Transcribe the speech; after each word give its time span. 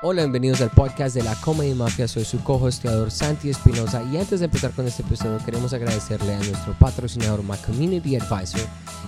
Hola, 0.00 0.22
bienvenidos 0.22 0.60
al 0.60 0.70
podcast 0.70 1.16
de 1.16 1.24
la 1.24 1.34
Comedy 1.40 1.74
Mafia. 1.74 2.06
Soy 2.06 2.24
su 2.24 2.40
co-hosteador 2.44 3.10
Santi 3.10 3.50
Espinosa 3.50 4.00
y 4.04 4.16
antes 4.16 4.38
de 4.38 4.46
empezar 4.46 4.70
con 4.70 4.86
este 4.86 5.02
episodio 5.02 5.44
queremos 5.44 5.72
agradecerle 5.72 6.36
a 6.36 6.38
nuestro 6.38 6.72
patrocinador 6.78 7.42
My 7.42 7.56
Community 7.66 8.14
Advisor. 8.14 8.60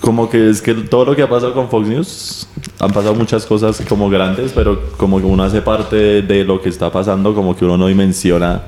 Como 0.00 0.28
que 0.28 0.50
es 0.50 0.60
que 0.60 0.74
todo 0.74 1.06
lo 1.06 1.16
que 1.16 1.22
ha 1.22 1.28
pasado 1.28 1.54
con 1.54 1.70
Fox 1.70 1.88
News, 1.88 2.48
han 2.78 2.90
pasado 2.90 3.14
muchas 3.14 3.46
cosas 3.46 3.82
como 3.88 4.10
grandes, 4.10 4.52
pero 4.52 4.90
como 4.98 5.18
que 5.18 5.24
uno 5.26 5.42
hace 5.42 5.62
parte 5.62 5.96
de, 5.96 6.22
de 6.22 6.44
lo 6.44 6.60
que 6.60 6.68
está 6.68 6.92
pasando, 6.92 7.34
como 7.34 7.56
que 7.56 7.64
uno 7.64 7.78
no 7.78 7.86
dimensiona 7.86 8.62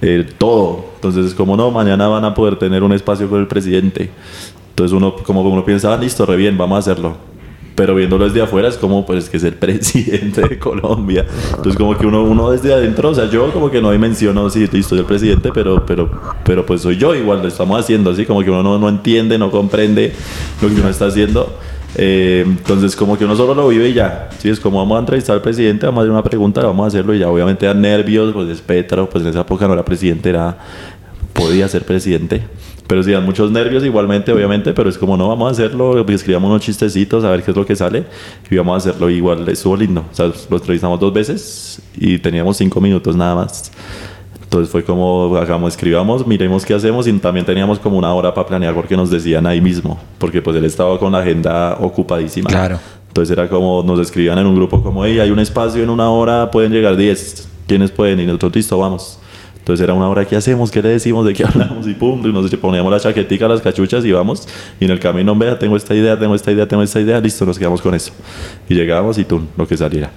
eh, 0.00 0.26
todo. 0.38 0.84
Entonces 0.96 1.26
es 1.26 1.34
como, 1.34 1.56
no, 1.56 1.70
mañana 1.70 2.08
van 2.08 2.24
a 2.24 2.34
poder 2.34 2.58
tener 2.58 2.82
un 2.82 2.92
espacio 2.92 3.28
con 3.28 3.40
el 3.40 3.46
presidente. 3.46 4.10
Entonces 4.76 4.94
uno, 4.94 5.16
como 5.16 5.40
uno 5.40 5.64
piensa, 5.64 5.94
ah, 5.94 5.96
listo, 5.96 6.26
re 6.26 6.36
bien, 6.36 6.58
vamos 6.58 6.76
a 6.76 6.78
hacerlo. 6.80 7.16
Pero 7.74 7.94
viéndolo 7.94 8.26
desde 8.26 8.42
afuera 8.42 8.68
es 8.68 8.76
como, 8.76 9.06
pues, 9.06 9.30
que 9.30 9.38
es 9.38 9.44
el 9.44 9.54
presidente 9.54 10.42
de 10.42 10.58
Colombia. 10.58 11.24
Entonces, 11.48 11.76
como 11.76 11.96
que 11.96 12.06
uno, 12.06 12.24
uno 12.24 12.50
desde 12.50 12.74
adentro, 12.74 13.08
o 13.08 13.14
sea, 13.14 13.24
yo 13.30 13.50
como 13.54 13.70
que 13.70 13.80
no 13.80 13.90
dimensiono, 13.90 14.50
sí, 14.50 14.68
listo, 14.70 14.90
soy 14.90 14.98
el 14.98 15.06
presidente, 15.06 15.50
pero, 15.54 15.86
pero, 15.86 16.10
pero 16.44 16.66
pues 16.66 16.82
soy 16.82 16.98
yo 16.98 17.14
igual, 17.14 17.40
lo 17.40 17.48
estamos 17.48 17.80
haciendo 17.80 18.10
así, 18.10 18.26
como 18.26 18.42
que 18.44 18.50
uno 18.50 18.62
no, 18.62 18.78
no 18.78 18.90
entiende, 18.90 19.38
no 19.38 19.50
comprende 19.50 20.12
lo 20.60 20.68
que 20.68 20.74
uno 20.74 20.90
está 20.90 21.06
haciendo. 21.06 21.56
Eh, 21.94 22.44
entonces, 22.46 22.94
como 22.94 23.16
que 23.16 23.24
uno 23.24 23.34
solo 23.34 23.54
lo 23.54 23.68
vive 23.68 23.88
y 23.88 23.94
ya. 23.94 24.28
Sí, 24.38 24.50
es 24.50 24.60
como 24.60 24.76
vamos 24.80 24.96
a 24.96 25.00
entrevistar 25.00 25.36
al 25.36 25.42
presidente, 25.42 25.86
vamos 25.86 26.00
a 26.00 26.02
hacer 26.02 26.12
una 26.12 26.22
pregunta, 26.22 26.60
vamos 26.66 26.84
a 26.84 26.88
hacerlo 26.88 27.14
y 27.14 27.20
ya. 27.20 27.30
Obviamente 27.30 27.64
da 27.64 27.72
nervios, 27.72 28.34
pues 28.34 28.50
es 28.50 28.60
Petro, 28.60 29.08
pues 29.08 29.24
en 29.24 29.30
esa 29.30 29.40
época 29.40 29.66
no 29.66 29.72
era 29.72 29.86
presidente, 29.86 30.28
era 30.28 30.58
podía 31.32 31.66
ser 31.66 31.84
presidente. 31.84 32.42
Pero 32.86 33.02
sí, 33.02 33.10
dan 33.10 33.24
muchos 33.24 33.50
nervios 33.50 33.84
igualmente, 33.84 34.32
obviamente, 34.32 34.72
pero 34.72 34.88
es 34.88 34.96
como 34.96 35.16
no, 35.16 35.28
vamos 35.28 35.48
a 35.48 35.52
hacerlo, 35.52 36.04
pues, 36.04 36.16
escribamos 36.16 36.50
unos 36.50 36.62
chistecitos, 36.62 37.24
a 37.24 37.30
ver 37.30 37.42
qué 37.42 37.50
es 37.50 37.56
lo 37.56 37.66
que 37.66 37.74
sale, 37.74 38.04
y 38.48 38.56
vamos 38.56 38.74
a 38.74 38.76
hacerlo 38.88 39.10
igual, 39.10 39.48
estuvo 39.48 39.76
lindo. 39.76 40.04
O 40.10 40.14
sea, 40.14 40.30
lo 40.48 40.56
entrevistamos 40.56 41.00
dos 41.00 41.12
veces 41.12 41.82
y 41.96 42.18
teníamos 42.18 42.56
cinco 42.56 42.80
minutos 42.80 43.16
nada 43.16 43.34
más. 43.34 43.72
Entonces 44.46 44.70
fue 44.70 44.84
como, 44.84 45.36
hagamos, 45.36 45.72
escribamos, 45.74 46.24
miremos 46.24 46.64
qué 46.64 46.74
hacemos 46.74 47.08
y 47.08 47.12
también 47.14 47.44
teníamos 47.44 47.80
como 47.80 47.98
una 47.98 48.14
hora 48.14 48.32
para 48.32 48.46
planear 48.46 48.74
porque 48.74 48.96
nos 48.96 49.10
decían 49.10 49.44
ahí 49.44 49.60
mismo, 49.60 49.98
porque 50.18 50.40
pues 50.40 50.56
él 50.56 50.64
estaba 50.64 50.96
con 51.00 51.10
la 51.10 51.18
agenda 51.18 51.76
ocupadísima. 51.80 52.48
Claro. 52.48 52.78
Entonces 53.08 53.36
era 53.36 53.48
como, 53.48 53.82
nos 53.82 53.98
escribían 53.98 54.38
en 54.38 54.46
un 54.46 54.54
grupo 54.54 54.82
como, 54.82 55.04
hey, 55.04 55.18
hay 55.18 55.30
un 55.30 55.40
espacio 55.40 55.82
en 55.82 55.90
una 55.90 56.10
hora, 56.10 56.48
pueden 56.52 56.70
llegar 56.70 56.96
10, 56.96 57.48
¿quiénes 57.66 57.90
pueden? 57.90 58.20
Y 58.20 58.26
nosotros, 58.26 58.54
listo, 58.54 58.78
vamos. 58.78 59.18
Entonces 59.66 59.82
era 59.82 59.94
una 59.94 60.08
hora, 60.08 60.24
¿qué 60.24 60.36
hacemos? 60.36 60.70
¿Qué 60.70 60.80
le 60.80 60.90
decimos? 60.90 61.26
¿De 61.26 61.32
qué 61.34 61.42
hablamos? 61.44 61.88
Y 61.88 61.94
pum, 61.94 62.24
y 62.24 62.32
nos 62.32 62.48
poníamos 62.54 62.92
la 62.92 63.00
chaquetica, 63.00 63.48
las 63.48 63.60
cachuchas 63.60 64.04
y 64.04 64.12
vamos. 64.12 64.46
Y 64.78 64.84
en 64.84 64.92
el 64.92 65.00
camino, 65.00 65.34
vea, 65.34 65.58
tengo 65.58 65.76
esta 65.76 65.92
idea, 65.92 66.16
tengo 66.16 66.36
esta 66.36 66.52
idea, 66.52 66.68
tengo 66.68 66.84
esta 66.84 67.00
idea, 67.00 67.18
listo, 67.20 67.44
nos 67.44 67.58
quedamos 67.58 67.82
con 67.82 67.92
eso. 67.92 68.12
Y 68.68 68.76
llegábamos 68.76 69.18
y 69.18 69.24
tú, 69.24 69.42
lo 69.56 69.66
que 69.66 69.76
saliera. 69.76 70.12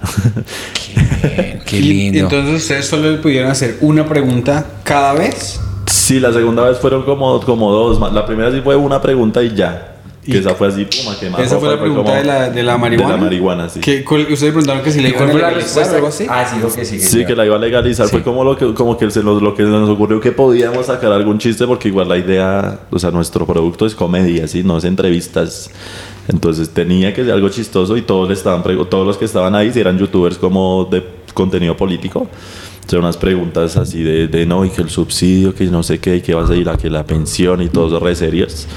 Bien, 1.36 1.60
qué 1.66 1.76
Y- 1.80 1.82
lindo. 1.82 2.18
Y 2.18 2.20
entonces 2.20 2.62
ustedes 2.62 2.86
solo 2.86 3.10
le 3.10 3.18
pudieron 3.18 3.50
hacer 3.50 3.78
una 3.80 4.06
pregunta 4.06 4.64
cada 4.84 5.14
vez. 5.14 5.60
sí, 5.88 6.20
la 6.20 6.32
segunda 6.32 6.62
vez 6.62 6.78
fueron 6.78 7.02
como, 7.02 7.40
como 7.40 7.72
dos. 7.72 8.12
La 8.12 8.24
primera 8.24 8.52
sí 8.52 8.60
fue 8.62 8.76
una 8.76 9.02
pregunta 9.02 9.42
y 9.42 9.52
ya. 9.56 9.89
Que 10.24 10.32
Y- 10.32 10.36
esa 10.36 10.54
fue 10.54 10.68
así, 10.68 10.84
pum, 10.84 11.10
a 11.12 11.18
quemar 11.18 11.40
Esa 11.40 11.58
fue 11.58 11.70
la 11.70 11.80
pregunta 11.80 12.14
de 12.16 12.24
la, 12.24 12.50
de 12.50 12.62
la 12.62 12.76
marihuana. 12.76 13.14
De 13.14 13.18
la 13.18 13.24
marihuana, 13.24 13.68
sí. 13.70 13.80
¿Qué- 13.80 14.04
cuál- 14.04 14.22
ustedes 14.30 14.52
preguntaron 14.52 14.82
que 14.82 14.90
si 14.90 15.00
le 15.00 15.08
¿Y 15.08 15.12
iban 15.12 15.22
a 15.22 15.26
la 15.28 15.32
legalizar 15.32 15.54
o 15.54 15.60
respuesta? 15.62 15.94
algo 15.96 16.06
así. 16.08 16.26
Ah, 16.28 16.46
sí, 16.46 16.60
lo 16.60 16.70
que 16.72 16.84
sí. 16.84 17.00
Sí, 17.00 17.24
que 17.24 17.34
la 17.34 17.46
iba 17.46 17.56
a 17.56 17.58
legalizar. 17.58 18.06
Sí. 18.06 18.12
Fue 18.12 18.22
como 18.22 18.44
lo 18.44 18.54
que, 18.56 18.74
como 18.74 18.98
que 18.98 19.10
se 19.10 19.22
nos, 19.24 19.40
lo 19.40 19.54
que 19.54 19.62
se 19.62 19.68
nos 19.70 19.88
ocurrió 19.88 20.20
que 20.20 20.32
podíamos 20.32 20.86
sacar 20.86 21.10
algún 21.12 21.38
chiste, 21.38 21.66
porque 21.66 21.88
igual 21.88 22.08
la 22.10 22.18
idea, 22.18 22.80
o 22.90 22.98
sea, 22.98 23.10
nuestro 23.10 23.46
producto 23.46 23.86
es 23.86 23.94
comedia, 23.94 24.46
¿sí? 24.46 24.62
No 24.62 24.76
es 24.76 24.84
entrevistas. 24.84 25.70
Entonces 26.28 26.68
tenía 26.68 27.14
que 27.14 27.24
ser 27.24 27.32
algo 27.32 27.48
chistoso 27.48 27.96
y 27.96 28.02
todos, 28.02 28.28
le 28.28 28.34
estaban, 28.34 28.62
todos 28.90 29.06
los 29.06 29.16
que 29.16 29.24
estaban 29.24 29.54
ahí, 29.54 29.72
si 29.72 29.80
eran 29.80 29.98
youtubers 29.98 30.36
como 30.36 30.84
de 30.84 31.02
contenido 31.32 31.76
político, 31.76 32.20
o 32.86 32.88
sea, 32.90 32.98
unas 32.98 33.16
preguntas 33.16 33.76
así 33.76 34.02
de, 34.02 34.28
de 34.28 34.44
no, 34.46 34.64
y 34.64 34.70
que 34.70 34.82
el 34.82 34.90
subsidio, 34.90 35.54
que 35.54 35.64
no 35.64 35.82
sé 35.82 35.98
qué, 35.98 36.16
y 36.16 36.20
que 36.20 36.34
va 36.34 36.44
a 36.44 36.46
salir 36.46 36.68
a 36.68 36.76
que 36.76 36.90
la 36.90 37.04
pensión 37.04 37.62
y 37.62 37.68
todos 37.68 38.00
re 38.02 38.14
serios. 38.14 38.68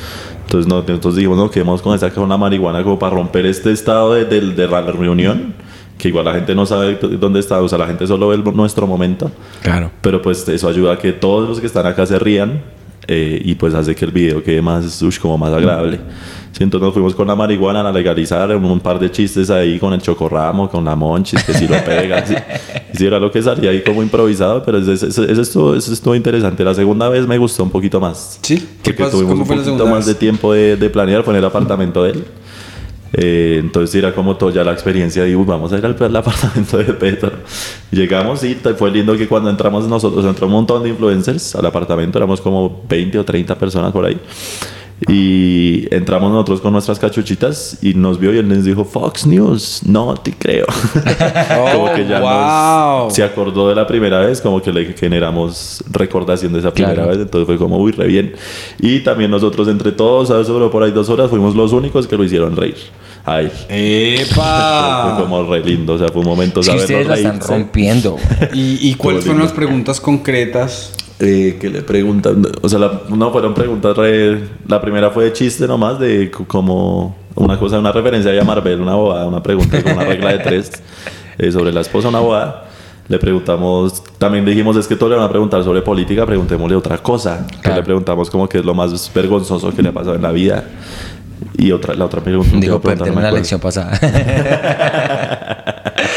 Entonces, 0.46 0.68
no, 0.68 0.80
entonces 0.80 1.16
dijimos, 1.16 1.38
no, 1.38 1.50
quedemos 1.50 1.82
con 1.82 1.96
esa 1.96 2.10
con 2.12 2.30
la 2.30 2.38
marihuana 2.38 2.84
como 2.84 3.00
para 3.00 3.16
romper 3.16 3.46
este 3.46 3.72
estado 3.72 4.14
de, 4.14 4.26
de- 4.26 4.42
de 4.54 4.68
la 4.68 4.82
reunión, 4.82 5.54
que 5.98 6.10
igual 6.10 6.26
la 6.26 6.34
gente 6.34 6.54
no 6.54 6.66
sabe 6.66 6.98
dónde 7.20 7.40
está, 7.40 7.62
o 7.62 7.68
sea, 7.68 7.78
la 7.78 7.88
gente 7.88 8.06
solo 8.08 8.28
ve 8.30 8.36
el- 8.36 8.44
nuestro 8.56 8.86
momento, 8.86 9.32
Claro. 9.62 9.90
pero 10.02 10.22
pues 10.22 10.48
eso 10.48 10.68
ayuda 10.68 10.94
a 10.94 10.98
que 11.00 11.14
todos 11.14 11.48
los 11.50 11.60
que 11.60 11.68
están 11.68 11.86
acá 11.86 12.06
se 12.06 12.20
rían 12.20 12.62
eh, 13.08 13.42
y 13.44 13.56
pues 13.56 13.74
hace 13.74 13.96
que 13.96 14.06
el 14.06 14.12
video 14.12 14.42
quede 14.44 14.62
más, 14.62 15.02
ush, 15.02 15.20
como 15.20 15.38
más 15.38 15.52
agradable. 15.54 16.00
Sí, 16.56 16.64
entonces 16.64 16.86
nos 16.86 16.94
fuimos 16.94 17.16
con 17.16 17.28
la 17.28 17.36
marihuana 17.36 17.82
a 17.82 17.92
legalizar, 17.92 18.56
un, 18.56 18.64
un 18.66 18.80
par 18.80 19.00
de 19.00 19.10
chistes 19.10 19.50
ahí 19.50 19.80
con 19.80 19.92
el 19.92 20.02
chocorramo, 20.02 20.70
con 20.70 20.86
la 20.86 20.96
monchis, 20.96 21.44
que 21.44 21.52
si 21.54 21.68
lo 21.68 21.84
pegas. 21.84 22.30
sí, 22.30 22.36
Y 22.94 22.98
sí, 22.98 23.06
era 23.08 23.20
lo 23.20 23.32
que 23.32 23.42
salía 23.42 23.72
ahí 23.72 23.82
como 23.82 24.04
improvisado, 24.04 24.62
pero 24.64 24.78
ese, 24.78 24.94
ese- 24.94 25.32
ese 25.32 25.42
estuvo, 25.42 25.74
estuvo 25.76 26.14
interesante. 26.16 26.64
La 26.64 26.76
segunda 26.76 27.10
vez 27.10 27.26
me 27.26 27.40
gustó 27.40 27.64
un 27.64 27.72
poquito 27.72 28.00
más. 28.00 28.38
Sí. 28.44 28.68
¿Qué 28.84 28.94
pasó? 28.94 29.18
tuvimos 29.18 29.32
¿Cómo 29.32 29.42
un 29.42 29.48
fue 29.48 29.56
la 29.56 29.62
poquito 29.64 29.78
segunda 29.78 29.86
más 29.98 30.06
vez? 30.06 30.14
de 30.14 30.20
tiempo 30.20 30.54
de, 30.54 30.78
de 30.78 30.90
planear, 30.92 31.24
fue 31.24 31.34
en 31.34 31.40
el 31.40 31.46
apartamento 31.46 32.04
de 32.04 32.12
él. 32.12 32.24
Eh, 33.16 33.58
entonces 33.60 33.94
era 33.96 34.14
como 34.14 34.36
todo 34.38 34.50
ya 34.50 34.64
la 34.64 34.74
experiencia 34.74 35.24
de 35.24 35.36
"Uy, 35.36 35.46
vamos 35.46 35.72
a 35.72 35.78
ir 35.78 35.86
al, 35.86 35.96
al 36.00 36.16
apartamento 36.16 36.78
de 36.78 36.86
Petro. 36.94 37.32
Llegamos 37.92 38.44
y 38.44 38.56
fue 38.78 38.92
lindo 38.92 39.16
que 39.18 39.28
cuando 39.28 39.50
entramos 39.50 39.88
nosotros, 39.88 40.26
entró 40.26 40.48
un 40.48 40.54
montón 40.54 40.82
de 40.84 40.90
influencers 40.90 41.56
al 41.56 41.66
apartamento, 41.66 42.18
éramos 42.18 42.42
como 42.42 42.84
20 42.90 43.20
o 43.20 43.24
30 43.26 43.56
personas 43.56 43.92
por 43.92 44.06
ahí. 44.06 44.20
Y 45.10 45.88
entramos 45.94 46.32
nosotros 46.32 46.62
con 46.62 46.72
nuestras 46.72 46.98
cachuchitas 46.98 47.80
y 47.82 47.94
nos 47.94 48.20
vio 48.20 48.34
y 48.34 48.38
él 48.38 48.48
nos 48.48 48.64
dijo, 48.64 48.86
Fox 48.86 49.26
News, 49.26 49.82
no 49.86 50.14
te 50.16 50.32
creo. 50.32 50.66
como 51.74 51.94
que 51.94 52.08
ya 52.08 52.20
wow. 52.22 53.06
nos, 53.06 53.14
se 53.14 53.24
acordó 53.24 53.68
de 53.70 53.76
la 53.76 53.86
primera 53.86 54.20
vez, 54.20 54.40
como 54.40 54.62
que 54.62 54.72
le 54.72 54.94
generamos 54.94 55.84
recordación 55.92 56.54
de 56.54 56.60
esa 56.60 56.72
primera 56.74 56.94
Claro. 56.94 57.10
vez, 57.10 57.20
entonces 57.20 57.46
fue 57.46 57.58
como, 57.58 57.78
uy, 57.78 57.92
re 57.92 58.08
bien. 58.08 58.34
Y 58.80 59.02
también 59.02 59.30
nosotros 59.32 59.68
entre 59.68 59.92
todos, 59.92 60.30
¿sabes? 60.30 60.48
Sobre 60.48 60.70
por 60.70 60.84
ahí 60.84 60.92
dos 60.92 61.10
horas, 61.10 61.30
fuimos 61.30 61.56
los 61.56 61.74
únicos 61.74 62.08
que 62.08 62.16
lo 62.16 62.24
hicieron 62.24 62.56
reír. 62.56 62.78
Ay, 63.26 63.50
fue 63.68 64.22
¡Epa! 64.22 65.18
como 65.20 65.44
re 65.44 65.64
lindo, 65.64 65.94
o 65.94 65.98
sea, 65.98 66.10
fue 66.10 66.22
un 66.22 66.28
momento 66.28 66.60
Es 66.60 66.70
que 66.70 66.76
ustedes 66.76 67.08
la 67.08 67.16
están 67.16 67.40
rompiendo. 67.42 68.18
¿Y, 68.54 68.90
y 68.90 68.96
cuáles 68.96 69.24
fueron 69.26 69.42
las 69.44 69.54
preguntas 69.54 70.00
concretas 70.02 70.92
eh, 71.24 71.58
que 71.60 71.70
le 71.70 71.82
preguntan, 71.82 72.46
o 72.62 72.68
sea, 72.70 72.80
la- 72.80 73.02
no 73.10 73.32
fueron 73.32 73.54
preguntas 73.54 73.96
re, 73.96 74.40
la 74.68 74.82
primera 74.82 75.10
fue 75.12 75.26
de 75.26 75.34
chiste 75.34 75.68
nomás, 75.68 76.00
de 76.00 76.30
como, 76.48 77.16
una 77.36 77.58
cosa, 77.58 77.80
una 77.80 77.92
referencia 77.92 78.40
a 78.40 78.44
Marvel, 78.44 78.82
una 78.82 78.96
bobada, 78.96 79.26
una 79.28 79.42
pregunta 79.42 79.82
con 79.82 79.94
una 79.94 80.04
regla 80.06 80.32
de 80.34 80.40
tres 80.40 80.72
eh, 81.38 81.52
sobre 81.52 81.72
la 81.72 81.82
esposa, 81.82 82.10
una 82.10 82.20
bobada. 82.20 82.66
Le 83.10 83.20
preguntamos, 83.20 84.02
también 84.18 84.46
dijimos, 84.46 84.78
es 84.78 84.88
que 84.88 84.96
todos 84.96 85.10
le 85.12 85.18
van 85.18 85.26
a 85.26 85.30
preguntar 85.30 85.62
sobre 85.64 85.82
política, 85.82 86.26
preguntémosle 86.26 86.76
otra 86.76 86.98
cosa. 87.00 87.46
Que 87.48 87.58
Claro. 87.60 87.78
le 87.78 87.84
preguntamos 87.84 88.30
como 88.30 88.48
que 88.48 88.60
es 88.60 88.66
lo 88.66 88.74
más 88.74 89.12
vergonzoso 89.14 89.74
que 89.76 89.82
le 89.84 89.90
ha 89.90 89.92
pasado 89.92 90.16
en 90.16 90.22
la 90.22 90.32
vida. 90.32 90.64
Y 91.58 91.72
otra, 91.74 91.94
la 91.96 92.06
otra 92.06 92.22
pregunta. 92.22 92.56
Digo, 92.58 92.78
otra 92.78 92.96
pregunta, 92.96 93.04
perdemos 93.04 93.16
no 93.16 93.22
me 93.22 93.28
la 93.28 93.38
lección 93.38 93.60
pasada. 93.60 94.00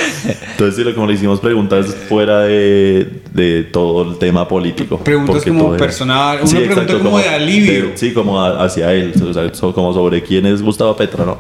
Entonces, 0.53 0.77
sí, 0.77 0.85
lo- 0.85 0.95
como 0.95 1.07
le 1.07 1.15
hicimos 1.15 1.41
preguntas 1.41 1.95
fuera 2.09 2.41
de, 2.41 3.21
de 3.33 3.63
todo 3.65 4.03
el 4.11 4.19
tema 4.19 4.47
político. 4.49 4.99
Preguntas 4.99 5.45
como 5.45 5.65
todo 5.67 5.77
personal, 5.77 6.39
una 6.43 6.51
pregunta 6.67 6.99
como 7.03 7.19
de 7.19 7.29
alivio. 7.29 7.85
sí, 7.95 8.13
como 8.13 8.41
a- 8.41 8.65
hacia 8.65 8.93
él, 8.93 9.13
o 9.29 9.33
sea, 9.33 9.73
como 9.73 9.93
sobre 9.93 10.23
quién 10.23 10.47
es 10.47 10.63
Gustavo 10.63 10.97
Petro, 10.97 11.25
¿no? 11.27 11.39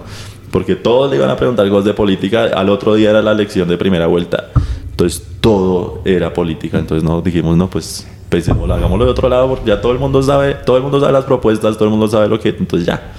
Porque 0.50 0.76
todos 0.76 1.10
le 1.10 1.16
iban 1.16 1.28
a 1.30 1.36
preguntar 1.36 1.68
cosas 1.68 1.84
de 1.86 1.94
política, 1.94 2.44
al 2.54 2.68
otro 2.70 2.94
día 2.94 3.10
era 3.10 3.20
la 3.22 3.32
elección 3.32 3.68
de 3.68 3.76
primera 3.76 4.06
vuelta. 4.06 4.50
Entonces, 4.90 5.22
todo 5.40 6.00
era 6.04 6.32
política. 6.32 6.78
Entonces, 6.78 7.02
no 7.06 7.20
dijimos, 7.20 7.56
no, 7.56 7.68
pues 7.68 8.06
pensémoslo, 8.30 8.72
hagámoslo 8.74 9.04
de 9.04 9.10
otro 9.10 9.28
lado, 9.28 9.48
porque 9.48 9.68
ya 9.68 9.80
todo 9.80 9.92
el 9.92 9.98
mundo 9.98 10.22
sabe, 10.22 10.54
todo 10.54 10.76
el 10.78 10.82
mundo 10.82 10.98
sabe 11.00 11.12
las 11.12 11.24
propuestas, 11.24 11.74
todo 11.76 11.84
el 11.84 11.90
mundo 11.90 12.08
sabe 12.08 12.28
lo 12.28 12.40
que, 12.40 12.48
entonces 12.48 12.86
ya. 12.86 13.12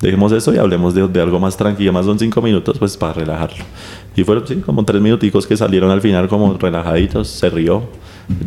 Dejemos 0.00 0.32
eso 0.32 0.52
y 0.54 0.58
hablemos 0.58 0.94
de, 0.94 1.06
de 1.08 1.20
algo 1.20 1.38
más 1.40 1.56
tranquilo, 1.56 1.92
más 1.92 2.04
son 2.04 2.18
cinco 2.18 2.42
minutos, 2.42 2.78
pues 2.78 2.96
para 2.96 3.14
relajarlo. 3.14 3.64
Y 4.16 4.22
fueron, 4.24 4.46
sí, 4.46 4.56
como 4.56 4.84
tres 4.84 5.00
minuticos 5.00 5.46
que 5.46 5.56
salieron 5.56 5.90
al 5.90 6.00
final 6.00 6.28
como 6.28 6.56
relajaditos, 6.58 7.28
se 7.28 7.48
rió. 7.50 7.82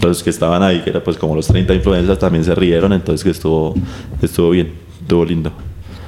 Los 0.01 0.23
que 0.23 0.29
estaban 0.29 0.61
ahí, 0.63 0.81
que 0.83 0.89
era 0.89 1.03
pues 1.03 1.17
como 1.17 1.35
los 1.35 1.47
30 1.47 1.73
influencers, 1.73 2.19
también 2.19 2.43
se 2.43 2.53
rieron, 2.55 2.93
entonces 2.93 3.23
que 3.23 3.29
estuvo, 3.31 3.75
estuvo 4.21 4.49
bien, 4.51 4.73
estuvo 5.01 5.23
lindo. 5.25 5.51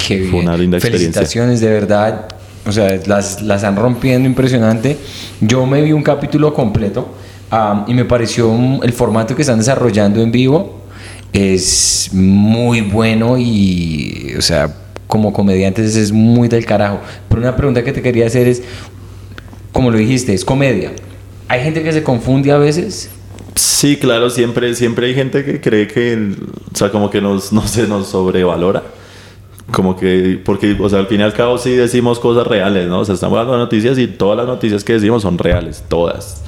Qué 0.07 0.17
bien. 0.17 0.31
Fue 0.31 0.39
una 0.41 0.57
linda 0.57 0.77
experiencia. 0.77 1.11
Felicitaciones, 1.13 1.61
de 1.61 1.69
verdad. 1.69 2.27
O 2.65 2.71
sea, 2.71 2.99
las, 3.07 3.41
las 3.41 3.57
están 3.63 3.75
rompiendo 3.75 4.27
impresionante. 4.27 4.97
Yo 5.41 5.65
me 5.65 5.81
vi 5.81 5.91
un 5.93 6.03
capítulo 6.03 6.53
completo 6.53 7.09
am, 7.49 7.85
y 7.87 7.93
me 7.93 8.05
pareció 8.05 8.49
un- 8.49 8.79
el 8.83 8.91
formato 8.93 9.35
que 9.35 9.41
están 9.43 9.57
desarrollando 9.59 10.21
en 10.21 10.31
vivo 10.31 10.81
es 11.33 12.09
muy 12.13 12.81
bueno 12.81 13.37
y, 13.37 14.33
o 14.37 14.41
sea, 14.41 14.73
como 15.09 15.33
comediantes 15.33 15.95
es 15.95 16.11
muy 16.11 16.47
del 16.49 16.67
carajo. 16.67 16.99
Pero 17.27 17.41
una 17.41 17.55
pregunta 17.55 17.83
que 17.83 17.91
te 17.91 18.03
quería 18.03 18.27
hacer 18.27 18.47
es, 18.47 18.61
como 19.71 19.89
lo 19.89 19.97
dijiste, 19.97 20.35
es 20.35 20.45
comedia. 20.45 20.91
Hay 21.47 21.63
gente 21.63 21.81
que 21.81 21.91
se 21.91 22.03
confunde 22.03 22.51
a 22.51 22.59
veces. 22.59 23.09
Sí, 23.55 23.97
claro, 23.97 24.29
siempre, 24.29 24.75
siempre 24.75 25.07
hay 25.07 25.15
gente 25.15 25.43
que 25.43 25.59
cree 25.59 25.87
que, 25.87 26.35
o 26.71 26.77
sea, 26.77 26.91
como 26.91 27.09
que 27.09 27.21
nos, 27.21 27.51
no 27.51 27.67
se 27.67 27.87
nos 27.87 28.09
sobrevalora. 28.09 28.83
Como 29.71 29.97
que, 29.97 30.39
porque, 30.45 30.77
o 30.79 30.87
sea, 30.87 30.99
al 30.99 31.07
fin 31.07 31.21
y 31.21 31.23
al 31.23 31.33
cabo 31.33 31.57
sí 31.57 31.71
decimos 31.71 32.19
cosas 32.19 32.45
reales, 32.45 32.87
¿no? 32.87 32.99
O 32.99 33.05
sea, 33.05 33.15
estamos 33.15 33.39
hablando 33.39 33.53
de 33.53 33.63
noticias 33.63 33.97
y 33.97 34.05
todas 34.05 34.37
las 34.37 34.45
noticias 34.45 34.83
que 34.83 34.93
decimos 34.93 35.23
son 35.23 35.39
reales, 35.39 35.83
todas. 35.87 36.43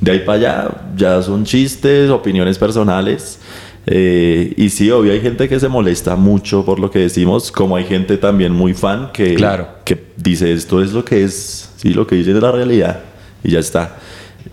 De 0.00 0.12
ahí 0.12 0.20
para 0.20 0.38
allá 0.38 0.68
ya 0.96 1.20
son 1.20 1.44
chistes, 1.44 2.08
opiniones 2.08 2.56
personales. 2.56 3.40
Eh, 3.86 4.52
y 4.56 4.68
sí, 4.70 4.90
obvio, 4.90 5.12
hay 5.12 5.20
gente 5.20 5.48
que 5.48 5.60
se 5.60 5.68
molesta 5.68 6.16
mucho 6.16 6.64
por 6.64 6.80
lo 6.80 6.90
que 6.90 6.98
decimos, 7.00 7.52
como 7.52 7.76
hay 7.76 7.84
gente 7.84 8.16
también 8.16 8.52
muy 8.52 8.74
fan 8.74 9.10
que, 9.12 9.34
Claro. 9.34 9.68
que 9.84 9.96
dice 10.16 10.52
esto 10.52 10.82
es 10.82 10.92
lo 10.92 11.04
que 11.04 11.22
es, 11.24 11.70
sí, 11.76 11.90
lo 11.90 12.06
que 12.06 12.16
dice 12.16 12.32
es 12.32 12.42
la 12.42 12.50
realidad 12.52 13.00
y 13.44 13.52
ya 13.52 13.60
está. 13.60 13.98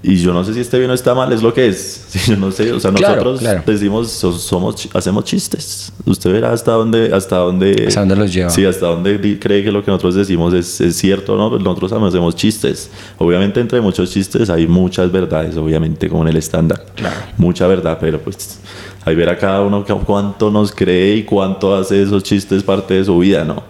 Y 0.02 0.18
yo 0.18 0.34
no 0.34 0.44
sé 0.44 0.54
si 0.54 0.60
esté 0.60 0.80
bien 0.80 0.90
o 0.92 0.94
está 0.94 1.14
mal, 1.16 1.32
es 1.32 1.42
lo 1.42 1.54
que 1.54 1.68
es. 1.68 2.02
Sí, 2.14 2.20
yo 2.32 2.38
no 2.38 2.52
sé, 2.52 2.72
o 2.74 2.80
sea, 2.80 2.92
Claro, 2.92 3.16
nosotros 3.16 3.40
claro. 3.40 3.64
decimos, 3.66 4.12
so- 4.12 4.34
somos, 4.38 4.88
hacemos 4.94 5.24
chistes. 5.24 5.92
Usted 6.06 6.32
verá 6.32 6.52
hasta 6.52 6.74
dónde, 6.74 7.12
hasta 7.14 7.38
dónde, 7.38 7.86
Hasta 7.88 8.02
dónde 8.02 8.16
los 8.18 8.34
lleva. 8.34 8.50
Sí, 8.50 8.66
hasta 8.66 8.88
dónde 8.88 9.40
cree 9.40 9.64
que 9.64 9.72
lo 9.72 9.84
que 9.84 9.90
nosotros 9.92 10.16
decimos 10.16 10.54
es, 10.54 10.82
es 10.82 10.96
cierto, 10.98 11.38
¿no? 11.38 11.58
Nosotros 11.58 11.90
también 11.92 12.10
hacemos 12.10 12.36
chistes. 12.36 12.90
Obviamente, 13.18 13.62
entre 13.62 13.80
muchos 13.82 14.12
chistes 14.12 14.50
hay 14.50 14.68
muchas 14.68 15.12
verdades, 15.12 15.56
obviamente, 15.58 16.10
como 16.10 16.24
en 16.24 16.30
el 16.30 16.38
estándar. 16.38 16.86
Claro. 16.96 17.16
Mucha 17.38 17.66
verdad, 17.68 17.98
pero 18.02 18.20
pues 18.20 18.60
hay 19.06 19.16
ver 19.16 19.30
a 19.30 19.38
cada 19.38 19.62
uno 19.62 19.84
cu- 19.86 20.00
cuánto 20.06 20.50
nos 20.52 20.72
cree 20.72 21.16
y 21.18 21.24
cuánto 21.24 21.76
hace 21.76 22.02
esos 22.02 22.24
chistes 22.24 22.64
parte 22.64 22.94
de 22.96 23.06
su 23.06 23.18
vida, 23.20 23.44
¿no? 23.44 23.64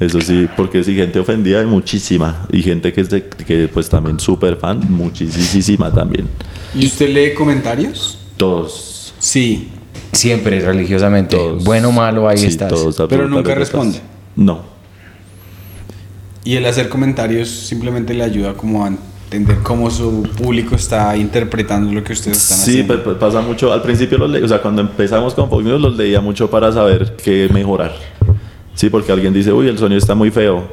Eso 0.00 0.20
sí, 0.20 0.48
porque 0.56 0.82
si 0.82 0.94
gente 0.94 1.18
ofendida 1.20 1.60
hay 1.60 1.66
muchísima. 1.66 2.46
Y 2.50 2.62
gente 2.62 2.92
que, 2.92 3.02
es 3.02 3.10
de- 3.10 3.24
que 3.28 3.68
pues 3.68 3.88
también 3.88 4.18
súper 4.18 4.56
fan, 4.56 4.80
muchísima 4.90 5.92
también. 5.92 6.26
¿Y 6.74 6.86
usted 6.86 7.08
lee 7.10 7.34
comentarios? 7.34 8.18
Todos. 8.36 9.14
Sí. 9.18 9.68
Siempre, 10.12 10.60
religiosamente. 10.60 11.36
todos 11.36 11.62
Bueno 11.64 11.88
o 11.90 11.92
malo, 11.92 12.28
ahí 12.28 12.38
sí, 12.38 12.46
estás. 12.46 12.68
todos, 12.68 12.96
Pero 13.08 13.28
nunca 13.28 13.54
responde. 13.54 14.00
No. 14.34 14.60
Y 16.44 16.56
el 16.56 16.66
hacer 16.66 16.88
comentarios 16.88 17.48
simplemente 17.48 18.12
le 18.14 18.24
ayuda 18.24 18.54
como 18.54 18.84
a 18.84 18.90
entender 19.36 19.62
cómo 19.62 19.90
su 19.90 20.22
público 20.36 20.74
está 20.74 21.16
interpretando 21.16 21.92
lo 21.92 22.04
que 22.04 22.12
ustedes 22.12 22.36
están 22.38 22.58
Sí, 22.58 22.80
haciendo. 22.80 23.02
pa- 23.02 23.18
pasa 23.18 23.40
mucho. 23.40 23.72
Al 23.72 23.82
principio 23.82 24.18
los 24.18 24.30
leí, 24.30 24.42
o 24.42 24.48
sea, 24.48 24.60
cuando 24.60 24.82
empezamos 24.82 25.34
con 25.34 25.48
Fox 25.48 25.64
News 25.64 25.80
los 25.80 25.96
leía 25.96 26.20
mucho 26.20 26.50
para 26.50 26.70
saber 26.72 27.16
qué 27.22 27.48
mejorar. 27.52 27.92
Sí, 28.74 28.90
porque 28.90 29.12
alguien 29.12 29.32
dice, 29.32 29.52
uy, 29.52 29.68
el 29.68 29.78
sonido 29.78 29.98
está 29.98 30.14
muy 30.14 30.30
feo, 30.30 30.64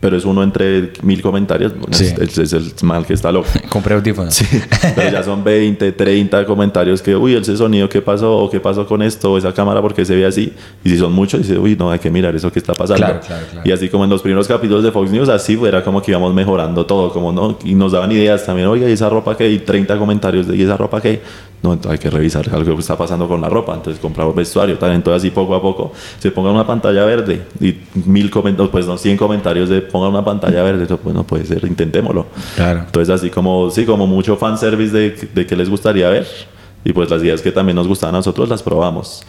pero 0.00 0.16
es 0.16 0.24
uno 0.24 0.42
entre 0.42 0.92
mil 1.02 1.20
comentarios. 1.22 1.72
Sí. 1.90 2.06
es, 2.20 2.38
es 2.38 2.52
el 2.52 2.72
mal 2.82 3.04
que 3.04 3.14
está 3.14 3.32
loco. 3.32 3.48
Compré 3.68 3.94
audífonos. 3.94 4.34
Sí, 4.34 4.46
pero 4.94 5.10
ya 5.10 5.22
son 5.22 5.42
20, 5.42 5.92
30 5.92 6.46
comentarios 6.46 7.02
que, 7.02 7.16
uy, 7.16 7.34
ese 7.34 7.56
sonido, 7.56 7.88
¿qué 7.88 8.00
pasó? 8.00 8.36
¿O 8.36 8.50
qué 8.50 8.60
pasó 8.60 8.86
con 8.86 9.02
esto? 9.02 9.32
¿O 9.32 9.38
esa 9.38 9.52
cámara, 9.52 9.82
porque 9.82 10.04
se 10.04 10.14
ve 10.14 10.24
así? 10.24 10.52
Y 10.84 10.90
si 10.90 10.98
son 10.98 11.12
muchos, 11.12 11.40
dice, 11.40 11.58
uy, 11.58 11.76
no, 11.76 11.90
hay 11.90 11.98
que 11.98 12.10
mirar 12.10 12.34
eso 12.36 12.52
que 12.52 12.58
está 12.58 12.74
pasando. 12.74 13.04
Claro, 13.04 13.20
claro, 13.26 13.46
claro. 13.50 13.68
Y 13.68 13.72
así 13.72 13.88
como 13.88 14.04
en 14.04 14.10
los 14.10 14.22
primeros 14.22 14.46
capítulos 14.46 14.84
de 14.84 14.92
Fox 14.92 15.10
News, 15.10 15.28
así 15.28 15.58
era 15.66 15.82
como 15.82 16.00
que 16.00 16.12
íbamos 16.12 16.32
mejorando 16.32 16.86
todo, 16.86 17.12
como 17.12 17.32
no, 17.32 17.58
y 17.64 17.74
nos 17.74 17.92
daban 17.92 18.12
ideas 18.12 18.46
también, 18.46 18.68
oiga, 18.68 18.88
¿y 18.88 18.92
esa 18.92 19.08
ropa 19.08 19.36
qué? 19.36 19.50
Y 19.50 19.58
30 19.58 19.98
comentarios 19.98 20.46
de, 20.46 20.56
¿y 20.56 20.62
esa 20.62 20.76
ropa 20.76 21.00
qué? 21.00 21.20
No, 21.62 21.72
entonces 21.72 21.98
hay 21.98 21.98
que 21.98 22.10
revisar 22.10 22.48
algo 22.54 22.74
que 22.74 22.80
está 22.80 22.96
pasando 22.96 23.26
con 23.26 23.40
la 23.40 23.48
ropa, 23.48 23.74
entonces 23.74 24.00
compramos 24.00 24.34
vestuario, 24.34 24.78
también, 24.78 24.98
entonces 24.98 25.22
así 25.22 25.30
poco 25.30 25.56
a 25.56 25.60
poco 25.60 25.92
se 26.18 26.30
ponga 26.30 26.52
una 26.52 26.66
pantalla 26.66 27.04
verde 27.04 27.46
y 27.60 27.76
mil 28.06 28.30
comentarios, 28.30 28.70
pues 28.70 28.86
no, 28.86 28.96
100 28.96 29.16
comentarios 29.16 29.68
de 29.68 29.80
ponga 29.80 30.08
una 30.08 30.24
pantalla 30.24 30.62
verde, 30.62 30.84
eso 30.84 30.98
pues 30.98 31.14
no 31.14 31.24
puede 31.24 31.44
ser, 31.44 31.64
intentémoslo. 31.64 32.26
Claro. 32.54 32.80
Entonces 32.86 33.12
así 33.12 33.30
como, 33.30 33.70
sí, 33.70 33.84
como 33.84 34.06
mucho 34.06 34.36
fanservice 34.36 34.96
de, 34.96 35.10
de 35.34 35.46
que 35.46 35.56
les 35.56 35.68
gustaría 35.68 36.08
ver. 36.08 36.26
Y 36.84 36.92
pues 36.92 37.10
las 37.10 37.22
ideas 37.22 37.42
que 37.42 37.50
también 37.50 37.74
nos 37.74 37.88
gustaban 37.88 38.14
a 38.14 38.18
nosotros 38.18 38.48
las 38.48 38.62
probamos. 38.62 39.22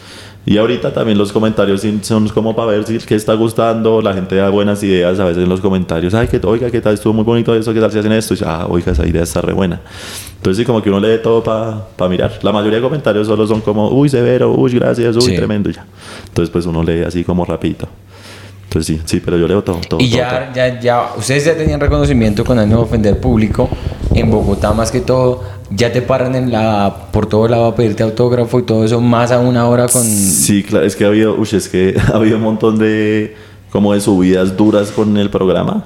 Y 0.46 0.56
ahorita 0.56 0.92
también 0.92 1.18
los 1.18 1.32
comentarios 1.32 1.82
son 2.00 2.28
como 2.30 2.56
para 2.56 2.72
ver 2.72 2.84
si 2.84 2.96
qué 2.98 3.14
está 3.14 3.34
gustando. 3.34 4.00
La 4.00 4.14
gente 4.14 4.36
da 4.36 4.48
buenas 4.48 4.82
ideas 4.82 5.20
a 5.20 5.24
veces 5.26 5.42
en 5.42 5.48
los 5.48 5.60
comentarios. 5.60 6.14
Ay, 6.14 6.28
que, 6.28 6.40
oiga, 6.44 6.70
qué 6.70 6.80
tal, 6.80 6.94
estuvo 6.94 7.12
muy 7.12 7.24
bonito 7.24 7.54
eso, 7.54 7.74
qué 7.74 7.80
tal 7.80 7.92
si 7.92 7.98
hacen 7.98 8.12
esto. 8.12 8.34
Y 8.34 8.38
ah, 8.46 8.66
oiga, 8.68 8.92
esa 8.92 9.06
idea 9.06 9.22
está 9.22 9.42
re 9.42 9.52
buena. 9.52 9.80
Entonces 10.36 10.56
sí, 10.62 10.64
como 10.64 10.82
que 10.82 10.88
uno 10.88 10.98
lee 10.98 11.18
todo 11.22 11.42
para 11.44 12.08
mirar. 12.08 12.38
La 12.42 12.52
mayoría 12.52 12.78
de 12.78 12.82
comentarios 12.82 13.26
solo 13.26 13.46
son 13.46 13.60
como, 13.60 13.90
uy, 13.90 14.08
severo, 14.08 14.52
uy, 14.52 14.72
gracias, 14.72 15.14
uy, 15.16 15.22
Sí. 15.22 15.36
tremendo 15.36 15.68
y 15.68 15.74
ya. 15.74 15.84
Entonces 16.28 16.50
pues 16.50 16.64
uno 16.64 16.82
lee 16.82 17.02
así 17.02 17.22
como 17.22 17.44
rapidito. 17.44 17.86
Entonces 18.64 18.86
sí, 18.96 19.02
sí, 19.04 19.20
pero 19.22 19.36
yo 19.36 19.46
leo 19.46 19.62
todo, 19.62 19.78
todo. 19.86 20.00
Y 20.00 20.08
todo, 20.10 20.18
ya, 20.20 20.52
ya, 20.54 20.80
ya, 20.80 21.08
ustedes 21.18 21.44
ya 21.44 21.56
tenían 21.56 21.80
reconocimiento 21.80 22.44
con 22.44 22.58
ánimo 22.58 22.78
de 22.78 22.82
ofender 22.84 23.20
público 23.20 23.68
en 24.14 24.30
Bogotá 24.30 24.72
más 24.72 24.90
que 24.90 25.00
todo. 25.00 25.42
Ya 25.70 25.92
te 25.92 26.02
paran 26.02 26.34
en 26.34 26.50
la, 26.50 27.06
por 27.12 27.26
todo 27.26 27.46
lado 27.46 27.66
a 27.66 27.74
pedirte 27.76 28.02
autógrafo 28.02 28.58
y 28.58 28.62
todo 28.64 28.84
eso, 28.84 29.00
más 29.00 29.30
a 29.30 29.38
una 29.38 29.68
hora 29.68 29.86
con... 29.86 30.02
Sí, 30.02 30.64
claro, 30.64 30.84
es 30.84 30.96
que 30.96 31.04
ha 31.04 31.08
habido, 31.08 31.36
uy, 31.36 31.48
es 31.52 31.68
que 31.68 31.94
ha 32.12 32.16
habido 32.16 32.36
un 32.38 32.42
montón 32.42 32.78
de 32.78 33.36
como 33.70 33.92
de 33.94 34.00
subidas 34.00 34.56
duras 34.56 34.90
con 34.90 35.16
el 35.16 35.30
programa. 35.30 35.84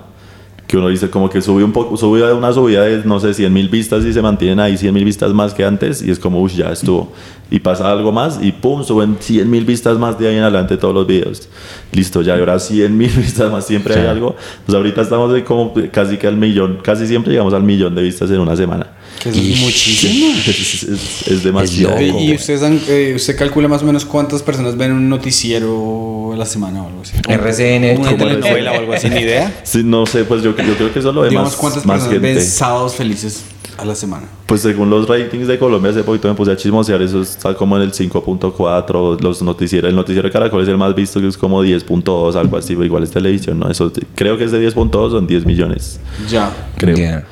Que 0.66 0.78
uno 0.78 0.88
dice 0.88 1.10
como 1.10 1.28
que 1.28 1.42
subió 1.42 1.66
un 1.66 1.72
poco, 1.72 1.98
subió 1.98 2.34
una 2.34 2.50
subida 2.50 2.82
de 2.84 3.02
no 3.04 3.20
sé 3.20 3.34
100 3.34 3.52
mil 3.52 3.68
vistas 3.68 4.02
y 4.06 4.14
se 4.14 4.22
mantienen 4.22 4.58
ahí 4.60 4.78
100 4.78 4.94
mil 4.94 5.04
vistas 5.04 5.34
más 5.34 5.52
que 5.52 5.62
antes 5.62 6.00
y 6.00 6.10
es 6.10 6.18
como, 6.18 6.40
uy, 6.40 6.50
ya 6.52 6.70
estuvo. 6.72 7.12
Y 7.50 7.60
pasa 7.60 7.92
algo 7.92 8.10
más 8.10 8.38
y 8.40 8.50
pum, 8.52 8.82
suben 8.82 9.18
100 9.20 9.50
mil 9.50 9.66
vistas 9.66 9.98
más 9.98 10.18
de 10.18 10.28
ahí 10.28 10.36
en 10.36 10.42
adelante 10.42 10.78
todos 10.78 10.94
los 10.94 11.06
videos. 11.06 11.50
Listo, 11.92 12.22
ya 12.22 12.34
ahora 12.36 12.58
100 12.58 12.96
mil 12.96 13.10
vistas 13.16 13.52
más, 13.52 13.66
siempre 13.66 13.92
hay 13.92 14.00
Claro. 14.00 14.12
algo. 14.16 14.36
Pues 14.64 14.74
ahorita 14.74 15.02
estamos 15.02 15.30
de 15.34 15.44
como 15.44 15.74
casi 15.92 16.16
que 16.16 16.26
al 16.26 16.38
millón, 16.38 16.78
casi 16.82 17.06
siempre 17.06 17.32
llegamos 17.32 17.52
al 17.52 17.62
millón 17.62 17.94
de 17.94 18.02
vistas 18.02 18.30
en 18.30 18.40
una 18.40 18.56
semana. 18.56 18.86
Que 19.22 19.30
eso 19.30 19.40
es 19.40 19.60
muchísimo. 19.60 20.32
Es, 20.46 20.82
es- 20.84 21.28
es 21.28 21.42
demasiado. 21.44 21.98
loco. 22.00 22.18
¿Y 22.20 22.34
ustedes 22.34 22.62
han- 22.62 22.80
eh, 22.88 23.12
usted 23.16 23.36
calcula 23.38 23.68
más 23.68 23.82
o 23.82 23.86
menos 23.86 24.04
cuántas 24.04 24.42
personas 24.42 24.76
ven 24.76 24.92
un 24.92 25.08
noticiero 25.08 26.30
a 26.32 26.36
la 26.36 26.44
semana 26.46 26.82
o 26.82 26.88
algo 26.88 27.02
así? 27.02 27.14
RCN, 27.26 27.98
Una 28.00 28.16
telenovela 28.16 28.72
o 28.72 28.78
algo 28.78 28.92
así, 28.92 29.08
ni 29.08 29.20
idea. 29.20 29.52
Sí, 29.64 29.82
no 29.84 30.04
sé, 30.06 30.24
pues 30.24 30.42
yo, 30.42 30.54
yo 30.56 30.74
creo 30.76 30.92
que 30.92 30.98
eso 30.98 31.12
lo 31.12 31.22
ve 31.22 31.30
Digamos, 31.30 31.50
más, 31.52 31.58
¿cuántas 31.60 31.86
más 31.86 31.96
personas 32.00 32.20
gente. 32.22 32.34
ven 32.40 32.44
sábados 32.44 32.94
felices 32.96 33.44
a 33.78 33.84
la 33.84 33.94
semana? 33.94 34.26
Pues 34.46 34.60
según 34.60 34.90
los 34.90 35.08
ratings 35.08 35.48
de 35.48 35.58
Colombia, 35.58 35.90
hace 35.90 36.02
poquito 36.04 36.28
me 36.28 36.34
puse 36.34 36.52
a 36.52 36.56
chismosear, 36.56 37.00
eso 37.00 37.22
está 37.22 37.54
como 37.54 37.76
en 37.76 37.82
el 37.82 37.92
5.4, 37.92 39.20
los 39.20 39.42
noticieros, 39.42 39.88
el 39.88 39.96
noticiero 39.96 40.28
de 40.28 40.32
Caracol 40.32 40.62
es 40.62 40.68
el 40.68 40.76
más 40.76 40.94
visto, 40.94 41.20
que 41.20 41.28
es 41.28 41.36
como 41.38 41.64
10.2, 41.64 42.34
algo 42.36 42.56
así, 42.56 42.74
igual 42.74 43.02
es 43.02 43.10
televisión, 43.10 43.58
¿no? 43.58 43.70
Eso, 43.70 43.90
creo 44.14 44.36
que 44.36 44.44
es 44.44 44.52
de 44.52 44.60
10.2, 44.60 45.10
son 45.12 45.26
10 45.26 45.46
millones, 45.46 45.98
Ya. 46.30 46.52
creo. 46.76 46.96
Ya. 46.96 47.24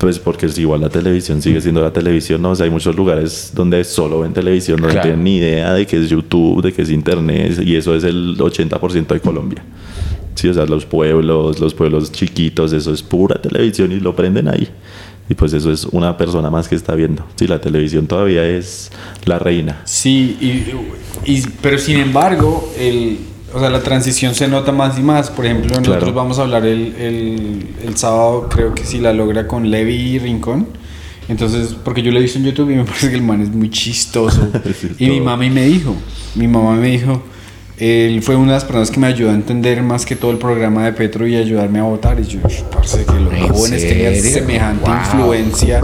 Pues 0.00 0.18
porque 0.18 0.46
es 0.46 0.56
igual 0.58 0.80
la 0.80 0.88
televisión 0.88 1.42
sigue 1.42 1.60
siendo 1.60 1.82
la 1.82 1.92
televisión, 1.92 2.40
¿no? 2.40 2.52
O 2.52 2.54
sea, 2.56 2.64
hay 2.64 2.70
muchos 2.70 2.96
lugares 2.96 3.52
donde 3.54 3.84
solo 3.84 4.20
ven 4.20 4.32
televisión, 4.32 4.80
no 4.80 4.88
Claro. 4.88 5.02
tienen 5.02 5.22
ni 5.22 5.36
idea 5.36 5.74
de 5.74 5.86
que 5.86 5.98
es 5.98 6.08
YouTube, 6.08 6.62
de 6.62 6.72
que 6.72 6.80
es 6.82 6.90
Internet, 6.90 7.60
y 7.62 7.76
eso 7.76 7.94
es 7.94 8.04
el 8.04 8.34
80% 8.38 9.12
de 9.14 9.20
Colombia. 9.20 9.62
Sí, 10.36 10.48
o 10.48 10.54
sea, 10.54 10.64
los 10.64 10.86
pueblos, 10.86 11.60
los 11.60 11.74
pueblos 11.74 12.10
chiquitos, 12.12 12.72
eso 12.72 12.94
es 12.94 13.02
pura 13.02 13.42
televisión 13.42 13.92
y 13.92 14.00
lo 14.00 14.16
prenden 14.16 14.48
ahí. 14.48 14.68
Y 15.28 15.34
pues 15.34 15.52
eso 15.52 15.70
es 15.70 15.84
una 15.84 16.16
persona 16.16 16.48
más 16.50 16.66
que 16.66 16.76
está 16.76 16.94
viendo. 16.94 17.24
Sí, 17.36 17.46
la 17.46 17.60
televisión 17.60 18.06
todavía 18.06 18.44
es 18.46 18.90
la 19.26 19.38
reina. 19.38 19.82
Sí, 19.84 20.38
y, 20.40 21.30
y- 21.30 21.42
pero 21.60 21.76
sin 21.78 21.98
embargo, 21.98 22.72
el, 22.78 23.18
o 23.54 23.60
sea, 23.60 23.70
la 23.70 23.80
transición 23.82 24.34
se 24.34 24.48
nota 24.48 24.72
más 24.72 24.98
y 24.98 25.02
más. 25.02 25.30
Por 25.30 25.44
ejemplo, 25.46 25.68
nosotros 25.70 25.96
Claro. 25.98 26.12
vamos 26.14 26.38
a 26.38 26.42
hablar 26.42 26.64
el, 26.66 26.94
el, 26.98 27.66
el 27.86 27.96
sábado, 27.96 28.48
creo 28.48 28.74
que 28.74 28.84
sí 28.84 28.98
la 28.98 29.12
logra 29.12 29.46
con 29.46 29.70
Levi 29.70 29.94
y 29.94 30.18
Rincón. 30.18 30.66
Entonces, 31.28 31.76
porque 31.84 32.02
yo 32.02 32.10
lo 32.10 32.18
he 32.18 32.22
visto 32.22 32.38
en 32.38 32.44
YouTube 32.46 32.70
y 32.70 32.74
me 32.76 32.84
parece 32.86 33.08
que 33.10 33.14
el 33.16 33.22
man 33.22 33.40
es 33.40 33.50
muy 33.50 33.70
chistoso. 33.70 34.48
Y 34.98 35.06
mi 35.08 35.20
mami 35.20 35.50
me 35.50 35.64
dijo, 35.64 35.94
mi 36.34 36.48
mamá 36.48 36.74
me 36.74 36.88
dijo, 36.88 37.22
él 37.78 38.20
fue 38.22 38.36
una 38.36 38.48
de 38.48 38.52
las 38.56 38.64
personas 38.64 38.90
que 38.90 39.00
me 39.00 39.06
ayudó 39.06 39.30
a 39.30 39.34
entender 39.34 39.82
más 39.82 40.04
que 40.04 40.14
todo 40.16 40.30
el 40.32 40.38
programa 40.38 40.84
de 40.84 40.92
Petro 40.92 41.26
y 41.26 41.36
ayudarme 41.36 41.78
a 41.78 41.84
votar. 41.84 42.18
Y 42.20 42.24
yo, 42.24 42.40
parece 42.70 43.04
que 43.04 43.12
los 43.14 43.32
¿En 43.32 43.48
jóvenes 43.48 43.88
tenían 43.88 44.14
semejante 44.16 44.84
Wow. 44.90 44.94
influencia. 44.98 45.80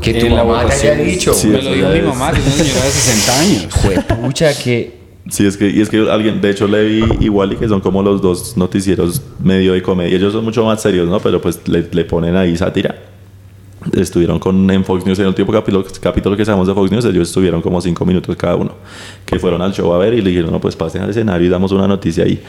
Que 0.00 0.14
tu 0.14 0.26
en 0.26 0.36
la 0.36 0.44
mamá 0.44 0.64
te 0.66 0.72
haya 0.74 0.94
dicho. 0.94 1.34
Sí, 1.34 1.48
me 1.48 1.60
lo 1.60 1.72
dijo 1.74 1.88
mi 1.88 2.00
mamá, 2.02 2.30
que 2.32 2.38
es 2.38 2.46
una 2.46 2.54
señora 2.54 2.84
de 2.84 2.90
60 2.92 3.40
años. 3.40 3.66
Juepucha, 3.82 4.54
que. 4.56 4.97
Sí, 5.30 5.46
es 5.46 5.56
que, 5.56 5.68
y 5.68 5.80
es 5.80 5.90
que 5.90 6.10
alguien, 6.10 6.40
de 6.40 6.50
hecho, 6.50 6.66
Levi 6.66 7.04
y 7.20 7.28
Wally, 7.28 7.56
que 7.56 7.68
son 7.68 7.80
como 7.80 8.02
los 8.02 8.22
dos 8.22 8.56
noticieros 8.56 9.20
medio 9.38 9.74
de 9.74 9.82
comedia, 9.82 10.16
ellos 10.16 10.32
son 10.32 10.44
mucho 10.44 10.64
más 10.64 10.80
serios, 10.80 11.06
¿no? 11.08 11.20
Pero 11.20 11.40
pues 11.40 11.60
le, 11.68 11.86
le 11.90 12.04
ponen 12.04 12.34
ahí 12.34 12.56
sátira. 12.56 12.94
Estuvieron 13.92 14.38
con, 14.38 14.68
en 14.70 14.84
Fox 14.84 15.06
News, 15.06 15.18
en 15.18 15.24
el 15.24 15.28
último 15.28 15.52
capítulo, 15.52 15.84
capítulo 16.00 16.36
que 16.36 16.44
sacamos 16.44 16.66
de 16.66 16.74
Fox 16.74 16.90
News, 16.90 17.04
ellos 17.04 17.28
estuvieron 17.28 17.62
como 17.62 17.80
cinco 17.80 18.04
minutos 18.04 18.34
cada 18.36 18.56
uno, 18.56 18.72
que 19.24 19.38
fueron 19.38 19.62
al 19.62 19.72
show 19.72 19.92
a 19.92 19.98
ver 19.98 20.14
y 20.14 20.20
le 20.20 20.30
dijeron, 20.30 20.50
no, 20.50 20.60
pues 20.60 20.74
pasen 20.74 21.02
al 21.02 21.10
escenario 21.10 21.46
y 21.46 21.50
damos 21.50 21.70
una 21.72 21.86
noticia 21.86 22.24
ahí. 22.24 22.42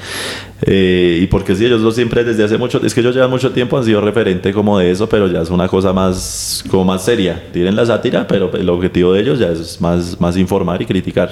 Eh, 0.63 1.19
y 1.21 1.27
porque 1.27 1.55
sí, 1.55 1.65
ellos 1.65 1.81
dos 1.81 1.95
siempre 1.95 2.23
desde 2.23 2.43
hace 2.43 2.57
mucho, 2.57 2.81
es 2.83 2.93
que 2.93 3.01
ellos 3.01 3.13
llevan 3.13 3.29
mucho 3.29 3.51
tiempo, 3.51 3.77
han 3.77 3.85
sido 3.85 4.01
referente 4.01 4.51
como 4.53 4.79
de 4.79 4.89
eso, 4.89 5.07
pero 5.07 5.27
ya 5.27 5.41
es 5.41 5.49
una 5.49 5.67
cosa 5.67 5.93
más, 5.93 6.63
como 6.69 6.85
más 6.85 7.05
seria. 7.05 7.43
Tienen 7.53 7.75
la 7.75 7.85
sátira, 7.85 8.27
pero 8.27 8.51
el 8.53 8.69
objetivo 8.69 9.13
de 9.13 9.21
ellos 9.21 9.37
ya 9.37 9.49
es 9.49 9.79
más, 9.79 10.19
más 10.19 10.35
informar 10.35 10.81
y 10.81 10.85
criticar. 10.85 11.29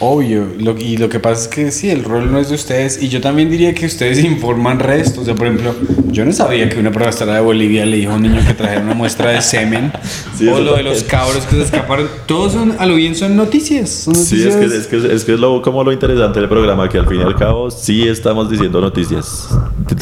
Obvio, 0.00 0.46
lo- 0.60 0.78
y 0.78 0.96
lo 0.96 1.08
que 1.08 1.18
pasa 1.18 1.42
es 1.42 1.48
que 1.48 1.70
sí, 1.72 1.90
el 1.90 2.04
rol 2.04 2.30
no 2.30 2.38
es 2.38 2.48
de 2.50 2.54
ustedes. 2.54 3.02
Y 3.02 3.08
yo 3.08 3.20
también 3.20 3.50
diría 3.50 3.74
que 3.74 3.86
ustedes 3.86 4.18
informan 4.24 4.78
resto. 4.78 5.22
O 5.22 5.24
sea, 5.24 5.34
por 5.34 5.48
ejemplo, 5.48 5.74
yo 6.12 6.24
no 6.24 6.32
sabía 6.32 6.68
que 6.68 6.78
una 6.78 6.92
profesora 6.92 7.34
de 7.34 7.40
Bolivia 7.40 7.84
le 7.84 7.96
dijo 7.96 8.12
a 8.12 8.14
un 8.14 8.22
niño 8.22 8.40
que 8.46 8.54
trajera 8.54 8.80
una 8.82 8.94
muestra 8.94 9.30
de 9.30 9.42
semen. 9.42 9.92
Sí, 10.38 10.46
o 10.46 10.60
lo 10.60 10.76
de 10.76 10.84
los 10.84 11.02
cabros 11.02 11.44
que 11.46 11.56
se 11.56 11.62
escaparon. 11.62 12.08
Todos 12.26 12.52
son, 12.52 12.76
a 12.78 12.86
lo 12.86 12.94
bien 12.94 13.16
son 13.16 13.34
noticias. 13.34 13.90
Son 13.90 14.14
Sí, 14.14 14.36
noticias. 14.36 14.54
es 14.54 14.86
que 14.86 14.96
es, 14.98 15.02
que, 15.06 15.14
es, 15.16 15.24
que 15.24 15.34
es 15.34 15.40
lo, 15.40 15.60
como 15.62 15.82
lo 15.82 15.90
interesante 15.90 16.38
del 16.38 16.48
programa, 16.48 16.88
que 16.88 16.98
al 16.98 17.08
fin 17.08 17.18
y 17.18 17.22
al 17.24 17.34
cabo 17.34 17.72
sí 17.72 18.06
estamos 18.06 18.48
diciendo 18.48 18.80
noticias. 18.80 19.48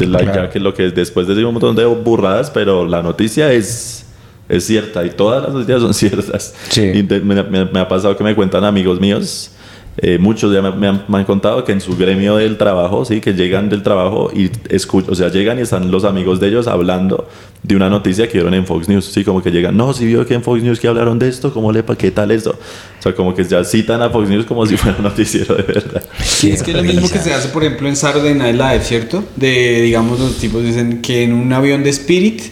La- 0.00 0.18
Claro. 0.18 0.34
Ya 0.42 0.50
que 0.50 0.60
lo 0.60 0.74
que 0.74 0.90
después 0.90 1.26
de 1.26 1.32
decir 1.32 1.46
un 1.46 1.54
montón 1.54 1.74
de 1.74 1.86
burradas, 1.86 2.50
pero 2.50 2.84
la 2.84 3.02
noticia 3.02 3.50
es, 3.50 4.04
es 4.46 4.64
cierta 4.66 5.06
y 5.06 5.10
todas 5.10 5.42
las 5.42 5.54
noticias 5.54 5.80
son 5.80 5.94
ciertas. 5.94 6.52
Sí. 6.68 6.82
Y 6.82 7.00
de- 7.00 7.20
me, 7.20 7.42
me- 7.42 7.64
me 7.64 7.80
ha 7.80 7.88
pasado 7.88 8.14
que 8.14 8.22
me 8.22 8.34
cuentan 8.34 8.62
amigos 8.64 9.00
míos. 9.00 9.52
Eh, 9.98 10.18
muchos 10.18 10.52
ya 10.52 10.62
me, 10.62 10.70
me 10.72 10.88
han, 10.88 11.04
me 11.08 11.18
han 11.18 11.24
contado 11.24 11.64
que 11.64 11.72
en 11.72 11.80
su 11.80 11.96
gremio 11.96 12.36
del 12.36 12.58
trabajo, 12.58 13.04
sí, 13.04 13.20
que 13.20 13.32
llegan 13.32 13.68
del 13.68 13.82
trabajo 13.82 14.30
y 14.34 14.50
escuchan, 14.68 15.12
o 15.12 15.14
sea, 15.14 15.28
llegan 15.28 15.58
y 15.58 15.62
están 15.62 15.90
los 15.90 16.04
amigos 16.04 16.38
de 16.40 16.48
ellos 16.48 16.66
hablando 16.66 17.28
de 17.62 17.76
una 17.76 17.88
noticia 17.88 18.28
que 18.28 18.34
vieron 18.34 18.54
en 18.54 18.66
Fox 18.66 18.88
News, 18.88 19.06
sí, 19.06 19.24
como 19.24 19.42
que 19.42 19.50
llegan, 19.50 19.76
no, 19.76 19.92
si 19.92 20.06
vio 20.06 20.26
que 20.26 20.34
en 20.34 20.42
Fox 20.42 20.62
News 20.62 20.80
que 20.80 20.88
hablaron 20.88 21.18
de 21.18 21.28
esto, 21.28 21.52
¿cómo 21.52 21.72
le 21.72 21.82
pa 21.82 21.96
qué 21.96 22.10
tal 22.10 22.30
esto? 22.30 22.50
O 22.50 23.02
sea, 23.02 23.14
como 23.14 23.34
que 23.34 23.44
ya 23.44 23.64
citan 23.64 24.02
a 24.02 24.10
Fox 24.10 24.28
News 24.28 24.46
como 24.46 24.66
si 24.66 24.76
fuera 24.76 24.98
un 24.98 25.04
noticiero 25.04 25.54
de 25.54 25.62
verdad. 25.62 26.02
Sí, 26.22 26.50
es 26.50 26.62
que 26.62 26.72
es 26.72 26.76
lo 26.76 26.82
mismo 26.82 27.08
que 27.08 27.18
se 27.18 27.32
hace, 27.32 27.48
por 27.48 27.64
ejemplo, 27.64 27.88
en 27.88 27.96
Saturday 27.96 28.34
Night 28.34 28.56
Live, 28.56 28.80
¿cierto? 28.82 29.24
De, 29.36 29.82
digamos, 29.82 30.20
los 30.20 30.36
tipos 30.36 30.62
dicen 30.62 31.00
que 31.00 31.24
en 31.24 31.32
un 31.32 31.52
avión 31.52 31.82
de 31.82 31.90
Spirit 31.90 32.42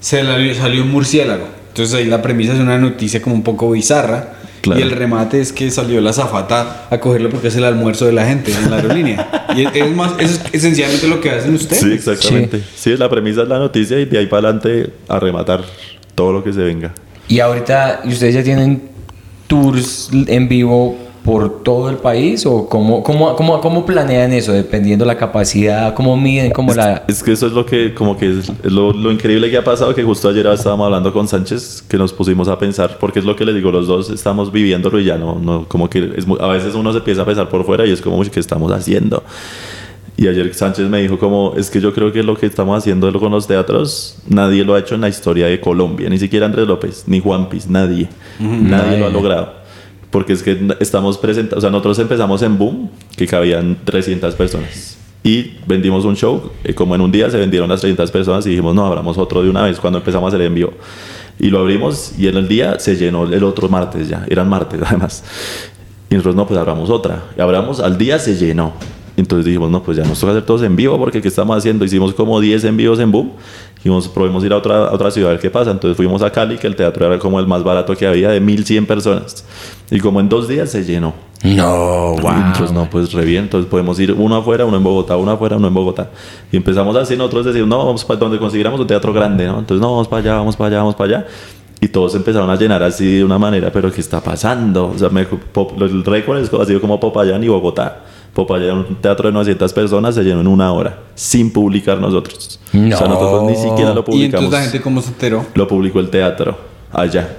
se 0.00 0.22
salió 0.54 0.82
un 0.82 0.90
murciélago. 0.90 1.46
Entonces 1.68 1.94
ahí 1.94 2.06
la 2.06 2.20
premisa 2.22 2.54
es 2.54 2.60
una 2.60 2.78
noticia 2.78 3.22
como 3.22 3.36
un 3.36 3.42
poco 3.42 3.70
bizarra. 3.70 4.37
Claro. 4.60 4.80
Y 4.80 4.82
el 4.82 4.90
remate 4.90 5.40
es 5.40 5.52
que 5.52 5.70
salió 5.70 6.00
la 6.00 6.12
zafata 6.12 6.86
a 6.90 6.98
cogerlo 6.98 7.30
porque 7.30 7.48
es 7.48 7.56
el 7.56 7.64
almuerzo 7.64 8.06
de 8.06 8.12
la 8.12 8.26
gente 8.26 8.52
en 8.52 8.70
la 8.70 8.76
aerolínea. 8.76 9.46
y 9.56 9.64
es, 9.64 9.90
más, 9.94 10.12
eso 10.18 10.40
es 10.44 10.54
esencialmente 10.54 11.06
lo 11.08 11.20
que 11.20 11.30
hacen 11.30 11.54
ustedes. 11.54 11.82
Sí, 11.82 11.92
exactamente. 11.92 12.62
Sí. 12.74 12.96
la 12.96 13.08
premisa 13.08 13.42
es 13.42 13.48
la 13.48 13.58
noticia 13.58 13.98
y 13.98 14.04
de 14.04 14.18
ahí 14.18 14.26
para 14.26 14.48
adelante 14.48 14.90
a 15.08 15.18
rematar 15.18 15.64
todo 16.14 16.32
lo 16.32 16.44
que 16.44 16.52
se 16.52 16.60
venga. 16.60 16.92
Y 17.28 17.40
ahorita, 17.40 18.00
¿y 18.04 18.08
ustedes 18.08 18.34
ya 18.34 18.42
tienen 18.42 18.82
tours 19.46 20.10
en 20.12 20.48
vivo 20.48 21.07
por 21.28 21.62
todo 21.62 21.90
el 21.90 21.96
país? 21.96 22.46
¿O 22.46 22.66
cómo, 22.70 23.02
cómo, 23.02 23.36
cómo, 23.36 23.60
cómo 23.60 23.84
planean 23.84 24.32
eso? 24.32 24.52
Dependiendo 24.52 25.04
la 25.04 25.18
capacidad, 25.18 25.92
¿cómo 25.92 26.16
miden? 26.16 26.50
¿Cómo 26.52 26.72
la...? 26.72 27.04
Es 27.06 27.22
que 27.22 27.32
eso 27.32 27.46
es 27.46 27.52
lo 27.52 27.66
que, 27.66 27.92
como 27.92 28.16
que 28.16 28.30
es 28.38 28.48
es 28.64 28.72
lo, 28.72 28.94
lo 28.94 29.12
increíble 29.12 29.50
que 29.50 29.58
ha 29.58 29.62
pasado, 29.64 29.94
que 29.94 30.02
justo 30.02 30.30
ayer 30.30 30.46
estábamos 30.46 30.86
hablando 30.86 31.12
con 31.12 31.28
Sánchez, 31.28 31.84
que 31.86 31.98
nos 31.98 32.14
pusimos 32.14 32.48
a 32.48 32.58
pensar, 32.58 32.96
porque 32.98 33.18
es 33.18 33.26
lo 33.26 33.36
que 33.36 33.44
les 33.44 33.54
digo, 33.54 33.70
los 33.70 33.86
dos 33.86 34.08
estamos 34.08 34.50
viviéndolo 34.50 34.98
y 34.98 35.04
ya 35.04 35.18
no, 35.18 35.34
no 35.38 35.66
como 35.68 35.90
que 35.90 36.12
es 36.16 36.24
a 36.40 36.46
veces 36.46 36.74
uno 36.74 36.92
se 36.92 36.98
empieza 36.98 37.22
a 37.22 37.26
pensar 37.26 37.50
por 37.50 37.64
fuera 37.66 37.84
y 37.84 37.90
es 37.90 38.00
como, 38.00 38.16
"Uy, 38.16 38.30
¿qué 38.30 38.40
estamos 38.40 38.72
haciendo? 38.72 39.22
Y 40.16 40.26
ayer 40.26 40.52
Sánchez 40.52 40.88
me 40.88 41.00
dijo 41.02 41.16
como, 41.18 41.54
es 41.56 41.70
que 41.70 41.80
yo 41.80 41.92
creo 41.94 42.10
que 42.10 42.22
lo 42.24 42.36
que 42.36 42.46
estamos 42.46 42.76
haciendo 42.76 43.12
con 43.20 43.30
los 43.30 43.46
teatros, 43.46 44.16
nadie 44.28 44.64
lo 44.64 44.74
ha 44.74 44.80
hecho 44.80 44.96
en 44.96 45.02
la 45.02 45.08
historia 45.08 45.46
de 45.46 45.60
Colombia, 45.60 46.08
ni 46.08 46.18
siquiera 46.18 46.46
Andrés 46.46 46.66
López, 46.66 47.04
ni 47.06 47.20
Juan 47.20 47.48
Piz, 47.48 47.68
nadie, 47.68 48.08
nadie 48.40 48.98
lo 48.98 49.04
ha 49.06 49.08
Nadie. 49.10 49.10
logrado. 49.12 49.57
Porque 50.10 50.32
es 50.32 50.42
que 50.42 50.58
estamos 50.80 51.18
presentados, 51.18 51.58
o 51.58 51.60
sea, 51.60 51.70
nosotros 51.70 51.98
empezamos 51.98 52.42
en 52.42 52.56
Boom, 52.56 52.90
que 53.16 53.26
cabían 53.26 53.76
300 53.84 54.34
personas. 54.34 54.96
Y 55.22 55.56
vendimos 55.66 56.04
un 56.04 56.16
show, 56.16 56.50
eh, 56.64 56.74
como 56.74 56.94
en 56.94 57.00
un 57.00 57.12
día 57.12 57.28
se 57.30 57.36
vendieron 57.36 57.68
las 57.68 57.80
300 57.80 58.10
personas 58.10 58.46
y 58.46 58.50
dijimos, 58.50 58.74
no, 58.74 58.86
abramos 58.86 59.18
otro 59.18 59.42
de 59.42 59.50
una 59.50 59.62
vez 59.62 59.78
cuando 59.78 59.98
empezamos 59.98 60.32
a 60.32 60.36
hacer 60.36 60.46
en. 60.46 60.70
Y 61.38 61.50
lo 61.50 61.60
abrimos 61.60 62.12
y 62.18 62.28
en 62.28 62.36
el 62.36 62.48
día 62.48 62.78
se 62.78 62.96
llenó 62.96 63.24
el 63.24 63.44
otro 63.44 63.68
martes 63.68 64.08
ya, 64.08 64.24
eran 64.28 64.48
martes 64.48 64.80
además. 64.86 65.24
Y 66.10 66.14
nosotros, 66.14 66.36
no, 66.36 66.46
pues 66.46 66.58
abramos 66.58 66.88
otra. 66.88 67.24
Y 67.36 67.40
abramos, 67.40 67.80
al 67.80 67.98
día 67.98 68.18
se 68.18 68.36
llenó. 68.36 68.72
Entonces 69.20 69.44
dijimos, 69.46 69.70
no, 69.70 69.82
pues 69.82 69.96
ya 69.96 70.04
nos 70.04 70.18
toca 70.20 70.30
hacer 70.32 70.46
todos 70.46 70.62
en 70.62 70.76
vivo, 70.76 70.96
porque 70.98 71.20
¿qué 71.20 71.28
estamos 71.28 71.56
haciendo? 71.56 71.84
Hicimos 71.84 72.14
como 72.14 72.38
10 72.40 72.64
en 72.64 72.76
vivos 72.76 72.98
en 73.00 73.10
Boom. 73.10 73.32
Dijimos, 73.76 74.08
probemos 74.08 74.44
ir 74.44 74.52
a 74.52 74.56
otra, 74.56 74.86
a 74.86 74.92
otra 74.94 75.10
ciudad 75.10 75.30
a 75.30 75.32
ver 75.32 75.40
qué 75.40 75.50
pasa. 75.50 75.70
Entonces 75.72 75.96
fuimos 75.96 76.22
a 76.22 76.30
Cali, 76.30 76.56
que 76.56 76.66
el 76.66 76.76
teatro 76.76 77.04
era 77.06 77.18
como 77.18 77.38
el 77.40 77.46
más 77.46 77.62
barato 77.64 77.94
que 77.96 78.06
había, 78.06 78.30
de 78.30 78.40
1100 78.40 78.86
personas. 78.86 79.44
Y 79.90 79.98
como 80.00 80.20
en 80.20 80.28
dos 80.28 80.46
días 80.48 80.70
se 80.70 80.84
llenó. 80.84 81.14
No, 81.44 82.14
Y 82.16 82.46
Entonces, 82.46 82.72
no, 82.72 82.88
pues 82.90 83.12
re 83.12 83.24
bien. 83.24 83.44
Entonces 83.44 83.68
podemos 83.70 83.98
ir 84.00 84.12
uno 84.12 84.36
afuera, 84.36 84.64
uno 84.64 84.76
en 84.76 84.82
Bogotá, 84.84 85.16
uno 85.16 85.30
afuera, 85.32 85.56
uno 85.56 85.68
en 85.68 85.74
Bogotá. 85.74 86.10
Y 86.50 86.56
empezamos 86.56 86.96
así, 86.96 87.16
nosotros 87.16 87.44
decimos, 87.46 87.68
no, 87.68 87.78
vamos 87.86 88.04
para 88.04 88.18
donde 88.20 88.38
consiguiéramos 88.38 88.80
un 88.80 88.86
teatro 88.86 89.12
grande, 89.12 89.46
¿no? 89.46 89.58
Entonces, 89.58 89.80
no, 89.80 89.90
vamos 89.92 90.08
para 90.08 90.20
allá, 90.22 90.34
vamos 90.36 90.56
para 90.56 90.68
allá, 90.68 90.78
vamos 90.78 90.94
para 90.94 91.18
allá. 91.18 91.26
Y 91.80 91.86
todos 91.88 92.14
empezaron 92.16 92.50
a 92.50 92.56
llenar 92.56 92.82
así 92.82 93.16
de 93.18 93.24
una 93.24 93.38
manera, 93.38 93.70
pero 93.72 93.90
¿qué 93.92 94.00
está 94.00 94.20
pasando? 94.20 94.92
O 94.94 94.98
sea, 94.98 95.08
me- 95.10 95.24
pop- 95.26 95.80
el 95.80 96.04
récord 96.04 96.38
ha 96.60 96.64
sido 96.66 96.80
como 96.80 96.98
Popayán 96.98 97.42
y 97.44 97.48
Bogotá. 97.48 98.02
Popayán, 98.34 98.78
un 98.88 98.96
teatro 98.96 99.28
de 99.28 99.32
900 99.32 99.72
personas, 99.72 100.14
se 100.14 100.22
llenó 100.22 100.40
en 100.40 100.46
una 100.46 100.72
hora, 100.72 100.98
sin 101.14 101.52
publicar 101.52 101.98
nosotros. 101.98 102.60
O 102.68 102.70
sea, 102.72 102.80
No. 102.80 103.08
nosotros 103.08 103.44
ni 103.44 103.56
siquiera 103.56 103.92
lo 103.94 104.00
Y 104.00 104.04
publicamos. 104.04 104.44
entonces 104.44 104.50
la 104.52 104.62
gente 104.62 104.80
cómo 104.80 105.00
se 105.02 105.08
enteró. 105.08 105.46
Lo 105.54 105.66
publicó 105.66 105.98
el 106.00 106.10
teatro, 106.10 106.56
allá. 106.92 107.36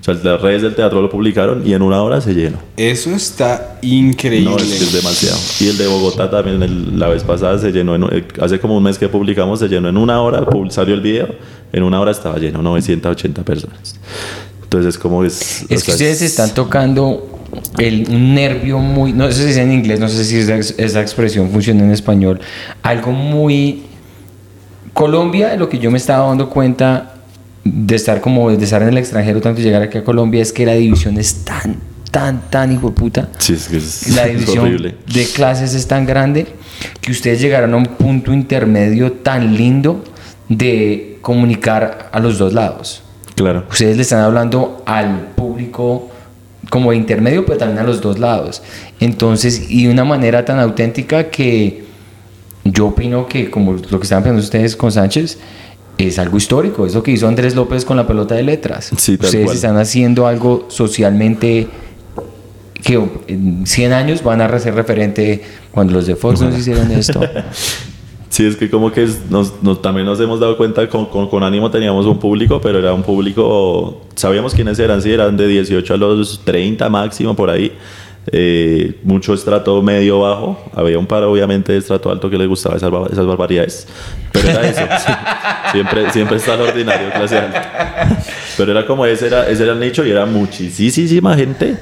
O 0.00 0.02
sea, 0.02 0.14
las 0.14 0.40
redes 0.40 0.62
del 0.62 0.74
teatro 0.74 1.02
lo 1.02 1.10
publicaron 1.10 1.62
y 1.66 1.74
en 1.74 1.82
una 1.82 2.02
hora 2.02 2.22
se 2.22 2.32
llenó. 2.34 2.56
Eso 2.78 3.10
está 3.10 3.78
increíble. 3.82 4.48
No, 4.50 4.56
es 4.56 4.64
que 4.64 4.76
es 4.84 4.92
demasiado. 4.94 5.36
Y 5.60 5.68
el 5.68 5.76
de 5.76 5.86
Bogotá 5.86 6.30
también, 6.30 6.62
el- 6.62 6.98
la 6.98 7.08
vez 7.08 7.22
pasada 7.22 7.58
se 7.58 7.70
llenó, 7.70 7.94
en- 7.94 8.04
eh, 8.10 8.24
hace 8.40 8.58
como 8.58 8.78
un 8.78 8.82
mes 8.82 8.96
que 8.98 9.08
publicamos, 9.10 9.58
se 9.58 9.68
llenó 9.68 9.90
en 9.90 9.98
una 9.98 10.22
hora, 10.22 10.42
salió 10.70 10.94
el 10.94 11.02
video, 11.02 11.28
en 11.70 11.82
una 11.82 12.00
hora 12.00 12.12
estaba 12.12 12.38
lleno, 12.38 12.62
980 12.62 13.44
personas. 13.44 13.94
Entonces 14.70 14.94
es 14.94 14.98
como 15.00 15.24
es... 15.24 15.66
Es 15.68 15.82
que 15.82 15.90
ustedes 15.90 16.22
están 16.22 16.54
tocando 16.54 17.28
el, 17.76 18.06
un 18.08 18.36
nervio 18.36 18.78
muy, 18.78 19.12
no 19.12 19.26
sé 19.32 19.42
si 19.42 19.50
es 19.50 19.56
en 19.56 19.72
inglés, 19.72 19.98
no 19.98 20.08
sé 20.08 20.24
si 20.24 20.36
esa, 20.36 20.58
esa 20.58 21.00
expresión 21.00 21.50
funciona 21.50 21.82
en 21.82 21.90
español, 21.90 22.40
algo 22.80 23.10
muy... 23.10 23.82
Colombia, 24.92 25.56
lo 25.56 25.68
que 25.68 25.80
yo 25.80 25.90
me 25.90 25.98
estaba 25.98 26.28
dando 26.28 26.48
cuenta 26.48 27.16
de 27.64 27.96
estar 27.96 28.20
como, 28.20 28.48
de 28.48 28.62
estar 28.62 28.80
en 28.82 28.90
el 28.90 28.98
extranjero, 28.98 29.40
tanto 29.40 29.60
llegar 29.60 29.82
aquí 29.82 29.98
a 29.98 30.04
Colombia, 30.04 30.40
es 30.40 30.52
que 30.52 30.64
la 30.64 30.74
división 30.74 31.18
es 31.18 31.44
tan, 31.44 31.76
tan, 32.12 32.48
tan 32.48 32.72
hijo 32.72 32.90
de 32.90 32.94
puta. 32.94 33.28
Sí, 33.38 33.54
es 33.54 33.66
que 33.66 33.78
es, 33.78 34.14
La 34.14 34.26
división 34.28 34.80
de 34.80 35.26
clases 35.34 35.74
es 35.74 35.88
tan 35.88 36.06
grande 36.06 36.46
que 37.00 37.10
ustedes 37.10 37.40
llegaron 37.40 37.74
a 37.74 37.76
un 37.76 37.86
punto 37.86 38.32
intermedio 38.32 39.10
tan 39.10 39.56
lindo 39.56 40.04
de 40.48 41.18
comunicar 41.22 42.08
a 42.12 42.20
los 42.20 42.38
dos 42.38 42.52
lados. 42.52 43.02
Claro. 43.40 43.64
Ustedes 43.70 43.96
le 43.96 44.02
están 44.02 44.20
hablando 44.20 44.82
al 44.84 45.28
público 45.34 46.10
como 46.68 46.90
de 46.90 46.98
intermedio, 46.98 47.46
pero 47.46 47.56
también 47.56 47.78
a 47.78 47.84
los 47.84 48.02
dos 48.02 48.18
lados. 48.18 48.62
Entonces, 49.00 49.70
y 49.70 49.86
de 49.86 49.92
una 49.92 50.04
manera 50.04 50.44
tan 50.44 50.58
auténtica 50.58 51.30
que 51.30 51.84
yo 52.64 52.88
opino 52.88 53.26
que, 53.26 53.50
como 53.50 53.72
lo 53.72 53.98
que 53.98 54.02
estaban 54.02 54.24
pensando 54.24 54.42
ustedes 54.42 54.76
con 54.76 54.92
Sánchez, 54.92 55.38
es 55.96 56.18
algo 56.18 56.36
histórico. 56.36 56.84
Es 56.84 56.94
lo 56.94 57.02
que 57.02 57.12
hizo 57.12 57.26
Andrés 57.26 57.54
López 57.54 57.86
con 57.86 57.96
la 57.96 58.06
pelota 58.06 58.34
de 58.34 58.42
letras. 58.42 58.90
Sí, 58.98 59.14
ustedes 59.14 59.46
cual. 59.46 59.56
están 59.56 59.78
haciendo 59.78 60.26
algo 60.26 60.66
socialmente 60.68 61.66
que 62.82 63.00
en 63.26 63.66
100 63.66 63.92
años 63.94 64.22
van 64.22 64.42
a 64.42 64.58
ser 64.58 64.74
referente 64.74 65.42
cuando 65.70 65.94
los 65.94 66.06
de 66.06 66.14
Fox 66.14 66.42
nos 66.42 66.58
hicieron 66.58 66.90
esto. 66.92 67.20
Sí, 68.30 68.46
es 68.46 68.54
que 68.56 68.70
como 68.70 68.92
que 68.92 69.08
nos, 69.28 69.60
nos- 69.62 69.82
también 69.82 70.06
nos 70.06 70.18
hemos 70.20 70.38
dado 70.40 70.56
cuenta 70.56 70.88
con, 70.88 71.06
con, 71.06 71.28
con 71.28 71.42
ánimo 71.42 71.68
teníamos 71.70 72.06
un 72.06 72.18
público, 72.18 72.60
pero 72.60 72.78
era 72.78 72.94
un 72.94 73.02
público, 73.02 74.02
sabíamos 74.14 74.54
quiénes 74.54 74.78
eran, 74.78 75.02
sí, 75.02 75.12
eran 75.12 75.36
de 75.36 75.46
18 75.48 75.94
a 75.94 75.96
los 75.96 76.40
30 76.44 76.88
máximo 76.88 77.34
por 77.34 77.50
ahí. 77.50 77.72
Eh, 78.32 79.00
mucho 79.02 79.32
estrato 79.34 79.82
medio 79.82 80.20
bajo, 80.20 80.62
había 80.74 80.98
un 80.98 81.06
par 81.06 81.24
obviamente 81.24 81.72
de 81.72 81.78
estrato 81.78 82.10
alto 82.10 82.30
que 82.30 82.36
les 82.38 82.46
gustaba 82.46 82.76
esas, 82.76 82.92
esas 83.10 83.26
barbaridades, 83.26 83.88
pero 84.30 84.48
era 84.50 84.68
eso, 84.68 84.82
siempre, 85.72 86.10
siempre 86.12 86.36
está 86.36 86.54
el 86.54 86.60
ordinario 86.60 87.10
clase 87.10 87.38
alta. 87.38 88.22
Pero 88.56 88.70
era 88.72 88.86
como 88.86 89.06
ese 89.06 89.26
era, 89.26 89.48
ese 89.48 89.64
era 89.64 89.72
el 89.72 89.80
nicho 89.80 90.04
y 90.06 90.10
era 90.10 90.26
muchísima 90.26 91.34
gente. 91.34 91.78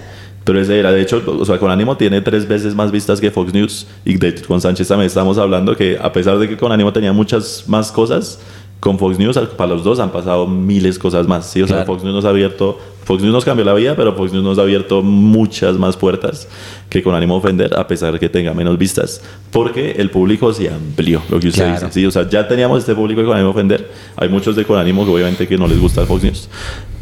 Pero 0.49 0.63
ese 0.63 0.79
era, 0.79 0.91
de 0.93 1.03
hecho, 1.03 1.23
o 1.27 1.45
sea, 1.45 1.59
con 1.59 1.71
Ánimo 1.71 1.99
tiene 1.99 2.23
tres 2.23 2.49
veces 2.49 2.75
más 2.75 2.91
vistas 2.91 3.21
que 3.21 3.31
Fox 3.31 3.53
News. 3.53 3.87
Y 4.07 4.17
de 4.17 4.29
hecho, 4.29 4.47
con 4.47 4.63
Sánchez 4.63 4.89
también 4.89 5.07
estamos 5.09 5.37
hablando 5.37 5.77
que 5.77 5.99
a 6.01 6.11
pesar 6.11 6.39
de 6.39 6.49
que 6.49 6.57
con 6.57 6.73
Ánimo 6.73 6.91
tenía 6.91 7.13
muchas 7.13 7.65
más 7.67 7.93
cosas, 7.93 8.41
con 8.81 8.99
Fox 8.99 9.19
News 9.19 9.37
para 9.59 9.75
los 9.75 9.85
dos 9.85 10.01
han 10.01 10.11
pasado 10.11 10.47
miles 10.47 10.99
cosas 10.99 11.29
más. 11.29 11.51
Sí, 11.51 11.61
o 11.61 11.67
sea, 11.67 11.77
Claro. 11.85 11.93
Fox 11.93 12.03
News 12.03 12.15
nos 12.15 12.25
ha 12.25 12.31
abierto, 12.31 12.79
Fox 13.05 13.21
News 13.23 13.35
nos 13.35 13.45
cambió 13.45 13.63
la 13.67 13.75
vida, 13.75 13.95
pero 13.95 14.15
Fox 14.15 14.33
News 14.33 14.43
nos 14.43 14.59
ha 14.59 14.63
abierto 14.63 15.03
muchas 15.03 15.77
más 15.77 15.99
puertas 15.99 16.49
que 16.89 17.03
con 17.03 17.15
Ánimo 17.15 17.37
Ofender, 17.37 17.75
a 17.79 17.87
pesar 17.87 18.15
de 18.15 18.19
que 18.19 18.31
tenga 18.31 18.55
menos 18.55 18.79
vistas. 18.79 19.21
Porque 19.51 19.97
el 19.99 20.09
público 20.11 20.55
se 20.55 20.71
amplió, 20.71 21.21
lo 21.29 21.39
que 21.41 21.49
usted 21.49 21.65
Claro. 21.65 21.87
dice. 21.89 21.93
Sí, 22.01 22.07
o 22.07 22.11
sea, 22.11 22.27
ya 22.27 22.49
teníamos 22.49 22.79
este 22.79 22.95
público 22.95 23.21
de 23.21 23.27
con 23.27 23.35
Ánimo 23.37 23.51
Ofender. 23.51 23.91
Hay 24.17 24.31
muchos 24.31 24.57
de 24.57 24.65
con 24.65 24.79
Ánimo 24.79 25.05
que 25.05 25.11
obviamente 25.11 25.47
que 25.47 25.59
no 25.59 25.67
les 25.69 25.79
gusta 25.79 26.01
el 26.01 26.07
Fox 26.07 26.23
News 26.23 26.49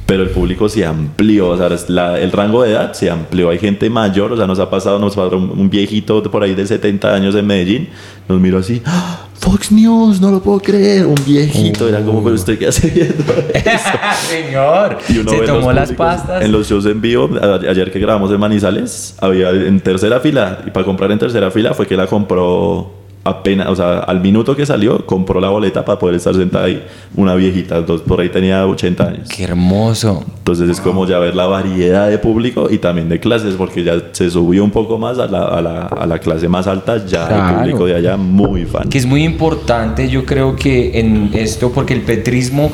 pero 0.07 0.23
el 0.23 0.31
público 0.31 0.69
se 0.69 0.87
amplió, 0.87 1.49
o 1.51 1.57
sea, 1.57 1.69
la- 1.89 2.19
el 2.21 2.31
rango 2.33 2.63
de 2.63 2.71
edad 2.73 2.93
se 2.93 3.11
amplió. 3.11 3.51
Hay 3.51 3.59
gente 3.59 3.91
mayor, 3.91 4.33
o 4.33 4.37
sea, 4.37 4.47
nos 4.47 4.59
ha 4.61 4.71
pasado, 4.71 4.99
nos 5.01 5.17
pasó 5.17 5.37
un, 5.37 5.51
un 5.51 5.69
viejito 5.69 6.23
por 6.23 6.43
ahí 6.45 6.55
de 6.55 6.65
70 6.67 7.13
años 7.13 7.35
en 7.35 7.47
Medellín, 7.47 7.89
nos 8.29 8.41
miró 8.41 8.59
así, 8.59 8.83
"¡Ah! 8.85 9.23
Fox 9.39 9.71
News, 9.71 10.21
no 10.21 10.31
lo 10.31 10.41
puedo 10.43 10.59
creer, 10.61 11.07
un 11.07 11.15
viejito, 11.25 11.89
era 11.89 12.01
como, 12.03 12.23
pero 12.23 12.35
usted 12.35 12.59
qué 12.59 12.69
hace 12.69 12.89
viendo 12.89 13.25
eso?" 13.55 13.89
Señor, 14.29 14.99
Y 15.09 15.19
uno 15.19 15.31
se 15.31 15.39
tomó 15.41 15.73
las 15.73 15.93
pastas. 15.93 16.43
En 16.43 16.53
los 16.53 16.69
shows 16.69 16.87
en 16.87 17.01
vivo, 17.01 17.29
ayer 17.69 17.91
que 17.93 17.99
grabamos 17.99 18.31
en 18.31 18.41
Manizales, 18.41 19.15
había 19.21 19.51
en 19.51 19.81
tercera 19.81 20.21
fila, 20.21 20.61
y 20.67 20.71
para 20.71 20.85
comprar 20.87 21.11
en 21.13 21.19
tercera 21.19 21.51
fila 21.51 21.75
fue 21.75 21.87
que 21.87 21.97
la 21.97 22.07
compró 22.07 22.93
apenas, 23.27 23.69
o 23.69 23.77
sea, 23.77 23.99
al 23.99 24.21
minuto 24.21 24.55
que 24.57 24.65
salió, 24.65 25.05
compró 25.05 25.41
la 25.41 25.49
boleta 25.51 25.85
para 25.85 25.99
poder 25.99 26.17
estar 26.17 26.35
sentada 26.35 26.65
ahí, 26.67 26.85
una 27.15 27.35
viejita, 27.35 27.81
dos, 27.83 28.03
por 28.03 28.21
ahí 28.21 28.29
tenía 28.29 28.67
80 28.67 29.05
años. 29.07 29.29
Qué 29.29 29.45
hermoso. 29.45 30.25
Entonces 30.39 30.71
es 30.71 30.81
como 30.81 31.07
ya 31.07 31.19
ver 31.19 31.35
la 31.35 31.47
variedad 31.47 32.09
de 32.09 32.19
público 32.19 32.69
y 32.71 32.79
también 32.79 33.09
de 33.09 33.19
clases, 33.21 33.55
porque 33.57 33.83
ya 33.85 33.95
se 34.13 34.31
subió 34.31 34.63
un 34.65 34.71
poco 34.71 34.97
más 34.99 35.19
a 35.19 35.27
la, 35.27 35.43
a 35.45 35.61
la, 35.61 35.83
a 35.87 36.07
la 36.07 36.19
clase 36.19 36.49
más 36.49 36.67
alta, 36.67 37.05
ya 37.05 37.27
Claro. 37.27 37.49
el 37.49 37.55
público 37.57 37.87
de 37.87 37.95
allá 37.97 38.17
muy 38.17 38.65
fan. 38.65 38.89
Que 38.89 38.99
es 38.99 39.07
muy 39.07 39.25
importante, 39.25 40.09
yo 40.09 40.25
creo 40.25 40.55
que 40.57 40.99
en 41.01 41.31
esto, 41.35 41.73
porque 41.73 41.95
el 41.95 42.03
petrismo 42.03 42.71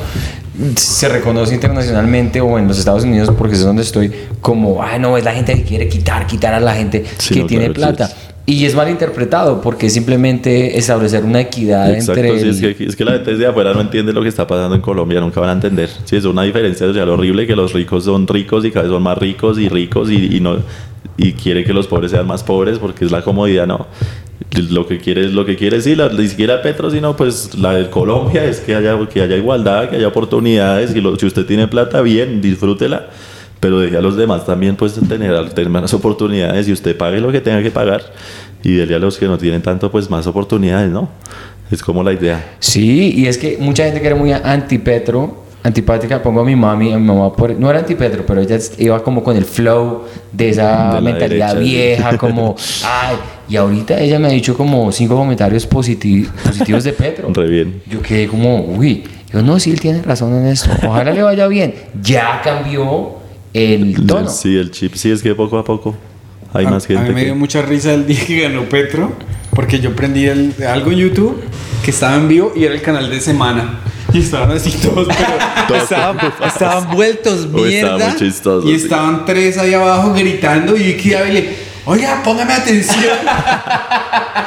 se 0.76 1.08
reconoce 1.08 1.54
internacionalmente 1.54 2.40
o 2.40 2.58
en 2.58 2.68
los 2.68 2.78
Estados 2.78 3.04
Unidos, 3.04 3.30
porque 3.36 3.54
es 3.54 3.64
donde 3.64 3.82
estoy, 3.82 4.12
como, 4.40 4.82
ah, 4.82 4.98
no, 4.98 5.16
es 5.16 5.24
la 5.24 5.32
gente 5.32 5.54
que 5.54 5.62
quiere 5.62 5.88
quitar, 5.88 6.26
quitar 6.26 6.52
a 6.54 6.60
la 6.60 6.74
gente 6.74 7.04
Sí, 7.18 7.34
que 7.34 7.40
no, 7.40 7.46
tiene 7.46 7.72
claro, 7.72 7.96
plata. 7.96 8.12
sí, 8.14 8.31
Y 8.44 8.64
es 8.64 8.74
mal 8.74 8.90
interpretado 8.90 9.60
porque 9.60 9.86
es 9.86 9.94
simplemente 9.94 10.76
establecer 10.76 11.24
una 11.24 11.40
equidad 11.40 11.92
Exacto, 11.94 12.22
entre. 12.24 12.38
sí, 12.40 12.44
el- 12.64 12.70
es, 12.70 12.76
que, 12.76 12.84
es 12.84 12.96
que 12.96 13.04
la 13.04 13.12
gente 13.12 13.36
de 13.36 13.46
afuera 13.46 13.72
no 13.72 13.80
entiende 13.80 14.12
lo 14.12 14.20
que 14.20 14.28
está 14.28 14.46
pasando 14.46 14.74
en 14.74 14.80
Colombia, 14.80 15.20
nunca 15.20 15.40
van 15.40 15.50
a 15.50 15.52
entender. 15.52 15.88
Sí, 16.04 16.16
es 16.16 16.24
una 16.24 16.42
diferencia 16.42 16.86
social 16.86 17.08
horrible 17.08 17.46
que 17.46 17.54
los 17.54 17.72
ricos 17.72 18.04
son 18.04 18.26
ricos 18.26 18.64
y 18.64 18.70
cada 18.72 18.82
vez 18.84 18.90
son 18.92 19.02
más 19.02 19.16
ricos 19.16 19.58
y 19.60 19.68
ricos 19.68 20.10
y, 20.10 20.36
y 20.36 20.40
no 20.40 20.56
y 21.16 21.34
quieren 21.34 21.64
que 21.64 21.72
los 21.72 21.86
pobres 21.86 22.10
sean 22.10 22.26
más 22.26 22.42
pobres 22.42 22.78
porque 22.78 23.04
es 23.04 23.12
la 23.12 23.22
comodidad, 23.22 23.66
no. 23.66 23.86
Lo 24.70 24.86
que 24.86 24.98
quiere 24.98 25.24
es 25.26 25.32
lo 25.32 25.44
que 25.46 25.56
quiere, 25.56 25.80
sí, 25.80 25.94
la, 25.94 26.08
ni 26.08 26.26
siquiera 26.26 26.60
Petro, 26.62 26.90
sino 26.90 27.14
pues 27.16 27.54
la 27.56 27.74
de 27.74 27.88
Colombia 27.90 28.44
es 28.44 28.58
que 28.60 28.74
haya, 28.74 28.98
que 29.08 29.20
haya 29.22 29.36
igualdad, 29.36 29.88
que 29.88 29.96
haya 29.96 30.08
oportunidades, 30.08 30.94
y 30.96 31.00
lo- 31.00 31.16
si 31.16 31.26
usted 31.26 31.46
tiene 31.46 31.68
plata, 31.68 32.00
bien, 32.02 32.40
disfrútela, 32.42 33.06
pero 33.62 33.78
deje 33.78 33.96
a 33.96 34.00
los 34.00 34.16
demás 34.16 34.44
también 34.44 34.74
pues 34.74 34.94
tener, 35.08 35.50
tener 35.50 35.70
más 35.70 35.94
oportunidades 35.94 36.66
y 36.66 36.72
usted 36.72 36.96
pague 36.96 37.20
lo 37.20 37.30
que 37.30 37.40
tenga 37.40 37.62
que 37.62 37.70
pagar 37.70 38.02
y 38.64 38.72
dele 38.74 38.96
a 38.96 38.98
los 38.98 39.16
que 39.18 39.26
no 39.26 39.38
tienen 39.38 39.62
tanto 39.62 39.88
pues 39.88 40.10
más 40.10 40.26
oportunidades, 40.26 40.90
¿no? 40.90 41.08
Es 41.70 41.80
como 41.80 42.02
la 42.02 42.12
idea. 42.12 42.54
Sí, 42.58 43.14
y 43.16 43.26
es 43.28 43.38
que 43.38 43.58
mucha 43.60 43.84
gente 43.84 44.00
que 44.00 44.08
era 44.08 44.16
muy 44.16 44.32
anti-Petro, 44.32 45.44
antipática, 45.62 46.20
pongo 46.20 46.40
a 46.40 46.44
mi 46.44 46.56
mami, 46.56 46.92
a 46.92 46.98
mi 46.98 47.06
mamá, 47.06 47.32
por, 47.32 47.56
no 47.56 47.70
era 47.70 47.78
anti-Petro, 47.78 48.24
pero 48.26 48.40
ella 48.40 48.58
iba 48.78 49.00
como 49.00 49.22
con 49.22 49.36
el 49.36 49.44
flow 49.44 50.02
de 50.32 50.48
esa 50.48 50.96
De 50.96 51.00
mentalidad 51.00 51.54
derecha, 51.54 51.64
sí. 51.64 51.70
vieja, 51.76 52.18
como, 52.18 52.56
ay, 52.84 53.16
y 53.48 53.54
ahorita 53.54 54.00
ella 54.00 54.18
me 54.18 54.26
ha 54.26 54.30
dicho 54.32 54.56
como 54.56 54.90
cinco 54.90 55.14
comentarios 55.14 55.70
positi- 55.70 56.28
positivos 56.28 56.82
de 56.82 56.92
Petro. 56.94 57.28
Re 57.32 57.46
bien. 57.48 57.80
Yo 57.88 58.02
quedé 58.02 58.26
como, 58.26 58.60
uy, 58.64 59.04
yo 59.32 59.40
no, 59.40 59.60
sí, 59.60 59.70
él 59.70 59.80
tiene 59.80 60.02
razón 60.02 60.34
en 60.34 60.46
esto, 60.48 60.68
ojalá 60.84 61.12
le 61.12 61.22
vaya 61.22 61.46
bien. 61.46 61.74
Ya 62.02 62.40
cambió 62.42 63.21
el 63.54 64.06
tono. 64.06 64.28
Sí, 64.28 64.56
el 64.56 64.70
chip, 64.70 64.94
sí, 64.94 65.10
es 65.10 65.22
que 65.22 65.34
poco 65.34 65.58
a 65.58 65.64
poco 65.64 65.94
hay 66.52 66.66
a, 66.66 66.70
más 66.70 66.84
a 66.84 66.88
gente. 66.88 67.02
mí 67.04 67.08
me 67.10 67.20
que- 67.20 67.24
dio 67.26 67.34
mucha 67.36 67.62
risa 67.62 67.92
el 67.94 68.06
día 68.06 68.24
que 68.26 68.40
ganó 68.42 68.64
Petro, 68.64 69.12
porque 69.54 69.80
yo 69.80 69.94
prendí 69.94 70.26
el- 70.26 70.54
algo 70.66 70.90
en 70.92 70.98
YouTube 70.98 71.40
que 71.84 71.90
estaba 71.90 72.16
en 72.16 72.28
vivo 72.28 72.52
y 72.56 72.64
era 72.64 72.74
el 72.74 72.82
canal 72.82 73.10
de 73.10 73.20
semana. 73.20 73.80
Y 74.12 74.18
estaban 74.18 74.50
así 74.50 74.70
todos, 74.82 75.08
pero 75.08 75.30
Todos 75.68 75.82
estaban, 75.84 76.18
estaban 76.46 76.94
vueltos 76.94 77.48
Uy, 77.52 77.62
mierda. 77.62 77.94
estaba 77.96 78.10
muy 78.10 78.18
chistoso, 78.18 78.68
y 78.70 78.78
sí. 78.78 78.82
estaban 78.84 79.24
tres 79.24 79.56
ahí 79.58 79.72
abajo 79.72 80.12
gritando 80.12 80.76
y 80.76 80.94
que 80.98 81.08
ya 81.10 81.24
le, 81.24 81.48
oiga, 81.84 82.22
póngame 82.22 82.52
atención. 82.52 83.16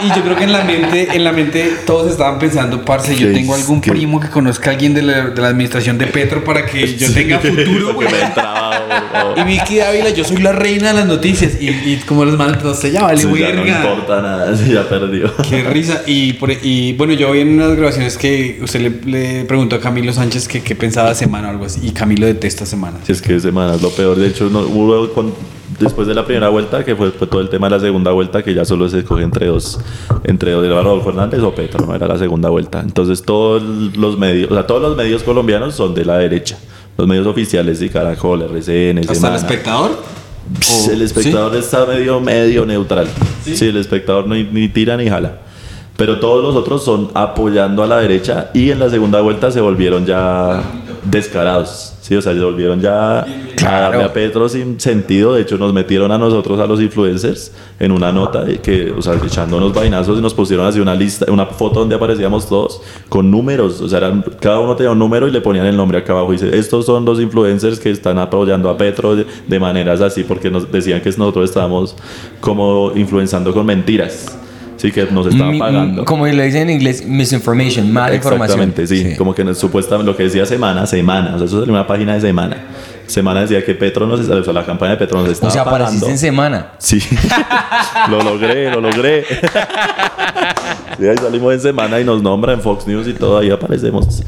y 0.04 0.08
yo 0.10 0.24
creo 0.24 0.36
que 0.36 0.44
en 0.44 0.52
la 0.52 0.64
mente, 0.64 1.08
en 1.16 1.24
la 1.24 1.32
mente 1.32 1.74
todos 1.86 2.12
estaban 2.12 2.40
pensando, 2.40 2.84
parce, 2.84 3.16
yo 3.16 3.28
¿Qué 3.28 3.34
tengo 3.34 3.56
algún 3.56 3.82
¿Qué? 3.82 3.92
primo 3.92 4.20
que 4.20 4.30
conozca 4.30 4.70
a 4.70 4.74
alguien 4.74 4.94
de 4.94 5.02
la, 5.02 5.28
de 5.30 5.42
la 5.42 5.48
administración 5.50 5.98
de 5.98 6.08
Petro 6.08 6.44
para 6.44 6.66
que 6.66 6.86
yo 6.98 7.12
tenga 7.14 7.40
futuro, 7.40 7.94
güey. 7.94 8.08
Y 9.38 9.44
Vicky 9.44 9.80
Ávila, 9.80 10.10
yo 10.10 10.24
soy 10.24 10.38
la 10.38 10.52
reina 10.52 10.90
de 10.90 10.94
las 10.94 11.06
noticias. 11.08 11.54
Y, 11.62 11.70
y 11.70 12.02
como 12.06 12.26
los 12.26 12.38
manos, 12.38 12.58
entonces 12.58 12.92
ya 12.94 13.02
vale, 13.04 13.18
Sí, 13.22 13.28
ya 13.40 13.54
no 13.54 13.66
importa 13.66 14.22
nada, 14.22 14.56
sí, 14.58 14.72
ya 14.74 14.88
perdió. 14.88 15.34
Qué 15.50 15.64
risa. 15.64 16.02
Y, 16.06 16.34
por- 16.34 16.52
y 16.52 16.94
bueno, 16.94 17.14
yo 17.14 17.32
vi 17.32 17.42
en 17.42 17.54
unas 17.60 17.76
grabaciones 17.76 18.18
que 18.18 18.60
usted 18.62 18.82
le, 18.82 18.90
le 19.12 19.46
preguntó 19.46 19.76
a 19.76 19.80
Camilo 19.80 20.14
Sánchez 20.14 20.48
que 20.48 20.62
qué 20.62 20.76
pensaba 20.76 21.14
Semana 21.16 21.48
o 21.48 21.52
algo 21.52 21.66
así. 21.66 21.80
Y 21.84 21.92
Camilo 21.92 22.26
detesta 22.26 22.66
Semana. 22.66 22.98
Si 23.06 23.12
es 23.12 23.22
que 23.22 23.40
semana 23.40 23.76
es 23.76 23.82
lo 23.82 23.90
peor. 23.92 24.18
De 24.18 24.28
hecho, 24.28 24.50
no, 24.50 24.60
hubo 24.62 25.12
con- 25.14 25.34
después 25.80 26.08
de 26.08 26.14
la 26.16 26.26
primera 26.26 26.50
vuelta, 26.50 26.84
que 26.84 26.96
fue, 26.96 27.12
fue 27.12 27.28
todo 27.28 27.42
el 27.42 27.50
tema 27.50 27.68
de 27.70 27.76
la 27.76 27.80
segunda 27.82 28.12
vuelta, 28.12 28.44
que 28.44 28.54
ya 28.54 28.66
solo 28.66 28.88
se 28.90 29.00
escoge 29.00 29.24
entre 29.24 29.48
dos, 29.48 29.80
entre 30.24 30.54
Rodolfo 30.54 31.06
Fernández 31.06 31.42
o 31.42 31.54
Petro, 31.54 31.86
no 31.86 31.96
era 31.96 32.08
la 32.08 32.18
segunda 32.18 32.50
vuelta. 32.50 32.80
Entonces 32.82 33.22
todos 33.24 33.62
los 33.96 34.18
medios, 34.18 34.52
o 34.52 34.54
sea, 34.54 34.66
todos 34.68 34.82
los 34.82 34.96
medios 34.98 35.24
colombianos 35.24 35.76
son 35.76 35.94
de 35.94 36.06
la 36.06 36.18
derecha. 36.18 36.58
Los 36.98 37.08
medios 37.08 37.28
oficiales, 37.28 37.80
sí, 37.80 37.90
Caracol, 37.90 38.42
RCN, 38.44 39.00
¿Hasta 39.00 39.16
Semana. 39.16 39.36
el 39.36 39.42
espectador? 39.42 39.92
Pss, 40.60 40.88
¿O- 40.88 40.92
el 40.92 41.02
espectador 41.02 41.56
está 41.56 41.86
medio, 41.86 42.20
medio 42.22 42.66
neutral. 42.66 43.08
¿Sí? 43.44 43.66
el 43.68 43.78
espectador 43.78 44.28
ni, 44.28 44.44
ni 44.44 44.70
tira 44.70 44.96
ni 44.96 45.10
jala. 45.10 45.40
Pero 45.98 46.20
todos 46.20 46.44
los 46.44 46.56
otros 46.56 46.84
son 46.84 47.10
apoyando 47.14 47.82
a 47.82 47.88
la 47.88 47.98
derecha 48.00 48.50
y 48.54 48.70
en 48.70 48.80
la 48.80 48.90
segunda 48.90 49.22
vuelta 49.22 49.50
se 49.52 49.62
volvieron 49.62 50.06
ya 50.06 50.62
descarados. 51.10 51.94
Sí, 52.02 52.16
o 52.16 52.22
sea, 52.22 52.34
se 52.34 52.40
volvieron 52.40 52.82
ya 52.82 53.22
a 53.22 53.80
darle 53.82 54.04
a 54.04 54.14
Petro 54.14 54.48
sin 54.48 54.80
sentido. 54.80 55.34
De 55.34 55.42
hecho, 55.42 55.58
nos 55.58 55.74
metieron 55.74 56.12
a 56.12 56.18
nosotros, 56.18 56.60
a 56.60 56.68
los 56.68 56.80
influencers, 56.80 57.52
en 57.80 57.92
una 57.92 58.12
nota 58.12 58.44
de 58.44 58.60
que, 58.60 58.92
o 58.92 59.02
sea, 59.02 59.16
echándonos 59.16 59.74
vainazos 59.74 60.20
y 60.20 60.22
nos 60.22 60.34
pusieron 60.34 60.68
así 60.68 60.80
una 60.80 60.94
lista, 60.94 61.26
una 61.32 61.48
foto 61.48 61.80
donde 61.80 61.96
aparecíamos 61.96 62.48
todos 62.48 62.82
con 63.10 63.32
números. 63.32 63.82
O 63.82 63.90
sea, 63.90 63.98
eran, 63.98 64.24
cada 64.40 64.60
uno 64.60 64.76
tenía 64.76 64.92
un 64.92 65.00
número 65.00 65.28
y 65.28 65.32
le 65.32 65.42
ponían 65.42 65.66
el 65.66 65.76
nombre 65.76 65.98
acá 65.98 66.14
abajo. 66.14 66.32
Y 66.34 66.38
dice, 66.38 66.56
estos 66.56 66.86
son 66.86 67.06
los 67.06 67.20
influencers 67.20 67.80
que 67.80 67.90
están 67.90 68.20
apoyando 68.20 68.70
a 68.70 68.78
Petro 68.78 69.16
de, 69.16 69.26
de 69.48 69.60
maneras 69.60 70.02
así, 70.02 70.24
porque 70.24 70.52
nos 70.52 70.72
decían 70.72 71.02
que 71.02 71.10
nosotros 71.10 71.50
estábamos 71.50 71.96
como 72.40 72.92
influenciando 72.96 73.52
con 73.52 73.66
mentiras. 73.66 74.38
Sí, 74.78 74.92
que 74.92 75.06
nos 75.06 75.28
estaban 75.28 75.52
Mi- 75.54 75.60
pagando. 75.60 76.06
Como 76.06 76.28
le 76.28 76.44
dicen 76.46 76.64
en 76.64 76.72
inglés, 76.72 77.06
misinformation, 77.06 77.92
mala 77.92 78.16
información. 78.16 78.60
Exactamente, 78.62 78.88
sí. 78.88 79.16
Como 79.18 79.34
que 79.34 79.54
supuestamente 79.56 80.12
lo 80.12 80.18
que 80.18 80.24
decía 80.24 80.46
Semana, 80.46 80.86
Semana. 80.86 81.36
O 81.36 81.38
sea, 81.38 81.48
eso 81.48 81.64
es 81.64 81.70
una 81.70 81.88
página 81.88 82.14
de 82.16 82.22
Semana. 82.22 82.58
Semana 83.08 83.42
decía 83.42 83.64
que 83.64 83.76
Petro 83.76 84.08
nos 84.08 84.20
o 84.28 84.44
sea, 84.44 84.54
la 84.54 84.66
campaña 84.66 84.92
de 84.94 84.98
Petro 84.98 85.22
nos 85.22 85.30
estaba 85.30 85.50
O 85.50 85.54
sea, 85.54 85.64
pagando. 85.64 85.84
apareciste 85.86 86.12
en 86.12 86.18
semana. 86.18 86.72
Sí. 86.80 87.00
lo 88.10 88.22
logré, 88.24 88.72
lo 88.72 88.82
logré. 88.82 89.26
Sí, 90.98 91.06
ahí 91.06 91.18
salimos 91.18 91.54
en 91.54 91.60
Semana 91.60 92.00
y 92.00 92.06
nos 92.06 92.22
nombra 92.24 92.54
en 92.54 92.62
Fox 92.62 92.88
News 92.88 93.06
y 93.08 93.14
todo, 93.14 93.38
ahí 93.38 93.52
aparecemos. 93.52 94.24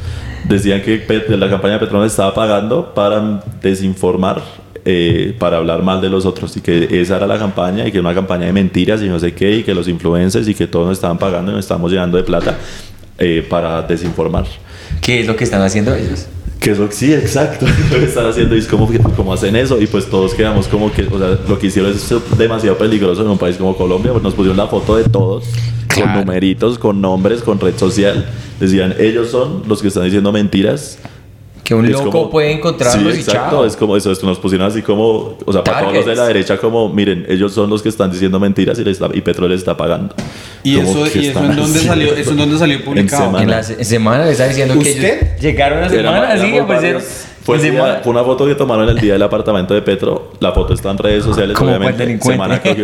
Decían 0.50 0.82
que 0.82 1.06
la 1.30 1.50
campaña 1.50 1.76
de 1.76 1.80
Petro 1.80 1.98
nos 2.00 2.12
estaba 2.12 2.34
pagando 2.34 2.94
para 2.94 3.42
desinformar, 3.62 4.42
eh, 4.90 5.36
para 5.38 5.58
hablar 5.58 5.84
mal 5.84 6.00
de 6.00 6.10
los 6.10 6.26
otros 6.26 6.56
y 6.56 6.62
que 6.62 7.02
esa 7.02 7.18
era 7.18 7.28
la 7.28 7.38
campaña 7.38 7.86
y 7.86 7.92
que 7.92 7.98
era 7.98 8.08
una 8.08 8.16
campaña 8.16 8.46
de 8.46 8.54
mentiras 8.54 9.02
y 9.02 9.10
no 9.10 9.20
sé 9.20 9.34
qué 9.34 9.58
y 9.58 9.64
que 9.64 9.76
los 9.76 9.90
influencers 9.90 10.48
y 10.48 10.54
que 10.54 10.66
todos 10.66 10.88
nos 10.88 10.98
estaban 10.98 11.18
pagando 11.18 11.52
y 11.52 11.56
nos 11.56 11.66
estábamos 11.66 11.92
llenando 11.92 12.16
de 12.18 12.24
plata 12.24 12.58
eh, 13.18 13.46
para 13.50 13.82
desinformar. 13.82 14.46
¿Qué 15.02 15.20
es 15.20 15.28
lo 15.28 15.36
que 15.36 15.44
están 15.44 15.62
haciendo 15.62 15.94
ellos? 15.94 16.28
Que 16.62 16.72
eso 16.72 16.88
sí, 16.90 17.14
exacto. 17.14 17.66
Lo 17.92 18.00
que 18.00 18.06
están 18.06 18.26
haciendo 18.26 18.56
y 18.56 18.60
es 18.60 18.68
como, 18.68 18.90
que- 18.90 18.98
como 19.00 19.32
hacen 19.34 19.56
eso. 19.56 19.80
Y 19.80 19.86
pues 19.88 20.10
todos 20.10 20.34
quedamos 20.34 20.68
como 20.68 20.92
que, 20.92 21.04
o 21.04 21.20
sea, 21.20 21.38
lo 21.48 21.60
que 21.60 21.68
hicieron 21.68 21.92
es 21.92 22.10
demasiado 22.38 22.78
peligroso 22.78 23.22
en 23.22 23.28
un 23.28 23.38
país 23.38 23.58
como 23.58 23.76
Colombia. 23.78 24.12
Pues 24.12 24.24
nos 24.24 24.34
pusieron 24.34 24.58
la 24.58 24.66
foto 24.68 24.96
de 24.96 25.04
todos, 25.04 25.44
Claro. 25.88 26.14
con 26.14 26.26
numeritos, 26.26 26.80
con 26.80 27.00
nombres, 27.00 27.42
con 27.44 27.60
red 27.60 27.76
social. 27.78 28.26
Decían, 28.60 28.96
ellos 29.00 29.30
son 29.30 29.64
los 29.68 29.82
que 29.84 29.90
están 29.90 30.06
diciendo 30.06 30.32
mentiras. 30.32 30.98
Que 31.64 31.76
un 31.76 31.86
Es 31.86 31.92
loco 31.92 32.10
como- 32.12 32.30
puede 32.30 32.52
encontrarlos 32.54 33.14
sí, 33.14 33.20
y 33.20 33.22
exacto, 33.24 33.58
chao. 33.58 33.66
es 33.66 33.76
como 33.76 33.98
eso, 33.98 34.10
esto 34.12 34.26
nos 34.26 34.40
pusieron 34.40 34.68
así 34.68 34.82
como, 34.82 35.36
o 35.46 35.52
sea, 35.54 35.64
para 35.66 35.82
todos 35.82 35.94
los 35.96 36.06
de 36.06 36.12
la 36.12 36.16
Targets. 36.24 36.28
derecha 36.48 36.58
como, 36.58 36.88
miren, 36.88 37.26
ellos 37.28 37.54
son 37.54 37.70
los 37.70 37.82
que 37.82 37.90
están 37.90 38.10
diciendo 38.10 38.40
mentiras 38.40 38.80
y, 38.80 38.86
les 38.86 39.02
está- 39.02 39.14
y 39.14 39.20
Petro 39.22 39.48
les 39.50 39.60
está 39.60 39.76
pagando. 39.76 40.16
¿Y 40.64 40.76
Como, 40.78 40.90
eso, 41.04 41.12
¿qué 41.12 41.20
y 41.20 41.28
eso 41.28 41.40
en 41.44 41.56
dónde 41.58 41.80
salió? 41.80 42.14
¿Eso 42.16 42.32
en 42.32 42.38
dónde 42.38 42.58
salió 42.58 42.84
publicado? 42.86 43.24
semana. 43.26 43.44
En 43.44 43.50
la 43.52 43.64
se- 43.64 43.84
semana 43.84 44.30
está 44.30 44.48
diciendo 44.48 44.76
que 44.76 44.92
¿Usted? 44.92 45.22
ellos 45.22 45.42
llegaron 45.42 45.84
a 45.84 45.90
semana 45.90 46.18
era 46.34 46.34
así, 46.44 46.52
pues 46.54 46.68
varios. 46.68 46.84
era- 46.84 47.00
Fue, 47.44 47.56
en 47.58 47.72
día- 47.72 48.00
fue 48.04 48.12
una 48.12 48.24
foto 48.24 48.46
que 48.46 48.56
tomaron 48.56 48.88
el 48.90 49.00
día 49.00 49.14
del 49.14 49.24
apartamento 49.24 49.74
de 49.74 49.82
Petro. 49.82 50.32
La 50.40 50.52
foto 50.52 50.74
está 50.74 50.92
en 50.92 50.98
redes 50.98 51.24
sociales, 51.26 51.58
obviamente. 51.60 52.20
Semana 52.22 52.62
cogió, 52.62 52.84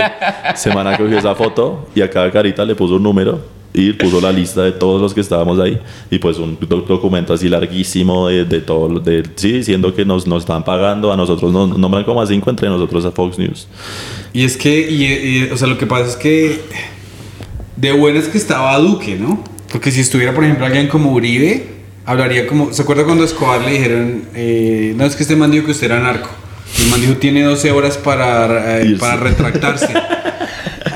Semana 0.55 0.97
cogió 0.97 1.17
esa 1.19 1.35
foto 1.35 1.87
y 1.95 2.01
a 2.01 2.09
cada 2.09 2.31
carita 2.31 2.63
le 2.65 2.73
puso 2.75 2.95
un 2.95 3.03
número 3.03 3.39
y 3.73 3.93
puso 3.93 4.21
la 4.21 4.31
lista 4.31 4.61
de 4.63 4.71
todos 4.71 5.01
los 5.01 5.13
que 5.13 5.21
estábamos 5.21 5.59
ahí. 5.59 5.79
Y 6.11 6.19
pues 6.19 6.37
un 6.37 6.57
doc- 6.59 6.87
documento 6.87 7.33
así 7.33 7.49
larguísimo 7.49 8.27
de, 8.27 8.45
de 8.45 8.61
todo, 8.61 8.99
de, 8.99 9.23
sí, 9.35 9.51
diciendo 9.53 9.93
que 9.95 10.05
nos, 10.05 10.27
nos 10.27 10.43
están 10.43 10.63
pagando. 10.63 11.11
A 11.11 11.17
nosotros 11.17 11.51
nos 11.51 11.77
nombran 11.77 12.03
como 12.03 12.21
a 12.21 12.27
cinco, 12.27 12.49
entre 12.49 12.69
nosotros 12.69 13.03
a 13.05 13.11
Fox 13.11 13.37
News. 13.39 13.67
Y 14.33 14.43
es 14.43 14.57
que, 14.57 14.89
y, 14.91 15.03
y, 15.05 15.49
o 15.51 15.57
sea, 15.57 15.67
lo 15.67 15.77
que 15.77 15.87
pasa 15.87 16.07
es 16.09 16.15
que 16.15 16.59
de 17.75 17.91
buenas 17.91 18.25
que 18.27 18.37
estaba 18.37 18.77
Duque, 18.77 19.15
¿no? 19.15 19.43
Porque 19.71 19.91
si 19.91 20.01
estuviera, 20.01 20.33
por 20.33 20.43
ejemplo, 20.43 20.65
alguien 20.65 20.87
como 20.87 21.11
Uribe, 21.11 21.65
hablaría 22.05 22.45
como. 22.47 22.71
¿Se 22.73 22.83
acuerda 22.83 23.03
cuando 23.05 23.23
a 23.23 23.25
Escobar 23.25 23.61
le 23.61 23.71
dijeron, 23.71 24.23
eh, 24.35 24.93
no 24.95 25.03
es 25.05 25.15
que 25.15 25.23
este 25.23 25.35
man 25.35 25.49
dijo 25.51 25.65
que 25.65 25.71
usted 25.71 25.87
era 25.87 25.99
narco? 25.99 26.29
El 26.79 26.89
man 26.91 27.01
dijo, 27.01 27.13
tiene 27.17 27.43
12 27.43 27.71
horas 27.71 27.97
para, 27.97 28.81
eh, 28.81 28.95
para 28.99 29.15
retractarse. 29.17 29.93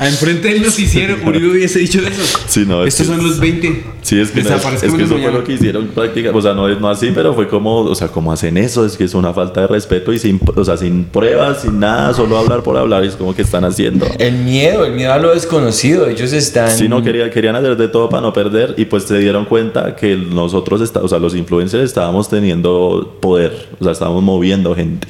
Enfrente 0.06 0.48
del 0.48 0.62
noticiero, 0.62 1.16
Uribe 1.26 1.50
hubiese 1.50 1.78
dicho 1.80 2.00
eso. 2.00 2.38
Sí, 2.46 2.64
no, 2.66 2.84
es 2.84 2.98
Estos 3.00 3.14
son 3.16 3.26
los 3.26 3.38
20. 3.40 3.84
Sí, 4.02 4.18
es 4.20 4.30
que, 4.30 4.42
no, 4.42 4.48
es, 4.48 4.54
Desaparezcan 4.54 4.90
es 4.90 4.96
que 4.96 5.02
eso 5.04 5.18
fue 5.18 5.32
lo 5.32 5.44
que 5.44 5.52
hicieron 5.52 5.86
prácticamente, 5.88 6.38
o 6.38 6.42
sea, 6.42 6.54
no 6.54 6.68
es 6.68 6.80
no 6.80 6.88
así, 6.88 7.10
pero 7.14 7.34
fue 7.34 7.46
como, 7.48 7.80
o 7.80 7.94
sea, 7.94 8.08
como 8.08 8.32
hacen 8.32 8.56
eso, 8.56 8.86
es 8.86 8.96
que 8.96 9.04
es 9.04 9.14
una 9.14 9.34
falta 9.34 9.62
de 9.62 9.66
respeto 9.66 10.12
y 10.12 10.18
sin, 10.18 10.40
o 10.54 10.64
sea, 10.64 10.76
sin 10.76 11.04
pruebas, 11.04 11.62
sin 11.62 11.78
nada, 11.80 12.14
solo 12.14 12.38
hablar 12.38 12.62
por 12.62 12.76
hablar, 12.78 13.04
es 13.04 13.16
como 13.16 13.34
que 13.34 13.42
están 13.42 13.64
haciendo. 13.64 14.06
El 14.18 14.34
miedo, 14.38 14.84
el 14.86 14.92
miedo 14.92 15.12
a 15.12 15.18
lo 15.18 15.34
desconocido. 15.34 16.06
Ellos 16.08 16.32
están. 16.32 16.70
Si 16.70 16.88
no 16.88 17.02
quería, 17.02 17.30
querían 17.30 17.56
hacer 17.56 17.76
de 17.76 17.88
todo 17.88 18.08
para 18.08 18.22
no 18.22 18.32
perder 18.32 18.74
y 18.78 18.86
pues 18.86 19.04
se 19.04 19.18
dieron 19.18 19.44
cuenta 19.44 19.94
que 19.96 20.16
nosotros, 20.16 20.80
está- 20.80 21.00
o 21.00 21.08
sea, 21.08 21.18
los 21.18 21.34
influencers 21.34 21.84
estábamos 21.84 22.28
teniendo 22.30 23.18
poder, 23.20 23.68
o 23.78 23.84
sea, 23.84 23.92
estábamos 23.92 24.22
moviendo 24.22 24.74
gente. 24.74 25.06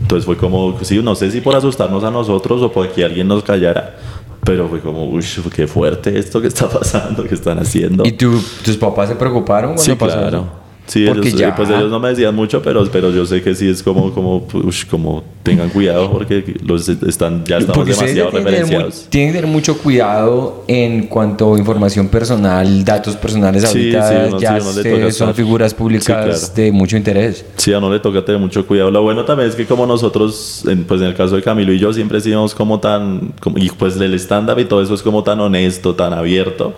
Entonces 0.00 0.24
fue 0.24 0.36
como, 0.36 0.76
sí, 0.82 1.00
no 1.02 1.14
sé 1.14 1.30
si 1.30 1.40
por 1.40 1.54
asustarnos 1.54 2.02
a 2.04 2.10
nosotros 2.10 2.62
o 2.62 2.72
porque 2.72 3.04
alguien 3.04 3.28
nos 3.28 3.42
callara, 3.44 3.96
pero 4.44 4.68
fue 4.68 4.80
como, 4.80 5.04
uy, 5.04 5.24
qué 5.54 5.66
fuerte 5.66 6.18
esto 6.18 6.40
que 6.40 6.48
está 6.48 6.68
pasando, 6.70 7.22
que 7.24 7.34
están 7.34 7.58
haciendo. 7.58 8.04
¿Y 8.06 8.12
tu- 8.12 8.40
tus 8.64 8.76
papás 8.76 9.08
se 9.10 9.16
preocuparon 9.16 9.74
cuando 9.74 9.82
Sí, 9.82 9.94
pasó 9.94 10.16
claro. 10.18 10.28
eso? 10.38 10.48
Sí, 10.90 11.04
Porque 11.06 11.28
ellos, 11.28 11.38
ya- 11.40 11.54
pues 11.54 11.68
ellos 11.70 11.88
no 11.88 12.00
me 12.00 12.08
decían 12.08 12.34
mucho, 12.34 12.60
pero, 12.62 12.84
pero 12.90 13.10
yo 13.12 13.24
sé 13.24 13.40
que 13.42 13.54
sí 13.54 13.68
es 13.68 13.80
como, 13.80 14.12
como, 14.12 14.44
ush, 14.52 14.86
como 14.86 15.22
tengan 15.44 15.68
cuidado 15.70 16.10
porque 16.10 16.56
los 16.64 16.88
están, 16.88 17.44
ya 17.44 17.58
estamos 17.58 17.76
Porque 17.78 17.92
demasiado 17.92 18.30
tienen 18.30 18.30
que, 18.30 18.50
tener 18.50 18.60
referenciados. 18.66 19.06
tienen 19.08 19.30
que 19.32 19.38
tener 19.38 19.50
mucho 19.52 19.78
cuidado 19.78 20.64
en 20.66 21.06
cuanto 21.06 21.54
a 21.54 21.58
información 21.60 22.08
personal, 22.08 22.84
datos 22.84 23.14
personales. 23.14 23.62
Sí, 23.62 23.94
Ahorita 23.94 24.08
sí, 24.08 24.14
uno- 24.30 24.40
ya 24.40 24.60
sí, 24.60 24.82
toca 24.82 25.12
son 25.12 25.32
figuras 25.34 25.74
públicas 25.74 26.04
Sí, 26.06 26.12
claro. 26.12 26.54
de 26.56 26.72
mucho 26.72 26.96
interés. 26.96 27.44
Sí, 27.56 27.72
a 27.72 27.78
uno 27.78 27.92
le 27.92 28.00
toca 28.00 28.24
tener 28.24 28.40
mucho 28.40 28.66
cuidado. 28.66 28.90
Lo 28.90 29.02
bueno 29.02 29.24
también 29.24 29.48
es 29.48 29.54
que 29.54 29.66
como 29.66 29.86
nosotros, 29.86 30.64
en, 30.66 30.82
pues 30.82 31.00
en 31.02 31.06
el 31.06 31.14
caso 31.14 31.36
de 31.36 31.42
Camilo 31.42 31.72
y 31.72 31.78
yo, 31.78 31.92
siempre 31.92 32.18
hicimos 32.18 32.52
como 32.52 32.80
tan, 32.80 33.32
como- 33.40 33.58
y 33.58 33.70
pues 33.70 33.94
el 33.96 34.12
stand-up 34.14 34.58
y 34.58 34.64
todo 34.64 34.82
eso 34.82 34.94
es 34.94 35.02
como 35.02 35.22
tan 35.22 35.38
honesto, 35.38 35.94
tan 35.94 36.12
abierto. 36.12 36.74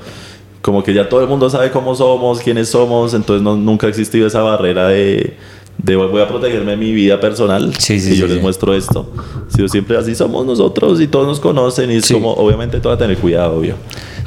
Como 0.63 0.83
que 0.83 0.95
ya 0.95 1.09
todo 1.09 1.21
el 1.21 1.29
mundo 1.29 1.51
sabe 1.51 1.71
cómo 1.71 1.95
somos, 1.95 2.41
quiénes 2.41 2.71
somos, 2.71 3.13
entonces 3.15 3.43
no, 3.43 3.57
nunca 3.57 3.87
ha 3.87 3.91
existido 3.91 4.27
esa 4.27 4.43
barrera 4.43 4.89
de, 4.89 5.37
de 5.79 5.97
voy 5.97 6.23
a 6.23 6.29
protegerme 6.29 6.77
mi 6.77 6.93
vida 6.93 7.19
personal 7.19 7.75
Sí, 7.77 7.99
sí, 7.99 8.11
y 8.11 8.15
sí, 8.15 8.21
yo 8.21 8.29
les 8.29 8.41
muestro 8.41 8.73
esto. 8.73 9.11
Yo 9.59 9.67
siempre 9.69 9.97
así 9.99 10.15
somos 10.15 10.47
nosotros 10.47 11.01
y 11.01 11.09
todos 11.09 11.27
nos 11.27 11.41
conocen 11.41 11.91
y 11.91 11.97
es 11.97 12.11
como, 12.11 12.33
obviamente 12.35 12.79
todo 12.81 12.93
a 12.93 12.97
tener 12.99 13.19
cuidado, 13.19 13.59
obvio. 13.59 13.75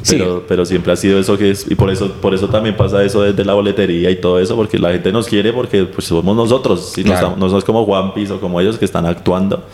Sí. 0.02 0.16
Pero, 0.18 0.44
pero 0.46 0.64
siempre 0.66 0.92
ha 0.92 0.96
sido 0.96 1.18
eso 1.18 1.36
que 1.38 1.50
es, 1.50 1.66
y 1.68 1.74
por 1.74 1.90
eso, 1.90 2.12
por 2.20 2.32
eso 2.34 2.48
también 2.48 2.76
pasa 2.76 3.02
eso 3.02 3.22
desde 3.22 3.44
la 3.44 3.54
boletería 3.54 4.08
y 4.10 4.16
todo 4.16 4.38
eso, 4.38 4.54
porque 4.54 4.78
la 4.78 4.92
gente 4.92 5.10
nos 5.10 5.26
quiere 5.26 5.52
porque 5.52 5.84
pues 5.84 6.06
somos 6.06 6.36
nosotros, 6.36 6.92
si 6.94 7.00
no, 7.02 7.06
Claro. 7.12 7.26
estamos- 7.28 7.38
no 7.40 7.48
somos 7.48 7.64
como 7.64 7.80
One 7.82 8.12
Piece 8.14 8.32
o 8.34 8.38
como 8.40 8.60
ellos 8.60 8.78
que 8.78 8.84
están 8.84 9.04
actuando. 9.06 9.64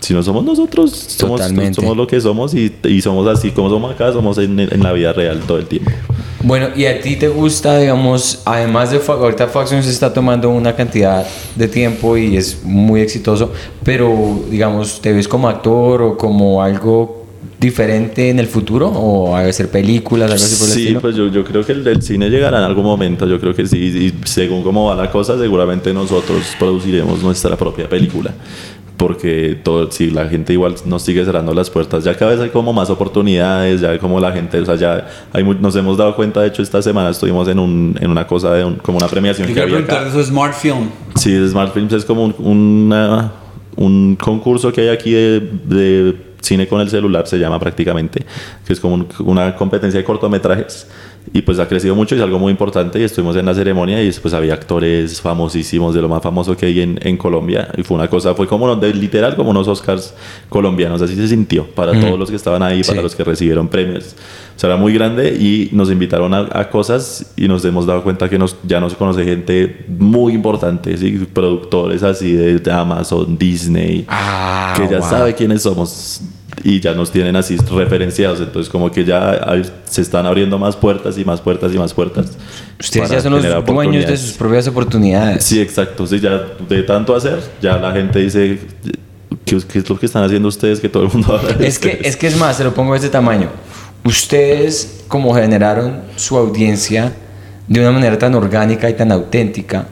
Si 0.00 0.12
no 0.12 0.22
somos 0.22 0.44
nosotros, 0.44 0.90
somos, 0.90 1.40
Totalmente. 1.40 1.80
somos 1.80 1.96
lo 1.96 2.06
que 2.06 2.20
somos 2.20 2.54
y, 2.54 2.72
y 2.84 3.00
somos 3.00 3.26
así 3.26 3.50
como 3.52 3.70
somos 3.70 3.94
acá, 3.94 4.12
somos 4.12 4.36
en, 4.38 4.58
en 4.60 4.82
la 4.82 4.92
vida 4.92 5.12
real 5.14 5.40
todo 5.46 5.58
el 5.58 5.66
tiempo. 5.66 5.90
Bueno, 6.42 6.68
¿y 6.76 6.84
a 6.84 7.00
ti 7.00 7.16
te 7.16 7.28
gusta, 7.28 7.78
digamos, 7.78 8.42
además 8.44 8.90
de 8.90 9.00
ahorita 9.06 9.46
Fox 9.46 9.72
News 9.72 9.86
está 9.86 10.12
tomando 10.12 10.50
una 10.50 10.76
cantidad 10.76 11.24
de 11.56 11.68
tiempo 11.68 12.18
y 12.18 12.36
es 12.36 12.62
muy 12.64 13.00
exitoso, 13.00 13.50
pero 13.82 14.40
digamos, 14.50 15.00
¿te 15.00 15.12
ves 15.14 15.26
como 15.26 15.48
actor 15.48 16.02
o 16.02 16.18
como 16.18 16.62
algo 16.62 17.24
diferente 17.58 18.28
en 18.28 18.38
el 18.40 18.46
futuro? 18.46 18.88
¿O 18.88 19.34
hacer 19.34 19.70
películas, 19.70 20.30
algo 20.30 20.44
así 20.44 20.56
por 20.56 20.68
el 20.68 20.74
Sí, 20.74 20.80
estilo? 20.82 21.00
pues 21.00 21.16
yo, 21.16 21.28
yo 21.28 21.44
creo 21.44 21.64
que 21.64 21.72
el 21.72 21.82
del 21.82 22.02
cine 22.02 22.28
llegará 22.28 22.58
en 22.58 22.64
algún 22.64 22.84
momento, 22.84 23.26
yo 23.26 23.40
creo 23.40 23.54
que 23.54 23.66
sí, 23.66 23.78
y 23.78 24.26
según 24.26 24.62
cómo 24.62 24.84
va 24.86 24.94
la 24.94 25.10
cosa, 25.10 25.38
seguramente 25.38 25.94
nosotros 25.94 26.42
produciremos 26.58 27.22
nuestra 27.22 27.56
propia 27.56 27.88
película. 27.88 28.34
Porque 28.96 29.58
todo, 29.64 29.90
si 29.90 30.10
la 30.10 30.28
gente 30.28 30.52
igual 30.52 30.76
nos 30.86 31.02
sigue 31.02 31.24
cerrando 31.24 31.52
las 31.52 31.68
puertas, 31.68 32.04
ya 32.04 32.16
cada 32.16 32.30
vez 32.30 32.40
hay 32.40 32.50
como 32.50 32.72
más 32.72 32.90
oportunidades, 32.90 33.80
ya 33.80 33.98
como 33.98 34.20
la 34.20 34.30
gente, 34.30 34.60
o 34.60 34.64
sea, 34.64 34.76
ya 34.76 35.08
hay 35.32 35.42
nos 35.42 35.74
hemos 35.74 35.96
dado 35.98 36.14
cuenta, 36.14 36.40
de 36.40 36.46
hecho 36.48 36.62
esta 36.62 36.80
semana 36.80 37.10
estuvimos 37.10 37.48
en, 37.48 37.58
un, 37.58 37.96
en 38.00 38.08
una 38.10 38.24
cosa 38.26 38.52
de 38.54 38.64
un- 38.64 38.76
como 38.76 38.98
una 38.98 39.08
premiación 39.08 39.48
Yo 39.48 39.54
que 39.54 39.60
había 39.62 39.78
acá. 39.78 40.06
eso 40.06 40.22
Smart 40.22 40.54
Film. 40.54 40.88
Sí, 41.16 41.36
Smart 41.48 41.74
Films 41.74 41.92
es 41.92 42.04
como 42.04 42.24
un, 42.24 42.34
una- 42.38 43.32
un 43.76 44.14
concurso 44.14 44.72
que 44.72 44.82
hay 44.82 44.88
aquí 44.90 45.10
de, 45.12 45.40
de 45.40 46.16
cine 46.40 46.68
con 46.68 46.80
el 46.80 46.88
celular, 46.88 47.26
se 47.26 47.36
llama 47.38 47.58
prácticamente, 47.58 48.24
que 48.64 48.72
es 48.72 48.78
como 48.78 48.94
un- 48.94 49.08
una 49.24 49.56
competencia 49.56 49.98
de 49.98 50.04
cortometrajes. 50.04 50.86
Y 51.32 51.42
pues 51.42 51.58
ha 51.58 51.66
crecido 51.66 51.94
mucho 51.94 52.14
y 52.14 52.18
es 52.18 52.24
algo 52.24 52.38
muy 52.38 52.50
importante. 52.50 53.00
Y 53.00 53.02
estuvimos 53.02 53.34
en 53.36 53.46
la 53.46 53.54
ceremonia 53.54 54.00
y 54.02 54.06
después 54.06 54.34
había 54.34 54.54
actores 54.54 55.20
famosísimos, 55.20 55.94
de 55.94 56.02
lo 56.02 56.08
más 56.08 56.22
famoso 56.22 56.56
que 56.56 56.66
hay 56.66 56.80
en, 56.80 56.98
en 57.02 57.16
Colombia. 57.16 57.68
Y 57.76 57.82
fue 57.82 57.96
una 57.96 58.08
cosa, 58.08 58.34
fue 58.34 58.46
como 58.46 58.72
literal 58.74 59.34
como 59.34 59.50
unos 59.50 59.66
Oscars 59.66 60.14
colombianos. 60.48 61.00
Así 61.02 61.16
se 61.16 61.26
sintió 61.28 61.64
para 61.66 61.98
todos 61.98 62.18
los 62.18 62.30
que 62.30 62.36
estaban 62.36 62.62
ahí, 62.62 62.82
para 62.82 62.98
Sí. 62.98 63.02
los 63.02 63.14
que 63.16 63.24
recibieron 63.24 63.68
premios. 63.68 64.14
O 64.56 64.60
sea, 64.60 64.68
era 64.70 64.76
muy 64.76 64.92
grande 64.92 65.30
y 65.34 65.70
nos 65.72 65.90
invitaron 65.90 66.32
a, 66.34 66.46
a 66.52 66.70
cosas 66.70 67.32
y 67.36 67.48
nos 67.48 67.64
hemos 67.64 67.86
dado 67.86 68.02
cuenta 68.04 68.28
que 68.28 68.38
nos, 68.38 68.56
ya 68.62 68.78
nos 68.78 68.94
conoce 68.94 69.24
gente 69.24 69.84
muy 69.88 70.32
importante, 70.34 70.96
¿sí? 70.96 71.26
productores 71.32 72.02
así 72.04 72.32
de, 72.34 72.58
de 72.58 72.70
Amazon, 72.72 73.36
Disney, 73.36 74.04
Ah, 74.08 74.74
que 74.76 74.88
ya 74.88 74.98
wow. 75.00 75.08
sabe 75.10 75.34
quiénes 75.34 75.62
somos 75.62 76.20
y 76.62 76.80
ya 76.80 76.94
nos 76.94 77.10
tienen 77.10 77.36
así 77.36 77.56
referenciados. 77.56 78.40
Entonces, 78.40 78.70
como 78.70 78.90
que 78.90 79.04
ya 79.04 79.40
se 79.84 80.02
están 80.02 80.26
abriendo 80.26 80.58
más 80.58 80.76
puertas 80.76 81.18
y 81.18 81.24
más 81.24 81.40
puertas 81.40 81.72
y 81.74 81.78
más 81.78 81.92
puertas. 81.92 82.32
Ustedes 82.78 83.10
ya 83.10 83.20
son 83.20 83.32
los 83.32 83.66
dueños 83.66 84.06
de 84.06 84.16
sus 84.16 84.32
propias 84.32 84.66
oportunidades. 84.68 85.44
Sí, 85.44 85.60
exacto. 85.60 86.06
Sí, 86.06 86.20
ya 86.20 86.42
de 86.68 86.82
tanto 86.82 87.14
hacer, 87.14 87.40
ya 87.60 87.76
la 87.78 87.92
gente 87.92 88.20
dice, 88.20 88.60
¿qué, 89.44 89.58
qué 89.70 89.78
es 89.78 89.88
lo 89.88 89.98
que 89.98 90.06
están 90.06 90.24
haciendo 90.24 90.48
ustedes? 90.48 90.80
Que 90.80 90.88
todo 90.88 91.04
el 91.04 91.12
mundo 91.12 91.34
habla 91.36 91.52
de 91.54 91.66
Es 91.66 91.78
que, 91.78 91.88
ustedes?". 91.88 92.06
es 92.06 92.16
que 92.16 92.26
es 92.28 92.36
más, 92.36 92.56
se 92.56 92.64
lo 92.64 92.74
pongo 92.74 92.92
de 92.92 92.98
este 92.98 93.10
tamaño. 93.10 93.48
Ustedes, 94.04 95.04
como 95.08 95.34
generaron 95.34 96.02
su 96.16 96.36
audiencia 96.36 97.12
de 97.66 97.80
una 97.80 97.90
manera 97.90 98.18
tan 98.18 98.34
orgánica 98.34 98.90
y 98.90 98.94
tan 98.94 99.10
auténtica, 99.10 99.86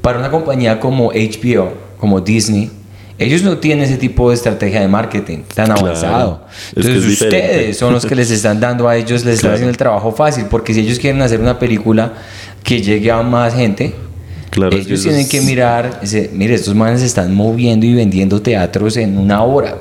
para 0.00 0.18
una 0.18 0.30
compañía 0.30 0.78
como 0.78 1.10
HBO, 1.12 1.72
como 1.98 2.20
Disney, 2.20 2.70
ellos 3.18 3.42
no 3.42 3.58
tienen 3.58 3.84
ese 3.84 3.96
tipo 3.96 4.28
de 4.30 4.34
estrategia 4.36 4.80
de 4.80 4.88
marketing 4.88 5.38
tan 5.54 5.66
Claro. 5.66 5.80
avanzado. 5.86 6.40
Es 6.50 6.72
que 6.74 6.80
Entonces, 6.80 7.06
diferente. 7.10 7.36
ustedes 7.46 7.76
son 7.78 7.92
los 7.92 8.04
que 8.06 8.14
les 8.14 8.30
están 8.30 8.58
dando 8.60 8.88
a 8.88 8.96
ellos, 8.96 9.24
les 9.24 9.36
están 9.36 9.52
haciendo 9.52 9.70
el 9.70 9.76
trabajo 9.76 10.12
fácil, 10.12 10.46
porque 10.50 10.74
si 10.74 10.80
ellos 10.80 10.98
quieren 10.98 11.22
hacer 11.22 11.40
una 11.40 11.58
película 11.58 12.12
que 12.62 12.82
llegue 12.82 13.10
a 13.10 13.22
más 13.22 13.54
gente, 13.54 13.94
Claro, 14.50 14.76
ellos 14.76 15.02
tienen 15.02 15.20
es- 15.22 15.28
que 15.28 15.40
mirar, 15.40 16.00
mire, 16.32 16.54
estos 16.54 16.74
manes 16.74 17.00
se 17.00 17.06
están 17.06 17.34
moviendo 17.34 17.86
y 17.86 17.94
vendiendo 17.94 18.40
teatros 18.42 18.96
en 18.96 19.18
una 19.18 19.42
hora. 19.42 19.76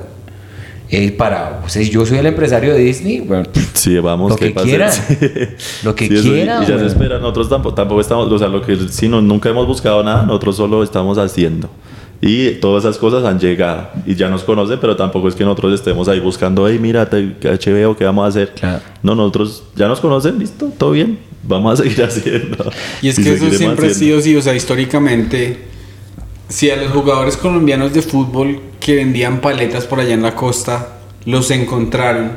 Eh, 0.89 1.11
para, 1.11 1.61
o 1.65 1.69
sea, 1.69 1.81
yo 1.81 2.05
soy 2.05 2.19
el 2.19 2.25
empresario 2.27 2.71
de 2.75 2.79
Disney, 2.81 3.19
bueno, 3.21 3.45
Sí, 3.73 3.97
vamos, 3.97 4.29
Lo 4.31 4.35
¿qué 4.35 4.53
que 4.53 4.61
quieran. 4.61 4.91
Sí. 5.07 5.17
Lo 5.83 5.95
que 5.95 6.07
Sí, 6.07 6.13
y- 6.17 6.21
quieran, 6.21 6.61
Y 6.61 6.65
ya 6.67 6.73
se 6.73 6.73
güey. 6.75 6.87
espera. 6.87 7.17
Nosotros 7.17 7.49
tampoco, 7.49 7.73
tampoco 7.73 8.01
estamos, 8.01 8.31
o 8.31 8.37
sea, 8.37 8.47
lo 8.47 8.61
que 8.61 8.77
sí, 8.91 9.07
no, 9.09 9.19
nunca 9.19 9.49
hemos 9.49 9.65
buscado 9.65 10.03
nada, 10.03 10.21
nosotros 10.23 10.55
solo 10.55 10.83
estamos 10.83 11.17
haciendo. 11.17 11.67
Y 12.25 12.51
todas 12.61 12.85
esas 12.85 12.97
cosas 12.97 13.25
han 13.25 13.37
llegado 13.37 13.89
y 14.05 14.15
ya 14.15 14.29
nos 14.29 14.43
conocen, 14.43 14.79
pero 14.79 14.95
tampoco 14.95 15.27
es 15.27 15.35
que 15.35 15.43
nosotros 15.43 15.73
estemos 15.73 16.07
ahí 16.07 16.21
buscando, 16.21 16.69
hey, 16.69 16.79
mira, 16.81 17.09
te- 17.09 17.35
HBO, 17.41 17.97
¿qué 17.97 18.05
vamos 18.05 18.23
a 18.23 18.27
hacer? 18.29 18.53
Claro. 18.55 18.81
No, 19.01 19.13
nosotros 19.13 19.63
ya 19.75 19.89
nos 19.89 19.99
conocen, 19.99 20.39
listo, 20.39 20.71
todo 20.77 20.91
bien. 20.91 21.19
vamos 21.45 21.77
a 21.79 21.83
seguir 21.83 22.01
haciendo. 22.05 22.71
Y 23.01 23.09
es 23.09 23.19
que 23.19 23.33
eso 23.33 23.49
siempre 23.51 23.87
ha 23.87 23.93
sido 23.93 24.19
así, 24.19 24.33
o 24.37 24.41
sea, 24.41 24.55
históricamente, 24.55 25.57
si 26.47 26.69
a 26.71 26.77
los 26.77 26.91
jugadores 26.93 27.35
colombianos 27.35 27.93
de 27.93 28.01
fútbol 28.01 28.59
que 28.79 28.95
vendían 28.95 29.41
paletas 29.41 29.85
por 29.85 29.99
allá 29.99 30.13
en 30.13 30.21
la 30.21 30.33
costa 30.35 30.99
los 31.25 31.51
encontraron, 31.51 32.31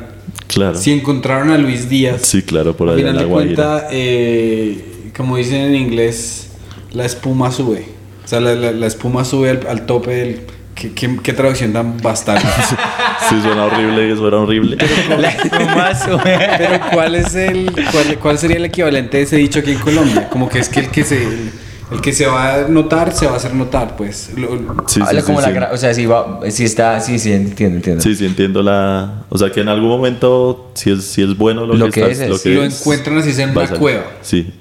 Claro. 0.47 0.77
si 0.77 0.91
encontraron 0.91 1.49
a 1.51 1.57
Luis 1.57 1.87
Díaz, 1.87 2.23
Sí, 2.23 2.41
claro, 2.41 2.75
por 2.75 2.89
al 2.89 2.97
allá 2.97 3.09
en 3.11 3.15
la 3.15 3.23
Guajira. 3.23 3.55
cuenta, 3.55 3.87
eh, 3.91 5.11
como 5.15 5.37
dicen 5.37 5.61
en 5.61 5.75
inglés, 5.75 6.49
la 6.91 7.05
espuma 7.05 7.51
sube. 7.53 7.95
O 8.27 8.29
sea, 8.29 8.41
la, 8.41 8.55
la- 8.55 8.71
la 8.73 8.87
espuma 8.87 9.23
sube 9.23 9.49
al, 9.51 9.65
al 9.69 9.85
tope 9.85 10.11
del... 10.11 10.41
¿Qué, 10.75 10.91
qué, 10.93 11.17
qué 11.23 11.31
traducción 11.33 11.71
tan 11.73 11.97
bastarda? 12.01 12.43
Sí, 13.29 13.35
suena 13.41 13.65
horrible, 13.65 14.15
suena 14.15 14.37
horrible. 14.37 14.77
La 15.17 15.29
espuma 15.29 15.95
sube. 15.95 16.39
Pero 16.57 16.79
¿cuál 16.93 17.15
es 17.15 17.33
el 17.35 17.71
cuál, 17.91 18.19
cuál 18.19 18.37
sería 18.37 18.57
el 18.57 18.65
equivalente 18.65 19.17
de 19.17 19.23
ese 19.23 19.37
dicho 19.37 19.59
aquí 19.59 19.71
en 19.71 19.79
Colombia? 19.79 20.29
Como 20.29 20.47
que 20.47 20.59
es 20.59 20.69
que 20.69 20.81
el 20.81 20.89
que 20.89 21.03
se 21.03 21.23
el, 21.23 21.51
el 21.91 22.01
que 22.01 22.13
se 22.13 22.25
va 22.27 22.53
a 22.53 22.67
notar 22.67 23.11
se 23.13 23.25
va 23.25 23.33
a 23.33 23.35
hacer 23.37 23.53
notar, 23.55 23.95
pues. 23.97 24.29
Lo- 24.37 24.49
Sí, 24.87 24.95
sí, 24.95 25.01
Habla 25.01 25.21
sí, 25.21 25.25
como 25.25 25.41
la 25.41 25.47
sí. 25.47 25.53
gra- 25.53 25.69
O 25.73 25.77
sea, 25.77 25.93
si 25.93 26.05
va, 26.05 26.39
si 26.51 26.63
está, 26.63 26.99
sí, 27.01 27.17
sí, 27.17 27.33
entiendo, 27.33 27.77
entiendo. 27.77 28.03
Sí, 28.03 28.15
sí, 28.15 28.25
entiendo 28.25 28.61
la... 28.61 29.23
O 29.29 29.37
sea, 29.37 29.51
que 29.51 29.61
en 29.61 29.69
algún 29.69 29.89
momento, 29.89 30.71
si 30.75 30.91
es, 30.91 31.03
si 31.03 31.23
es 31.23 31.35
bueno 31.35 31.65
lo, 31.65 31.73
Lo 31.73 31.85
que, 31.87 31.91
que 32.01 32.11
estás- 32.11 32.19
es, 32.19 32.29
lo 32.29 32.35
es. 32.35 32.41
que 32.43 32.49
lo 32.51 32.63
es, 32.63 32.79
encuentran 32.81 33.17
así 33.17 33.33
sea 33.33 33.45
en 33.45 33.57
una 33.57 33.67
cueva. 33.67 34.03
Sí. 34.21 34.53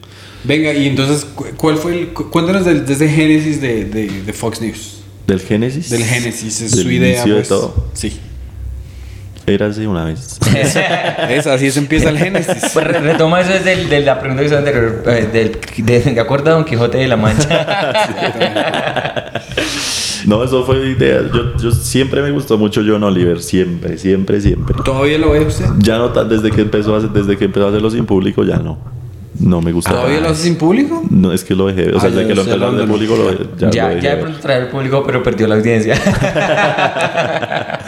Venga, 0.47 0.73
y 0.73 0.87
entonces, 0.87 1.25
cu- 1.25 1.47
¿cuál 1.57 1.77
fue 1.77 1.99
el 1.99 2.09
cu- 2.09 2.31
cuéntanos 2.31 2.65
del, 2.65 2.87
desde 2.87 3.09
génesis 3.09 3.61
de, 3.61 3.85
de, 3.85 4.23
de 4.23 4.33
Fox 4.33 4.61
News? 4.61 5.01
¿Del 5.27 5.41
Génesis? 5.41 5.91
Del 5.91 6.05
génesis, 6.05 6.61
es 6.61 6.71
Del 6.71 6.85
su 6.85 6.91
idea, 6.91 7.09
inicio 7.17 7.33
de 7.35 7.39
pues. 7.41 7.49
todo. 7.49 7.87
Sí. 7.95 8.21
Era 9.49 9.67
así 9.67 9.87
una 9.87 10.05
vez. 10.05 10.39
Es 11.29 11.47
así 11.47 11.67
eso 11.67 11.79
empieza 11.81 12.11
el 12.11 12.19
génesis. 12.19 12.55
Pues 12.73 12.87
re- 12.87 13.01
retoma 13.01 13.41
eso 13.41 13.53
desde 13.53 13.73
el- 13.75 13.89
de 13.89 14.01
la 14.01 14.19
pregunta 14.21 14.43
que 14.43 14.47
hizo 14.49 14.59
anterior, 14.59 15.03
eh, 15.07 15.29
del, 15.33 15.59
de, 15.85 16.01
de 16.01 16.21
acuerdo 16.21 16.51
a 16.51 16.55
Don 16.55 16.65
Quijote 16.65 16.99
de 16.99 17.09
la 17.09 17.17
Mancha. 17.17 17.93
No, 20.27 20.43
eso 20.43 20.65
fue 20.65 20.89
idea. 20.91 21.21
Yo, 21.33 21.57
yo 21.57 21.71
siempre 21.71 22.21
me 22.21 22.33
gustó 22.33 22.59
mucho 22.59 22.83
John 22.85 23.05
Oliver. 23.05 23.41
Siempre, 23.41 23.97
siempre, 23.97 24.41
siempre. 24.41 24.75
¿Todavía 24.85 25.19
lo 25.19 25.31
ve 25.31 25.41
usted? 25.41 25.67
Ya 25.79 25.99
no 25.99 26.11
tan, 26.11 26.29
desde 26.29 26.51
que 26.51 26.63
empezó 26.63 26.95
a 26.97 26.99
hacer, 26.99 27.11
desde 27.11 27.37
que 27.37 27.45
empezó 27.45 27.67
a 27.67 27.69
hacerlo 27.69 27.91
sin 27.91 28.07
público, 28.07 28.43
ya 28.43 28.57
no. 28.57 28.77
No 29.39 29.61
me 29.61 29.73
gusta. 29.73 29.91
¿Todavía 29.91 30.21
lo 30.21 30.29
hace 30.31 30.45
sin 30.45 30.57
público? 30.57 31.03
No, 31.11 31.33
es 31.33 31.45
que 31.45 31.55
lo 31.55 31.67
dejé. 31.67 31.91
O 31.95 32.01
sea, 32.01 32.09
Ah, 32.09 32.11
desde 32.11 32.23
ya 32.23 32.29
que 32.29 32.35
lo 32.35 32.41
hacer 32.43 32.55
hablando. 32.55 32.87
público, 32.87 33.17
lo, 33.17 33.31
dejé- 33.31 33.47
ya, 33.59 33.71
ya, 33.71 33.83
lo 33.85 33.89
dejé 33.91 34.01
ya 34.03 34.15
de 34.17 34.23
pronto 34.23 34.39
traer 34.41 34.63
el 34.65 34.69
público, 34.69 35.03
pero 35.05 35.23
perdió 35.23 35.47
la 35.47 35.55
audiencia. 35.57 35.95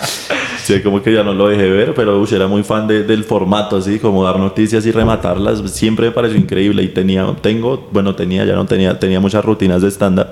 Sí, 0.63 0.83
como 0.83 1.03
que 1.03 1.11
ya 1.15 1.23
no 1.23 1.33
lo 1.33 1.49
dejé 1.49 1.71
ver, 1.71 1.95
pero 1.95 2.21
uy, 2.21 2.29
era 2.31 2.47
muy 2.47 2.63
fan 2.63 2.87
de- 2.87 3.03
del 3.03 3.25
formato, 3.25 3.79
así 3.79 3.99
como 3.99 4.23
dar 4.23 4.39
noticias 4.39 4.85
y 4.85 4.91
rematarlas. 4.91 5.63
Siempre 5.71 6.07
me 6.09 6.13
pareció 6.13 6.37
increíble 6.39 6.83
y 6.83 6.89
tenía, 6.89 7.27
tengo, 7.41 7.89
bueno, 7.91 8.15
tenía, 8.15 8.45
ya 8.45 8.55
no 8.55 8.67
tenía, 8.67 8.99
tenía 8.99 9.19
muchas 9.19 9.43
rutinas 9.43 9.81
de 9.81 9.89
stand-up. 9.91 10.29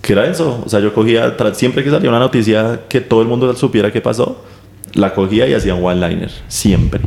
Que 0.00 0.14
era 0.14 0.24
eso, 0.26 0.62
o 0.64 0.68
sea, 0.70 0.80
yo 0.80 0.94
cogía, 0.94 1.34
siempre 1.52 1.84
que 1.84 1.90
salía 1.90 2.08
una 2.08 2.18
noticia 2.18 2.80
que 2.88 3.02
todo 3.02 3.20
el 3.20 3.28
mundo 3.28 3.52
supiera 3.54 3.92
qué 3.92 4.00
pasó, 4.00 4.42
la 4.94 5.12
cogía 5.12 5.46
y 5.46 5.52
hacía 5.52 5.74
un 5.74 5.84
one-liner, 5.84 6.30
siempre. 6.48 7.00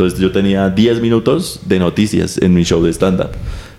Entonces 0.00 0.18
yo 0.18 0.32
tenía 0.32 0.70
10 0.70 1.02
minutos 1.02 1.60
de 1.66 1.78
noticias 1.78 2.38
en 2.38 2.54
mi 2.54 2.62
show 2.64 2.82
de 2.82 2.90
stand-up. 2.90 3.28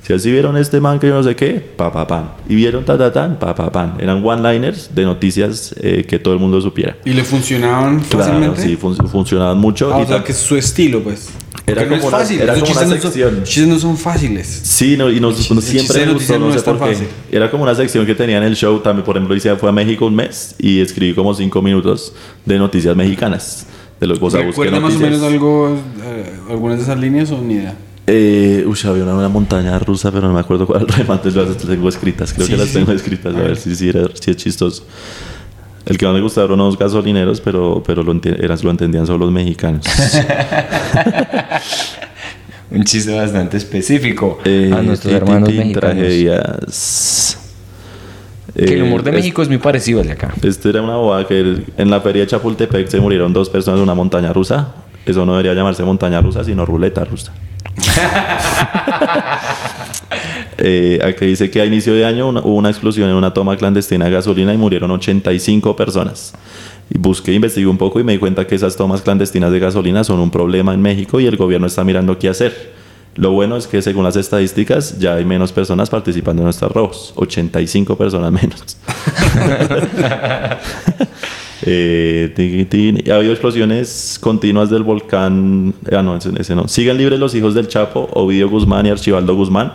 Si 0.04 0.14
así 0.14 0.32
vieron 0.32 0.56
este 0.56 0.80
man 0.80 1.00
que 1.00 1.08
yo 1.08 1.16
no 1.16 1.24
sé 1.24 1.36
qué, 1.36 1.54
pa 1.54 1.92
pa 1.92 2.06
pan. 2.06 2.32
Y 2.48 2.54
vieron 2.54 2.86
ta 2.86 2.96
ta 2.96 3.12
tan, 3.12 3.40
pa 3.40 3.56
pa 3.56 3.72
pan. 3.72 3.96
Eran 4.00 4.24
one-liners 4.24 4.92
de 4.94 5.04
noticias 5.04 5.74
eh, 5.82 6.06
que 6.08 6.20
todo 6.20 6.36
el 6.36 6.40
mundo 6.40 6.62
supiera. 6.62 6.96
¿Y 7.06 7.14
le 7.14 7.24
funcionaban 7.24 8.02
Claro, 8.02 8.26
fácilmente? 8.26 8.62
sí, 8.62 8.76
fun- 8.76 8.96
funcionaban 9.10 9.58
mucho. 9.58 9.92
Ah, 9.94 10.00
y 10.00 10.04
o 10.04 10.08
sea, 10.08 10.24
que 10.24 10.32
es 10.32 10.38
su 10.38 10.56
estilo, 10.56 11.02
pues. 11.02 11.30
Era 11.66 11.82
Porque 11.82 11.90
no 11.90 11.96
es 11.96 12.02
como 12.02 12.08
una- 12.10 12.18
fácil. 12.20 12.40
era 12.42 12.54
los 12.54 12.62
como 12.62 12.72
una 12.72 12.82
chistes 12.82 13.04
no 13.04 13.12
son- 13.12 13.36
sección. 13.46 13.70
no 13.70 13.80
son 13.80 13.98
fáciles. 13.98 14.48
Sí, 14.64 14.96
no, 14.98 15.10
y 15.10 15.20
nos, 15.20 15.50
nos- 15.52 15.64
siempre 15.64 16.06
noticias 16.06 16.14
gustó, 16.14 16.40
no 16.40 16.48
no 16.50 16.54
sé 16.54 16.62
por 16.62 16.80
qué. 16.80 16.94
fácil. 16.94 17.08
Era 17.32 17.50
como 17.50 17.64
una 17.64 17.74
sección 17.74 18.06
que 18.06 18.14
tenía 18.14 18.38
en 18.38 18.44
el 18.44 18.56
show, 18.56 18.80
también 18.80 19.06
por 19.06 19.16
ejemplo 19.18 19.36
hice, 19.36 19.56
fue 19.56 19.70
a 19.70 19.72
México 19.72 20.06
un 20.06 20.16
mes 20.16 20.54
y 20.60 20.82
escribí 20.82 21.16
como 21.16 21.34
cinco 21.34 21.62
minutos 21.64 22.14
de 22.46 22.60
noticias 22.60 22.96
mexicanas. 22.96 23.66
De 24.02 24.08
¿Recuerda 24.08 24.80
más 24.80 24.96
o 24.96 25.00
menos 25.00 25.22
algo, 25.22 25.78
eh, 26.04 26.34
algunas 26.50 26.78
de 26.78 26.84
esas 26.84 26.98
líneas 27.00 27.30
o 27.32 27.40
ni 27.40 27.54
idea? 27.54 27.76
Eh, 28.08 28.66
uy, 28.68 28.76
había 28.86 29.04
una, 29.04 29.14
una 29.14 29.30
montaña 29.30 29.78
rusa, 29.78 30.12
pero 30.12 30.28
no 30.28 30.34
me 30.34 30.40
acuerdo 30.40 30.66
cuál 30.66 30.88
remate, 30.98 31.30
las 31.32 31.56
tengo 31.56 31.88
escritas, 31.88 32.34
creo 32.34 32.48
Sí, 32.48 32.54
que 32.54 32.58
las 32.58 32.74
tengo 32.74 32.88
sí. 32.90 32.96
escritas, 32.96 33.36
a, 33.36 33.40
A 33.40 33.42
ver 33.44 33.58
si, 33.58 33.76
si, 33.76 33.90
era, 33.90 34.08
si 34.20 34.32
es 34.32 34.38
chistoso. 34.38 34.86
El 35.86 35.98
que 36.00 36.06
más 36.06 36.16
me 36.16 36.22
gustaron 36.22 36.60
unos 36.60 36.78
gasolineros, 36.80 37.42
pero, 37.42 37.84
pero 37.86 38.02
lo, 38.02 38.20
eran, 38.24 38.58
lo 38.64 38.72
entendían 38.72 39.06
solo 39.06 39.20
los 39.26 39.32
mexicanos. 39.32 39.86
Un 42.72 42.84
chiste 42.86 43.14
bastante 43.14 43.58
específico 43.58 44.40
Eh, 44.46 44.72
a 44.74 44.82
nuestros 44.82 45.14
hermanos 45.14 45.50
mexicanos. 45.54 45.80
Tragedias. 45.96 47.38
Que 48.56 48.74
el 48.74 48.84
humor 48.84 49.04
de 49.04 49.12
Eh, 49.12 49.14
México 49.14 49.42
es 49.42 49.48
muy 49.48 49.58
parecido 49.58 50.02
al 50.02 50.08
de 50.08 50.14
acá. 50.14 50.34
Este 50.44 50.70
era 50.70 50.82
una 50.82 50.96
boda 50.96 51.26
que 51.28 51.40
el- 51.40 51.66
en 51.78 51.90
la 51.90 52.02
feria 52.02 52.22
de 52.24 52.28
Chapultepec 52.28 52.88
se 52.88 53.00
murieron 53.00 53.32
dos 53.34 53.50
personas 53.50 53.78
en 53.80 53.84
una 53.84 53.96
montaña 53.96 54.34
rusa. 54.34 54.74
Eso 55.06 55.26
no 55.26 55.32
debería 55.34 55.54
llamarse 55.54 55.84
montaña 55.84 56.22
rusa, 56.22 56.44
sino 56.44 56.66
ruleta 56.66 57.04
rusa. 57.06 57.32
eh, 60.58 61.00
aquí 61.04 61.26
dice 61.26 61.50
que 61.50 61.62
a 61.62 61.66
inicio 61.66 61.94
de 61.94 62.06
año 62.06 62.28
una- 62.28 62.42
hubo 62.42 62.56
una 62.56 62.70
explosión 62.70 63.10
en 63.10 63.16
una 63.16 63.34
toma 63.34 63.56
clandestina 63.58 64.06
de 64.06 64.12
gasolina 64.12 64.54
y 64.54 64.58
murieron 64.58 64.92
85 64.92 65.76
personas. 65.76 66.34
Y 66.94 66.98
busqué, 66.98 67.34
investigué 67.34 67.68
un 67.68 67.78
poco 67.78 68.00
y 68.00 68.04
me 68.04 68.12
di 68.14 68.18
cuenta 68.20 68.46
que 68.46 68.56
esas 68.56 68.76
tomas 68.76 69.02
clandestinas 69.02 69.52
de 69.52 69.60
gasolina 69.60 70.04
son 70.04 70.20
un 70.20 70.30
problema 70.30 70.74
en 70.74 70.82
México 70.82 71.20
y 71.20 71.26
el 71.26 71.38
gobierno 71.38 71.68
está 71.68 71.84
mirando 71.84 72.18
qué 72.20 72.30
hacer. 72.30 72.81
Lo 73.16 73.32
bueno 73.32 73.58
es 73.58 73.68
que 73.68 73.82
según 73.82 74.04
las 74.06 74.16
estadísticas 74.16 74.98
ya 75.00 75.16
hay 75.16 75.26
menos 75.26 75.52
personas 75.52 75.90
participando 75.90 76.44
en 76.44 76.50
estos 76.50 76.72
robos. 76.72 77.12
85 77.16 77.98
personas 77.98 78.32
menos. 78.32 78.78
Eh, 81.64 82.34
ha 83.12 83.16
habido 83.16 83.32
explosiones 83.34 84.18
continuas 84.20 84.72
del 84.72 84.82
volcán. 84.82 85.76
Ah, 85.96 86.02
no, 86.02 86.16
ese, 86.18 86.56
no. 86.56 86.68
Sigan 86.68 86.98
libres 86.98 87.20
los 87.20 87.36
hijos 87.36 87.54
del 87.54 87.68
Chapo, 87.68 88.10
Ovidio 88.14 88.50
Guzmán 88.50 88.88
y 88.88 88.90
Archibaldo 88.90 89.36
Guzmán. 89.36 89.74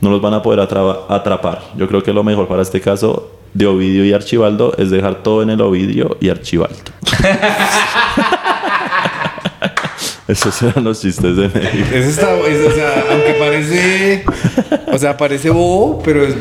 No 0.00 0.10
los 0.10 0.20
van 0.20 0.34
a 0.34 0.42
poder 0.42 0.58
atra- 0.68 0.98
atrapar. 1.08 1.62
Yo 1.76 1.86
creo 1.86 2.02
que 2.02 2.12
lo 2.12 2.24
mejor 2.24 2.48
para 2.48 2.62
este 2.62 2.80
caso 2.80 3.30
de 3.54 3.66
Ovidio 3.68 4.04
y 4.04 4.12
Archibaldo 4.12 4.74
es 4.78 4.90
dejar 4.90 5.22
todo 5.22 5.42
en 5.42 5.50
el 5.50 5.60
Ovidio 5.60 6.16
y 6.20 6.28
Archibaldo. 6.28 6.74
Esos 10.28 10.60
eran 10.62 10.84
los 10.84 11.00
chistes 11.00 11.36
de 11.36 11.48
México. 11.48 11.88
Ese 11.92 12.08
está, 12.10 12.36
es- 12.46 12.66
o 12.66 12.70
sea, 12.70 13.04
aunque 13.10 13.32
parece, 13.38 14.24
o 14.92 14.98
sea, 14.98 15.16
parece 15.16 15.48
bobo, 15.50 16.02
pero 16.04 16.24
es 16.26 16.34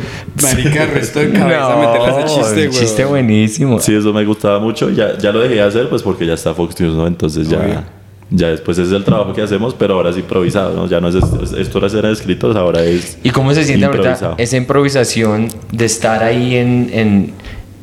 marica 0.43 0.84
el 0.84 0.89
resto 0.91 1.19
de 1.19 1.32
cabeza 1.32 1.76
meterle 1.78 2.10
ese 2.26 2.36
chiste, 2.36 2.62
un 2.65 2.67
güey. 2.67 2.69
chiste 2.82 3.06
buenísimo. 3.06 3.80
Sí, 3.80 3.95
eso 3.95 4.12
me 4.13 4.26
gustaba 4.26 4.60
mucho. 4.60 4.89
Ya, 4.89 5.17
ya 5.17 5.32
lo 5.32 5.39
dejé 5.39 5.56
de 5.56 5.62
hacer, 5.62 5.88
pues 5.89 6.02
porque 6.04 6.26
ya 6.26 6.34
está 6.34 6.54
Fox 6.54 6.80
News, 6.80 6.95
¿no? 6.95 7.08
Entonces 7.08 7.47
Obvio. 7.47 7.60
ya, 7.60 7.86
ya 8.30 8.47
después 8.50 8.78
es 8.78 8.91
el 8.91 9.06
trabajo 9.06 9.32
que 9.34 9.41
hacemos, 9.41 9.73
pero 9.73 9.93
ahora 9.93 10.10
es 10.10 10.17
improvisado, 10.17 10.76
¿no? 10.76 10.88
Ya 10.88 11.00
no 11.00 11.08
es, 11.08 11.15
es- 11.15 11.54
esto 11.54 11.78
era 11.78 11.88
ser 11.89 12.04
escritos, 12.08 12.58
ahora 12.58 12.84
es. 12.84 13.17
¿Y 13.23 13.30
cómo 13.30 13.54
se 13.54 13.63
siente 13.63 13.86
ahorita 13.86 14.36
esa 14.38 14.58
improvisación 14.58 15.47
de 15.71 15.86
estar 15.86 16.23
ahí 16.23 16.58
en, 16.58 16.89
en, 16.91 17.34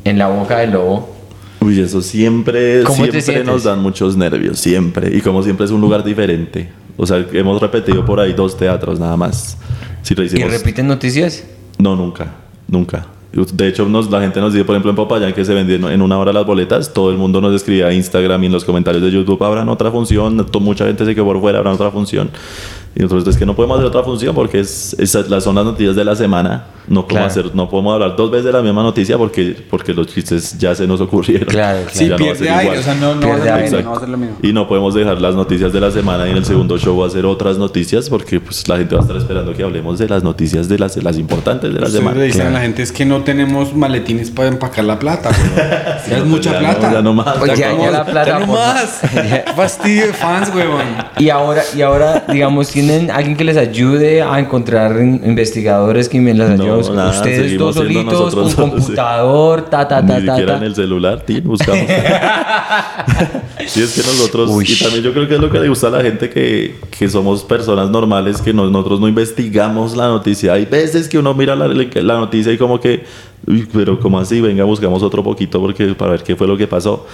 en 0.03 0.19
la 0.19 0.27
boca 0.27 0.59
del 0.59 0.69
lobo? 0.73 1.14
Uy, 1.61 1.79
eso 1.79 2.01
siempre, 2.01 2.83
¿Cómo 2.83 3.05
te 3.07 3.21
siempre 3.21 3.43
nos 3.43 3.63
dan 3.63 3.81
muchos 3.81 4.15
nervios, 4.17 4.59
siempre. 4.59 5.15
Y 5.15 5.21
como 5.21 5.41
siempre 5.43 5.65
es 5.65 5.71
un 5.71 5.81
lugar 5.81 6.03
diferente. 6.03 6.69
O 6.97 7.05
sea, 7.07 7.25
hemos 7.33 7.61
repetido 7.61 8.05
por 8.05 8.19
ahí 8.19 8.33
dos 8.33 8.55
teatros 8.57 8.99
nada 8.99 9.17
más. 9.17 9.57
Si 10.01 10.13
lo 10.15 10.23
¿Y 10.23 10.27
hicimos. 10.27 10.51
repiten 10.51 10.87
noticias? 10.87 11.43
No, 11.77 11.95
nunca, 11.95 12.33
nunca. 12.67 13.07
De 13.53 13.67
hecho, 13.67 13.85
nos- 13.89 14.09
la 14.09 14.21
gente 14.21 14.39
nos 14.39 14.53
dice, 14.53 14.63
por 14.63 14.75
ejemplo, 14.75 14.91
en 14.91 14.95
Popayán 14.95 15.33
que 15.33 15.43
se 15.43 15.53
vendieron 15.53 15.91
en 15.91 16.01
una 16.01 16.17
hora 16.17 16.31
las 16.31 16.45
boletas, 16.45 16.93
todo 16.93 17.11
el 17.11 17.17
mundo 17.17 17.41
nos 17.41 17.53
escribía 17.53 17.87
a 17.87 17.93
Instagram 17.93 18.41
y 18.43 18.45
en 18.45 18.51
los 18.53 18.63
comentarios 18.63 19.03
de 19.03 19.11
YouTube, 19.11 19.43
habrán 19.43 19.67
otra 19.67 19.91
función, 19.91 20.45
mucha 20.61 20.85
gente 20.85 21.03
se 21.03 21.13
quedó 21.13 21.25
por 21.25 21.41
fuera, 21.41 21.57
habrán 21.57 21.73
otra 21.73 21.91
función. 21.91 22.29
Y 22.97 23.01
nosotros 23.01 23.27
es 23.27 23.37
que 23.37 23.45
no 23.45 23.53
podemos 23.55 23.75
hacer 23.77 23.87
otra 23.89 24.03
función 24.03 24.33
porque 24.33 24.61
es, 24.61 24.95
esas 24.97 25.29
las 25.29 25.43
son 25.43 25.55
las 25.55 25.65
noticias 25.65 25.95
de 25.97 26.05
la 26.05 26.15
semana. 26.15 26.67
No 26.87 27.01
podemos, 27.07 27.33
Claro. 27.33 27.47
hacer, 27.47 27.55
no 27.55 27.67
podemos 27.69 27.93
hablar 27.95 28.15
dos 28.15 28.29
veces 28.31 28.45
de 28.45 28.51
la 28.53 28.61
misma 28.61 28.83
noticia 28.83 29.17
porque, 29.17 29.57
porque 29.69 29.91
los 29.93 30.05
chistes 30.07 30.57
ya 30.57 30.73
se 30.75 30.85
nos 30.87 31.01
ocurrieron. 31.01 31.47
Claro, 31.47 31.79
Sí, 31.91 32.05
no 32.05 32.11
va 32.11 32.15
a 32.15 32.17
pierde 32.19 32.35
ser 32.39 32.49
aire, 32.49 32.63
igual. 32.63 32.79
o 32.79 32.83
sea, 32.83 32.93
no, 32.95 33.15
no, 33.15 33.27
va 33.27 33.33
a 33.33 33.55
aire. 33.55 33.81
no 33.83 33.91
va 33.91 33.97
a 33.97 33.99
ser 33.99 34.09
lo 34.09 34.17
mismo. 34.17 34.37
Y 34.43 34.53
no 34.53 34.67
podemos 34.67 34.93
dejar 34.93 35.19
las 35.19 35.35
noticias 35.35 35.73
de 35.73 35.79
la 35.81 35.91
semana 35.91 36.27
y 36.27 36.31
en 36.31 36.37
el 36.37 36.45
segundo 36.45 36.77
show 36.77 37.03
hacer 37.03 37.25
otras 37.25 37.57
noticias 37.57 38.07
porque 38.09 38.39
pues, 38.39 38.67
la 38.69 38.77
gente 38.77 38.95
va 38.95 39.01
a 39.01 39.03
estar 39.03 39.17
esperando 39.17 39.51
que 39.53 39.63
hablemos 39.63 39.97
de 39.99 40.07
las 40.07 40.23
noticias 40.23 40.69
de 40.69 40.77
las, 40.79 40.95
de 40.95 41.01
las 41.01 41.17
importantes 41.17 41.73
de 41.73 41.79
la 41.79 41.87
Ustedes 41.87 41.99
semana. 41.99 42.17
le 42.19 42.25
dicen 42.27 42.41
a 42.41 42.43
Claro. 42.45 42.57
la 42.57 42.61
gente 42.61 42.83
es 42.83 42.91
que 42.91 43.03
no 43.05 43.23
tenemos 43.23 43.75
maletines 43.75 44.29
para 44.31 44.47
empacar 44.47 44.85
la 44.85 44.99
plata, 44.99 45.31
güey. 45.31 45.67
Ya 46.09 46.17
es 46.19 46.25
mucha 46.25 46.51
ya 46.53 46.59
plata. 46.59 46.87
no- 46.89 46.93
ya 46.93 47.01
no 47.01 47.13
más. 47.15 47.37
Oye, 47.41 47.55
ya, 47.57 47.71
como- 47.71 47.83
ya 47.83 47.91
la 47.91 48.05
plata. 48.05 48.29
Ya 48.29 48.39
no 48.45 48.53
más. 48.53 49.01
Fastidio 49.55 50.07
de 50.07 50.13
fans, 50.13 50.51
huevón. 50.53 50.83
Y 51.17 51.29
ahora, 51.29 51.63
y 51.75 51.81
ahora, 51.81 52.25
digamos, 52.31 52.67
¿tienen 52.87 53.11
alguien 53.11 53.35
que 53.35 53.43
les 53.43 53.57
ayude 53.57 54.21
a 54.21 54.39
encontrar 54.39 54.99
in- 55.01 55.21
investigadores 55.25 56.07
que 56.09 56.19
me 56.21 56.33
las 56.33 56.57
No, 56.57 56.81
nada, 56.93 57.09
ustedes 57.11 57.57
dos 57.57 57.75
solitos, 57.75 58.33
un 58.33 58.41
dos, 58.41 58.51
sí. 58.51 58.55
computador, 58.55 59.63
ta, 59.69 59.87
ta, 59.87 60.01
Ni 60.01 60.07
ta, 60.07 60.13
ta, 60.15 60.19
siquiera 60.33 60.51
ta. 60.53 60.57
en 60.57 60.63
el 60.63 60.75
celular, 60.75 61.21
tin, 61.21 61.43
buscamos. 61.43 61.85
sí, 63.67 63.81
es 63.81 63.93
que 63.93 64.01
nosotros, 64.01 64.49
Uy. 64.51 64.65
y 64.67 64.75
también 64.83 65.03
yo 65.03 65.13
creo 65.13 65.27
que 65.27 65.35
es 65.35 65.39
lo 65.41 65.49
que 65.51 65.59
le 65.59 65.69
gusta 65.69 65.87
a 65.87 65.91
la 65.91 66.01
gente, 66.01 66.29
que, 66.29 66.75
que 66.97 67.09
somos 67.09 67.43
personas 67.43 67.89
normales, 67.89 68.41
que 68.41 68.53
no- 68.53 68.69
nosotros 68.69 68.99
no 68.99 69.07
investigamos 69.07 69.95
la 69.95 70.07
noticia. 70.07 70.53
Hay 70.53 70.65
veces 70.65 71.07
que 71.07 71.17
uno 71.17 71.33
mira 71.33 71.55
la, 71.55 71.67
la 71.67 72.13
noticia 72.17 72.51
y 72.51 72.57
como 72.57 72.79
que, 72.79 73.03
uy, 73.47 73.67
pero 73.71 73.99
como 73.99 74.19
así, 74.19 74.41
venga, 74.41 74.63
buscamos 74.63 75.01
otro 75.03 75.23
poquito 75.23 75.59
porque 75.59 75.87
para 75.95 76.11
ver 76.11 76.23
qué 76.23 76.35
fue 76.35 76.47
lo 76.47 76.57
que 76.57 76.67
pasó. 76.67 77.05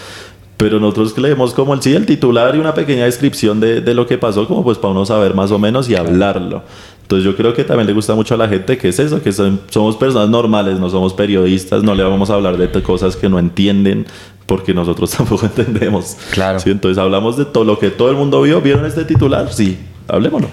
Pero 0.62 0.80
nosotros 0.80 1.18
leemos 1.18 1.56
como 1.56 1.74
el 1.74 1.82
sí, 1.82 1.94
el 1.96 2.06
titular 2.06 2.56
y 2.56 2.60
una 2.60 2.76
pequeña 2.76 3.06
descripción 3.06 3.60
de, 3.60 3.82
de 3.82 3.94
lo 3.96 4.06
que 4.06 4.20
pasó, 4.20 4.48
como 4.48 4.64
pues 4.64 4.78
para 4.78 4.92
uno 4.92 5.08
saber 5.08 5.34
más 5.34 5.50
o 5.50 5.58
menos 5.58 5.90
y 5.90 5.96
hablarlo. 5.96 6.62
Entonces 7.02 7.26
yo 7.26 7.36
creo 7.36 7.54
que 7.56 7.64
también 7.64 7.88
le 7.88 7.94
gusta 7.94 8.14
mucho 8.14 8.36
a 8.36 8.38
la 8.38 8.48
gente 8.48 8.78
que 8.78 8.90
es 8.90 9.00
eso, 9.00 9.24
que 9.24 9.32
son- 9.32 9.60
somos 9.72 9.96
personas 9.98 10.30
normales, 10.30 10.80
no 10.80 10.88
somos 10.90 11.14
periodistas, 11.16 11.82
no 11.82 11.96
le 11.96 12.04
vamos 12.04 12.30
a 12.30 12.36
hablar 12.36 12.58
de 12.58 12.70
cosas 12.84 13.16
que 13.16 13.28
no 13.28 13.40
entienden, 13.40 14.06
porque 14.46 14.72
nosotros 14.76 15.10
tampoco 15.18 15.48
entendemos. 15.48 16.16
Claro. 16.30 16.60
Sí, 16.60 16.70
entonces 16.70 17.00
hablamos 17.00 17.38
de 17.38 17.46
todo 17.46 17.64
lo 17.64 17.80
que 17.80 17.90
todo 17.90 18.12
el 18.12 18.16
mundo 18.16 18.40
vio. 18.44 18.62
¿Vieron 18.62 18.86
este 18.86 19.04
titular? 19.04 19.52
Sí, 19.52 19.80
hablémoslo. 20.08 20.48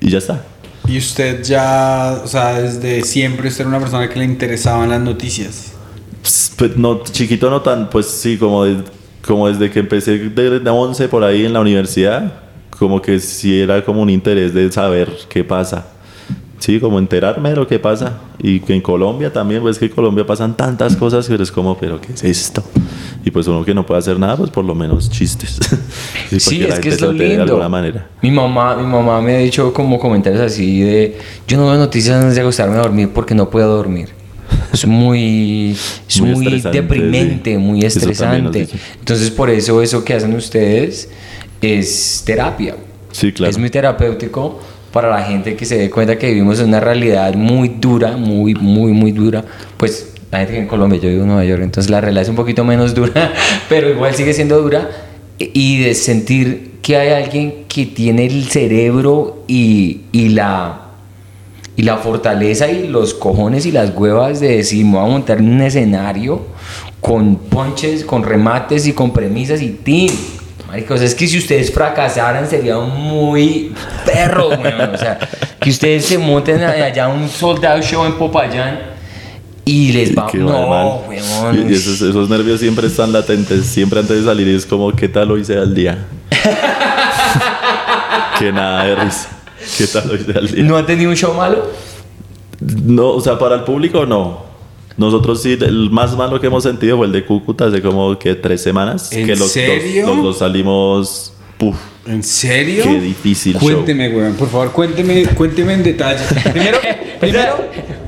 Y 0.00 0.08
ya 0.10 0.16
está. 0.18 0.46
Y 0.88 0.96
usted 0.96 1.42
ya, 1.44 2.22
o 2.24 2.26
sea, 2.26 2.58
desde 2.58 3.02
siempre 3.02 3.48
usted 3.48 3.60
era 3.60 3.68
una 3.68 3.80
persona 3.80 4.08
que 4.08 4.18
le 4.18 4.24
interesaban 4.24 4.88
las 4.88 5.00
noticias. 5.02 5.72
Pues 6.56 6.76
no, 6.78 7.02
chiquito 7.04 7.50
no 7.50 7.60
tan, 7.60 7.90
pues 7.90 8.06
sí, 8.06 8.38
como, 8.38 8.64
de- 8.64 8.82
como 9.26 9.48
desde 9.48 9.70
que 9.70 9.80
empecé 9.80 10.18
de, 10.18 10.60
de 10.60 10.70
11 10.70 11.08
por 11.08 11.24
ahí 11.24 11.44
en 11.46 11.52
la 11.52 11.60
universidad, 11.60 12.32
como 12.78 13.00
que 13.02 13.20
sí 13.20 13.60
era 13.60 13.84
como 13.84 14.00
un 14.02 14.10
interés 14.10 14.54
de 14.54 14.70
saber 14.72 15.10
qué 15.28 15.44
pasa. 15.44 15.86
Sí, 16.58 16.78
como 16.78 16.98
enterarme 16.98 17.48
de 17.50 17.56
lo 17.56 17.66
que 17.66 17.78
pasa. 17.78 18.18
Y 18.38 18.60
que 18.60 18.74
en 18.74 18.82
Colombia 18.82 19.32
también, 19.32 19.62
pues 19.62 19.78
que 19.78 19.86
en 19.86 19.92
Colombia 19.92 20.26
pasan 20.26 20.54
tantas 20.56 20.94
cosas 20.94 21.26
que 21.26 21.32
eres 21.34 21.50
como, 21.50 21.76
pero 21.78 21.98
¿qué 21.98 22.12
es 22.12 22.22
esto? 22.22 22.62
Y 23.24 23.30
pues 23.30 23.46
uno 23.46 23.64
que 23.64 23.72
no 23.74 23.84
puede 23.86 23.98
hacer 23.98 24.18
nada, 24.18 24.36
pues 24.36 24.50
por 24.50 24.64
lo 24.64 24.74
menos 24.74 25.08
chistes. 25.10 25.58
Sí, 26.30 26.38
Sí, 26.38 26.62
es 26.62 26.78
que 26.78 26.90
es 26.90 27.00
lo 27.00 27.10
entere 27.10 27.30
de 27.30 27.36
lindo. 27.38 27.52
alguna 27.54 27.68
manera. 27.68 28.06
Mi 28.22 28.30
mamá, 28.30 28.76
mi 28.76 28.86
mamá 28.86 29.20
me 29.20 29.34
ha 29.34 29.38
dicho 29.38 29.72
como 29.72 29.98
comentarios 29.98 30.40
así 30.40 30.80
de, 30.80 31.18
yo 31.48 31.56
no 31.56 31.66
veo 31.66 31.76
noticias 31.76 32.16
antes 32.20 32.36
de 32.36 32.40
acostarme 32.42 32.76
a 32.76 32.82
dormir 32.82 33.10
porque 33.12 33.34
no 33.34 33.50
puedo 33.50 33.74
dormir. 33.76 34.10
Es 34.72 34.86
muy, 34.86 35.76
es 36.08 36.20
Muy 36.20 36.30
muy, 36.30 36.60
deprimente, 36.60 37.52
sí. 37.52 37.58
muy 37.58 37.82
estresante. 37.82 38.68
Entonces 38.98 39.30
por 39.30 39.50
eso 39.50 39.82
eso 39.82 40.04
que 40.04 40.14
hacen 40.14 40.34
ustedes 40.34 41.08
es 41.60 42.22
terapia. 42.24 42.76
Sí, 43.12 43.32
claro. 43.32 43.50
Es 43.50 43.58
muy 43.58 43.70
terapéutico 43.70 44.60
para 44.92 45.10
la 45.10 45.22
gente 45.22 45.56
que 45.56 45.64
se 45.64 45.76
dé 45.76 45.90
cuenta 45.90 46.18
que 46.18 46.28
vivimos 46.28 46.60
en 46.60 46.68
una 46.68 46.80
realidad 46.80 47.34
muy 47.34 47.68
dura, 47.68 48.16
muy, 48.16 48.54
muy, 48.54 48.92
muy 48.92 49.12
dura. 49.12 49.44
Pues 49.76 50.14
la 50.30 50.38
gente 50.38 50.54
que 50.54 50.58
en 50.60 50.68
Colombia, 50.68 51.00
yo 51.00 51.08
vivo 51.08 51.22
en 51.22 51.28
Nueva 51.28 51.44
York, 51.44 51.62
entonces 51.62 51.90
la 51.90 52.00
realidad 52.00 52.22
es 52.22 52.28
un 52.28 52.36
poquito 52.36 52.64
menos 52.64 52.94
dura, 52.94 53.32
pero 53.68 53.88
igual 53.90 54.14
sigue 54.14 54.32
siendo 54.32 54.60
dura. 54.60 54.88
Y 55.38 55.82
de 55.82 55.94
sentir 55.94 56.72
que 56.82 56.96
hay 56.98 57.22
alguien 57.22 57.64
que 57.66 57.86
tiene 57.86 58.26
el 58.26 58.44
cerebro 58.48 59.44
y, 59.48 60.02
y 60.12 60.28
la 60.30 60.89
y 61.80 61.82
la 61.82 61.96
fortaleza 61.96 62.70
y 62.70 62.88
los 62.88 63.14
cojones 63.14 63.64
y 63.64 63.72
las 63.72 63.96
huevas 63.96 64.38
de 64.38 64.58
decir, 64.58 64.84
me 64.84 64.98
voy 64.98 65.08
a 65.08 65.12
montar 65.12 65.38
en 65.38 65.50
un 65.50 65.62
escenario 65.62 66.42
con 67.00 67.36
ponches, 67.36 68.04
con 68.04 68.22
remates 68.22 68.86
y 68.86 68.92
con 68.92 69.14
premisas 69.14 69.62
y 69.62 69.70
team. 69.70 70.14
Maricos, 70.68 71.00
es 71.00 71.14
que 71.14 71.26
si 71.26 71.38
ustedes 71.38 71.72
fracasaran 71.72 72.46
sería 72.46 72.76
muy 72.76 73.72
perro, 74.04 74.50
weón. 74.50 74.94
O 74.94 74.98
sea, 74.98 75.18
que 75.58 75.70
ustedes 75.70 76.04
se 76.04 76.18
monten 76.18 76.62
allá 76.62 77.06
a 77.06 77.08
un 77.08 77.26
sold 77.26 77.64
out 77.64 77.82
show 77.82 78.04
en 78.04 78.12
Popayán 78.12 78.78
y 79.64 79.92
les 79.92 80.14
va... 80.14 80.28
No, 80.34 81.00
weón. 81.08 81.66
Y 81.66 81.72
esos, 81.72 82.02
esos 82.02 82.28
nervios 82.28 82.60
siempre 82.60 82.88
están 82.88 83.10
latentes, 83.10 83.64
siempre 83.64 84.00
antes 84.00 84.18
de 84.18 84.24
salir 84.24 84.48
es 84.48 84.66
como, 84.66 84.92
¿qué 84.92 85.08
tal 85.08 85.30
hoy 85.30 85.46
sea 85.46 85.62
el 85.62 85.74
día? 85.74 85.96
que 88.38 88.52
nada 88.52 88.84
de 88.84 88.96
risa. 88.96 89.39
¿Qué 89.78 89.86
tal 89.86 90.10
hoy 90.10 90.18
sea 90.18 90.38
el 90.38 90.52
día? 90.52 90.64
¿No 90.64 90.76
han 90.76 90.86
tenido 90.86 91.10
un 91.10 91.16
show 91.16 91.34
malo? 91.34 91.70
No, 92.60 93.10
o 93.10 93.20
sea, 93.20 93.38
para 93.38 93.56
el 93.56 93.62
público 93.62 94.04
no. 94.06 94.50
Nosotros 94.96 95.42
sí, 95.42 95.56
el 95.60 95.90
más 95.90 96.16
malo 96.16 96.40
que 96.40 96.48
hemos 96.48 96.62
sentido 96.62 96.98
fue 96.98 97.06
el 97.06 97.12
de 97.12 97.24
Cúcuta 97.24 97.66
hace 97.66 97.80
como 97.80 98.18
que 98.18 98.34
tres 98.34 98.62
semanas. 98.62 99.10
¿En 99.12 99.26
que 99.26 99.34
los, 99.34 99.50
serio? 99.50 100.06
Los, 100.06 100.18
los 100.18 100.38
salimos. 100.38 101.32
Puf, 101.56 101.76
¿En 102.06 102.22
serio? 102.22 102.84
Qué 102.84 103.00
difícil 103.00 103.52
show. 103.52 103.62
Cuénteme, 103.62 104.08
weón, 104.08 104.34
por 104.34 104.48
favor, 104.48 104.72
cuénteme, 104.72 105.26
cuénteme 105.28 105.74
en 105.74 105.82
detalle. 105.82 106.24
Primero, 106.52 106.78
primero, 107.20 107.56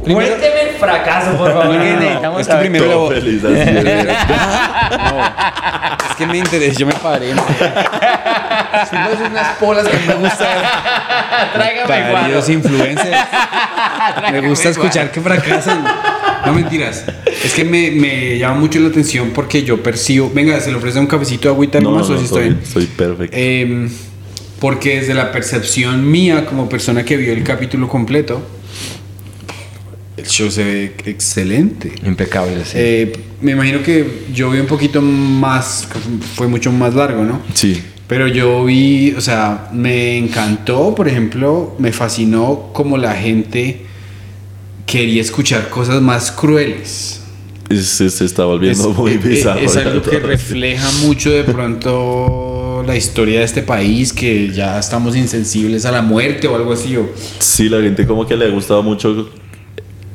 primero, 0.04 0.28
Cuénteme 0.36 0.62
el 0.62 0.70
fracaso, 0.76 1.36
por 1.36 1.52
favor, 1.52 1.70
que 1.72 1.78
necesitamos 1.78 2.40
es 2.40 2.48
que 2.48 2.54
primero 2.56 2.84
todo 2.86 3.10
lo- 3.10 3.16
feliz 3.20 3.44
así. 3.44 3.54
de- 3.54 4.02
es 6.10 6.16
que 6.16 6.26
me 6.26 6.38
interesa, 6.38 6.78
yo 6.78 6.86
me 6.86 6.94
paré. 6.94 7.34
Son 8.90 9.30
unas 9.30 9.56
polas 9.58 9.86
que 9.86 9.96
me 10.06 10.14
gustan. 10.14 10.58
Tráigame 11.52 12.10
guaro. 12.10 12.52
influencers. 12.52 13.10
Me 14.32 14.40
gusta 14.40 14.70
escuchar 14.70 15.10
que 15.10 15.20
fracasan. 15.20 15.84
No 16.46 16.52
mentiras. 16.52 17.04
Es 17.44 17.52
que 17.54 17.64
me, 17.64 17.90
me 17.92 18.38
llama 18.38 18.56
mucho 18.56 18.78
la 18.80 18.88
atención 18.88 19.30
porque 19.34 19.62
yo 19.62 19.82
percibo. 19.82 20.30
Venga, 20.34 20.58
se 20.60 20.70
le 20.70 20.76
ofrece 20.76 20.98
un 20.98 21.06
cafecito 21.06 21.48
de 21.48 21.54
agüita 21.54 21.80
No, 21.80 21.90
nomás 21.90 22.08
no, 22.08 22.14
no, 22.14 22.18
si 22.20 22.24
está 22.24 22.36
soy, 22.36 22.44
bien. 22.44 22.60
soy 22.66 22.86
perfecto. 22.86 23.36
Em, 23.38 23.90
porque 24.60 25.00
desde 25.00 25.14
la 25.14 25.32
percepción 25.32 26.10
mía 26.10 26.44
como 26.46 26.68
persona 26.68 27.04
que 27.04 27.16
vio 27.16 27.32
el 27.32 27.44
capítulo 27.44 27.88
completo, 27.88 28.42
el 30.22 30.28
show 30.28 30.50
se 30.50 30.64
ve 30.64 30.92
excelente. 31.06 31.92
Impecable, 32.06 32.64
sí. 32.64 32.72
Eh, 32.76 33.12
me 33.40 33.52
imagino 33.52 33.82
que 33.82 34.24
yo 34.32 34.50
vi 34.50 34.58
un 34.60 34.66
poquito 34.66 35.00
más, 35.02 35.88
fue 36.34 36.46
mucho 36.48 36.70
más 36.72 36.94
largo, 36.94 37.24
¿no? 37.24 37.40
sí. 37.54 37.82
Pero 38.08 38.28
yo 38.28 38.64
vi, 38.66 39.12
o 39.16 39.22
sea, 39.22 39.70
me 39.72 40.18
encantó, 40.18 40.94
por 40.94 41.08
ejemplo, 41.08 41.74
me 41.78 41.92
fascinó 41.92 42.68
como 42.74 42.98
la 42.98 43.14
gente 43.14 43.86
quería 44.84 45.22
escuchar 45.22 45.70
cosas 45.70 46.02
más 46.02 46.30
crueles. 46.30 47.22
Es- 47.70 47.86
se, 47.86 48.10
se 48.10 48.26
está 48.26 48.44
volviendo 48.44 48.90
muy 48.90 49.12
es- 49.12 49.24
bizarro. 49.24 49.60
es 49.60 49.72
ya 49.74 49.80
algo 49.82 50.02
que 50.02 50.18
refleja 50.18 50.90
mucho 51.06 51.30
de 51.30 51.44
pronto 51.44 52.82
la 52.86 52.96
historia 52.96 53.38
de 53.38 53.44
este 53.46 53.62
país, 53.62 54.12
que 54.12 54.50
ya 54.50 54.78
estamos 54.78 55.16
insensibles 55.16 55.86
a 55.86 55.92
la 55.92 56.02
muerte 56.02 56.48
o 56.48 56.56
algo 56.56 56.72
así. 56.74 56.94
O, 56.98 57.08
Sí, 57.38 57.70
la 57.70 57.80
gente 57.80 58.06
como 58.06 58.26
que 58.26 58.36
le 58.36 58.44
ha 58.46 58.50
gustado 58.50 58.82
mucho 58.82 59.30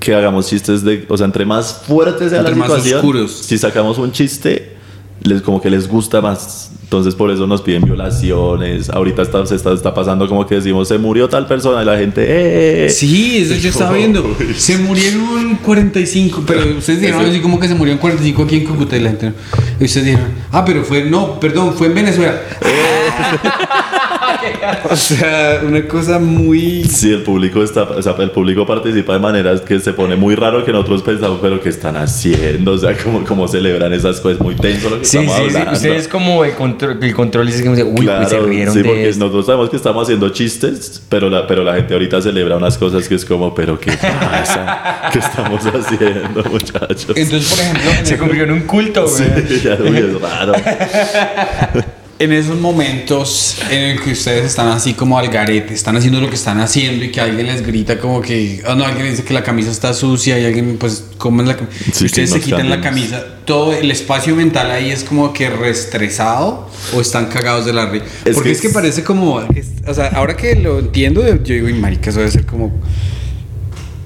que 0.07 0.15
hagamos 0.15 0.47
chistes 0.47 0.83
de, 0.85 1.05
o 1.09 1.17
sea, 1.17 1.25
entre 1.25 1.45
más 1.45 1.81
fuerte 1.85 2.29
sea 2.29 2.39
Entre 2.39 2.53
la 2.53 2.59
más 2.59 2.67
situación, 2.69 2.99
oscuros. 2.99 3.31
si 3.31 3.57
sacamos 3.57 3.97
un 3.97 4.13
chiste, 4.13 4.77
les 5.21 5.41
como 5.41 5.61
que 5.61 5.69
les 5.69 5.89
gusta 5.89 6.21
más. 6.21 6.71
Entonces 6.83 7.13
por 7.13 7.29
eso 7.29 7.45
nos 7.45 7.61
piden 7.61 7.81
violaciones. 7.83 8.89
Ahorita 8.89 9.21
está, 9.23 9.45
se 9.45 9.55
está, 9.55 9.73
está 9.73 9.93
pasando 9.93 10.25
como 10.29 10.47
que 10.47 10.55
decimos, 10.55 10.87
se 10.87 10.97
murió 10.97 11.27
tal 11.27 11.45
persona 11.45 11.81
y 11.83 11.85
la 11.85 11.97
gente, 11.97 12.25
¡eh! 12.25 12.89
Sí, 12.89 13.39
eso 13.39 13.55
yo 13.55 13.69
estaba 13.69 13.91
viendo. 13.97 14.23
Se 14.55 14.77
murieron 14.77 15.57
45, 15.57 16.43
pero 16.47 16.61
ustedes 16.77 17.01
dijeron 17.01 17.25
así 17.25 17.41
como 17.41 17.59
que 17.59 17.67
se 17.67 17.75
murieron 17.75 17.99
45 17.99 18.43
aquí 18.43 18.55
en 18.55 18.63
Cúcuta 18.63 18.95
y 18.95 19.01
la 19.01 19.09
gente. 19.09 19.33
Y 19.81 19.83
ustedes 19.83 20.05
dijeron, 20.05 20.29
ah, 20.53 20.63
pero 20.63 20.85
fue, 20.85 21.03
no, 21.03 21.37
perdón, 21.37 21.73
fue 21.73 21.87
en 21.87 21.95
Venezuela. 21.95 22.39
o 24.89 24.95
sea, 24.95 25.61
una 25.65 25.87
cosa 25.87 26.19
muy. 26.19 26.83
Sí, 26.85 27.11
el 27.13 27.23
público 27.23 27.63
está, 27.63 27.83
o 27.83 28.01
sea, 28.01 28.15
el 28.19 28.31
público 28.31 28.65
participa 28.65 29.13
de 29.13 29.19
maneras 29.19 29.61
que 29.61 29.79
se 29.79 29.93
pone 29.93 30.15
muy 30.15 30.35
raro 30.35 30.63
que 30.65 30.71
nosotros 30.71 31.01
pensamos, 31.03 31.39
pero 31.41 31.59
¿qué 31.61 31.69
están 31.69 31.97
haciendo? 31.97 32.73
O 32.73 32.77
sea, 32.77 32.95
como, 32.97 33.23
como 33.23 33.47
celebran 33.47 33.93
esas 33.93 34.19
cosas, 34.19 34.39
muy 34.39 34.55
tenso 34.55 34.89
lo 34.89 34.99
que 34.99 35.05
Sí, 35.05 35.17
estamos 35.17 35.35
sí, 35.37 35.41
sí. 35.49 35.57
hablando. 35.57 35.71
Ustedes 35.77 36.07
como 36.07 36.43
el 36.45 36.53
control, 36.53 36.99
el 37.01 37.13
control 37.13 37.47
dice 37.47 37.63
que 37.63 37.69
uy, 37.83 38.05
pues 38.05 38.29
se 38.29 38.39
rieron 38.39 38.73
sí, 38.73 38.81
de 38.81 38.85
porque 38.87 39.09
esto. 39.09 39.19
nosotros 39.25 39.45
sabemos 39.45 39.69
que 39.69 39.75
estamos 39.77 40.03
haciendo 40.03 40.29
chistes, 40.29 41.01
pero 41.09 41.29
la, 41.29 41.45
pero 41.47 41.63
la 41.63 41.75
gente 41.75 41.93
ahorita 41.93 42.21
celebra 42.21 42.57
unas 42.57 42.77
cosas 42.77 43.07
que 43.07 43.15
es 43.15 43.25
como, 43.25 43.53
pero 43.55 43.79
¿qué 43.79 43.91
pasa? 43.91 45.09
¿Qué 45.11 45.19
estamos 45.19 45.65
haciendo, 45.65 46.43
muchachos? 46.51 47.11
Entonces, 47.15 47.49
por 47.49 47.59
ejemplo, 47.59 47.91
Se 48.03 48.17
convirtió 48.17 48.43
en 48.45 48.51
un 48.51 48.61
culto, 48.61 49.07
Sí, 49.07 49.23
güey. 49.31 49.59
ya, 49.61 49.77
uy, 49.81 49.97
es 49.97 50.21
raro. 50.21 50.53
en 52.19 52.31
esos 52.31 52.59
momentos 52.59 53.59
en 53.69 53.79
el 53.79 54.01
que 54.01 54.11
ustedes 54.11 54.45
están 54.45 54.69
así 54.69 54.93
como 54.93 55.19
al 55.19 55.29
garete, 55.29 55.73
están 55.73 55.95
haciendo 55.97 56.19
lo 56.19 56.29
que 56.29 56.35
están 56.35 56.59
haciendo 56.59 57.05
y 57.05 57.11
que 57.11 57.21
alguien 57.21 57.45
les 57.47 57.65
grita 57.65 57.99
como 57.99 58.21
que, 58.21 58.63
oh 58.67 58.75
no, 58.75 58.85
alguien 58.85 59.11
dice 59.11 59.23
que 59.23 59.33
la 59.33 59.43
camisa 59.43 59.69
está 59.69 59.93
sucia 59.93 60.39
y 60.39 60.45
alguien 60.45 60.77
pues 60.79 61.05
come 61.17 61.43
la 61.43 61.55
camisa. 61.55 61.77
Sí, 61.93 62.05
ustedes 62.05 62.31
se 62.31 62.41
quitan 62.41 62.69
la 62.69 62.81
camisa, 62.81 63.23
todo 63.45 63.73
el 63.73 63.91
espacio 63.91 64.35
mental 64.35 64.71
ahí 64.71 64.89
es 64.89 65.03
como 65.03 65.31
que 65.31 65.49
restresado 65.49 66.69
o 66.95 67.01
están 67.01 67.27
cagados 67.27 67.65
de 67.65 67.73
la 67.73 67.85
risa. 67.87 68.05
Porque 68.23 68.49
que 68.49 68.51
es 68.51 68.61
que 68.61 68.69
parece 68.69 69.03
como, 69.03 69.35
o 69.35 69.93
sea, 69.93 70.07
ahora 70.15 70.35
que 70.35 70.55
lo 70.55 70.79
entiendo, 70.79 71.23
yo 71.27 71.53
digo, 71.53 71.69
y 71.69 71.73
marica, 71.73 72.09
eso 72.09 72.19
debe 72.19 72.31
ser 72.31 72.45
como 72.45 72.71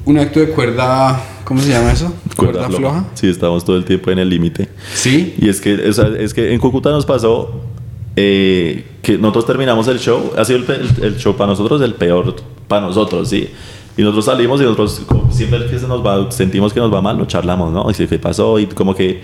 un 0.04 0.18
acto 0.18 0.42
de 0.42 0.48
cuerda, 0.48 1.24
¿cómo 1.46 1.62
se 1.62 1.70
llama 1.70 1.94
eso? 1.94 2.14
Cuerda 2.36 2.68
floja. 2.68 3.06
Sí, 3.14 3.30
estamos 3.30 3.64
todo 3.64 3.78
el 3.78 3.86
tiempo 3.86 4.12
en 4.12 4.20
el 4.20 4.30
límite. 4.30 4.68
Sí. 4.96 5.36
Y 5.38 5.48
es 5.48 5.62
que, 5.62 5.76
o 5.76 5.94
sea, 5.94 6.10
es 6.20 6.34
que 6.34 6.54
en 6.54 6.60
Cúcuta 6.60 6.90
nos 6.90 7.06
pasó 7.06 7.71
eh, 8.16 8.86
que 9.02 9.18
nosotros 9.18 9.46
terminamos 9.46 9.88
el 9.88 10.00
show, 10.00 10.32
ha 10.38 10.44
sido 10.46 10.60
el, 10.60 10.66
el- 10.70 11.04
el 11.04 11.18
show 11.18 11.36
para 11.36 11.52
nosotros 11.52 11.82
el 11.82 11.94
peor 11.96 12.36
para 12.68 12.86
nosotros, 12.88 13.30
sí. 13.30 13.50
Y 13.98 14.02
nosotros 14.04 14.26
salimos 14.26 14.62
y 14.62 14.64
nosotros 14.64 15.02
siempre 15.32 15.66
que 15.68 15.78
se 15.78 15.88
nos 15.88 16.06
va, 16.06 16.32
sentimos 16.32 16.74
que 16.74 16.80
nos 16.80 16.94
va 16.94 17.02
mal, 17.02 17.18
lo 17.18 17.26
charlamos, 17.26 17.72
¿no? 17.74 17.90
Y 17.90 17.94
¿qué 17.94 18.20
pasó? 18.20 18.58
Y 18.60 18.66
como 18.68 18.96
que 18.96 19.22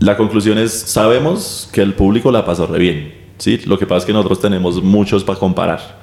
la 0.00 0.16
conclusión 0.16 0.58
es, 0.58 0.72
sabemos 0.72 1.68
que 1.72 1.80
el 1.82 1.94
público 1.94 2.30
la 2.30 2.44
pasó 2.44 2.66
re 2.66 2.78
bien, 2.78 3.14
¿sí? 3.38 3.58
Lo 3.66 3.78
que 3.78 3.86
pasa 3.86 4.00
es 4.00 4.04
que 4.04 4.12
nosotros 4.12 4.40
tenemos 4.40 4.82
muchos 4.82 5.24
para 5.24 5.38
comparar. 5.38 5.98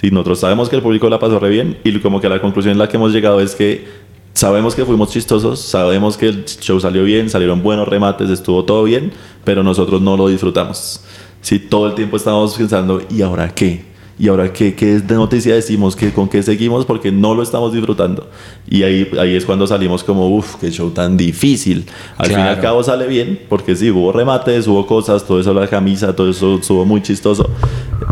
Sí, 0.00 0.10
nosotros 0.10 0.40
sabemos 0.40 0.68
que 0.68 0.76
el 0.76 0.82
público 0.82 1.08
la 1.08 1.18
pasó 1.18 1.38
re 1.38 1.50
bien 1.50 1.78
y 1.84 1.98
como 2.00 2.20
que 2.20 2.28
la 2.28 2.40
conclusión 2.40 2.72
en 2.72 2.78
la 2.78 2.88
que 2.88 2.96
hemos 2.96 3.12
llegado 3.12 3.40
es 3.40 3.54
que 3.54 3.86
sabemos 4.34 4.74
que 4.74 4.84
fuimos 4.84 5.10
chistosos, 5.10 5.60
sabemos 5.60 6.16
que 6.16 6.28
el 6.28 6.44
show 6.44 6.78
salió 6.80 7.04
bien, 7.04 7.28
salieron 7.28 7.62
buenos 7.62 7.88
remates, 7.88 8.30
estuvo 8.30 8.64
todo 8.64 8.84
bien, 8.84 9.12
pero 9.44 9.62
nosotros 9.62 10.00
no 10.00 10.16
lo 10.16 10.28
disfrutamos. 10.28 11.02
Sí, 11.40 11.58
todo 11.58 11.88
el 11.88 11.94
tiempo 11.94 12.16
estamos 12.16 12.54
pensando, 12.56 13.02
¿y 13.10 13.22
ahora 13.22 13.54
qué? 13.54 13.90
¿Y 14.20 14.28
ahora 14.28 14.52
qué, 14.52 14.74
qué 14.74 15.00
de 15.00 15.14
noticia 15.14 15.54
decimos? 15.54 15.96
¿Qué, 15.96 16.12
¿Con 16.12 16.28
qué 16.28 16.42
seguimos? 16.42 16.84
Porque 16.84 17.10
no 17.10 17.34
lo 17.34 17.42
estamos 17.42 17.72
disfrutando. 17.72 18.28
Y 18.68 18.82
ahí, 18.82 19.10
ahí 19.18 19.34
es 19.34 19.46
cuando 19.46 19.66
salimos 19.66 20.04
como, 20.04 20.28
uff, 20.28 20.56
qué 20.56 20.70
show 20.70 20.90
tan 20.90 21.16
difícil. 21.16 21.86
Al 22.18 22.26
fin 22.26 22.38
y 22.38 22.42
al 22.42 22.60
cabo 22.60 22.82
sale 22.82 23.06
bien, 23.06 23.40
porque 23.48 23.74
sí, 23.74 23.90
hubo 23.90 24.12
remates, 24.12 24.68
hubo 24.68 24.86
cosas, 24.86 25.24
todo 25.24 25.40
eso, 25.40 25.54
la 25.54 25.66
camisa, 25.68 26.14
todo 26.14 26.28
eso 26.28 26.56
estuvo 26.56 26.84
muy 26.84 27.00
chistoso. 27.00 27.48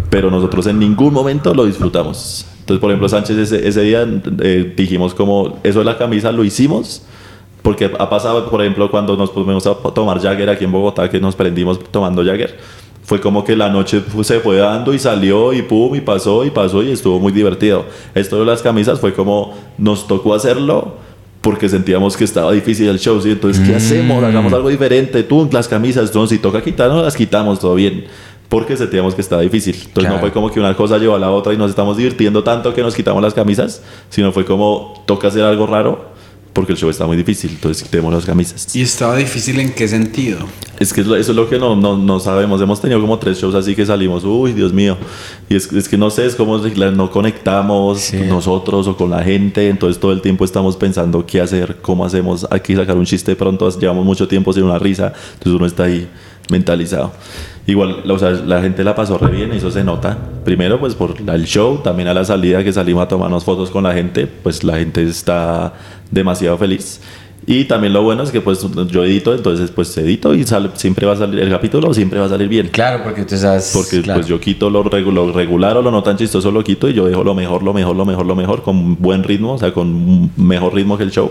Pero 0.08 0.30
nosotros 0.30 0.66
en 0.68 0.78
ningún 0.78 1.12
momento 1.12 1.52
lo 1.52 1.66
disfrutamos. 1.66 2.46
Entonces, 2.60 2.80
por 2.80 2.90
ejemplo, 2.90 3.08
Sánchez 3.10 3.36
ese, 3.36 3.68
ese 3.68 3.82
día 3.82 4.06
eh, 4.40 4.72
dijimos 4.74 5.12
como, 5.12 5.58
eso 5.62 5.80
de 5.80 5.84
la 5.84 5.98
camisa 5.98 6.32
lo 6.32 6.42
hicimos. 6.42 7.02
Porque 7.60 7.84
ha 7.98 8.08
pasado, 8.08 8.48
por 8.48 8.62
ejemplo, 8.62 8.90
cuando 8.90 9.14
nos 9.14 9.28
pusimos 9.28 9.66
a 9.66 9.74
tomar 9.74 10.20
Jagger 10.20 10.48
aquí 10.48 10.64
en 10.64 10.72
Bogotá, 10.72 11.10
que 11.10 11.20
nos 11.20 11.36
prendimos 11.36 11.78
tomando 11.90 12.24
Jagger, 12.24 12.56
fue 13.08 13.22
como 13.22 13.42
que 13.42 13.56
la 13.56 13.70
noche 13.70 14.02
se 14.22 14.40
fue 14.40 14.58
dando 14.58 14.92
y 14.92 14.98
salió 14.98 15.54
y 15.54 15.62
pum, 15.62 15.94
y 15.94 16.02
pasó 16.02 16.44
y 16.44 16.50
pasó 16.50 16.82
y 16.82 16.90
estuvo 16.90 17.18
muy 17.18 17.32
divertido. 17.32 17.86
Esto 18.14 18.38
de 18.38 18.44
las 18.44 18.60
camisas 18.60 19.00
fue 19.00 19.14
como, 19.14 19.54
nos 19.78 20.06
tocó 20.06 20.34
hacerlo 20.34 20.92
porque 21.40 21.70
sentíamos 21.70 22.18
que 22.18 22.24
estaba 22.24 22.52
difícil 22.52 22.86
el 22.86 22.98
show, 22.98 23.18
¿sí? 23.18 23.30
Entonces, 23.30 23.66
¿qué 23.66 23.74
hacemos? 23.74 24.22
Hagamos 24.22 24.52
algo 24.52 24.68
diferente. 24.68 25.22
Tú, 25.22 25.48
las 25.50 25.68
camisas, 25.68 26.08
entonces, 26.08 26.36
si 26.36 26.42
toca 26.42 26.62
quitarnos, 26.62 27.02
las 27.02 27.16
quitamos, 27.16 27.60
todo 27.60 27.76
bien. 27.76 28.04
Porque 28.50 28.76
sentíamos 28.76 29.14
que 29.14 29.22
estaba 29.22 29.40
difícil. 29.40 29.74
Entonces, 29.86 30.12
no 30.12 30.18
fue 30.18 30.30
como 30.30 30.50
que 30.50 30.60
una 30.60 30.76
cosa 30.76 30.98
llevó 30.98 31.14
a 31.14 31.18
la 31.18 31.30
otra 31.30 31.54
y 31.54 31.56
nos 31.56 31.70
estamos 31.70 31.96
divirtiendo 31.96 32.44
tanto 32.44 32.74
que 32.74 32.82
nos 32.82 32.94
quitamos 32.94 33.22
las 33.22 33.32
camisas, 33.32 33.82
sino 34.10 34.32
fue 34.32 34.44
como, 34.44 35.02
toca 35.06 35.28
hacer 35.28 35.44
algo 35.44 35.66
raro 35.66 36.17
porque 36.58 36.72
el 36.72 36.78
show 36.78 36.90
está 36.90 37.06
muy 37.06 37.16
difícil. 37.16 37.52
Entonces, 37.52 37.84
quitemos 37.84 38.12
las 38.12 38.24
camisas. 38.24 38.74
¿Y 38.74 38.82
estaba 38.82 39.14
difícil 39.14 39.60
en 39.60 39.72
qué 39.72 39.86
sentido? 39.86 40.38
Es 40.80 40.92
que 40.92 41.02
eso 41.02 41.14
es 41.16 41.28
lo 41.28 41.48
que 41.48 41.56
no, 41.56 41.76
no, 41.76 41.96
no 41.96 42.18
sabemos. 42.18 42.60
Hemos 42.60 42.80
tenido 42.80 43.00
como 43.00 43.16
tres 43.18 43.38
shows 43.40 43.54
así 43.54 43.76
que 43.76 43.86
salimos, 43.86 44.24
uy, 44.24 44.52
Dios 44.54 44.72
mío. 44.72 44.96
Y 45.48 45.54
es, 45.54 45.72
es 45.72 45.88
que 45.88 45.96
no 45.96 46.10
sé, 46.10 46.26
es 46.26 46.34
como 46.34 46.58
no 46.58 47.10
conectamos 47.12 47.98
Sí. 48.00 48.16
nosotros 48.28 48.88
o 48.88 48.96
con 48.96 49.10
la 49.10 49.22
gente. 49.22 49.68
Entonces 49.68 50.00
todo 50.00 50.10
el 50.12 50.20
tiempo 50.20 50.44
estamos 50.44 50.76
pensando 50.76 51.24
qué 51.24 51.40
hacer, 51.40 51.76
cómo 51.80 52.04
hacemos. 52.04 52.44
Aquí 52.50 52.74
sacar 52.74 52.96
un 52.96 53.04
chiste 53.06 53.36
pronto, 53.36 53.68
llevamos 53.78 54.04
mucho 54.04 54.26
tiempo 54.26 54.52
sin 54.52 54.64
una 54.64 54.80
risa. 54.80 55.12
Entonces 55.34 55.52
uno 55.52 55.66
está 55.66 55.84
ahí 55.84 56.08
mentalizado. 56.50 57.12
Igual, 57.66 58.00
la- 58.04 58.14
o 58.14 58.18
sea, 58.18 58.30
la 58.30 58.62
gente 58.62 58.82
la 58.82 58.94
pasó 58.94 59.18
re 59.18 59.30
bien, 59.30 59.52
eso 59.52 59.70
se 59.70 59.84
nota. 59.84 60.16
Primero, 60.44 60.80
pues 60.80 60.94
por 60.94 61.14
el 61.20 61.44
show, 61.44 61.80
también 61.84 62.08
a 62.08 62.14
la 62.14 62.24
salida 62.24 62.64
que 62.64 62.72
salimos 62.72 63.02
a 63.04 63.08
tomarnos 63.08 63.44
fotos 63.44 63.68
con 63.70 63.84
la 63.84 63.92
gente, 63.92 64.26
pues 64.26 64.64
la 64.64 64.78
gente 64.78 65.02
está 65.02 65.74
demasiado 66.10 66.56
feliz. 66.58 67.00
Y 67.46 67.64
también 67.64 67.94
lo 67.94 68.02
bueno 68.02 68.24
es 68.24 68.30
que 68.30 68.42
pues 68.42 68.66
yo 68.90 69.04
edito, 69.04 69.34
entonces 69.34 69.70
pues 69.70 69.96
edito 69.96 70.34
y 70.34 70.44
sale, 70.44 70.68
siempre 70.74 71.06
va 71.06 71.14
a 71.14 71.16
salir 71.16 71.40
el 71.40 71.48
capítulo, 71.48 71.94
siempre 71.94 72.18
va 72.18 72.26
a 72.26 72.28
salir 72.28 72.46
bien. 72.48 72.68
Claro, 72.68 73.02
porque 73.04 73.24
tú 73.24 73.38
sabes. 73.38 73.70
Porque 73.72 74.02
claro. 74.02 74.20
pues 74.20 74.28
yo 74.28 74.38
quito 74.38 74.68
lo, 74.68 74.84
regu- 74.84 75.12
lo 75.12 75.32
regular 75.32 75.76
o 75.78 75.82
lo 75.82 75.90
no 75.90 76.02
tan 76.02 76.18
chistoso, 76.18 76.50
lo 76.50 76.62
quito 76.62 76.90
y 76.90 76.92
yo 76.92 77.06
dejo 77.06 77.24
lo 77.24 77.34
mejor, 77.34 77.62
lo 77.62 77.72
mejor, 77.72 77.96
lo 77.96 78.04
mejor, 78.04 78.26
lo 78.26 78.36
mejor, 78.36 78.62
con 78.62 78.96
buen 79.00 79.22
ritmo, 79.22 79.54
o 79.54 79.58
sea, 79.58 79.72
con 79.72 80.30
mejor 80.36 80.74
ritmo 80.74 80.98
que 80.98 81.04
el 81.04 81.10
show. 81.10 81.30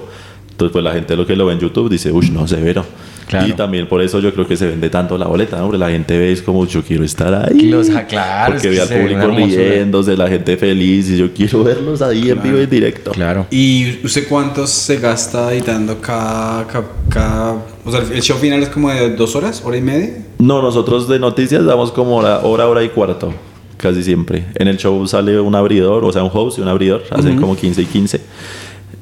Entonces 0.50 0.72
pues 0.72 0.84
la 0.84 0.92
gente 0.94 1.16
lo 1.16 1.28
que 1.28 1.36
lo 1.36 1.46
ve 1.46 1.54
en 1.54 1.60
YouTube 1.60 1.88
dice, 1.88 2.12
uy, 2.12 2.32
no, 2.32 2.48
severo. 2.48 2.84
Claro. 3.28 3.48
Y 3.48 3.54
también 3.54 3.88
por 3.88 4.02
eso 4.02 4.20
yo 4.22 4.34
creo 4.34 4.48
que 4.48 4.56
se 4.56 4.68
vende 4.68 4.90
tanto 4.90 5.18
la 5.18 5.28
boleta, 5.28 5.58
¿no? 5.58 5.64
Porque 5.66 5.78
la 5.78 5.90
gente 5.90 6.18
ve 6.18 6.32
es 6.32 6.42
como, 6.42 6.66
yo 6.66 6.82
quiero 6.82 7.04
estar 7.04 7.34
ahí. 7.34 7.64
Los- 7.70 7.90
ah, 7.90 8.06
claro, 8.08 8.54
Porque 8.54 8.70
ve 8.70 8.80
al 8.82 8.88
público 8.88 9.28
riéndose, 9.28 10.16
la 10.16 10.30
gente 10.30 10.56
feliz 10.56 11.10
y 11.10 11.18
yo 11.18 11.34
quiero 11.34 11.64
verlos 11.64 12.02
ahí 12.02 12.30
en 12.30 12.42
vivo 12.42 12.58
y 12.58 12.62
en 12.64 12.70
directo. 12.70 13.12
Claro. 13.12 13.46
¿Y 13.52 14.00
usted 14.04 14.28
cuántos 14.30 14.70
se 14.70 14.98
gasta 14.98 15.52
editando 15.54 16.00
cada, 16.00 16.66
cada, 16.68 16.86
cada- 17.10 17.54
O 17.84 17.92
sea, 17.92 18.02
el 18.14 18.22
show 18.22 18.38
final 18.38 18.64
es 18.64 18.70
como 18.70 18.90
de 18.92 19.14
dos 19.16 19.36
horas, 19.36 19.62
hora 19.66 19.76
y 19.78 19.82
media. 19.82 20.10
No, 20.40 20.62
nosotros 20.62 21.08
de 21.10 21.20
noticias 21.20 21.66
damos 21.66 21.92
como 21.92 22.16
hora, 22.18 22.40
hora, 22.44 22.68
hora 22.68 22.82
y 22.84 22.90
cuarto, 22.90 23.34
casi 23.76 24.04
siempre. 24.04 24.46
En 24.56 24.68
el 24.70 24.78
show 24.78 25.06
sale 25.08 25.40
un 25.40 25.54
abridor, 25.56 26.06
o 26.06 26.12
sea, 26.14 26.24
un 26.24 26.32
host 26.34 26.60
y 26.60 26.62
un 26.62 26.68
abridor, 26.70 27.04
hacen 27.12 27.40
como 27.42 27.56
15 27.58 27.82
y 27.82 27.86
15. 27.86 28.22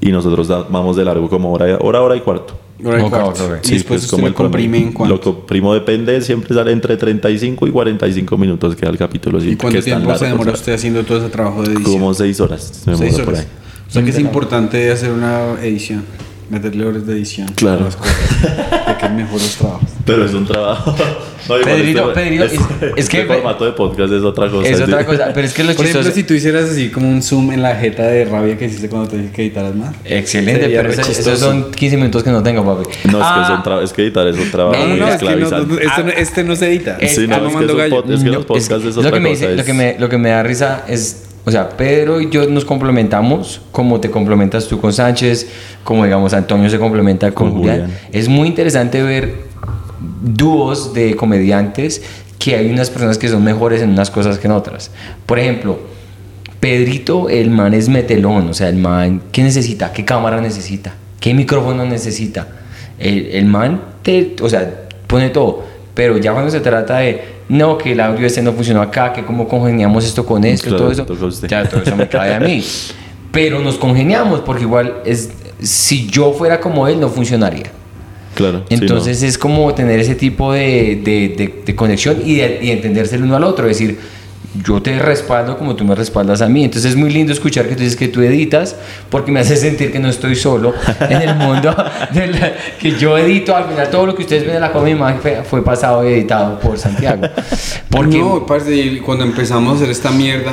Y 0.08 0.12
nosotros 0.12 0.47
da- 0.47 0.66
vamos 0.70 0.95
de 0.95 1.03
largo 1.03 1.28
como 1.30 1.51
hora, 1.51 1.78
hora, 1.82 2.01
hora 2.01 2.16
y 2.16 2.20
cuarto. 2.20 2.58
Hora 2.84 2.99
y 3.06 3.10
cuarto. 3.10 3.45
ok. 3.45 3.51
Y 3.66 3.72
después 3.72 3.84
pues, 4.01 4.03
usted 4.14 4.24
lo 4.24 4.34
comprime 4.36 4.78
en 4.78 4.91
cuánto. 4.93 5.16
Lo 5.16 5.22
comprimo 5.22 5.74
depende, 5.74 6.22
siempre 6.22 6.53
sale 6.53 6.72
entre 6.72 6.95
35 6.95 7.66
y 7.68 7.72
45 7.72 8.38
minutos 8.38 8.76
queda 8.76 8.91
el 8.91 8.97
capítulo. 8.97 9.41
sí, 9.41 9.47
¿Y 9.47 9.49
que 9.51 9.58
cuánto 9.58 9.82
tiempo 9.82 10.16
se 10.16 10.26
demora 10.26 10.51
usted 10.51 10.74
haciendo 10.74 11.03
todo 11.03 11.18
ese 11.18 11.30
trabajo 11.30 11.64
de 11.64 11.74
edición? 11.74 11.93
Como 11.93 12.14
6 12.14 12.39
horas. 12.39 12.84
me 12.86 12.95
Seis 12.95 13.12
demoro 13.18 13.26
por 13.26 13.34
horas. 13.34 13.45
ahí. 13.45 13.51
O 13.88 13.91
sea 13.91 14.03
que 14.03 14.10
es 14.12 14.20
importante 14.20 14.91
hacer 14.91 15.12
una 15.12 15.53
edición, 15.64 16.03
meterle 16.49 16.85
horas 16.85 17.05
de 17.05 17.13
edición. 17.13 17.47
Claro. 17.55 17.81
a 17.81 17.85
las 17.85 17.95
cosas, 17.95 18.15
de 18.41 18.97
que 18.97 19.09
mejor 19.09 19.33
los 19.41 19.55
trabajos. 19.55 19.89
Pero 20.05 20.25
es 20.25 20.33
un 20.33 20.45
trabajo. 20.45 20.95
No, 21.47 21.53
Pedrito, 21.63 22.09
este- 22.09 22.21
Pedrito, 22.23 22.43
este- 22.45 22.55
es- 22.55 22.93
es 22.95 23.09
que- 23.09 23.19
este 23.21 23.33
formato 23.35 23.65
de 23.65 23.73
podcast 23.73 24.11
es 24.11 24.23
otra 24.23 24.49
cosa. 24.49 24.67
Es 24.67 24.81
otra 24.81 25.05
cosa, 25.05 25.29
pero 25.31 25.45
es 25.45 25.53
que 25.53 25.63
lo 25.63 25.75
Por 25.75 25.85
chistoso. 25.85 25.99
ejemplo, 25.99 26.15
si 26.15 26.23
tú 26.27 26.33
hicieras 26.33 26.71
así 26.71 26.89
como 26.89 27.07
un 27.07 27.21
zoom 27.21 27.51
en 27.51 27.61
la 27.61 27.75
jeta 27.75 28.01
de 28.07 28.25
rabia 28.25 28.57
que 28.57 28.65
hiciste 28.65 28.89
cuando 28.89 29.09
te 29.09 29.17
dije 29.17 29.29
que 29.31 29.41
editaras 29.43 29.75
más. 29.75 29.93
Excelente, 30.05 30.67
pero 30.75 30.89
eso- 30.89 31.01
esos 31.11 31.37
son 31.37 31.69
15 31.69 31.97
minutos 31.97 32.23
que 32.23 32.31
no 32.31 32.41
tengo, 32.41 32.65
papi. 32.65 32.89
No, 33.03 33.09
es 33.09 33.13
que, 33.13 33.19
Ah, 33.21 33.43
es, 33.43 33.59
un 33.59 33.63
tra- 33.73 33.83
es 33.83 33.93
que 33.93 34.01
editar 34.01 34.27
es 34.27 34.37
un 34.39 34.49
trabajo 34.49 34.75
No, 34.79 34.83
no, 34.85 34.89
muy 34.89 34.99
no, 35.01 35.07
es 35.07 35.17
que 35.17 35.25
no, 35.25 35.31
esclavizante. 35.33 35.67
no, 35.75 35.79
este, 35.79 36.03
no, 36.03 36.09
este 36.09 36.43
no 36.45 36.55
se 36.55 36.67
edita. 36.67 36.97
Es- 36.99 37.13
Sí, 37.13 37.27
no, 37.27 37.35
ah, 37.35 37.37
es 37.37 37.43
que, 37.43 37.47
es 37.47 37.53
pod- 37.91 38.23
que 38.23 38.29
los 38.31 38.45
podcasts 38.47 38.71
es, 38.85 38.95
lo 38.95 39.01
otra 39.01 39.11
que 39.11 39.19
me 39.19 39.29
cosa. 39.29 39.41
dice- 39.45 39.55
lo 39.57 39.63
que 39.65 39.73
me 39.73 39.95
lo 39.99 40.09
que 40.09 40.17
me 40.17 40.29
da 40.29 40.41
risa 40.41 40.83
es 40.87 41.24
o 41.45 41.51
sea 41.51 41.69
Pedro 41.69 42.19
y 42.19 42.29
yo 42.29 42.47
nos 42.47 42.65
complementamos 42.65 43.61
como 43.71 43.99
te 43.99 44.09
complementas 44.09 44.67
tú 44.67 44.79
con 44.79 44.91
Sánchez 44.91 45.47
como 45.83 46.03
digamos 46.03 46.33
Antonio 46.33 46.69
se 46.69 46.79
complementa 46.79 47.31
con, 47.31 47.51
Con 47.51 47.59
Julián. 47.59 47.81
Julián. 47.81 47.99
es 48.11 48.27
muy 48.27 48.47
interesante 48.47 49.01
ver 49.03 49.45
dúos 50.21 50.93
de 50.93 51.15
comediantes 51.15 52.01
que 52.39 52.55
hay 52.55 52.69
unas 52.69 52.89
personas 52.89 53.17
que 53.17 53.27
son 53.27 53.43
mejores 53.43 53.81
en 53.81 53.91
unas 53.91 54.11
cosas 54.11 54.37
que 54.37 54.47
en 54.47 54.53
otras. 54.53 54.91
Por 55.25 55.39
ejemplo 55.39 55.79
Pedrito 56.59 57.29
el 57.29 57.49
man 57.51 57.73
es 57.73 57.89
metelón 57.89 58.49
o 58.49 58.53
sea 58.53 58.69
el 58.69 58.77
man 58.77 59.21
qué 59.31 59.43
necesita 59.43 59.93
qué 59.93 60.03
cámara 60.03 60.41
necesita 60.41 60.95
qué 61.19 61.33
micrófono 61.33 61.85
necesita 61.85 62.47
el, 62.97 63.27
el 63.27 63.45
man 63.45 63.81
te 64.01 64.35
o 64.41 64.49
sea 64.49 64.85
pone 65.07 65.29
todo. 65.29 65.63
Pero 65.93 66.17
ya 66.17 66.33
cuando 66.33 66.51
se 66.51 66.59
trata 66.59 66.97
de 66.97 67.34
no 67.49 67.77
que 67.77 67.91
el 67.91 67.99
audio 67.99 68.25
este 68.25 68.41
no 68.41 68.53
funcionó 68.53 68.81
acá 68.81 69.13
que 69.13 69.23
cómo 69.23 69.47
congeniamos 69.47 70.05
esto 70.05 70.25
con 70.25 70.43
esto 70.43 70.69
Claro, 70.69 70.83
todo 71.05 71.27
eso 71.29 71.47
ya 71.47 71.67
todo 71.69 71.81
eso 71.81 71.95
me 71.95 72.07
cae 72.07 72.33
a 72.35 72.39
mí 72.39 72.63
pero 73.31 73.59
nos 73.59 73.75
congeniamos 73.75 74.39
porque 74.41 74.63
igual 74.63 74.95
es 75.05 75.29
si 75.61 76.07
yo 76.07 76.33
fuera 76.33 76.59
como 76.59 76.87
él 76.87 76.99
no 76.99 77.09
funcionaría 77.09 77.71
Claro. 78.33 78.63
sí, 78.67 78.75
entonces 78.75 79.23
es 79.23 79.37
como 79.37 79.73
tener 79.73 79.97
ese 79.99 80.13
tipo 80.15 80.51
de, 80.51 80.99
de, 81.03 81.29
de- 81.37 81.63
de 81.65 81.75
conexión 81.75 82.17
y, 82.25 82.41
y 82.41 82.69
entenderse 82.71 83.15
el 83.15 83.23
uno 83.23 83.37
al 83.37 83.45
otro. 83.45 83.65
Es 83.69 83.77
decir, 83.79 83.97
yo 84.64 84.82
te 84.82 84.97
respaldo 84.99 85.58
como 85.58 85.76
tú 85.76 85.84
me 85.84 85.95
respaldas 85.95 86.41
a 86.41 86.47
mí. 86.47 86.64
Entonces 86.64 86.91
es 86.91 86.97
muy 86.97 87.10
lindo 87.12 87.34
escuchar 87.34 87.68
que 87.68 87.76
tú 87.76 87.82
dices 87.84 87.97
que 87.97 88.08
tú 88.08 88.22
editas 88.22 88.76
porque 89.10 89.32
me 89.32 89.39
hace 89.39 89.56
sentir 89.58 89.91
que 89.91 89.99
no 89.99 90.08
estoy 90.10 90.36
solo 90.36 90.74
en 91.10 91.22
el 91.22 91.36
mundo 91.36 91.76
de 92.14 92.28
la- 92.28 92.53
que 92.80 92.91
yo 92.91 93.18
edito. 93.18 93.56
Al 93.56 93.66
final 93.66 93.89
todo 93.89 94.06
lo 94.06 94.16
que 94.16 94.22
ustedes 94.24 94.45
ven 94.45 94.56
en 94.56 94.62
la 94.62 94.72
Comedia 94.72 94.95
Mag 94.95 95.20
fue, 95.22 95.43
fue 95.43 95.64
pasado 95.64 96.08
y 96.08 96.14
editado 96.14 96.60
por 96.60 96.78
Santiago. 96.78 97.24
Porque 97.89 98.18
No, 98.18 98.45
parce, 98.45 99.01
cuando 99.06 99.24
empezamos 99.26 99.74
a 99.74 99.76
hacer 99.78 99.89
esta 99.89 100.12
mierda, 100.12 100.51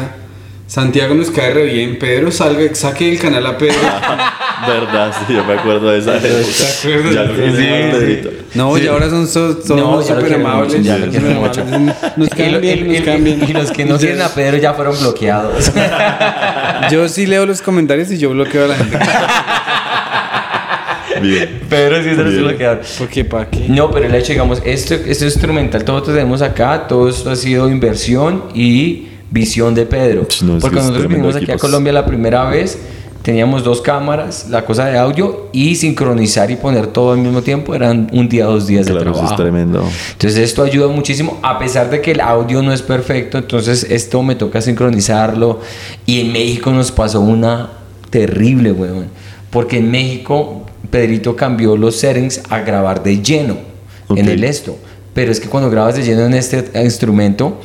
Santiago 0.67 1.15
nos 1.15 1.31
cae 1.31 1.53
re 1.53 1.65
bien. 1.65 1.99
Pedro, 1.99 2.31
salga, 2.31 2.75
saque 2.75 3.13
el 3.13 3.19
canal 3.19 3.47
a 3.47 3.59
Pedro. 3.59 3.77
no. 3.83 4.43
Verdad, 4.67 5.13
sí, 5.27 5.35
yo 5.35 5.45
me 5.45 5.55
acuerdo 5.55 5.91
de 5.91 5.99
esa 5.99 6.17
época. 6.19 6.29
¿Te 6.29 6.95
acuerdas? 6.95 7.15
Ya 7.15 7.23
lo 7.25 7.35
Sí, 7.37 7.43
hicimos, 7.43 7.57
sí. 7.59 7.65
Pedrito. 7.99 8.31
No, 8.55 8.79
y 8.79 8.87
ahora 8.87 9.11
son 9.11 9.27
so- 9.27 9.59
No, 9.71 10.01
ya 10.01 10.15
lo 10.15 10.21
súper 10.21 10.35
amables. 10.35 10.69
mucho, 10.79 10.83
ya 10.83 10.99
lo 10.99 11.07
mucho. 11.41 11.61
amables. 11.63 11.95
Nos 12.17 12.29
caen 12.31 12.61
bien, 12.61 12.79
y- 12.79 12.83
nos 12.91 12.99
y- 12.99 13.03
caen 13.03 13.25
bien. 13.25 13.45
y 13.49 13.53
los 13.53 13.71
que 13.73 13.85
no 13.85 13.99
quieren 13.99 14.23
a 14.23 14.29
Pedro 14.29 14.59
ya 14.59 14.73
fueron 14.75 14.97
bloqueados. 15.01 15.73
Yo 16.93 17.09
sí 17.09 17.27
leo 17.27 17.45
los 17.45 17.61
comentarios 17.61 18.11
y 18.13 18.19
yo 18.19 18.31
bloqueo 18.31 18.65
a 18.65 18.69
la 18.69 18.75
gente. 18.77 18.99
Bien. 21.21 21.61
Pedro 21.69 22.03
sí 22.03 22.11
se 22.15 22.23
los 22.23 22.35
bloquearon. 22.37 22.81
Porque 22.99 23.25
para 23.25 23.49
qué. 23.51 23.67
No, 23.69 23.91
pero 23.91 24.07
el 24.07 24.15
hecho, 24.15 24.33
digamos, 24.33 24.63
esto, 24.65 24.95
esto 24.95 25.09
es 25.27 25.35
instrumental, 25.35 25.85
todo 25.85 25.99
lo 25.99 26.03
tenemos 26.05 26.41
acá, 26.43 26.87
todo 26.89 27.09
esto 27.09 27.31
ha 27.31 27.37
sido 27.37 27.69
inversión 27.69 28.45
y 28.55 29.09
visión 29.33 29.75
de 29.75 29.87
Pedro. 29.87 30.27
No, 30.43 30.59
Porque 30.59 30.77
nosotros 30.77 31.09
vinimos 31.09 31.35
aquí 31.35 31.51
a. 31.51 31.57
Colombia 31.57 31.93
la 31.93 32.05
primera 32.07 32.45
vez, 32.51 32.79
teníamos 33.23 33.65
dos 33.65 33.81
cámaras, 33.81 34.49
la 34.51 34.65
cosa 34.65 34.87
de 34.87 34.99
audio 34.99 35.49
y 35.53 35.75
sincronizar 35.77 36.51
y 36.51 36.57
poner 36.57 36.89
todo 36.89 37.13
al 37.13 37.19
mismo 37.19 37.41
tiempo 37.43 37.75
eran 37.75 38.11
un 38.13 38.29
día, 38.29 38.45
dos 38.45 38.67
días 38.67 38.85
de 38.87 38.93
Claro, 38.93 39.11
eso 39.11 39.21
trabajo. 39.21 39.35
es 39.35 39.41
tremendo. 39.41 39.89
Entonces 40.13 40.39
esto 40.39 40.63
ayuda 40.63 40.89
muchísimo, 40.89 41.39
a 41.43 41.59
pesar 41.59 41.89
de 41.91 42.01
que 42.01 42.13
el 42.13 42.21
audio 42.21 42.63
no 42.63 42.73
es 42.73 42.83
perfecto, 42.83 43.39
entonces 43.39 43.87
esto 43.89 44.23
me 44.23 44.35
toca 44.35 44.61
sincronizarlo 44.61 45.61
y 46.05 46.21
en 46.21 46.33
México 46.33 46.71
nos 46.71 46.93
pasó 46.93 47.21
una 47.21 47.71
terrible, 48.11 48.73
weón. 48.73 49.07
Porque 49.51 49.79
en 49.79 49.91
México, 49.91 50.67
Pedrito 50.91 51.37
cambió 51.37 51.77
los 51.77 51.97
settings 51.97 52.43
a 52.51 52.61
grabar 52.61 53.03
de 53.03 53.23
lleno 53.23 53.57
en 54.15 54.29
el 54.29 54.45
esto. 54.45 54.77
Pero 55.15 55.31
es 55.31 55.41
que 55.41 55.49
cuando 55.49 55.71
grabas 55.71 55.95
de 55.95 56.03
lleno 56.03 56.25
en 56.25 56.35
este 56.35 56.71
instrumento, 56.83 57.61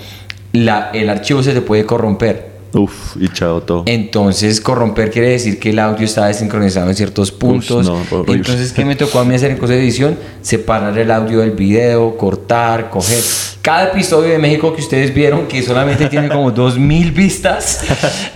la, 0.65 0.91
el 0.93 1.09
archivo 1.09 1.43
se 1.43 1.53
te 1.53 1.61
puede 1.61 1.85
corromper. 1.85 2.57
Uf, 2.73 3.15
y 3.17 3.29
chao 3.29 3.61
todo. 3.61 3.83
Entonces, 3.85 4.59
corromper 4.59 5.09
quiere 5.09 5.29
decir 5.29 5.57
que 5.57 5.69
el 5.69 5.79
audio 5.79 6.05
está 6.05 6.27
desincronizado 6.27 6.89
en 6.89 6.95
ciertos 6.95 7.31
puntos. 7.31 7.85
no, 7.87 7.93
horrible. 8.11 8.35
Entonces, 8.35 8.73
¿qué 8.73 8.83
me 8.85 8.95
tocó 8.95 9.19
a 9.19 9.23
mí 9.25 9.33
hacer 9.33 9.51
en 9.51 9.57
cosas 9.57 9.77
de 9.77 9.83
edición? 9.83 10.17
Separar 10.41 10.95
el 10.97 11.09
audio 11.09 11.39
del 11.39 11.51
video, 11.51 12.17
cortar, 12.17 12.89
coger. 12.89 13.23
Cada 13.61 13.85
episodio 13.85 14.31
de 14.31 14.37
México 14.37 14.73
que 14.75 14.81
ustedes 14.81 15.13
vieron, 15.13 15.47
que 15.47 15.63
solamente 15.63 16.07
tiene 16.07 16.27
como 16.29 16.51
2000 16.51 17.11
vistas, 17.13 17.83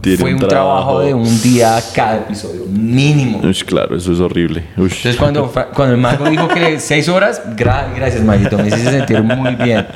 Tiene 0.00 0.18
fue 0.18 0.34
un 0.34 0.42
un 0.42 0.48
trabajo. 0.48 0.48
trabajo. 0.48 1.00
de 1.00 1.14
un 1.14 1.42
día 1.42 1.80
cada 1.94 2.16
episodio, 2.16 2.62
mínimo. 2.68 3.40
Ush, 3.42 3.62
claro, 3.64 3.96
eso 3.96 4.12
es 4.12 4.20
horrible. 4.20 4.64
Ush. 4.76 4.96
Entonces, 4.96 5.16
cuando, 5.16 5.52
cuando 5.74 5.94
el 5.94 6.00
mago 6.00 6.28
dijo 6.28 6.48
que 6.48 6.80
seis 6.80 7.08
horas, 7.08 7.40
gra- 7.56 7.94
gracias, 7.94 8.22
Maguito, 8.22 8.58
me 8.58 8.68
hiciste 8.68 8.90
sentir 8.90 9.22
muy 9.22 9.54
bien. 9.54 9.86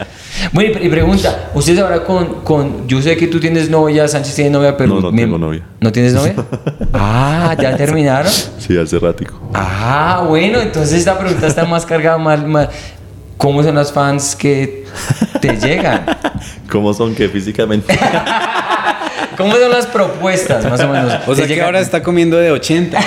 Bueno, 0.52 0.70
y 0.70 0.72
pre- 0.74 0.84
y 0.84 0.88
pregunta, 0.88 1.50
ustedes 1.54 1.78
ahora 1.80 2.04
con, 2.04 2.42
con, 2.42 2.86
yo 2.88 3.00
sé 3.02 3.16
que 3.16 3.26
tú 3.26 3.40
tienes 3.40 3.68
novia, 3.70 4.06
Sánchez 4.08 4.34
tiene 4.34 4.50
novia, 4.50 4.76
pero... 4.76 4.94
No, 4.96 5.00
no 5.00 5.12
me- 5.12 5.22
tengo 5.22 5.38
novia. 5.38 5.62
¿No 5.80 5.90
tienes 5.92 6.12
novia? 6.14 6.34
ah, 6.92 7.54
¿ya 7.60 7.76
terminaron? 7.76 8.30
Sí, 8.58 8.76
hace 8.78 8.98
ratico. 8.98 9.40
Ah, 9.54 10.24
bueno, 10.28 10.60
entonces 10.60 10.98
esta 10.98 11.18
pregunta 11.18 11.46
está 11.46 11.64
más 11.64 11.84
cargada, 11.86 12.18
más, 12.18 12.44
más- 12.46 12.68
¿Cómo 13.36 13.62
son 13.62 13.76
las 13.76 13.92
fans 13.92 14.34
que 14.34 14.84
te 15.40 15.56
llegan? 15.56 16.04
¿Cómo 16.70 16.92
son 16.92 17.14
que 17.14 17.28
físicamente? 17.28 17.96
¿Cómo 19.36 19.52
son 19.54 19.70
las 19.70 19.86
propuestas, 19.86 20.64
más 20.68 20.80
o 20.80 20.88
menos? 20.88 21.12
O 21.28 21.34
sea 21.34 21.42
¿Te 21.44 21.48
que 21.48 21.54
llegan- 21.54 21.66
ahora 21.66 21.78
está 21.80 22.02
comiendo 22.02 22.36
de 22.36 22.50
80. 22.50 22.98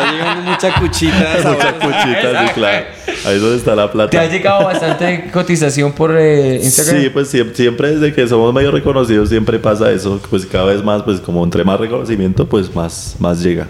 Está 0.00 0.12
llegando 0.12 0.50
mucha 0.50 0.80
cuchita. 0.80 1.16
Muchas 1.16 1.42
sabrosa. 1.42 1.72
cuchitas, 1.78 2.48
sí, 2.48 2.54
claro. 2.54 2.86
Ahí 3.24 3.34
es 3.36 3.40
donde 3.40 3.56
está 3.56 3.74
la 3.74 3.90
plata. 3.90 4.10
¿Te 4.10 4.18
ha 4.18 4.26
llegado 4.28 4.64
bastante 4.64 5.30
cotización 5.32 5.92
por 5.92 6.16
eh, 6.16 6.60
Instagram? 6.62 7.00
Sí, 7.02 7.08
pues 7.10 7.28
siempre, 7.28 7.56
siempre 7.56 7.94
desde 7.96 8.12
que 8.14 8.26
somos 8.28 8.52
medio 8.54 8.70
reconocidos 8.70 9.28
siempre 9.28 9.58
pasa 9.58 9.90
eso. 9.90 10.20
Pues 10.30 10.44
cada 10.46 10.66
vez 10.66 10.82
más, 10.84 11.02
pues 11.02 11.20
como 11.20 11.42
entre 11.44 11.64
más 11.64 11.80
reconocimiento, 11.80 12.46
pues 12.46 12.74
más, 12.74 13.16
más 13.18 13.42
llega. 13.42 13.66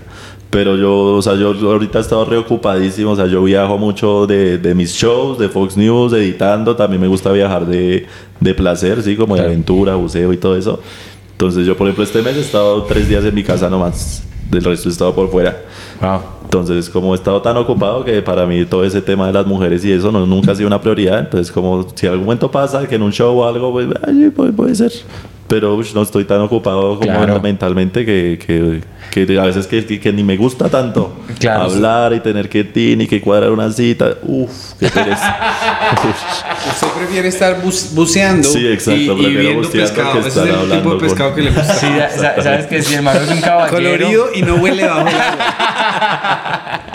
Pero 0.50 0.76
yo, 0.76 0.94
o 1.16 1.22
sea, 1.22 1.34
yo 1.34 1.48
ahorita 1.48 1.98
he 1.98 2.02
estado 2.02 2.24
reocupadísimo. 2.24 3.10
O 3.12 3.16
sea, 3.16 3.26
yo 3.26 3.42
viajo 3.42 3.78
mucho 3.78 4.26
de, 4.26 4.58
de 4.58 4.74
mis 4.74 4.92
shows, 4.92 5.38
de 5.38 5.48
Fox 5.48 5.76
News, 5.76 6.12
editando. 6.12 6.76
También 6.76 7.00
me 7.02 7.08
gusta 7.08 7.30
viajar 7.32 7.66
de, 7.66 8.06
de 8.40 8.54
placer, 8.54 9.02
sí, 9.02 9.16
como 9.16 9.34
de 9.34 9.40
Claro. 9.40 9.52
aventura, 9.52 9.94
buceo 9.96 10.32
y 10.32 10.36
todo 10.36 10.56
eso. 10.56 10.80
Entonces 11.32 11.66
yo, 11.66 11.76
por 11.76 11.86
ejemplo, 11.86 12.04
este 12.04 12.22
mes 12.22 12.36
he 12.36 12.40
estado 12.40 12.82
tres 12.84 13.08
días 13.08 13.24
en 13.24 13.34
mi 13.34 13.42
casa 13.44 13.68
nomás. 13.68 14.22
Del 14.50 14.62
resto 14.64 14.88
he 14.88 14.92
estado 14.92 15.14
por 15.14 15.30
fuera. 15.30 15.56
Wow. 16.00 16.20
Entonces, 16.44 16.88
como 16.88 17.12
he 17.14 17.16
estado 17.16 17.42
tan 17.42 17.56
ocupado 17.56 18.04
que 18.04 18.22
para 18.22 18.46
mí 18.46 18.64
todo 18.64 18.84
ese 18.84 19.02
tema 19.02 19.26
de 19.26 19.32
las 19.32 19.46
mujeres 19.46 19.84
y 19.84 19.92
eso 19.92 20.12
no, 20.12 20.26
nunca 20.26 20.52
ha 20.52 20.54
sido 20.54 20.66
una 20.66 20.80
prioridad. 20.80 21.18
Entonces, 21.20 21.52
como 21.52 21.86
si 21.94 22.06
algún 22.06 22.24
momento 22.24 22.50
pasa 22.50 22.86
que 22.86 22.94
en 22.94 23.02
un 23.02 23.12
show 23.12 23.36
o 23.36 23.46
algo, 23.46 23.72
pues 23.72 24.52
puede 24.54 24.74
ser. 24.74 24.92
Pero 25.48 25.74
ush, 25.76 25.94
no 25.94 26.02
estoy 26.02 26.24
tan 26.24 26.40
ocupado 26.40 26.98
como 26.98 27.02
Claro. 27.12 27.40
mentalmente 27.40 28.04
que, 28.04 28.36
que, 28.44 28.80
que 29.26 29.38
a 29.38 29.44
veces 29.44 29.66
que, 29.68 29.84
que 30.00 30.12
ni 30.12 30.24
me 30.24 30.36
gusta 30.36 30.68
tanto 30.68 31.16
Claro. 31.38 31.62
hablar 31.64 32.12
y 32.14 32.20
tener 32.20 32.48
que 32.48 32.64
tin 32.64 33.00
y 33.02 33.06
que 33.06 33.20
cuadrar 33.20 33.52
una 33.52 33.70
cita. 33.70 34.14
Uf, 34.22 34.50
qué 34.80 34.88
pereza. 34.88 35.36
Usted 36.72 36.88
prefiere 36.98 37.28
estar 37.28 37.60
buceando 37.62 38.48
Sí, 38.48 38.66
exacto, 38.66 39.00
y, 39.00 39.26
y 39.26 39.36
viendo 39.36 39.62
buceando 39.62 39.88
pescado. 39.94 40.12
que 40.14 40.18
Ese 40.28 40.28
es 40.28 40.36
el 40.36 40.70
tipo 40.70 40.94
de 40.94 41.00
pescado 41.00 41.30
con- 41.30 41.36
que 41.36 41.42
le 41.42 41.50
gusta. 41.50 41.74
Sí, 41.74 41.86
sabes 42.42 42.66
que 42.66 42.82
si 42.82 42.94
el 42.94 43.02
mago 43.02 43.20
es 43.20 43.30
un 43.30 43.40
caballero. 43.40 43.76
Colorido 43.76 44.26
y 44.34 44.42
no 44.42 44.56
huele 44.56 44.84
bajo 44.84 45.00
el 45.08 45.14
agua. 45.14 46.82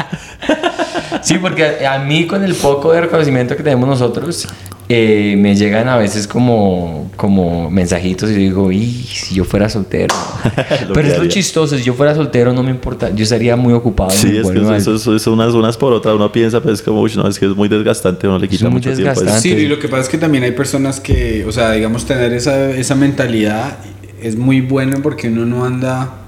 Sí, 1.21 1.37
porque 1.37 1.85
a, 1.85 1.93
a 1.95 1.99
mí 1.99 2.25
con 2.25 2.43
el 2.43 2.55
poco 2.55 2.91
de 2.91 3.01
reconocimiento 3.01 3.55
que 3.55 3.63
tenemos 3.63 3.87
nosotros, 3.87 4.47
eh, 4.93 5.35
me 5.37 5.55
llegan 5.55 5.87
a 5.87 5.97
veces 5.97 6.27
como, 6.27 7.09
como 7.15 7.69
mensajitos 7.69 8.29
y 8.31 8.35
digo, 8.35 8.71
y 8.71 8.85
si 8.85 9.35
yo 9.35 9.43
fuera 9.43 9.69
soltero. 9.69 10.13
Pero 10.93 11.07
es 11.07 11.17
lo 11.17 11.27
chistoso, 11.27 11.77
si 11.77 11.83
yo 11.83 11.93
fuera 11.93 12.15
soltero 12.15 12.53
no 12.53 12.63
me 12.63 12.71
importa, 12.71 13.09
yo 13.13 13.23
estaría 13.23 13.55
muy 13.55 13.73
ocupado. 13.73 14.09
Sí, 14.09 14.37
es 14.37 14.49
que 14.49 14.59
eso, 14.59 14.95
eso, 14.95 15.15
eso 15.15 15.33
unas, 15.33 15.53
unas 15.53 15.77
por 15.77 15.93
otras. 15.93 16.15
Uno 16.15 16.31
piensa, 16.31 16.61
pues, 16.61 16.81
como, 16.81 17.01
uy, 17.01 17.11
no, 17.15 17.27
es 17.27 17.39
que 17.39 17.45
es 17.45 17.55
muy 17.55 17.69
desgastante, 17.69 18.27
uno 18.27 18.39
le 18.39 18.47
quita 18.47 18.65
muy 18.65 18.73
mucho 18.73 18.93
tiempo. 18.93 19.09
desgastante. 19.09 19.41
Sí, 19.41 19.53
y 19.53 19.67
lo 19.67 19.79
que 19.79 19.87
pasa 19.87 20.03
es 20.03 20.09
que 20.09 20.17
también 20.17 20.43
hay 20.43 20.51
personas 20.51 20.99
que, 20.99 21.45
o 21.45 21.51
sea, 21.51 21.71
digamos, 21.71 22.05
tener 22.05 22.33
esa, 22.33 22.71
esa 22.71 22.95
mentalidad 22.95 23.77
es 24.21 24.35
muy 24.35 24.61
bueno 24.61 24.97
porque 25.01 25.29
uno 25.29 25.45
no 25.45 25.65
anda 25.65 26.21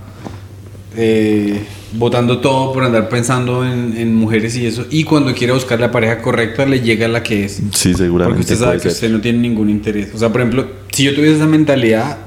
eh, 0.95 1.63
botando 1.95 2.39
todo 2.39 2.73
por 2.73 2.83
andar 2.83 3.09
pensando 3.09 3.65
en, 3.65 3.95
en 3.97 4.15
mujeres 4.15 4.55
y 4.57 4.65
eso. 4.65 4.85
Y 4.89 5.03
cuando 5.03 5.33
quiere 5.33 5.53
buscar 5.53 5.79
la 5.79 5.91
pareja 5.91 6.19
correcta, 6.21 6.65
le 6.65 6.81
llega 6.81 7.07
la 7.07 7.21
que 7.23 7.45
es. 7.45 7.61
Sí, 7.71 7.93
seguramente. 7.93 8.39
Porque 8.41 8.53
usted 8.53 8.65
sabe 8.65 8.75
que 8.77 8.81
ser. 8.83 8.91
usted 8.91 9.09
no 9.11 9.21
tiene 9.21 9.39
ningún 9.39 9.69
interés. 9.69 10.09
O 10.13 10.17
sea, 10.17 10.29
por 10.29 10.41
ejemplo, 10.41 10.67
si 10.91 11.03
yo 11.03 11.13
tuviese 11.15 11.35
esa 11.35 11.45
mentalidad, 11.45 12.17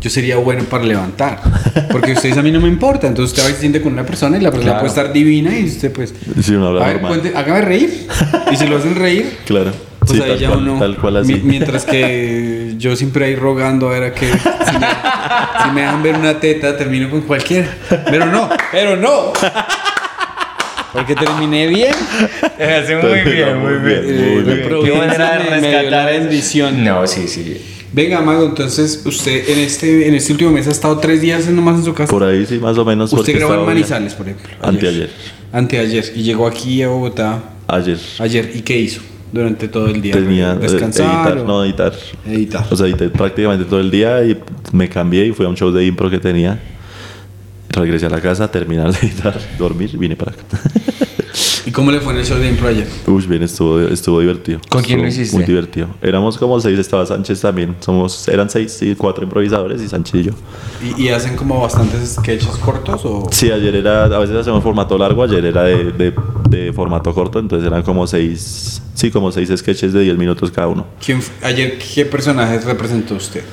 yo 0.00 0.08
sería 0.10 0.36
bueno 0.36 0.64
para 0.64 0.84
levantar. 0.84 1.40
Porque 1.92 2.12
ustedes 2.12 2.36
a 2.38 2.42
mí 2.42 2.50
no 2.50 2.60
me 2.60 2.68
importa. 2.68 3.06
Entonces 3.06 3.32
usted 3.36 3.46
va 3.46 3.50
y 3.50 3.54
se 3.54 3.60
siente 3.60 3.82
con 3.82 3.92
una 3.92 4.04
persona 4.06 4.38
y 4.38 4.40
la 4.40 4.50
persona 4.50 4.72
Claro. 4.72 4.86
puede 4.86 4.88
estar 5.00 5.12
divina 5.12 5.58
y 5.58 5.64
usted 5.66 5.92
pues... 5.92 6.14
Sí, 6.42 6.54
habla 6.54 6.82
A 6.84 6.86
ver, 6.88 7.02
normal. 7.02 7.20
cuente- 7.20 7.36
hágame 7.36 7.60
reír. 7.62 8.06
Y 8.52 8.56
si 8.56 8.66
lo 8.66 8.78
hacen 8.78 8.94
reír, 8.94 9.26
Claro. 9.44 9.72
Pues 10.00 10.12
sí, 10.12 10.20
ahí 10.22 10.30
tal, 10.30 10.38
ya 10.38 10.48
cual, 10.48 10.58
uno... 10.68 10.78
tal 10.78 10.96
cual 10.96 11.16
así. 11.18 11.34
mi- 11.34 11.40
mientras 11.40 11.84
que 11.84 12.74
yo 12.78 12.96
siempre 12.96 13.26
ahí 13.26 13.36
rogando 13.36 13.88
a 13.88 13.92
ver 13.92 14.02
a 14.04 14.14
qué... 14.14 14.26
Si 14.30 14.78
me, 14.78 14.86
si 15.64 15.70
me 15.74 15.80
dejan 15.82 16.02
ver 16.02 16.16
una 16.16 16.40
teta, 16.40 16.76
termino 16.76 17.10
con 17.10 17.22
cualquiera. 17.22 17.68
Pero 18.10 18.26
no, 18.26 18.48
pero 18.72 18.96
no. 18.96 19.32
Porque 20.92 21.14
terminé 21.14 21.68
bien. 21.68 21.92
Hace 22.58 22.96
muy 22.96 23.20
bien, 23.20 23.58
muy 23.60 23.74
bien, 23.74 24.02
Eh, 24.04 24.32
muy 24.34 24.42
la 24.44 24.54
bien. 24.54 24.84
Qué 24.84 24.92
manera 24.98 25.38
de 25.82 25.90
la 25.90 26.06
bendición. 26.06 26.82
No, 26.84 27.06
sí, 27.06 27.28
sí. 27.28 27.60
Venga, 27.92 28.20
Mago, 28.20 28.44
entonces 28.46 29.02
usted 29.04 29.48
en 29.50 29.58
este, 29.60 30.06
en 30.08 30.14
este 30.14 30.32
último 30.32 30.50
mes 30.52 30.66
ha 30.68 30.70
estado 30.70 30.98
tres 30.98 31.20
días 31.20 31.46
nomás 31.48 31.76
en 31.78 31.84
su 31.84 31.94
casa. 31.94 32.10
Por 32.10 32.22
ahí 32.24 32.46
sí, 32.46 32.58
más 32.58 32.76
o 32.78 32.84
menos. 32.84 33.12
usted 33.12 33.34
grabó 33.36 33.54
en 33.54 33.66
Manizales, 33.66 34.14
por 34.14 34.26
ejemplo. 34.28 34.48
Anteayer. 34.62 35.10
Anteayer. 35.52 36.04
Y 36.16 36.22
llegó 36.22 36.46
aquí 36.46 36.82
a 36.82 36.88
Bogotá 36.88 37.40
Ayer. 37.68 37.98
ayer. 38.18 38.50
¿Y 38.54 38.60
qué 38.62 38.78
hizo 38.78 39.00
durante 39.32 39.68
todo 39.68 39.86
el 39.88 40.00
día? 40.02 40.12
Tenía 40.14 40.52
eh, 40.52 40.58
¿Descansar 40.58 41.06
editar, 41.26 41.38
o- 41.38 41.44
no 41.46 41.64
editar. 41.64 41.92
Editar. 42.26 42.66
O 42.70 42.76
sea, 42.76 42.86
edité 42.86 43.08
prácticamente 43.08 43.64
todo 43.64 43.80
el 43.80 43.90
día 43.90 44.22
y 44.24 44.38
me 44.72 44.88
cambié 44.88 45.26
y 45.26 45.32
fui 45.32 45.46
a 45.46 45.48
un 45.48 45.56
show 45.56 45.70
de 45.70 45.84
impro 45.86 46.10
que 46.10 46.18
tenía. 46.18 46.58
Regresé 47.70 48.06
a 48.06 48.10
la 48.10 48.20
casa, 48.20 48.50
terminar 48.50 48.92
de 48.92 48.98
editar, 49.06 49.38
dormir 49.58 49.90
y 49.92 49.96
vine 49.96 50.16
para 50.16 50.32
acá. 50.32 50.42
¿Y 51.66 51.70
cómo 51.70 51.90
le 51.90 52.00
fue 52.00 52.12
en 52.12 52.20
el 52.20 52.24
show 52.24 52.38
de 52.38 52.48
impro 52.48 52.68
ayer? 52.68 52.86
Uy, 53.06 53.26
bien, 53.26 53.42
estuvo, 53.42 53.80
estuvo 53.80 54.20
divertido. 54.20 54.60
¿Con 54.68 54.82
quién 54.82 55.02
lo 55.02 55.08
hiciste? 55.08 55.36
Muy 55.36 55.44
divertido. 55.44 55.88
Éramos 56.02 56.38
como 56.38 56.58
seis, 56.60 56.78
estaba 56.78 57.04
Sánchez 57.04 57.40
también. 57.40 57.76
Somos, 57.80 58.26
eran 58.28 58.48
seis 58.48 58.80
y 58.82 58.94
cuatro 58.94 59.24
improvisadores 59.24 59.82
y 59.82 59.88
Sánchez 59.88 60.14
y 60.14 60.22
yo. 60.24 60.32
¿Y, 60.96 61.02
y 61.04 61.08
hacen 61.10 61.36
como 61.36 61.60
bastantes 61.60 62.16
sketches 62.18 62.56
cortos 62.56 63.04
o...? 63.04 63.28
Sí, 63.30 63.50
ayer 63.50 63.74
era, 63.76 64.04
a 64.04 64.18
veces 64.18 64.36
hacemos 64.36 64.62
formato 64.62 64.96
largo, 64.96 65.22
ayer 65.22 65.44
era 65.44 65.64
de, 65.64 65.92
de, 65.92 66.14
de 66.48 66.72
formato 66.72 67.12
corto, 67.14 67.38
entonces 67.38 67.66
eran 67.66 67.82
como 67.82 68.06
seis, 68.06 68.82
sí, 68.94 69.10
como 69.10 69.30
seis 69.30 69.50
sketches 69.54 69.92
de 69.92 70.00
10 70.00 70.16
minutos 70.18 70.50
cada 70.50 70.68
uno. 70.68 70.86
¿Quién, 71.04 71.20
ayer 71.42 71.78
qué 71.78 72.04
personajes 72.06 72.64
representó 72.64 73.14
usted? 73.14 73.44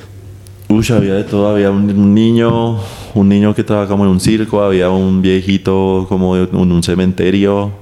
Uy, 0.70 0.86
había 0.90 1.14
de 1.14 1.24
todo, 1.24 1.48
había 1.48 1.70
un, 1.70 1.90
un 1.90 2.14
niño, 2.14 2.78
un 3.14 3.28
niño 3.28 3.54
que 3.54 3.64
trabaja 3.64 3.88
como 3.88 4.04
en 4.04 4.10
un 4.10 4.20
circo, 4.20 4.62
había 4.62 4.90
un 4.90 5.22
viejito 5.22 6.04
como 6.08 6.36
en 6.36 6.54
un 6.54 6.82
cementerio, 6.82 7.72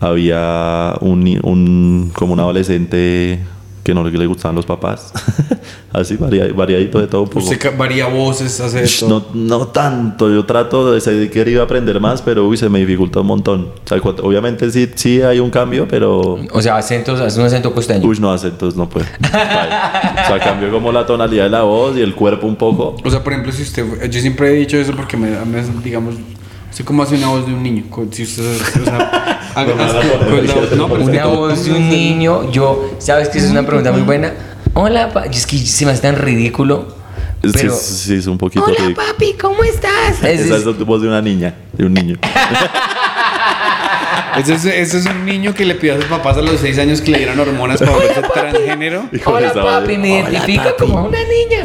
había 0.00 0.94
un, 1.00 1.38
un 1.42 2.10
como 2.14 2.32
un 2.34 2.40
adolescente 2.40 3.40
que 3.82 3.94
no 3.94 4.02
le 4.02 4.26
gustaban 4.26 4.56
los 4.56 4.66
papás, 4.66 5.12
así 5.92 6.16
varia- 6.16 6.52
variadito 6.52 6.98
de 6.98 7.06
todo 7.06 7.22
un 7.22 7.28
poco. 7.28 7.46
Usted 7.48 7.76
varía 7.78 8.08
voces, 8.08 8.58
hace 8.58 8.78
de 8.78 8.84
Ush, 8.84 8.98
todo. 8.98 9.28
No, 9.32 9.58
no 9.58 9.68
tanto, 9.68 10.28
yo 10.28 10.44
trato 10.44 10.90
de 10.92 11.00
sé 11.00 11.30
que 11.30 11.48
iba 11.48 11.60
a 11.62 11.66
aprender 11.66 12.00
más, 12.00 12.20
pero 12.20 12.48
uy, 12.48 12.56
se 12.56 12.68
me 12.68 12.80
dificulta 12.80 13.20
un 13.20 13.28
montón. 13.28 13.68
O 13.84 13.88
sea, 13.88 14.00
cuando- 14.00 14.24
obviamente 14.24 14.68
sí, 14.72 14.90
sí 14.96 15.22
hay 15.22 15.38
un 15.38 15.50
cambio, 15.50 15.86
pero 15.86 16.36
O 16.52 16.60
sea, 16.62 16.76
acentos, 16.78 17.20
hace 17.20 17.38
un 17.38 17.46
acento 17.46 17.72
costeño. 17.72 18.08
uy, 18.08 18.18
no 18.18 18.32
acentos, 18.32 18.74
no 18.74 18.88
puedo. 18.88 19.06
Vaya. 19.32 20.14
o 20.24 20.26
sea, 20.30 20.40
cambió 20.40 20.68
como 20.72 20.90
la 20.90 21.06
tonalidad 21.06 21.44
de 21.44 21.50
la 21.50 21.62
voz 21.62 21.96
y 21.96 22.00
el 22.00 22.12
cuerpo 22.16 22.48
un 22.48 22.56
poco. 22.56 22.96
O 23.04 23.08
sea, 23.10 23.22
por 23.22 23.34
ejemplo, 23.34 23.52
si 23.52 23.62
usted... 23.62 24.10
Yo 24.10 24.20
siempre 24.20 24.48
he 24.50 24.54
dicho 24.54 24.76
eso 24.78 24.94
porque 24.96 25.16
me, 25.16 25.30
me 25.44 25.62
digamos... 25.84 26.16
Usted 26.72 26.84
como 26.84 27.04
hace 27.04 27.14
una 27.14 27.28
voz 27.28 27.46
de 27.46 27.54
un 27.54 27.62
niño. 27.62 27.84
Si 28.10 28.24
usted... 28.24 28.42
O 28.82 28.84
sea, 28.84 29.40
haga- 29.56 29.70
No 29.70 29.76
me 29.76 29.84
van 29.84 29.96
a 29.96 29.98
hace- 29.98 30.08
poner 30.08 30.26
con 30.28 30.46
la- 30.46 30.52
aquí. 30.66 30.76
no, 30.76 30.88
pero 30.88 31.00
es 31.02 31.08
que 31.10 31.16
Una 31.16 31.26
voz 31.26 31.64
de 31.64 31.70
un 31.72 31.88
niño, 31.88 32.50
yo, 32.52 32.90
¿sabes 32.98 33.28
que 33.28 33.38
esa 33.38 33.46
es 33.48 33.52
una 33.52 33.66
pregunta 33.66 33.90
muy 33.92 34.02
buena? 34.02 34.32
Hola, 34.74 35.12
pa- 35.12 35.24
es 35.24 35.46
que 35.46 35.58
se 35.58 35.84
me 35.86 35.92
hace 35.92 36.02
tan 36.02 36.16
ridículo. 36.16 36.94
Pero, 37.40 37.74
sí, 37.74 37.94
sí, 38.08 38.14
es 38.14 38.26
un 38.26 38.38
poquito 38.38 38.64
hola, 38.64 38.74
ridículo. 38.78 39.06
papi, 39.06 39.34
¿cómo 39.40 39.62
estás? 39.64 40.22
Es- 40.22 40.40
Esa 40.40 40.56
es- 40.56 40.66
es 40.66 40.66
la 40.78 40.84
voz 40.84 41.00
de 41.02 41.08
una 41.08 41.22
niña, 41.22 41.54
de 41.72 41.84
un 41.86 41.94
niño. 41.94 42.16
Ese 44.38 44.54
es, 44.54 44.64
ese 44.66 44.98
es 44.98 45.06
un 45.06 45.24
niño 45.24 45.54
que 45.54 45.64
le 45.64 45.74
pidió 45.76 45.94
a 45.94 45.96
sus 45.96 46.04
papás 46.06 46.36
a 46.36 46.42
los 46.42 46.60
6 46.60 46.78
años 46.78 47.00
que 47.00 47.10
le 47.10 47.18
dieran 47.18 47.40
hormonas 47.40 47.78
para 47.78 47.92
volverse 47.92 48.20
transgénero. 48.22 49.08
Hola 49.24 49.52
papi, 49.54 49.96
me 49.96 50.20
identifico 50.20 50.74
como 50.78 51.04
una 51.06 51.18
niña. 51.20 51.62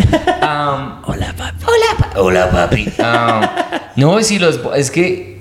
hola 1.06 1.34
papi. 1.38 1.66
Hola 1.66 1.98
papi. 2.00 2.18
Hola 2.18 2.50
papi. 2.50 2.94
no, 3.98 4.24
sí, 4.24 4.40
los, 4.40 4.60
es 4.78 4.90
que 4.90 5.41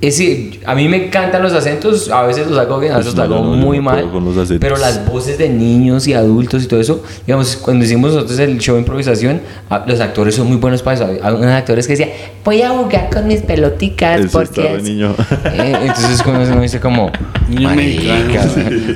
es, 0.00 0.18
decir, 0.18 0.60
a 0.66 0.74
mí 0.74 0.88
me 0.88 1.06
encantan 1.06 1.42
los 1.42 1.52
acentos, 1.54 2.10
a 2.10 2.22
veces 2.22 2.46
los 2.46 2.58
hago 2.58 2.78
bien, 2.78 2.92
a 2.92 2.98
veces 2.98 3.14
Pues 3.14 3.28
los 3.28 3.38
hago 3.38 3.44
no, 3.46 3.56
muy 3.56 3.78
no 3.78 3.82
mal. 3.84 4.10
Pero 4.60 4.76
las 4.76 5.06
voces 5.06 5.38
de 5.38 5.48
niños 5.48 6.06
y 6.06 6.12
adultos 6.12 6.62
y 6.64 6.66
todo 6.66 6.80
eso, 6.80 7.02
digamos, 7.26 7.56
cuando 7.56 7.84
hicimos 7.84 8.12
nosotros 8.12 8.38
el 8.38 8.58
show 8.58 8.74
de 8.74 8.80
improvisación, 8.82 9.40
a- 9.70 9.84
los 9.86 9.98
actores 10.00 10.34
son 10.34 10.48
muy 10.48 10.58
buenos 10.58 10.82
para 10.82 10.96
eso. 10.96 11.06
Hay 11.22 11.32
unos 11.34 11.46
actores 11.50 11.86
que 11.86 11.94
decían, 11.94 12.10
voy 12.44 12.60
a 12.62 12.70
jugar 12.70 13.08
con 13.10 13.26
mis 13.26 13.40
peloticas 13.40 14.20
Eso 14.20 14.38
porque... 14.38 14.76
es-". 14.76 14.82
niño. 14.82 15.14
Eh, 15.56 15.74
entonces 15.82 16.22
cuando 16.22 16.42
uno 16.52 16.60
dice 16.60 16.80
como, 16.80 17.10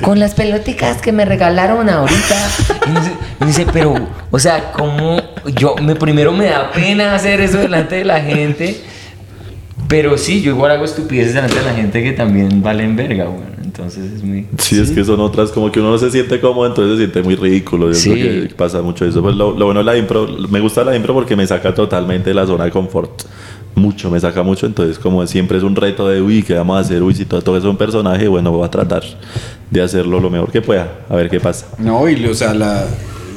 con 0.01 0.19
las 0.19 0.33
peloticas 0.35 1.01
que 1.01 1.11
me 1.11 1.25
regalaron 1.25 1.89
ahorita. 1.89 2.35
Y 2.85 2.89
uno 2.91 3.47
dice, 3.47 3.65
pero, 3.71 3.95
o 4.29 4.39
sea, 4.39 4.71
como 4.71 5.19
yo, 5.57 5.75
me, 5.81 5.95
primero 5.95 6.31
me 6.31 6.45
da 6.45 6.71
pena 6.71 7.15
hacer 7.15 7.41
eso 7.41 7.57
delante 7.57 7.95
de 7.95 8.05
la 8.05 8.19
gente. 8.21 8.81
Pero 9.91 10.17
sí, 10.17 10.41
yo 10.41 10.51
igual 10.53 10.71
hago 10.71 10.85
estupideces 10.85 11.33
delante 11.33 11.59
de 11.59 11.65
la 11.65 11.73
gente 11.75 12.01
que 12.01 12.13
también 12.13 12.63
valen 12.63 12.95
verga, 12.95 13.25
bueno. 13.25 13.45
Entonces 13.61 14.09
es 14.13 14.23
muy... 14.23 14.47
Sí, 14.57 14.79
es 14.79 14.89
que 14.91 15.03
son 15.03 15.19
otras, 15.19 15.51
como 15.51 15.69
que 15.71 15.79
uno 15.81 15.91
no 15.91 15.97
se 15.97 16.09
siente 16.09 16.39
cómodo, 16.39 16.65
entonces 16.67 16.93
se 16.93 16.97
siente 16.99 17.21
muy 17.21 17.35
ridículo. 17.35 17.87
Yo 17.89 17.93
Sí. 17.93 18.09
creo 18.11 18.47
que 18.47 18.55
pasa 18.55 18.81
mucho 18.81 19.05
eso. 19.05 19.21
Pues 19.21 19.35
lo, 19.35 19.51
lo 19.51 19.65
bueno 19.65 19.81
de 19.81 19.85
la 19.85 19.97
impro, 19.97 20.27
me 20.49 20.61
gusta 20.61 20.83
la 20.85 20.95
impro 20.95 21.13
porque 21.13 21.35
me 21.35 21.45
saca 21.45 21.73
totalmente 21.75 22.29
de 22.29 22.33
la 22.35 22.45
zona 22.47 22.63
de 22.65 22.71
confort. 22.71 23.23
Mucho, 23.75 24.09
me 24.09 24.19
saca 24.19 24.43
mucho. 24.43 24.65
Entonces, 24.65 24.97
como 24.97 25.25
siempre 25.27 25.57
es 25.57 25.63
un 25.63 25.75
reto 25.75 26.07
de, 26.07 26.21
uy, 26.21 26.41
¿qué 26.43 26.53
vamos 26.53 26.77
a 26.77 26.79
hacer? 26.79 27.03
Uy, 27.03 27.13
si 27.13 27.25
todo, 27.25 27.41
todo 27.41 27.57
es 27.57 27.63
un 27.65 27.75
personaje, 27.77 28.27
bueno, 28.29 28.51
voy 28.51 28.65
a 28.65 28.69
tratar 28.71 29.03
de 29.69 29.81
hacerlo 29.81 30.19
lo 30.19 30.29
mejor 30.29 30.51
que 30.51 30.61
pueda, 30.61 30.99
a 31.09 31.15
ver 31.15 31.29
qué 31.29 31.39
pasa. 31.41 31.67
No, 31.77 32.07
y 32.09 32.25
o 32.25 32.33
sea, 32.33 32.53
la, 32.53 32.85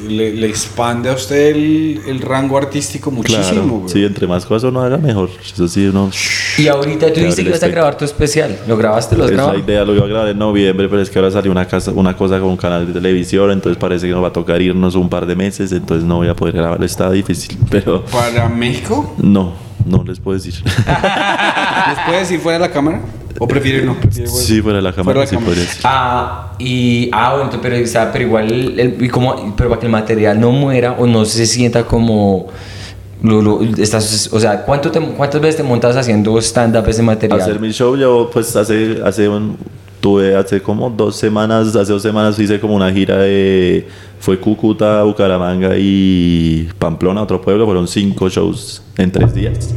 le, 0.09 0.33
le 0.33 0.47
expande 0.47 1.09
a 1.09 1.13
usted 1.13 1.55
el, 1.55 2.01
el 2.07 2.21
rango 2.21 2.57
artístico 2.57 3.11
muchísimo, 3.11 3.79
Claro, 3.79 3.83
sí, 3.87 4.03
entre 4.03 4.27
más 4.27 4.45
cosas 4.45 4.69
uno 4.69 4.81
haga, 4.81 4.97
mejor. 4.97 5.29
Eso 5.43 5.67
sí, 5.67 5.87
uno. 5.87 6.09
Y 6.57 6.67
ahorita 6.67 7.07
tú 7.13 7.19
abre 7.19 7.35
que 7.35 7.41
el 7.41 7.47
ibas 7.47 7.63
a 7.63 7.67
grabar 7.67 7.97
tu 7.97 8.05
especial. 8.05 8.57
¿Lo 8.67 8.77
grabaste? 8.77 9.15
¿Lo 9.17 9.23
has 9.25 9.31
Esa 9.31 9.37
grabado? 9.41 9.59
idea 9.59 9.83
lo 9.83 9.95
iba 9.95 10.05
a 10.05 10.07
grabar 10.07 10.27
en 10.29 10.37
noviembre, 10.37 10.87
pero 10.89 11.01
es 11.01 11.09
que 11.09 11.19
ahora 11.19 11.31
salió 11.31 11.51
una, 11.51 11.65
casa, 11.67 11.91
una 11.91 12.15
cosa 12.15 12.39
con 12.39 12.49
un 12.49 12.57
canal 12.57 12.87
de 12.87 12.93
televisión, 12.93 13.51
entonces 13.51 13.77
parece 13.79 14.07
que 14.07 14.13
nos 14.13 14.23
va 14.23 14.27
a 14.29 14.33
tocar 14.33 14.61
irnos 14.61 14.95
un 14.95 15.09
par 15.09 15.25
de 15.25 15.35
meses, 15.35 15.71
entonces 15.71 16.05
no 16.05 16.17
voy 16.17 16.27
a 16.27 16.35
poder 16.35 16.55
grabar, 16.55 16.83
está 16.83 17.11
difícil, 17.11 17.57
pero 17.69 18.03
¿Para 18.05 18.47
México? 18.49 19.13
no, 19.17 19.53
no 19.85 20.03
les 20.03 20.19
puedo 20.19 20.35
decir. 20.37 20.55
¿Les 20.65 21.99
puede 22.05 22.19
decir 22.19 22.39
fuera 22.39 22.59
de 22.59 22.67
la 22.67 22.71
cámara? 22.73 23.01
¿O 23.37 23.47
prefiere 23.47 23.83
no? 23.85 23.97
Sí, 24.11 24.61
fuera 24.61 24.77
de 24.77 24.81
la 24.83 24.93
cámara, 24.93 25.03
Fuera 25.03 25.21
de 25.21 25.27
sí 25.27 25.35
la 25.35 25.39
cámara. 25.39 25.45
podría 25.55 25.63
decir. 25.65 25.81
Ah, 25.83 26.53
y, 26.57 27.09
ah, 27.11 27.35
bueno, 27.35 27.49
pero, 27.61 27.83
o 27.83 27.87
sea, 27.87 28.11
pero 28.11 28.25
igual, 28.25 28.49
el, 28.79 28.97
y 29.03 29.09
como, 29.09 29.55
pero 29.57 29.69
para 29.69 29.79
que 29.81 29.85
el 29.87 29.91
material 29.91 30.39
no 30.39 30.51
muera 30.51 30.93
o 30.93 31.05
no 31.05 31.25
se 31.25 31.45
sienta 31.45 31.83
como, 31.83 32.47
lo, 33.21 33.41
lo- 33.41 33.61
estás, 33.77 34.29
o 34.31 34.39
sea, 34.39 34.61
¿cuánto 34.63 34.89
te- 34.89 35.01
¿cuántas 35.01 35.41
veces 35.41 35.57
te 35.57 35.63
montas 35.63 35.97
haciendo 35.97 36.37
stand-up 36.39 36.87
ese 36.87 37.01
material? 37.03 37.41
Hacer 37.41 37.59
mi 37.59 37.71
show, 37.71 37.97
yo 37.97 38.29
pues 38.31 38.55
hace, 38.55 39.01
hace 39.03 39.27
un, 39.27 39.57
tuve 40.05 40.35
hace 40.35 40.61
como 40.61 40.91
dos 40.91 41.15
semanas, 41.15 41.75
hace 41.75 41.91
dos 41.91 42.03
semanas 42.03 42.37
hice 42.37 42.59
como 42.59 42.75
una 42.75 42.91
gira 42.93 43.17
de, 43.17 43.87
fue 44.19 44.39
Cúcuta, 44.39 45.01
Bucaramanga 45.01 45.71
y 45.79 46.69
Pamplona, 46.77 47.23
otro 47.23 47.41
pueblo, 47.41 47.65
fueron 47.65 47.87
cinco 47.87 48.29
shows 48.29 48.83
en 48.99 49.11
tres 49.11 49.33
días 49.33 49.73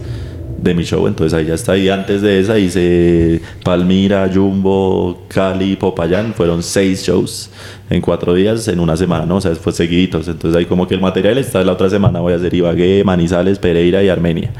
de 0.58 0.74
mi 0.74 0.82
show, 0.82 1.06
entonces 1.06 1.32
ahí 1.32 1.46
ya 1.46 1.54
está, 1.54 1.78
y 1.78 1.88
antes 1.88 2.20
de 2.20 2.40
esa 2.40 2.58
hice 2.58 3.40
Palmira, 3.64 4.30
Jumbo, 4.32 5.22
Cali, 5.28 5.76
Popayán, 5.76 6.34
fueron 6.34 6.62
seis 6.62 7.06
shows 7.06 7.48
en 7.88 8.02
cuatro 8.02 8.34
días 8.34 8.68
en 8.68 8.80
una 8.80 8.98
semana, 8.98 9.24
¿no? 9.24 9.36
O 9.36 9.40
sea, 9.40 9.54
fue 9.54 9.72
seguiditos, 9.72 10.28
entonces 10.28 10.58
ahí 10.58 10.66
como 10.66 10.86
que 10.86 10.94
el 10.94 11.00
material 11.00 11.38
está, 11.38 11.64
la 11.64 11.72
otra 11.72 11.88
semana 11.88 12.20
voy 12.20 12.34
a 12.34 12.36
hacer 12.36 12.52
Ibagué, 12.52 13.02
Manizales, 13.02 13.58
Pereira 13.58 14.02
y 14.02 14.10
Armenia. 14.10 14.50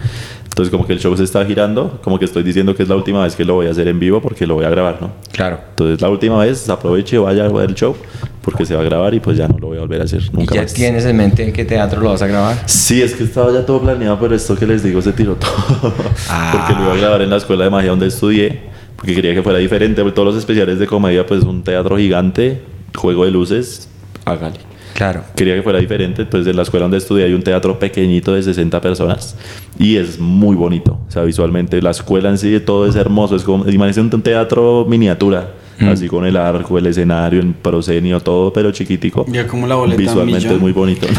Entonces 0.59 0.72
como 0.72 0.88
que 0.88 0.92
el 0.92 0.98
show 0.98 1.16
se 1.16 1.22
está 1.22 1.44
girando, 1.44 2.00
como 2.02 2.18
que 2.18 2.24
estoy 2.24 2.42
diciendo 2.42 2.74
que 2.74 2.82
es 2.82 2.88
la 2.88 2.96
última 2.96 3.22
vez 3.22 3.36
que 3.36 3.44
lo 3.44 3.54
voy 3.54 3.68
a 3.68 3.70
hacer 3.70 3.86
en 3.86 4.00
vivo 4.00 4.20
porque 4.20 4.44
lo 4.44 4.54
voy 4.56 4.64
a 4.64 4.68
grabar, 4.68 4.98
¿no? 5.00 5.12
Claro. 5.30 5.61
Entonces 5.70 6.00
la 6.00 6.11
última 6.11 6.36
vez 6.40 6.68
aproveche 6.68 7.14
y 7.14 7.18
vaya 7.20 7.44
a 7.44 7.48
ver 7.48 7.68
el 7.70 7.76
show 7.76 7.94
porque 8.42 8.66
se 8.66 8.74
va 8.74 8.80
a 8.80 8.84
grabar 8.84 9.14
y 9.14 9.20
pues 9.20 9.36
ya 9.38 9.46
no 9.46 9.56
lo 9.56 9.68
voy 9.68 9.76
a 9.76 9.82
volver 9.82 10.00
a 10.00 10.04
hacer 10.04 10.20
¿Y 10.20 10.36
nunca 10.36 10.56
ya 10.56 10.62
más. 10.62 10.74
tienes 10.74 11.04
en 11.04 11.16
mente 11.16 11.44
en 11.44 11.52
qué 11.52 11.64
teatro 11.64 12.00
lo 12.00 12.11
vas 12.11 12.22
a 12.22 12.26
grabar? 12.26 12.56
Sí, 12.66 13.00
es 13.00 13.14
que 13.14 13.22
estaba 13.22 13.52
ya 13.52 13.64
todo 13.64 13.80
planeado, 13.82 14.18
pero 14.18 14.34
esto 14.34 14.56
que 14.56 14.66
les 14.66 14.82
digo 14.82 15.00
se 15.00 15.12
tiró 15.12 15.36
todo. 15.36 15.54
Porque 15.92 16.72
lo 16.74 16.86
iba 16.86 16.92
a 16.92 16.96
grabar 16.96 17.22
en 17.22 17.30
la 17.30 17.36
escuela 17.36 17.62
de 17.62 17.70
magia 17.70 17.90
donde 17.90 18.09
estudié, 18.09 18.59
porque 18.96 19.14
quería 19.14 19.34
que 19.34 19.44
fuera 19.44 19.61
diferente. 19.61 20.02
Todos 20.11 20.26
los 20.26 20.36
especiales 20.36 20.80
de 20.80 20.88
comedia, 20.88 21.24
pues 21.24 21.44
un 21.44 21.62
teatro 21.62 21.96
gigante, 21.96 22.62
juego 22.96 23.24
de 23.24 23.30
luces, 23.30 23.88
hágale. 24.24 24.67
Claro. 24.95 25.22
Quería 25.36 25.55
que 25.55 25.62
fuera 25.62 25.78
diferente, 25.78 26.22
entonces 26.22 26.51
en 26.51 26.57
la 26.57 26.62
escuela 26.62 26.84
donde 26.84 26.99
estudié 26.99 27.24
hay 27.24 27.34
un 27.34 27.43
teatro 27.43 27.78
pequeñito 27.78 28.34
de 28.34 28.43
60 28.43 28.80
personas 28.80 29.36
y 29.78 29.97
es 29.97 30.18
muy 30.18 30.57
bonito. 30.57 30.99
O 31.07 31.11
sea, 31.11 31.22
visualmente 31.22 31.80
la 31.80 31.91
escuela 31.91 32.28
en 32.30 32.39
sí 32.39 32.59
todo 32.61 32.86
es 32.86 32.97
hermoso. 32.97 33.36
Es 33.36 33.45
como, 33.45 33.68
imagínense 33.68 34.01
un 34.01 34.22
teatro 34.22 34.84
miniatura, 34.89 35.53
así 35.80 36.09
con 36.09 36.26
el 36.26 36.36
arco, 36.36 36.78
el 36.78 36.86
escenario, 36.86 37.41
el 37.41 37.55
proscenio, 37.55 38.20
todo, 38.20 38.53
pero 38.53 38.72
chiquitico. 38.72 39.24
Ya 39.28 39.47
como 39.47 39.66
la 39.66 39.76
boleta 39.76 40.01
Visualmente 40.01 40.47
millón. 40.47 40.57
es 40.57 40.61
muy 40.61 40.72
bonito. 40.72 41.07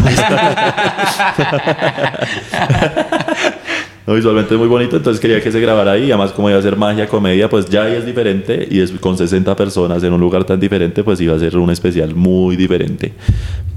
No, 4.09 4.15
visualmente 4.15 4.55
es 4.55 4.59
muy 4.59 4.67
bonito, 4.67 4.97
entonces 4.97 5.21
quería 5.21 5.39
que 5.39 5.51
se 5.51 5.59
grabara 5.59 5.91
ahí. 5.91 6.05
Además, 6.05 6.31
como 6.31 6.49
iba 6.49 6.57
a 6.57 6.61
ser 6.63 6.75
magia, 6.75 7.07
comedia, 7.07 7.47
pues 7.47 7.69
ya 7.69 7.83
ahí 7.83 7.93
es 7.93 8.07
diferente. 8.07 8.67
Y 8.71 8.79
es 8.79 8.89
con 8.93 9.15
60 9.15 9.55
personas 9.55 10.01
en 10.01 10.11
un 10.11 10.19
lugar 10.19 10.45
tan 10.45 10.59
diferente, 10.59 11.03
pues 11.03 11.21
iba 11.21 11.35
a 11.35 11.37
ser 11.37 11.55
un 11.57 11.69
especial 11.69 12.15
muy 12.15 12.55
diferente. 12.55 13.13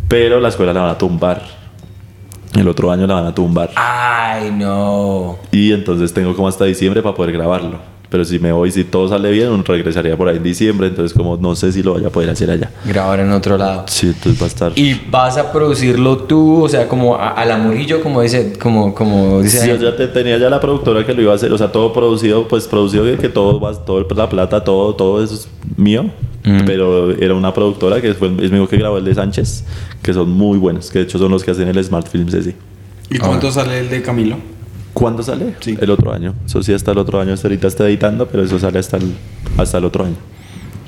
Pero 0.08 0.40
la 0.40 0.48
escuela 0.48 0.72
la 0.72 0.80
van 0.80 0.90
a 0.92 0.96
tumbar. 0.96 1.42
El 2.54 2.66
otro 2.66 2.90
año 2.90 3.06
la 3.06 3.12
van 3.12 3.26
a 3.26 3.34
tumbar. 3.34 3.72
Ay, 3.76 4.50
no. 4.52 5.36
Y 5.50 5.70
entonces 5.70 6.14
tengo 6.14 6.34
como 6.34 6.48
hasta 6.48 6.64
diciembre 6.64 7.02
para 7.02 7.14
poder 7.14 7.34
grabarlo. 7.34 7.80
Pero 8.12 8.24
si 8.26 8.38
me 8.38 8.52
voy, 8.52 8.70
si 8.70 8.84
todo 8.84 9.08
sale 9.08 9.30
bien, 9.30 9.64
regresaría 9.64 10.16
por 10.18 10.28
ahí 10.28 10.36
en 10.36 10.42
diciembre. 10.42 10.88
Entonces, 10.88 11.16
como 11.16 11.36
no 11.38 11.56
sé 11.56 11.72
si 11.72 11.82
lo 11.82 11.94
vaya 11.94 12.08
a 12.08 12.10
poder 12.10 12.28
hacer 12.28 12.50
allá. 12.50 12.70
Grabar 12.84 13.18
en 13.20 13.32
otro 13.32 13.56
lado. 13.56 13.84
Sí, 13.88 14.08
entonces 14.08 14.40
va 14.40 14.44
a 14.44 14.48
estar. 14.48 14.72
¿Y 14.76 15.00
vas 15.10 15.38
a 15.38 15.50
producirlo 15.50 16.18
tú, 16.18 16.62
o 16.62 16.68
sea, 16.68 16.86
como 16.86 17.16
a, 17.16 17.30
a 17.30 17.44
la 17.46 17.56
Murillo, 17.56 18.02
como 18.02 18.20
dice, 18.20 18.52
como, 18.60 18.94
como 18.94 19.40
dice 19.40 19.60
Sí, 19.60 19.68
yo 19.68 19.76
ya 19.76 19.96
te- 19.96 20.08
tenía 20.08 20.36
ya 20.36 20.50
la 20.50 20.60
productora 20.60 21.04
que 21.06 21.14
lo 21.14 21.22
iba 21.22 21.32
a 21.32 21.36
hacer, 21.36 21.50
o 21.52 21.56
sea, 21.58 21.72
todo 21.72 21.92
producido, 21.94 22.46
pues 22.46 22.68
producido 22.68 23.04
que, 23.04 23.16
que 23.16 23.28
todo 23.30 23.58
va, 23.58 23.72
todo 23.74 23.98
el- 23.98 24.06
la 24.14 24.28
plata, 24.28 24.62
todo, 24.62 24.94
todo 24.94 25.24
eso 25.24 25.34
es 25.34 25.48
mío, 25.78 26.04
Mm. 26.44 26.64
pero 26.66 27.12
era 27.12 27.32
una 27.34 27.54
productora 27.54 28.00
que 28.02 28.12
fue 28.14 28.28
el 28.28 28.34
mismo 28.34 28.68
que 28.68 28.76
grabó 28.76 28.98
el 28.98 29.04
de 29.04 29.14
Sánchez, 29.14 29.64
que 30.02 30.12
son 30.12 30.28
muy 30.30 30.58
buenos, 30.58 30.90
que 30.90 30.98
de 30.98 31.04
hecho 31.06 31.18
son 31.18 31.30
los 31.30 31.42
que 31.44 31.52
hacen 31.52 31.66
el 31.68 31.82
Smart 31.82 32.06
Films 32.08 32.34
ese. 32.34 32.54
¿Y 33.08 33.18
cuánto 33.18 33.50
sale 33.50 33.78
el 33.78 33.88
de 33.88 34.02
Camilo? 34.02 34.36
¿Cuándo 34.92 35.22
sale? 35.22 35.54
Sí. 35.60 35.76
El 35.80 35.90
otro 35.90 36.12
año. 36.12 36.34
Eso 36.44 36.62
sí, 36.62 36.72
hasta 36.72 36.92
el 36.92 36.98
otro 36.98 37.20
año. 37.20 37.32
Hasta 37.32 37.48
ahorita 37.48 37.68
está 37.68 37.86
editando, 37.86 38.26
pero 38.26 38.44
eso 38.44 38.58
sale 38.58 38.78
hasta 38.78 38.98
el, 38.98 39.12
hasta 39.56 39.78
el 39.78 39.84
otro 39.84 40.04
año. 40.04 40.16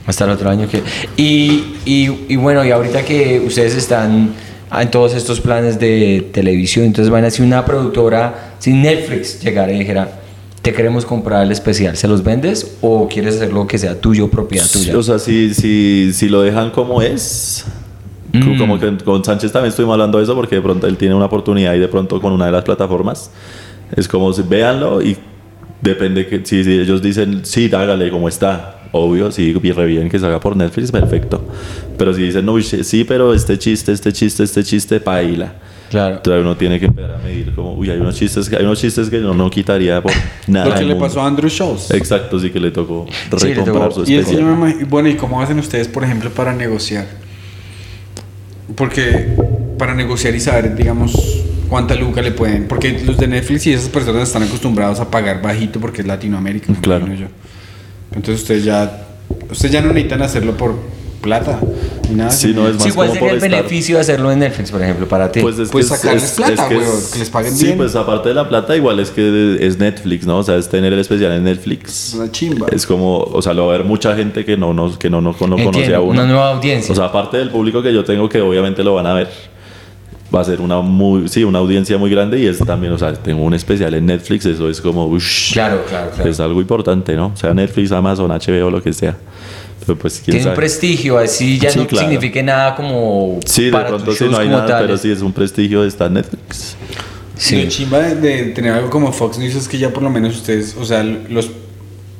Hasta 0.06 0.24
el 0.24 0.30
otro 0.30 0.50
año 0.50 0.68
que... 0.68 0.82
Y, 1.16 1.76
y, 1.86 2.10
y 2.28 2.36
bueno, 2.36 2.64
y 2.64 2.70
ahorita 2.70 3.04
que 3.04 3.42
ustedes 3.46 3.74
están 3.74 4.34
en 4.80 4.90
todos 4.90 5.14
estos 5.14 5.40
planes 5.40 5.78
de 5.78 6.28
televisión, 6.32 6.84
entonces 6.84 7.10
van 7.10 7.24
a 7.24 7.30
ser 7.30 7.46
una 7.46 7.64
productora, 7.64 8.54
si 8.58 8.72
Netflix 8.72 9.40
llegara 9.42 9.72
y 9.72 9.78
dijera, 9.78 10.20
te 10.60 10.72
queremos 10.72 11.06
comprar 11.06 11.44
el 11.44 11.52
especial, 11.52 11.96
¿se 11.96 12.08
los 12.08 12.22
vendes 12.22 12.76
o 12.80 13.08
quieres 13.08 13.36
hacerlo 13.36 13.66
que 13.66 13.78
sea 13.78 14.00
tuyo, 14.00 14.28
propiedad 14.28 14.64
Sí, 14.64 14.80
tuya? 14.80 14.98
O 14.98 15.02
sea, 15.02 15.18
si, 15.18 15.54
si, 15.54 16.12
si 16.12 16.28
lo 16.28 16.42
dejan 16.42 16.70
como 16.70 17.02
es. 17.02 17.64
Mm. 18.32 18.58
Como 18.58 18.80
que 18.80 18.96
con 19.04 19.24
Sánchez 19.24 19.52
también 19.52 19.68
estuvimos 19.68 19.92
hablando 19.92 20.18
de 20.18 20.24
eso 20.24 20.34
porque 20.34 20.56
de 20.56 20.62
pronto 20.62 20.88
él 20.88 20.96
tiene 20.96 21.14
una 21.14 21.26
oportunidad 21.26 21.74
y 21.74 21.78
de 21.78 21.86
pronto 21.86 22.20
con 22.20 22.32
una 22.32 22.46
de 22.46 22.52
las 22.52 22.64
plataformas 22.64 23.30
es 23.96 24.08
como 24.08 24.32
véanlo 24.32 25.02
y 25.02 25.16
depende 25.80 26.26
que 26.26 26.40
si, 26.44 26.64
si 26.64 26.72
ellos 26.80 27.02
dicen 27.02 27.44
sí, 27.44 27.70
hágale 27.72 28.10
como 28.10 28.28
está. 28.28 28.80
Obvio, 28.96 29.32
sí, 29.32 29.52
y 29.60 29.72
re 29.72 29.86
bien 29.86 30.08
que 30.08 30.20
se 30.20 30.26
haga 30.26 30.38
por 30.38 30.54
Netflix, 30.56 30.92
perfecto. 30.92 31.44
Pero 31.98 32.14
si 32.14 32.22
dicen, 32.22 32.46
no, 32.46 32.60
sí, 32.60 33.02
pero 33.02 33.34
este 33.34 33.58
chiste, 33.58 33.90
este 33.90 34.12
chiste, 34.12 34.44
este 34.44 34.62
chiste, 34.62 35.00
paila. 35.00 35.52
Claro. 35.90 36.16
Entonces 36.16 36.42
uno 36.42 36.56
tiene 36.56 36.78
que 36.78 36.86
empezar 36.86 37.10
a 37.12 37.18
medir 37.18 37.52
como, 37.56 37.74
uy, 37.74 37.90
hay 37.90 37.98
unos 37.98 38.14
chistes 38.14 38.48
que, 38.48 38.54
hay 38.56 38.64
unos 38.64 38.80
chistes 38.80 39.10
que 39.10 39.18
no, 39.18 39.34
no 39.34 39.50
quitaría 39.50 40.00
por 40.00 40.12
nada. 40.46 40.68
Lo 40.68 40.74
que 40.76 40.84
le 40.84 40.94
pasó 40.94 41.20
a 41.22 41.26
Andrew 41.26 41.50
Schultz. 41.50 41.90
Exacto, 41.90 42.38
sí 42.38 42.50
que 42.50 42.60
le 42.60 42.70
tocó 42.70 43.06
Sí, 43.36 43.52
recomprar 43.52 43.88
tocó. 43.88 44.04
su 44.04 44.10
Y 44.12 44.14
especial. 44.14 44.86
bueno, 44.88 45.08
¿y 45.08 45.16
cómo 45.16 45.42
hacen 45.42 45.58
ustedes, 45.58 45.88
por 45.88 46.04
ejemplo, 46.04 46.30
para 46.30 46.54
negociar? 46.54 47.06
Porque 48.76 49.36
para 49.76 49.94
negociar 49.94 50.34
y 50.36 50.40
saber, 50.40 50.74
digamos, 50.76 51.12
cuánta 51.68 51.94
luca 51.94 52.22
le 52.22 52.30
pueden. 52.32 52.66
Porque 52.68 53.00
los 53.04 53.16
de 53.16 53.26
Netflix 53.28 53.66
y 53.66 53.72
esas 53.72 53.88
personas 53.88 54.24
están 54.24 54.42
acostumbrados 54.42 55.00
a 55.00 55.10
pagar 55.10 55.42
bajito 55.42 55.80
porque 55.80 56.02
es 56.02 56.06
Latinoamérica. 56.06 56.72
Claro. 56.80 57.06
yo. 57.14 57.26
Entonces 58.14 58.42
ustedes 58.42 58.64
ya, 58.64 59.06
ustedes 59.50 59.72
ya 59.72 59.80
no 59.80 59.88
necesitan 59.88 60.22
hacerlo 60.22 60.56
por 60.56 60.74
plata. 61.20 61.58
Ni 62.10 62.16
nada. 62.16 62.30
Sí, 62.30 62.52
no, 62.54 62.68
es 62.68 62.74
más 62.74 62.82
Sí, 62.84 62.90
¿cuál 62.92 63.08
como 63.08 63.18
sería 63.20 63.30
el 63.32 63.36
estar. 63.38 63.50
beneficio 63.50 63.94
de 63.96 64.00
hacerlo 64.02 64.30
en 64.30 64.40
Netflix, 64.40 64.70
por 64.70 64.82
ejemplo, 64.82 65.08
para 65.08 65.32
ti? 65.32 65.40
Pues 65.40 65.58
es 65.58 65.70
Pues 65.70 65.88
que 65.88 65.94
es- 65.94 66.00
sacarles 66.00 66.24
es- 66.24 66.30
plata, 66.32 66.52
es 66.52 66.68
que 67.08 67.12
que 67.14 67.18
les 67.18 67.30
paguen 67.30 67.56
Sí, 67.56 67.64
bien. 67.64 67.78
pues 67.78 67.96
aparte 67.96 68.28
de 68.28 68.34
la 68.34 68.46
plata, 68.46 68.76
igual 68.76 69.00
es 69.00 69.08
que 69.10 69.56
es 69.58 69.78
Netflix, 69.78 70.26
¿no? 70.26 70.36
O 70.38 70.42
sea, 70.42 70.56
es 70.56 70.68
tener 70.68 70.92
el 70.92 70.98
especial 70.98 71.32
en 71.32 71.44
Netflix. 71.44 72.08
Es 72.08 72.14
una 72.14 72.30
chimba. 72.30 72.66
Es 72.70 72.86
como, 72.86 73.20
o 73.20 73.40
sea, 73.40 73.54
lo 73.54 73.66
va 73.66 73.74
a 73.74 73.78
ver 73.78 73.86
mucha 73.86 74.14
gente 74.14 74.44
que 74.44 74.58
no, 74.58 74.74
nos, 74.74 74.98
que 74.98 75.08
no, 75.08 75.22
no, 75.22 75.30
no 75.32 75.38
conoce 75.38 75.94
a 75.94 76.00
uno. 76.00 76.10
una 76.10 76.26
nueva 76.26 76.50
audiencia. 76.50 76.92
O 76.92 76.94
sea, 76.94 77.06
aparte 77.06 77.38
del 77.38 77.48
público 77.48 77.82
que 77.82 77.92
yo 77.94 78.04
tengo, 78.04 78.28
que 78.28 78.42
obviamente 78.42 78.84
lo 78.84 78.92
van 78.94 79.06
a 79.06 79.14
ver, 79.14 79.28
va 80.34 80.40
a 80.40 80.44
ser 80.44 80.60
una 80.60 80.80
muy, 80.80 81.28
sí, 81.28 81.44
una 81.44 81.58
audiencia 81.60 81.96
muy 81.98 82.10
grande 82.10 82.38
y 82.40 82.46
es 82.46 82.58
también, 82.58 82.92
o 82.92 82.98
sea, 82.98 83.12
tengo 83.12 83.42
un 83.44 83.54
especial 83.54 83.94
en 83.94 84.06
Netflix, 84.06 84.46
eso 84.46 84.68
es 84.68 84.80
como, 84.80 85.06
ush, 85.06 85.52
claro, 85.52 85.84
claro, 85.88 86.10
claro. 86.14 86.30
es 86.30 86.40
algo 86.40 86.60
importante, 86.60 87.14
¿no? 87.14 87.26
O 87.34 87.36
sea, 87.36 87.54
Netflix, 87.54 87.92
Amazon, 87.92 88.30
HBO, 88.30 88.70
lo 88.70 88.82
que 88.82 88.92
sea. 88.92 89.16
Pero 89.86 89.98
pues, 89.98 90.14
quién 90.14 90.24
Tiene 90.36 90.38
un 90.40 90.44
sabe. 90.44 90.56
prestigio, 90.56 91.18
así 91.18 91.58
ya 91.58 91.70
Sí, 91.70 91.78
no 91.78 91.86
claro. 91.86 92.06
signifique 92.08 92.42
nada 92.42 92.74
como 92.74 93.38
Sí, 93.44 93.64
de 93.66 93.70
para 93.72 93.88
pronto 93.88 94.06
tus 94.06 94.16
sí 94.18 94.24
no 94.30 94.38
hay 94.38 94.48
nada, 94.48 94.64
pero 94.66 94.78
tales. 94.86 95.00
sí 95.02 95.10
es 95.10 95.20
un 95.20 95.32
prestigio 95.32 95.82
de 95.82 95.88
estar 95.88 96.06
en 96.08 96.14
Netflix. 96.14 96.76
Sí. 97.36 97.62
Lo 97.64 97.68
chimba 97.68 97.98
de, 97.98 98.14
de 98.14 98.42
tener 98.52 98.72
algo 98.72 98.88
como 98.90 99.12
Fox 99.12 99.38
News 99.38 99.54
es 99.56 99.68
que 99.68 99.76
ya 99.76 99.92
por 99.92 100.02
lo 100.02 100.08
menos 100.10 100.36
ustedes, 100.36 100.74
o 100.80 100.84
sea, 100.84 101.02
los, 101.02 101.50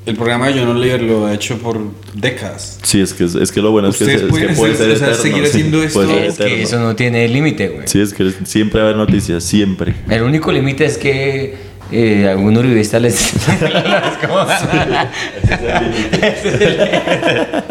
el 0.07 0.17
programa 0.17 0.49
de 0.49 0.55
Yo 0.55 0.67
No 0.67 0.75
Leer 0.75 1.03
lo 1.03 1.27
ha 1.27 1.33
hecho 1.35 1.57
por 1.59 1.79
décadas. 2.15 2.79
Sí, 2.83 3.01
es 3.01 3.15
que, 3.15 3.25
es 3.25 3.51
que 3.53 3.61
lo 3.63 3.71
bueno 3.71 3.89
es 3.89 3.97
que, 3.97 4.05
Ustedes 4.05 4.23
es 4.23 4.29
pueden 4.29 4.49
que 4.49 4.55
puede 4.55 4.73
hacer- 4.75 4.87
ser 4.87 4.95
o 4.95 4.99
sea, 4.99 5.09
eterno. 5.09 5.23
seguir 5.23 5.45
sí, 5.45 5.51
haciendo 5.51 5.83
esto. 5.83 6.01
puede 6.03 6.31
ser 6.33 6.47
Es 6.47 6.53
que 6.53 6.63
eso 6.63 6.79
no 6.81 6.95
tiene 6.95 7.27
límite, 7.29 7.69
güey. 7.69 7.89
Sí, 7.89 8.01
es 8.01 8.13
que 8.13 8.31
siempre 8.45 8.81
va 8.81 8.89
a 8.89 8.91
haber 8.91 8.99
noticias, 9.07 9.43
siempre. 9.43 9.95
El 10.11 10.23
único 10.23 10.53
límite 10.53 10.85
es 10.85 10.99
que 10.99 11.55
eh, 11.91 12.29
algún 12.29 12.57
uribista 12.57 12.99
les... 13.01 13.15
es 13.35 14.27
como- 14.27 14.47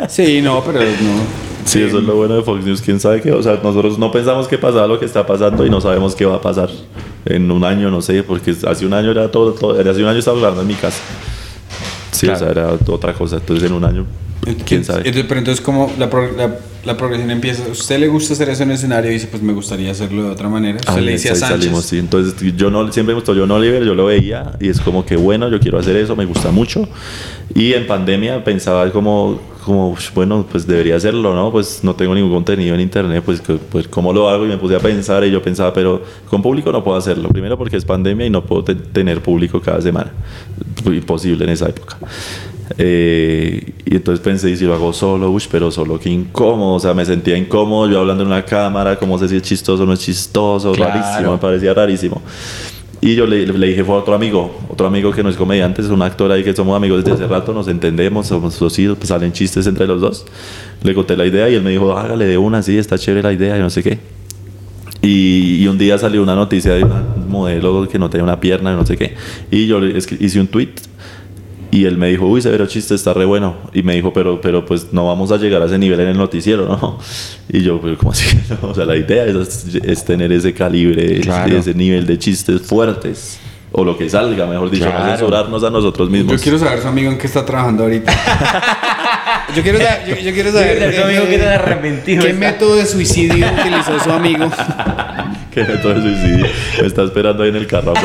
Sí, 0.09 0.41
no, 0.41 0.63
pero 0.63 0.79
no. 0.79 1.43
Sí, 1.65 1.81
eso 1.81 1.99
es 1.99 2.03
lo 2.03 2.15
bueno 2.15 2.35
de 2.35 2.43
Fox 2.43 2.65
News. 2.65 2.81
Quién 2.81 2.99
sabe 2.99 3.21
qué. 3.21 3.31
O 3.31 3.41
sea, 3.41 3.59
nosotros 3.63 3.97
no 3.97 4.11
pensamos 4.11 4.47
que 4.47 4.57
pasaba 4.57 4.85
lo 4.87 4.99
que 4.99 5.05
está 5.05 5.25
pasando 5.25 5.65
y 5.65 5.69
no 5.69 5.79
sabemos 5.81 6.13
qué 6.15 6.25
va 6.25 6.35
a 6.35 6.41
pasar 6.41 6.69
en 7.25 7.49
un 7.49 7.63
año, 7.63 7.89
no 7.89 8.01
sé, 8.01 8.21
porque 8.23 8.53
hace 8.67 8.85
un 8.85 8.93
año 8.93 9.11
era 9.11 9.31
todo, 9.31 9.53
todo 9.53 9.79
hace 9.79 10.01
un 10.03 10.09
año 10.09 10.19
estaba 10.19 10.37
hablando 10.37 10.61
en 10.61 10.67
mi 10.67 10.73
casa. 10.75 10.99
Sí, 12.23 12.27
Claro. 12.29 12.35
o 12.37 12.39
sea, 12.39 12.51
era 12.51 12.67
otra 12.93 13.13
cosa. 13.13 13.35
Entonces, 13.37 13.65
en 13.69 13.73
un 13.73 13.83
año, 13.83 14.05
quién 14.65 14.85
sabe. 14.85 14.99
Entonces, 14.99 15.25
pero 15.27 15.39
entonces, 15.39 15.63
como 15.63 15.91
la, 15.97 16.05
la, 16.37 16.55
la 16.85 16.97
progresión 16.97 17.31
empieza, 17.31 17.65
¿a 17.65 17.69
usted 17.71 17.99
le 17.99 18.07
gusta 18.07 18.33
hacer 18.33 18.49
eso 18.49 18.63
en 18.63 18.69
el 18.71 18.75
escenario? 18.75 19.09
Y 19.09 19.13
dice, 19.15 19.27
pues 19.27 19.41
me 19.41 19.53
gustaría 19.53 19.91
hacerlo 19.91 20.23
de 20.23 20.29
otra 20.31 20.49
manera. 20.49 20.77
Usted 20.79 20.93
Ah, 20.93 21.01
le 21.01 21.11
dice 21.13 21.29
a 21.31 21.35
Sánchez. 21.35 21.59
salimos, 21.59 21.85
sí. 21.85 21.97
Entonces, 21.97 22.35
yo 22.57 22.69
no, 22.69 22.91
siempre 22.91 23.13
me 23.13 23.19
gustó 23.19 23.33
yo 23.33 23.45
no 23.47 23.55
Oliver, 23.55 23.83
yo 23.85 23.95
lo 23.95 24.05
veía 24.05 24.51
y 24.59 24.69
es 24.69 24.79
como 24.81 25.05
que 25.05 25.15
bueno, 25.15 25.49
yo 25.49 25.59
quiero 25.59 25.79
hacer 25.79 25.95
eso, 25.95 26.15
me 26.15 26.25
gusta 26.25 26.51
mucho. 26.51 26.87
Y 27.55 27.73
en 27.73 27.87
pandemia 27.87 28.43
pensaba 28.43 28.89
como, 28.91 29.39
como 29.63 29.91
"Ush, 29.91 30.09
bueno, 30.13 30.45
pues 30.51 30.67
debería 30.67 30.95
hacerlo, 30.97 31.33
¿no? 31.35 31.51
Pues 31.51 31.79
no 31.83 31.95
tengo 31.95 32.13
ningún 32.15 32.31
contenido 32.33 32.75
en 32.75 32.81
internet, 32.81 33.23
pues, 33.25 33.41
pues 33.71 33.87
¿cómo 33.87 34.11
lo 34.11 34.27
hago? 34.29 34.43
Y 34.45 34.49
me 34.49 34.57
puse 34.57 34.75
a 34.75 34.79
pensar 34.79 35.23
y 35.23 35.31
yo 35.31 35.41
pensaba, 35.41 35.71
pero 35.73 36.03
con 36.29 36.41
público 36.41 36.71
no 36.71 36.83
puedo 36.83 36.97
hacerlo. 36.97 37.29
Primero 37.29 37.57
porque 37.57 37.77
es 37.77 37.85
pandemia 37.85 38.25
y 38.25 38.29
no 38.29 38.43
puedo 38.43 38.63
te- 38.63 38.75
tener 38.75 39.21
público 39.21 39.61
cada 39.61 39.79
semana. 39.81 40.11
Imposible 40.85 41.43
en 41.45 41.51
esa 41.51 41.69
época. 41.69 41.97
Eh, 42.77 43.71
y 43.85 43.95
entonces 43.95 44.23
pensé, 44.23 44.49
y 44.49 44.57
si 44.57 44.65
lo 44.65 44.73
hago 44.73 44.93
solo, 44.93 45.29
uy, 45.29 45.43
pero 45.51 45.69
solo 45.71 45.99
qué 45.99 46.09
incómodo, 46.09 46.75
o 46.75 46.79
sea, 46.79 46.93
me 46.93 47.05
sentía 47.05 47.37
incómodo 47.37 47.89
yo 47.91 47.99
hablando 47.99 48.23
en 48.23 48.27
una 48.27 48.43
cámara, 48.45 48.97
como 48.97 49.19
sé 49.19 49.27
si 49.29 49.35
es 49.35 49.43
chistoso 49.43 49.83
o 49.83 49.85
no 49.85 49.93
es 49.93 49.99
chistoso, 49.99 50.71
Claro. 50.71 50.93
rarísimo, 50.99 51.31
me 51.33 51.37
parecía 51.37 51.73
rarísimo. 51.73 52.21
Y 53.01 53.15
yo 53.15 53.27
le, 53.27 53.45
le 53.45 53.67
dije, 53.67 53.83
fue 53.83 53.95
a 53.95 53.97
otro 53.99 54.13
amigo, 54.15 54.55
otro 54.69 54.87
amigo 54.87 55.11
que 55.11 55.21
no 55.23 55.29
es 55.29 55.35
comediante, 55.35 55.81
es 55.81 55.89
un 55.89 56.01
actor 56.01 56.31
ahí 56.31 56.41
que 56.43 56.55
somos 56.55 56.75
amigos 56.75 57.03
desde 57.03 57.15
hace 57.15 57.27
rato, 57.27 57.53
nos 57.53 57.67
entendemos, 57.67 58.27
somos 58.27 58.53
socios, 58.53 58.97
pues 58.97 59.09
salen 59.09 59.33
chistes 59.33 59.67
entre 59.67 59.85
los 59.85 59.99
dos. 59.99 60.25
Le 60.83 60.93
conté 60.95 61.17
la 61.17 61.25
idea 61.25 61.49
y 61.49 61.55
él 61.55 61.61
me 61.63 61.71
dijo, 61.71 61.97
hágale 61.97 62.25
de 62.25 62.37
una, 62.37 62.63
sí, 62.63 62.77
está 62.77 62.97
chévere 62.97 63.21
la 63.21 63.33
idea 63.33 63.57
y 63.57 63.59
no 63.59 63.69
sé 63.69 63.83
qué. 63.83 63.99
Y, 65.01 65.57
y 65.61 65.67
un 65.67 65.77
día 65.77 65.97
salió 65.97 66.23
una 66.23 66.33
noticia 66.33 66.73
de 66.75 66.85
una 66.85 67.03
modelo 67.27 67.87
que 67.89 67.99
no 67.99 68.09
tenía 68.09 68.23
una 68.23 68.39
pierna 68.39 68.71
y 68.71 68.75
no 68.77 68.85
sé 68.85 68.95
qué. 68.95 69.13
Y 69.51 69.67
yo 69.67 69.79
hice 69.85 70.39
un 70.39 70.47
tweet 70.47 70.69
y 71.75 71.85
él 71.85 71.97
me 71.97 72.07
dijo, 72.09 72.27
uy, 72.27 72.41
severo 72.41 72.67
chiste, 72.67 72.93
está 72.93 73.13
re 73.13 73.25
bueno. 73.25 73.55
Y 73.73 73.81
me 73.83 73.95
dijo, 73.95 74.13
pero, 74.13 74.39
pero 74.39 74.63
pues 74.65 74.93
no 74.93 75.07
vamos 75.07 75.31
a 75.31 75.37
llegar 75.37 75.61
a 75.61 75.65
ese 75.65 75.77
nivel 75.79 75.99
en 76.01 76.09
el 76.09 76.17
noticiero, 76.17 76.67
¿no? 76.81 76.99
Y 77.49 77.63
yo, 77.63 77.79
pero 77.81 77.97
¿cómo 77.97 78.11
así? 78.11 78.37
No, 78.61 78.69
O 78.69 78.75
sea, 78.75 78.85
la 78.85 78.95
idea 78.95 79.25
es, 79.25 79.65
es 79.83 80.05
tener 80.05 80.31
ese 80.31 80.53
calibre, 80.53 81.19
Claro. 81.21 81.57
ese 81.57 81.73
nivel 81.73 82.05
de 82.05 82.17
chistes 82.19 82.61
fuertes. 82.61 83.39
O 83.75 83.83
lo 83.83 83.97
que 83.97 84.07
salga, 84.07 84.45
mejor 84.45 84.69
dicho, 84.69 84.85
Claro. 84.85 85.03
no 85.03 85.09
censurarnos 85.17 85.63
a 85.63 85.69
nosotros 85.71 86.07
mismos. 86.11 86.33
Yo 86.33 86.39
quiero 86.43 86.59
saber 86.59 86.79
su 86.79 86.87
amigo 86.87 87.09
en 87.11 87.17
qué 87.17 87.25
está 87.25 87.43
trabajando 87.43 87.81
ahorita. 87.83 88.13
yo, 89.55 89.63
quiero 89.63 89.79
saber, 89.79 90.05
yo, 90.07 90.15
yo 90.21 90.31
quiero 90.31 90.51
saber. 90.51 90.95
Tu 90.95 91.01
amigo 91.01 91.25
que 91.27 91.41
arrepentido 91.41 92.21
¿Qué 92.23 92.29
está. 92.29 92.39
método 92.39 92.75
de 92.75 92.85
suicidio 92.85 93.47
utilizó 93.59 93.99
su 93.99 94.11
amigo? 94.11 94.47
Que 95.53 95.63
método 95.63 95.93
de 95.95 96.01
suicidio. 96.01 96.45
Me 96.81 96.87
está 96.87 97.03
esperando 97.03 97.43
ahí 97.43 97.49
en 97.49 97.55
el 97.55 97.67
carro. 97.67 97.93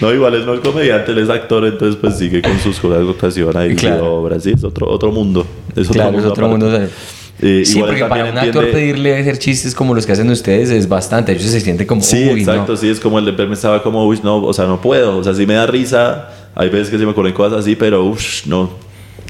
No, 0.00 0.12
igual 0.12 0.34
es 0.34 0.46
no 0.46 0.54
es 0.54 0.60
comediante, 0.60 1.12
él 1.12 1.18
es 1.18 1.28
actor, 1.28 1.64
entonces 1.66 1.96
pues 2.00 2.16
sigue 2.16 2.40
con 2.42 2.58
sus 2.60 2.78
cosas 2.80 3.04
de 3.04 3.10
actuación 3.10 3.56
ahí, 3.56 3.74
Claro. 3.74 4.14
obras, 4.16 4.42
sí, 4.42 4.52
es 4.54 4.64
otro, 4.64 4.88
otro 4.88 5.12
mundo. 5.12 5.46
Es 5.76 5.82
otro 5.88 5.92
Claro, 5.92 6.08
es 6.10 6.14
mundo 6.16 6.30
otro 6.30 6.46
aparte. 6.46 6.64
mundo. 6.66 6.88
Eh, 7.42 7.62
sí, 7.64 7.80
porque 7.80 8.04
para 8.04 8.24
un 8.24 8.36
actor 8.36 8.64
entiende- 8.64 8.72
pedirle 8.72 9.16
hacer 9.18 9.38
chistes 9.38 9.74
como 9.74 9.94
los 9.94 10.04
que 10.04 10.12
hacen 10.12 10.28
ustedes 10.30 10.68
es 10.70 10.88
bastante. 10.88 11.32
Ellos 11.32 11.44
se 11.50 11.60
sienten 11.60 11.86
como, 11.86 12.02
Sí, 12.02 12.28
uy, 12.32 12.40
exacto, 12.40 12.72
no. 12.72 12.76
sí, 12.78 12.88
es 12.90 13.00
como 13.00 13.18
el 13.18 13.24
de 13.24 13.32
Perme 13.32 13.54
estaba 13.54 13.82
como, 13.82 14.06
uy, 14.06 14.20
no, 14.22 14.42
o 14.44 14.52
sea, 14.52 14.66
no 14.66 14.80
puedo, 14.80 15.16
o 15.18 15.24
sea, 15.24 15.34
sí 15.34 15.46
me 15.46 15.54
da 15.54 15.66
risa, 15.66 16.28
hay 16.54 16.68
veces 16.68 16.90
que 16.90 16.98
se 16.98 17.04
me 17.04 17.12
ocurren 17.12 17.32
cosas 17.32 17.60
así, 17.60 17.76
pero, 17.76 18.04
uff, 18.04 18.46
no, 18.46 18.68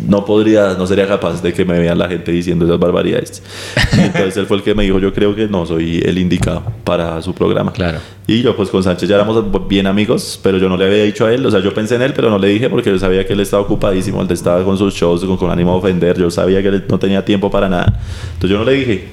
no 0.07 0.25
podría, 0.25 0.75
no 0.75 0.87
sería 0.87 1.07
capaz 1.07 1.43
de 1.43 1.53
que 1.53 1.65
me 1.65 1.79
vean 1.79 1.99
la 1.99 2.09
gente 2.09 2.33
diciendo 2.33 2.65
esas 2.65 2.79
barbaridades. 2.79 3.43
Y 3.97 4.01
entonces 4.01 4.37
él 4.37 4.47
fue 4.47 4.57
el 4.57 4.63
que 4.63 4.75
me 4.75 4.85
dijo, 4.85 4.99
yo 4.99 5.13
creo 5.13 5.35
que 5.35 5.49
no 5.49 5.67
soy 5.67 6.01
el 6.05 6.19
indicado 6.19 6.63
para 6.85 7.21
su 7.23 7.35
programa. 7.35 7.73
Claro. 7.73 7.99
Y 8.27 8.43
yo 8.43 8.57
pues 8.57 8.71
con 8.71 8.83
Sánchez 8.83 9.09
ya 9.09 9.17
éramos 9.17 9.45
bien 9.69 9.87
amigos, 9.87 10.39
pero 10.43 10.59
yo 10.59 10.69
no 10.69 10.77
le 10.77 10.87
había 10.87 11.03
dicho 11.05 11.27
a 11.27 11.33
él, 11.33 11.45
o 11.45 11.51
sea, 11.51 11.61
yo 11.61 11.75
pensé 11.75 11.97
en 11.97 12.03
él, 12.03 12.13
pero 12.15 12.31
no 12.31 12.39
le 12.39 12.49
dije 12.49 12.71
porque 12.71 12.91
yo 12.91 12.99
sabía 12.99 13.27
que 13.27 13.33
él 13.33 13.41
estaba 13.41 13.63
ocupadísimo, 13.63 14.23
él 14.23 14.29
estaba 14.31 14.63
con 14.65 14.79
sus 14.79 14.95
shows, 14.95 15.25
con, 15.25 15.37
con 15.37 15.51
ánimo 15.51 15.73
de 15.73 15.79
ofender, 15.79 16.19
yo 16.19 16.31
sabía 16.31 16.63
que 16.63 16.69
él 16.69 16.85
no 16.89 16.99
tenía 16.99 17.25
tiempo 17.25 17.51
para 17.51 17.69
nada. 17.69 18.01
Entonces 18.35 18.51
yo 18.51 18.59
no 18.59 18.65
le 18.65 18.73
dije. 18.73 19.09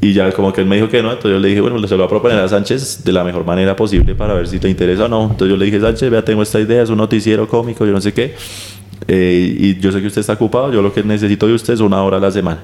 Y 0.00 0.12
ya 0.12 0.30
como 0.32 0.52
que 0.52 0.60
él 0.60 0.66
me 0.66 0.76
dijo 0.76 0.88
que 0.88 1.02
no, 1.02 1.10
entonces 1.10 1.32
yo 1.32 1.38
le 1.38 1.48
dije, 1.48 1.60
bueno, 1.60 1.78
se 1.86 1.94
lo 1.94 1.98
voy 1.98 2.06
a 2.06 2.08
proponer 2.08 2.38
a 2.38 2.48
Sánchez 2.48 3.04
de 3.04 3.12
la 3.12 3.24
mejor 3.24 3.44
manera 3.44 3.74
posible 3.74 4.14
para 4.14 4.34
ver 4.34 4.46
si 4.46 4.58
te 4.58 4.68
interesa 4.68 5.06
o 5.06 5.08
no. 5.08 5.22
Entonces 5.22 5.48
yo 5.48 5.56
le 5.56 5.64
dije, 5.64 5.80
Sánchez, 5.80 6.10
vea, 6.10 6.22
tengo 6.22 6.42
esta 6.42 6.60
idea, 6.60 6.82
es 6.82 6.90
un 6.90 6.98
noticiero 6.98 7.48
cómico, 7.48 7.86
yo 7.86 7.92
no 7.92 8.00
sé 8.00 8.12
qué. 8.12 8.34
Eh, 9.08 9.56
y 9.58 9.80
yo 9.80 9.92
sé 9.92 10.00
que 10.00 10.06
usted 10.06 10.20
está 10.20 10.34
ocupado, 10.34 10.72
yo 10.72 10.82
lo 10.82 10.92
que 10.92 11.02
necesito 11.02 11.46
de 11.46 11.54
usted 11.54 11.74
es 11.74 11.80
una 11.80 12.02
hora 12.02 12.16
a 12.16 12.20
la 12.20 12.30
semana. 12.30 12.60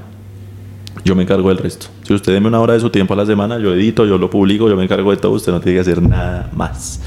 Yo 1.05 1.15
me 1.15 1.23
encargo 1.23 1.49
del 1.49 1.59
resto. 1.59 1.87
Si 2.03 2.13
usted 2.13 2.33
deme 2.33 2.49
una 2.49 2.61
hora 2.61 2.75
de 2.75 2.81
su 2.81 2.91
tiempo 2.91 3.15
a 3.15 3.17
la 3.17 3.27
semana, 3.27 3.59
yo 3.59 3.73
edito, 3.75 4.05
yo 4.05 4.19
lo 4.19 4.29
publico, 4.29 4.69
yo 4.69 4.77
me 4.77 4.83
encargo 4.83 5.11
de 5.11 5.17
todo, 5.17 5.33
usted 5.33 5.53
no 5.53 5.61
tiene 5.61 5.77
que 5.77 5.81
hacer 5.81 6.03
nada 6.03 6.51
más. 6.53 7.01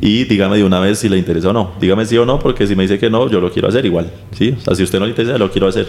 Y 0.00 0.24
dígame 0.24 0.56
de 0.56 0.64
una 0.64 0.80
vez 0.80 0.98
si 0.98 1.08
le 1.08 1.18
interesa 1.18 1.50
o 1.50 1.52
no. 1.52 1.72
Dígame 1.80 2.06
sí 2.06 2.16
o 2.16 2.24
no, 2.24 2.38
porque 2.38 2.66
si 2.66 2.74
me 2.76 2.82
dice 2.82 2.98
que 2.98 3.10
no, 3.10 3.28
yo 3.28 3.40
lo 3.40 3.50
quiero 3.50 3.68
hacer 3.68 3.84
igual. 3.84 4.10
¿sí? 4.32 4.54
O 4.56 4.60
sea, 4.60 4.74
si 4.74 4.82
usted 4.82 4.98
no 4.98 5.06
le 5.06 5.10
interesa, 5.10 5.38
lo 5.38 5.50
quiero 5.50 5.68
hacer. 5.68 5.86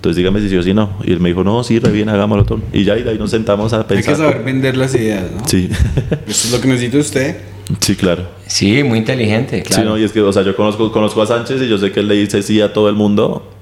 Entonces 0.00 0.16
dígame 0.16 0.40
si 0.40 0.48
sí 0.48 0.56
o 0.56 0.62
si 0.62 0.72
no. 0.72 0.90
Y 1.04 1.12
él 1.12 1.20
me 1.20 1.28
dijo, 1.28 1.44
no, 1.44 1.62
sí, 1.62 1.78
re 1.78 1.92
bien, 1.92 2.08
hagámoslo 2.08 2.46
todo. 2.46 2.60
Y 2.72 2.84
ya, 2.84 2.96
y 2.96 3.02
de 3.02 3.10
ahí 3.10 3.18
nos 3.18 3.30
sentamos 3.30 3.74
a 3.74 3.80
Hay 3.80 3.84
pensar. 3.84 4.14
que 4.14 4.18
saber 4.22 4.42
vender 4.42 4.74
las 4.78 4.94
ideas, 4.94 5.24
¿no? 5.30 5.46
Sí, 5.46 5.68
Eso 6.26 6.46
es 6.48 6.52
lo 6.52 6.60
que 6.60 6.68
necesita 6.68 6.96
usted. 6.96 7.36
sí, 7.80 7.94
claro. 7.96 8.26
Sí, 8.46 8.82
muy 8.82 8.98
inteligente, 8.98 9.58
Sí, 9.58 9.62
claro. 9.74 9.90
no, 9.90 9.98
y 9.98 10.04
es 10.04 10.12
que, 10.12 10.22
o 10.22 10.32
sea, 10.32 10.42
yo 10.42 10.56
conozco, 10.56 10.90
conozco 10.90 11.20
a 11.20 11.26
Sánchez 11.26 11.60
y 11.60 11.68
yo 11.68 11.76
sé 11.76 11.92
que 11.92 12.00
él 12.00 12.08
le 12.08 12.14
dice 12.14 12.42
sí 12.42 12.62
a 12.62 12.72
todo 12.72 12.88
el 12.88 12.94
mundo, 12.94 13.52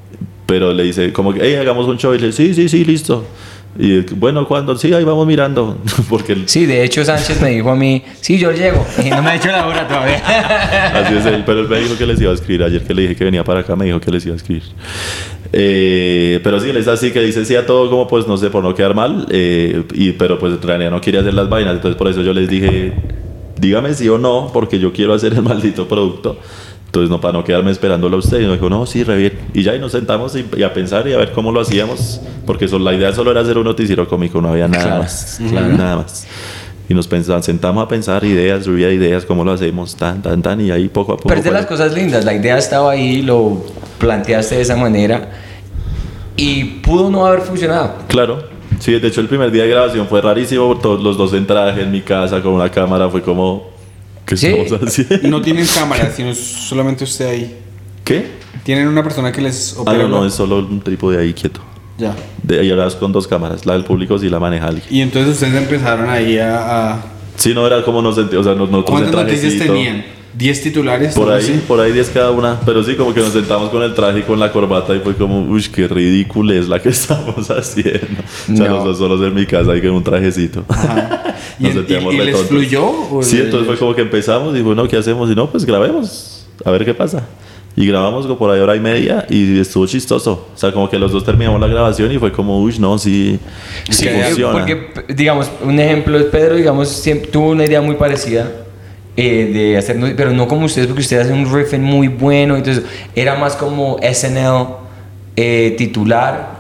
pero 0.47 0.73
le 0.73 0.85
dice 0.85 1.13
como 1.13 1.35
que, 1.35 1.41
hey, 1.43 1.57
hagamos 1.57 1.87
un 1.89 1.99
show 1.99 2.15
y 2.15 2.19
le 2.21 2.29
dice, 2.29 2.47
sí, 2.47 2.55
sí, 2.55 2.69
sí, 2.69 2.85
listo. 2.85 3.25
Y 3.81 4.01
bueno, 4.15 4.47
cuando 4.49 4.77
sí, 4.77 4.93
ahí 4.95 5.05
vamos 5.05 5.27
mirando, 5.27 5.77
porque 6.09 6.33
él- 6.33 6.45
Sí, 6.47 6.67
de 6.67 6.83
hecho 6.85 7.05
Sánchez 7.05 7.41
me 7.43 7.51
dijo 7.51 7.71
a 7.71 7.77
mí, 7.77 8.03
sí, 8.21 8.39
yo 8.39 8.51
llego. 8.53 8.85
Y 9.05 9.11
no 9.11 9.23
me 9.23 9.31
ha 9.31 9.37
hecho 9.37 9.49
la 9.49 9.67
hora 9.67 9.87
todavía. 9.87 10.23
así 11.05 11.15
es 11.17 11.27
él, 11.27 11.43
pero 11.45 11.61
él 11.61 11.69
me 11.69 11.79
dijo 11.81 11.97
que 11.99 12.07
les 12.07 12.21
iba 12.21 12.31
a 12.31 12.35
escribir. 12.35 12.63
Ayer 12.63 12.83
que 12.83 12.95
le 12.95 13.03
dije 13.03 13.17
que 13.17 13.25
venía 13.25 13.43
para 13.45 13.61
acá, 13.61 13.75
me 13.77 13.85
dijo 13.85 14.01
que 14.01 14.11
les 14.11 14.25
iba 14.25 14.35
a 14.35 14.37
escribir. 14.37 14.63
Eh, 15.53 16.41
pero 16.43 16.61
sí, 16.61 16.71
él 16.71 16.77
es 16.77 16.89
así 16.89 17.11
que 17.11 17.21
dice 17.23 17.45
sí 17.45 17.57
a 17.57 17.65
todo, 17.67 17.89
como 17.89 18.07
pues 18.07 18.27
no 18.27 18.37
sé, 18.37 18.51
por 18.51 18.63
no 18.63 18.75
quedar 18.75 18.95
mal, 18.95 19.27
eh, 19.31 19.83
y, 19.95 20.13
pero 20.13 20.39
pues 20.39 20.55
en 20.55 20.63
realidad 20.63 20.91
no 20.91 21.01
quería 21.01 21.21
hacer 21.21 21.35
las 21.35 21.49
vainas, 21.49 21.75
entonces 21.75 21.97
por 21.97 22.09
eso 22.09 22.23
yo 22.23 22.33
les 22.35 22.49
dije, 22.49 22.93
dígame 23.59 23.95
sí 23.95 24.09
o 24.09 24.19
no, 24.19 24.51
porque 24.53 24.79
yo 24.79 24.93
quiero 24.93 25.15
hacer 25.15 25.33
el 25.35 25.43
maldito 25.43 25.89
producto. 25.89 26.39
Entonces, 26.87 27.11
no, 27.11 27.21
para 27.21 27.35
no 27.35 27.45
quedarme 27.45 27.71
esperándolo 27.71 28.17
a 28.17 28.19
usted. 28.21 28.41
Y 28.41 28.47
me 28.47 28.55
dijo, 28.55 28.71
no, 28.71 28.87
sí, 28.87 29.05
re 29.05 29.15
bien. 29.19 29.33
Y 29.53 29.63
ya, 29.63 29.77
y 29.77 29.79
nos 29.79 29.93
sentamos 29.93 30.35
y, 30.37 30.47
y 30.57 30.63
a 30.63 30.73
pensar 30.73 31.07
y 31.07 31.13
a 31.13 31.19
ver 31.19 31.33
cómo 31.33 31.53
lo 31.53 31.61
hacíamos. 31.61 32.19
Porque 32.47 32.65
eso, 32.65 32.79
la 32.79 32.95
idea 32.95 33.13
solo 33.13 33.31
era 33.31 33.43
hacer 33.43 33.59
un 33.59 33.65
noticiero 33.65 34.09
cómico, 34.09 34.41
no 34.41 34.49
había 34.49 34.69
nada 34.69 34.85
Claro, 34.85 35.03
más. 35.03 35.39
Nada 35.39 35.97
más. 35.97 36.27
Y 36.89 36.95
nos 36.95 37.07
pensamos, 37.07 37.45
sentamos 37.45 37.85
a 37.85 37.89
pensar 37.89 38.25
ideas, 38.25 38.65
lluvia 38.65 38.89
de 38.89 38.95
ideas, 38.95 39.25
cómo 39.27 39.45
lo 39.45 39.53
hacemos, 39.53 39.95
tan, 39.95 40.23
tan, 40.23 40.41
tan. 40.41 40.61
Y 40.61 40.71
ahí 40.71 40.89
poco 40.89 41.13
a 41.13 41.17
poco. 41.17 41.29
Pero 41.29 41.41
es 41.41 41.45
de 41.45 41.51
las 41.51 41.67
cosas 41.67 41.93
lindas. 41.93 42.25
La 42.25 42.33
idea 42.33 42.57
estaba 42.57 42.93
ahí, 42.93 43.21
lo 43.23 43.63
planteaste 43.99 44.55
de 44.57 44.63
esa 44.63 44.75
manera 44.77 45.31
y 46.37 46.65
pudo 46.65 47.11
no 47.11 47.27
haber 47.27 47.41
funcionado. 47.43 47.95
Claro. 48.09 48.43
Sí, 48.79 48.93
de 48.99 49.09
hecho, 49.09 49.21
el 49.21 49.29
primer 49.29 49.51
día 49.51 49.65
de 49.65 49.71
grabación 49.71 50.07
fue 50.09 50.21
rarísimo. 50.23 50.79
Todos 50.79 51.03
los 51.03 51.19
dos 51.19 51.33
en 51.35 51.47
traje 51.47 51.83
en 51.83 51.91
mi 51.91 52.01
casa 52.01 52.41
con 52.41 52.53
una 52.55 52.71
cámara. 52.71 53.09
Fue 53.11 53.21
como, 53.23 53.69
¿qué 54.25 54.37
Sí. 54.37 54.47
estamos 54.47 54.83
haciendo? 54.89 55.29
No 55.29 55.43
tienen 55.43 55.67
cámara, 55.67 56.11
sino 56.15 56.35
solamente 56.35 57.05
usted 57.05 57.27
ahí. 57.27 57.57
¿Qué? 58.05 58.39
¿Tienen 58.65 58.89
una 58.89 59.03
persona 59.03 59.31
que 59.33 59.41
les 59.43 59.75
Ah, 59.77 59.83
opera? 59.83 59.99
no, 60.05 60.09
no, 60.09 60.21
la- 60.23 60.29
es 60.29 60.35
solo 60.35 60.59
un 60.59 60.81
trípode 60.81 61.19
ahí 61.19 61.35
quieto. 61.35 61.61
Ya. 61.99 62.15
De 62.43 62.61
ahí 62.61 62.71
hablas 62.71 62.95
con 62.95 63.13
dos 63.13 63.27
cámaras. 63.29 63.67
La 63.67 63.75
del 63.75 63.85
público 63.85 64.19
sí 64.19 64.29
la 64.31 64.39
maneja 64.41 64.69
alguien. 64.69 64.87
Y 64.91 65.01
entonces 65.03 65.35
ustedes 65.35 65.55
empezaron 65.55 66.09
ahí 66.09 66.39
a... 66.39 66.93
a- 66.95 67.03
Sí, 67.37 67.53
no 67.55 67.67
era 67.67 67.83
como 67.85 68.01
nos 68.03 68.15
sentíamos, 68.17 68.47
o 68.47 68.51
sea, 68.51 68.59
nos- 68.59 68.71
nosotros 68.71 69.01
¿Cuántas 69.01 69.25
noticias 69.25 69.59
tenían? 69.59 70.05
¿10 70.37 70.63
titulares? 70.63 71.15
Por 71.15 71.33
ahí, 71.33 71.43
así? 71.43 71.61
por 71.67 71.81
ahí 71.81 71.91
10 71.93 72.11
cada 72.11 72.31
una, 72.31 72.61
pero 72.65 72.83
sí, 72.85 72.95
como 72.95 73.13
que 73.15 73.21
nos 73.21 73.33
sentamos 73.33 73.71
con 73.71 73.83
el 73.83 73.95
traje 73.95 74.21
y 74.21 74.23
con 74.23 74.39
la 74.39 74.53
corbata 74.53 74.95
y 74.95 75.01
fue 75.01 75.15
como, 75.17 75.41
uy, 75.43 75.63
qué 75.75 75.89
ridícula 75.89 76.55
es 76.55 76.69
la 76.69 76.81
que 76.81 76.89
estamos 76.91 77.51
haciendo. 77.51 78.23
O 78.53 78.57
sea, 78.57 78.67
No. 78.69 78.69
nosotros 78.69 78.99
solos 78.99 79.21
en 79.23 79.35
mi 79.35 79.47
casa 79.47 79.73
ahí 79.73 79.81
con 79.81 79.91
un 79.91 80.05
trajecito. 80.05 80.65
Ajá. 80.69 81.37
¿Y, 81.59 81.63
Nos 81.65 81.73
y- 81.73 81.75
sentíamos 81.79 82.15
y 82.15 82.17
les 82.19 82.27
retontos. 82.27 82.49
fluyó? 82.49 82.85
o 82.87 83.23
Sí, 83.23 83.37
les- 83.37 83.45
entonces 83.47 83.67
fue 83.67 83.77
como 83.79 83.95
que 83.95 84.03
empezamos 84.03 84.57
y 84.57 84.61
bueno, 84.61 84.87
¿qué 84.87 84.97
hacemos? 84.97 85.31
Y 85.31 85.35
no, 85.35 85.49
pues 85.51 85.65
grabemos, 85.65 86.47
a 86.65 86.71
ver 86.71 86.85
qué 86.85 86.95
pasa. 86.95 87.25
Y 87.79 87.87
grabamos 87.87 88.27
por 88.27 88.51
ahí 88.51 88.59
hora 88.59 88.75
y 88.75 88.81
media 88.81 89.25
y 89.31 89.61
estuvo 89.61 89.87
chistoso. 89.87 90.49
O 90.53 90.59
sea, 90.59 90.73
como 90.73 90.91
que 90.91 90.99
los 90.99 91.13
dos 91.13 91.25
terminamos 91.25 91.61
la 91.61 91.69
grabación 91.69 92.11
y 92.11 92.19
fue 92.19 92.33
como, 92.33 92.61
uy, 92.61 92.77
no, 92.81 92.99
sí, 92.99 93.39
sí 93.89 94.09
Ok, 94.09 94.15
funciona. 94.25 94.53
Porque, 94.53 95.15
digamos, 95.15 95.49
un 95.63 95.79
ejemplo 95.79 96.19
es 96.19 96.25
Pedro, 96.25 96.57
digamos, 96.57 96.89
siempre 96.89 97.31
tuvo 97.31 97.51
una 97.51 97.65
idea 97.65 97.81
muy 97.81 97.95
parecida 97.95 98.51
eh, 99.17 99.51
de 99.53 99.77
hacer, 99.77 99.97
pero 100.17 100.33
no 100.33 100.49
como 100.49 100.67
ustedes, 100.67 100.89
porque 100.89 101.03
ustedes 101.03 101.27
hacen 101.27 101.39
un 101.39 101.55
riffing 101.55 101.81
muy 101.81 102.09
bueno, 102.09 102.57
entonces 102.57 102.83
era 103.15 103.37
más 103.37 103.55
como 103.55 103.99
SNL 104.03 104.75
eh, 105.37 105.77
titular, 105.79 106.51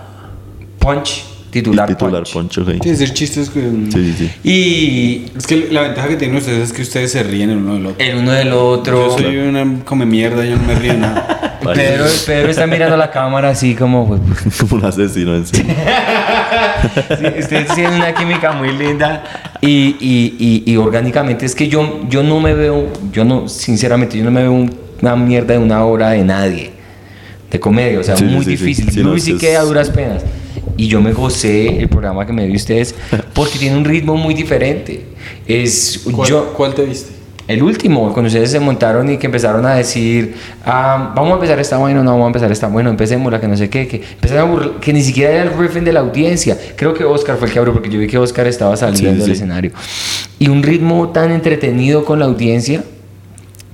punch, 0.79 1.25
titular, 1.51 1.89
titular 1.89 2.23
poncho, 2.33 2.63
ok. 2.63 2.71
Sí, 2.83 2.91
decir 2.91 3.13
chistes 3.15 3.51
con... 3.51 3.91
Sí, 3.93 4.15
sí, 4.17 4.31
sí. 4.43 4.49
Y 4.49 5.37
Es 5.37 5.47
que 5.47 5.69
la 5.71 5.83
ventaja 5.83 6.09
que 6.09 6.17
tienen 6.17 6.37
ustedes 6.37 6.69
es 6.69 6.73
que 6.73 6.83
ustedes 6.83 7.13
se 7.13 7.23
ríen 7.23 7.51
el 7.51 7.57
uno 7.59 7.75
del 7.75 7.87
otro. 7.87 8.05
el 8.05 8.17
uno 8.17 8.33
del 8.33 8.53
otro. 8.53 9.09
Yo 9.17 9.19
soy 9.19 9.37
una 9.39 9.85
come 9.85 10.07
mierda, 10.07 10.45
yo 10.45 10.57
no 10.57 10.63
me 10.65 10.75
río 10.75 10.95
nada. 10.95 11.35
Pedro, 11.75 12.05
Pedro 12.27 12.51
está 12.51 12.67
mirando 12.67 12.97
la 12.97 13.11
cámara 13.11 13.51
así 13.51 13.75
como, 13.75 14.07
pues, 14.09 14.21
Como 14.61 14.77
un 14.77 14.85
asesino 14.85 15.35
en 15.35 15.45
sí. 15.47 15.57
Sí, 17.19 17.27
ustedes 17.41 17.75
tienen 17.75 17.95
una 17.95 18.15
química 18.15 18.53
muy 18.53 18.73
linda 18.73 19.25
y, 19.61 19.97
y, 20.01 20.37
y, 20.67 20.73
y 20.73 20.77
orgánicamente 20.77 21.45
es 21.47 21.55
que 21.55 21.69
yo, 21.69 22.01
yo 22.09 22.23
no 22.23 22.41
me 22.41 22.55
veo, 22.55 22.89
yo 23.13 23.25
no, 23.25 23.49
sinceramente, 23.49 24.17
yo 24.17 24.25
no 24.25 24.31
me 24.31 24.43
veo 24.43 24.53
un- 24.53 24.75
una 25.03 25.15
mierda 25.17 25.55
de 25.55 25.59
una 25.61 25.85
hora 25.85 26.11
de 26.11 26.25
nadie, 26.25 26.71
de 27.51 27.61
comedia, 27.61 28.01
o 28.01 28.03
sea, 28.03 28.17
Sí, 28.17 28.25
sí, 28.29 28.35
muy 28.35 28.45
sí, 28.45 28.57
sí. 28.57 28.65
difícil. 28.65 28.91
Sí, 28.93 29.01
no, 29.03 29.11
Luis 29.11 29.25
sí 29.25 29.33
es- 29.33 29.39
queda 29.39 29.61
a 29.61 29.65
duras 29.65 29.91
penas. 29.91 30.23
Y 30.77 30.89
yo 30.89 31.01
me 31.01 31.13
gocé 31.13 31.79
el 31.81 31.89
programa 31.89 32.27
que 32.27 32.33
me 32.33 32.47
dio 32.47 32.55
ustedes 32.57 32.95
porque 33.35 33.59
tiene 33.59 33.77
un 33.77 33.85
ritmo 33.85 34.17
muy 34.17 34.35
diferente. 34.35 35.05
Es, 35.47 36.03
¿Cuál, 36.15 36.29
yo, 36.29 36.53
cuál 36.55 36.75
te 36.75 36.85
viste? 36.85 37.13
el 37.49 37.63
último, 37.63 38.13
cuando 38.13 38.27
ustedes 38.27 38.51
se 38.51 38.61
montaron 38.61 39.11
y 39.11 39.17
que 39.17 39.25
empezaron 39.25 39.65
a 39.65 39.75
decir, 39.75 40.35
ah, 40.67 41.15
vamos 41.17 41.31
a 41.33 41.35
empezar 41.37 41.59
esta 41.59 41.79
bueno, 41.79 42.05
no 42.05 42.11
vamos 42.11 42.25
a 42.27 42.29
empezar 42.29 42.53
esta 42.53 42.67
bueno, 42.69 42.91
empecemos 42.91 43.33
la 43.33 43.41
que 43.41 43.49
no 43.49 43.57
sé 43.57 43.71
qué, 43.71 43.89
que 43.89 44.03
empezaron 44.03 44.51
a 44.51 44.53
burlar- 44.55 44.81
que 44.81 44.93
ni 44.93 45.01
siquiera 45.03 45.33
era 45.33 45.43
el 45.45 45.59
riffing 45.59 45.83
de 45.83 45.95
la 45.95 46.01
audiencia. 46.01 46.59
Creo 46.77 46.93
que 46.93 47.05
Oscar 47.05 47.39
fue 47.39 47.47
el 47.49 47.53
que 47.55 47.59
abrió 47.59 47.73
porque 47.73 47.89
yo 47.89 47.99
vi 47.99 48.07
que 48.07 48.19
Oscar 48.19 48.47
estaba 48.47 48.77
saliendo 48.77 49.13
Sí, 49.13 49.15
sí, 49.15 49.19
del 49.21 49.27
sí. 49.27 49.33
escenario. 49.33 49.71
Y 50.39 50.49
un 50.49 50.63
ritmo 50.63 51.09
tan 51.09 51.31
entretenido 51.33 52.05
con 52.05 52.19
la 52.19 52.27
audiencia. 52.27 52.85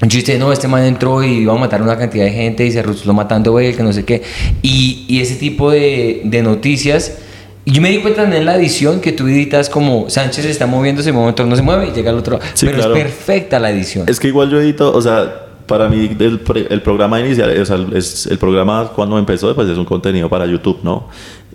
Yo 0.09 0.19
dije, 0.19 0.39
no, 0.39 0.53
este 0.53 0.69
man 0.69 0.85
entró 0.85 1.23
y 1.23 1.39
iba 1.39 1.55
a 1.55 1.57
matar 1.57 1.83
una 1.83 1.97
cantidad 1.97 2.25
de 2.25 2.33
gente 2.33 2.65
y 2.67 2.73
se 2.73 2.83
resultó 2.83 3.13
matando 3.15 3.59
él, 3.59 3.77
que 3.77 3.83
no 3.83 3.93
sé 3.93 4.05
qué. 4.05 4.23
Y, 4.63 5.05
y 5.09 5.21
ese 5.21 5.37
tipo 5.37 5.71
de, 5.71 6.23
de 6.25 6.43
noticias. 6.43 7.19
Y 7.65 7.73
yo 7.73 7.81
me 7.81 7.91
di 7.91 7.99
cuenta 7.99 8.25
en 8.25 8.45
la 8.45 8.57
edición 8.57 9.01
que 9.01 9.13
tú 9.13 9.27
editas 9.27 9.71
como 9.71 10.11
Sánchez 10.11 10.45
está 10.45 10.67
moviéndose, 10.67 11.09
en 11.09 11.17
un 11.17 11.23
momento 11.23 11.47
no 11.47 11.57
se 11.57 11.63
mueve 11.63 11.89
y 11.89 11.93
llega 11.93 12.11
el 12.11 12.19
otro. 12.19 12.39
Sí, 12.53 12.67
Pero 12.67 12.79
claro. 12.79 12.95
es 12.95 13.03
perfecta 13.03 13.59
la 13.59 13.71
edición. 13.71 14.07
Es 14.07 14.21
que 14.21 14.29
igual 14.29 14.51
yo 14.51 14.61
edito, 14.61 14.95
o 14.95 15.01
sea, 15.01 15.45
para 15.67 15.89
mí 15.89 16.11
el, 16.19 16.41
el 16.69 16.83
programa 16.83 17.21
inicial, 17.21 17.59
o 17.59 17.65
sea, 17.65 17.79
es, 17.95 18.27
el 18.27 18.39
programa 18.39 18.91
cuando 18.95 19.19
empezó, 19.19 19.55
pues 19.55 19.69
es 19.69 19.79
un 19.79 19.85
contenido 19.87 20.29
para 20.29 20.47
YouTube, 20.47 20.81
¿no? 20.83 21.09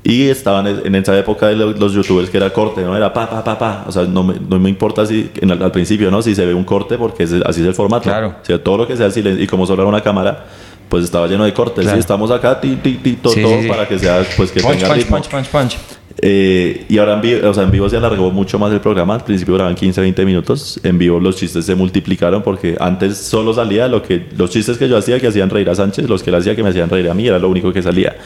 Y 0.04 0.30
estaban 0.30 0.66
en 0.68 0.96
esa 0.96 1.18
época 1.20 1.48
de 1.48 1.56
lo- 1.58 1.72
los 1.74 1.94
youtubers 1.94 2.30
que 2.30 2.38
era 2.38 2.52
corte, 2.52 2.82
¿no? 2.82 2.96
Era 2.96 3.12
pa, 3.12 3.30
pa, 3.30 3.44
pa, 3.44 3.60
pa. 3.60 3.84
O 3.88 3.92
sea, 3.92 4.04
no 4.06 4.24
me, 4.24 4.36
no 4.40 4.58
me 4.58 4.70
importa 4.70 5.06
si 5.06 5.30
en 5.42 5.52
al 5.52 5.72
principio, 5.72 6.10
¿no? 6.10 6.22
Si 6.22 6.34
se 6.36 6.46
ve 6.46 6.54
un 6.54 6.64
corte, 6.64 6.98
porque 6.98 7.24
es- 7.24 7.34
así 7.46 7.62
es 7.62 7.68
el 7.68 7.74
formato. 7.74 8.04
Claro. 8.04 8.36
O 8.42 8.46
sea, 8.46 8.64
todo 8.64 8.78
lo 8.78 8.88
que 8.88 8.96
sea 8.96 9.12
silencio, 9.12 9.44
y 9.44 9.48
como 9.48 9.66
solo 9.66 9.82
era 9.84 9.90
una 9.90 10.02
cámara, 10.02 10.46
pues 10.88 11.04
estaba 11.04 11.28
lleno 11.28 11.44
de 11.44 11.54
cortes. 11.54 11.84
Claro. 11.84 11.98
Y 11.98 12.00
estamos 12.00 12.32
acá, 12.32 12.60
ti, 12.62 12.78
ti, 12.82 12.94
ti, 13.04 13.14
to- 13.22 13.30
Sí, 13.30 13.42
todo 13.42 13.56
sí, 13.58 13.64
sí. 13.64 13.68
para 13.68 13.88
que 13.88 14.00
sea, 14.00 14.26
pues 14.38 14.52
que 14.52 14.62
punch, 14.62 14.76
tenga 14.76 14.88
punch, 14.88 14.98
ritmo. 14.98 15.18
punch, 15.18 15.30
punch, 15.30 15.48
punch. 15.50 15.78
Eh, 16.22 16.86
y 16.90 16.98
ahora 16.98 17.14
en 17.14 17.22
vivo, 17.22 17.50
o 17.50 17.54
sea, 17.54 17.64
en 17.64 17.72
vivo 17.72 17.88
se 17.90 17.96
alargó 17.96 18.30
mucho 18.32 18.58
más 18.60 18.72
el 18.74 18.80
programa. 18.82 19.16
Al 19.16 19.24
principio 19.24 19.54
duraban 19.54 19.76
15, 19.76 20.02
20 20.02 20.26
minutos. 20.26 20.80
En 20.84 20.98
vivo 20.98 21.20
los 21.20 21.36
chistes 21.38 21.66
se 21.66 21.76
multiplicaron 21.76 22.42
porque 22.42 22.76
antes 22.80 23.18
solo 23.18 23.54
salía 23.54 23.88
lo 23.88 24.02
que 24.02 24.28
los 24.38 24.50
chistes 24.50 24.78
que 24.78 24.90
yo 24.90 24.98
hacía 24.98 25.20
que 25.20 25.28
hacían 25.28 25.50
reír 25.50 25.70
a 25.70 25.76
Sánchez, 25.76 26.10
los 26.10 26.24
que 26.24 26.30
él 26.30 26.36
hacía 26.38 26.56
que 26.56 26.64
me 26.64 26.70
hacían 26.70 26.90
reír 26.90 27.10
a 27.10 27.14
mí, 27.14 27.28
era 27.28 27.40
lo 27.40 27.48
único 27.50 27.72
que 27.72 27.82
salía. 27.82 28.18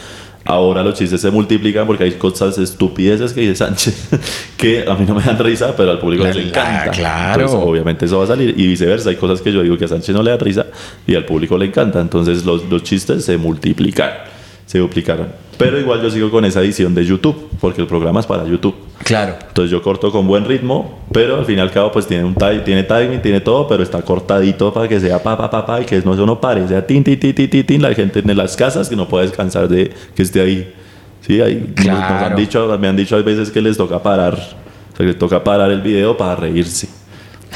Ahora 0.45 0.83
los 0.83 0.95
chistes 0.95 1.21
se 1.21 1.31
multiplican 1.31 1.87
porque 1.87 2.03
hay 2.03 2.11
cosas 2.13 2.57
estupideces 2.57 3.31
que 3.31 3.41
dice 3.41 3.55
Sánchez 3.55 4.09
que 4.57 4.83
a 4.87 4.93
mí 4.95 5.05
no 5.07 5.15
me 5.15 5.23
dan 5.23 5.39
risa, 5.39 5.73
pero 5.75 5.91
al 5.91 5.99
público 5.99 6.25
le 6.25 6.31
Claro, 6.31 6.47
encanta. 6.49 6.91
claro. 6.91 7.41
Entonces, 7.45 7.67
obviamente 7.69 8.05
eso 8.05 8.17
va 8.17 8.25
a 8.25 8.27
salir 8.27 8.53
y 8.57 8.67
viceversa. 8.67 9.09
Hay 9.09 9.15
cosas 9.15 9.41
que 9.41 9.53
yo 9.53 9.61
digo 9.63 9.77
que 9.77 9.85
a 9.85 9.87
Sánchez 9.87 10.13
no 10.13 10.21
le 10.21 10.31
da 10.31 10.37
risa 10.37 10.65
y 11.07 11.15
al 11.15 11.25
público 11.25 11.57
le 11.57 11.65
encanta. 11.65 12.01
Entonces 12.01 12.43
los, 12.45 12.65
los 12.69 12.83
chistes 12.83 13.23
se 13.23 13.37
multiplicaron, 13.37 14.17
se 14.65 14.79
duplicaron. 14.79 15.27
Pero 15.57 15.79
igual 15.79 16.01
yo 16.01 16.09
sigo 16.09 16.29
con 16.29 16.43
esa 16.45 16.61
edición 16.61 16.93
de 16.93 17.05
YouTube 17.05 17.49
porque 17.61 17.79
el 17.81 17.87
programa 17.87 18.19
es 18.19 18.25
para 18.25 18.45
YouTube. 18.45 18.75
Claro. 19.03 19.35
Entonces 19.47 19.69
yo 19.71 19.81
corto 19.81 20.11
con 20.11 20.27
buen 20.27 20.45
ritmo, 20.45 20.99
pero 21.11 21.37
al 21.37 21.45
fin 21.45 21.57
y 21.57 21.61
al 21.61 21.71
cabo 21.71 21.91
pues 21.91 22.07
tiene 22.07 22.23
un 22.23 22.35
ti- 22.35 22.61
tiene 22.63 22.83
timing, 22.83 23.21
tiene 23.21 23.41
todo, 23.41 23.67
pero 23.67 23.83
está 23.83 24.01
cortadito 24.01 24.73
para 24.73 24.87
que 24.87 24.99
sea 24.99 25.21
pa 25.21 25.37
pa 25.37 25.49
pa 25.49 25.65
pa 25.65 25.81
y 25.81 25.85
que 25.85 26.01
no, 26.01 26.13
eso 26.13 26.25
no 26.25 26.39
pare, 26.39 26.67
sea 26.67 26.85
tin 26.85 27.03
tin 27.03 27.19
tin 27.19 27.33
tin 27.35 27.65
tin, 27.65 27.81
la 27.81 27.93
gente 27.93 28.19
en 28.19 28.37
las 28.37 28.55
casas 28.55 28.87
que 28.89 28.95
no 28.95 29.07
puede 29.07 29.25
descansar 29.27 29.67
de 29.67 29.91
que 30.15 30.23
esté 30.23 30.41
ahí. 30.41 30.73
Sí, 31.21 31.39
ahí 31.41 31.55
nos- 31.75 31.85
nos, 31.85 31.95
Claro. 32.05 32.25
han 32.27 32.35
dicho, 32.35 32.77
me 32.79 32.87
han 32.87 32.95
dicho 32.95 33.15
a 33.15 33.21
veces 33.21 33.49
que 33.51 33.61
les 33.61 33.77
toca 33.77 34.01
parar, 34.01 34.33
o 34.35 34.37
sea, 34.37 34.97
que 34.97 35.03
les 35.03 35.17
toca 35.17 35.43
parar 35.43 35.71
el 35.71 35.81
video 35.81 36.15
para 36.17 36.35
reírse. 36.35 36.87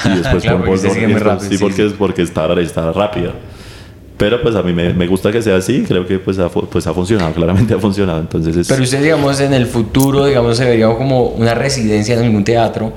Y 0.05 0.09
después 0.17 0.43
Claro, 0.43 0.59
pon- 0.59 0.67
porque 0.79 1.07
rápido, 1.17 1.39
Sí, 1.49 1.57
sí, 1.57 1.63
porque 1.63 1.89
porque 1.97 2.21
está, 2.21 2.51
está 2.59 2.91
rápido. 2.91 3.31
Pero 4.17 4.41
pues 4.41 4.55
a 4.55 4.63
mí 4.63 4.73
me, 4.73 4.93
me 4.93 5.07
gusta 5.07 5.31
que 5.31 5.41
sea 5.41 5.57
así, 5.57 5.83
creo 5.87 6.05
que 6.07 6.17
pues 6.17 6.39
ha, 6.39 6.49
pues 6.49 6.87
ha 6.87 6.93
funcionado, 6.93 7.31
claramente 7.35 7.73
ha 7.73 7.79
funcionado. 7.79 8.19
Entonces 8.19 8.55
es, 8.55 8.67
Pero 8.67 8.83
usted, 8.83 9.01
digamos, 9.01 9.39
en 9.39 9.53
el 9.53 9.67
futuro, 9.67 10.25
digamos, 10.25 10.57
se 10.57 10.65
vería 10.65 10.87
como 10.95 11.27
una 11.27 11.53
residencia 11.53 12.15
en 12.15 12.25
algún 12.25 12.43
teatro 12.43 12.93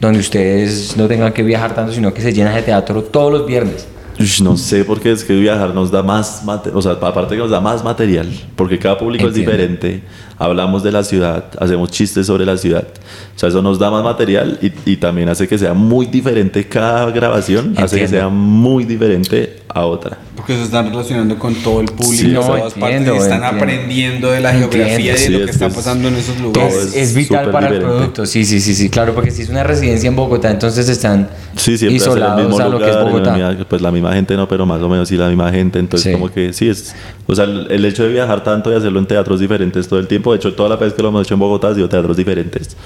donde 0.00 0.18
ustedes 0.18 0.96
no 0.96 1.08
tengan 1.08 1.32
que 1.32 1.42
viajar 1.42 1.74
tanto, 1.74 1.92
sino 1.92 2.12
que 2.12 2.20
se 2.20 2.32
llena 2.32 2.54
de 2.54 2.62
teatro 2.62 3.02
todos 3.02 3.32
los 3.32 3.46
viernes. 3.46 3.86
Ush, 4.18 4.40
No 4.42 4.56
sé, 4.56 4.84
porque 4.84 5.12
es 5.12 5.24
que 5.24 5.34
viajar 5.34 5.74
nos 5.74 5.90
da 5.90 6.02
más, 6.02 6.42
o 6.72 6.82
sea, 6.82 6.92
aparte 6.92 7.34
que 7.34 7.40
nos 7.40 7.50
da 7.50 7.60
más 7.60 7.84
material, 7.84 8.28
porque 8.56 8.78
cada 8.78 8.96
público 8.96 9.26
Entiendo. 9.26 9.50
es 9.50 9.58
diferente, 9.58 10.02
hablamos 10.38 10.82
de 10.82 10.92
la 10.92 11.02
ciudad, 11.04 11.44
hacemos 11.58 11.90
chistes 11.90 12.26
sobre 12.26 12.46
la 12.46 12.56
ciudad, 12.56 12.86
o 13.34 13.38
sea, 13.38 13.50
eso 13.50 13.60
nos 13.60 13.78
da 13.78 13.90
más 13.90 14.02
material 14.02 14.58
y, 14.62 14.72
y 14.90 14.96
también 14.96 15.28
hace 15.28 15.46
que 15.46 15.58
sea 15.58 15.74
muy 15.74 16.06
diferente 16.06 16.66
cada 16.66 17.10
grabación, 17.10 17.74
hace 17.76 17.98
que 17.98 18.08
sea 18.08 18.28
muy 18.28 18.84
diferente 18.84 19.62
a 19.68 19.84
otra. 19.84 20.18
Porque 20.46 20.60
se 20.60 20.66
están 20.66 20.88
relacionando 20.90 21.36
con 21.40 21.54
todo 21.56 21.80
el 21.80 21.86
público 21.86 22.12
Sí, 22.22 22.28
no, 22.28 22.38
todas 22.40 22.76
entiendo, 22.76 22.80
partes 22.80 23.00
y 23.00 23.16
están 23.16 23.42
entiendo. 23.42 23.46
aprendiendo 23.48 24.30
de 24.30 24.40
la 24.40 24.50
Entiendo. 24.52 24.76
geografía 24.76 25.10
y 25.10 25.12
de 25.12 25.18
Sí, 25.18 25.32
lo 25.32 25.38
que 25.38 25.44
es 25.46 25.50
está 25.50 25.66
es- 25.66 25.74
pasando 25.74 26.06
en 26.06 26.14
esos 26.14 26.38
lugares. 26.38 26.74
Es, 26.76 26.94
es 26.94 27.14
vital 27.16 27.50
para 27.50 27.66
el 27.66 27.72
diferente. 27.74 27.96
producto, 27.98 28.26
sí, 28.26 28.44
sí, 28.44 28.60
sí, 28.60 28.76
sí, 28.76 28.88
claro, 28.88 29.12
porque 29.12 29.32
si 29.32 29.42
es 29.42 29.48
una 29.48 29.64
residencia 29.64 30.06
en 30.06 30.14
Bogotá, 30.14 30.48
entonces 30.52 30.88
están 30.88 31.28
Sí, 31.56 31.72
el 31.84 31.90
isolados 31.96 32.40
mismo 32.46 32.60
a 32.60 32.68
lo 32.68 32.78
que 32.78 32.88
es 32.88 32.96
Bogotá. 32.96 33.36
la 33.36 33.48
misma- 33.50 33.64
pues 33.68 33.82
la 33.82 33.90
misma 33.90 34.12
gente 34.12 34.36
no, 34.36 34.46
pero 34.46 34.64
más 34.66 34.80
o 34.80 34.88
menos 34.88 35.08
sí 35.08 35.16
la 35.16 35.26
misma 35.26 35.50
gente, 35.50 35.80
entonces 35.80 36.12
Sí. 36.12 36.12
como 36.12 36.32
que 36.32 36.52
sí 36.52 36.68
es, 36.68 36.94
o 37.26 37.34
sea, 37.34 37.44
el, 37.46 37.66
el 37.72 37.84
hecho 37.84 38.04
de 38.04 38.10
viajar 38.10 38.44
tanto 38.44 38.70
y 38.70 38.76
hacerlo 38.76 39.00
en 39.00 39.06
teatros 39.06 39.40
diferentes 39.40 39.88
todo 39.88 39.98
el 39.98 40.06
tiempo, 40.06 40.30
de 40.30 40.36
hecho 40.36 40.54
toda 40.54 40.68
la 40.68 40.76
vez 40.76 40.92
que 40.92 41.02
lo 41.02 41.08
hemos 41.08 41.26
hecho 41.26 41.34
en 41.34 41.40
Bogotá 41.40 41.70
ha 41.70 41.74
sido 41.74 41.88
teatros 41.88 42.16
diferentes, 42.16 42.76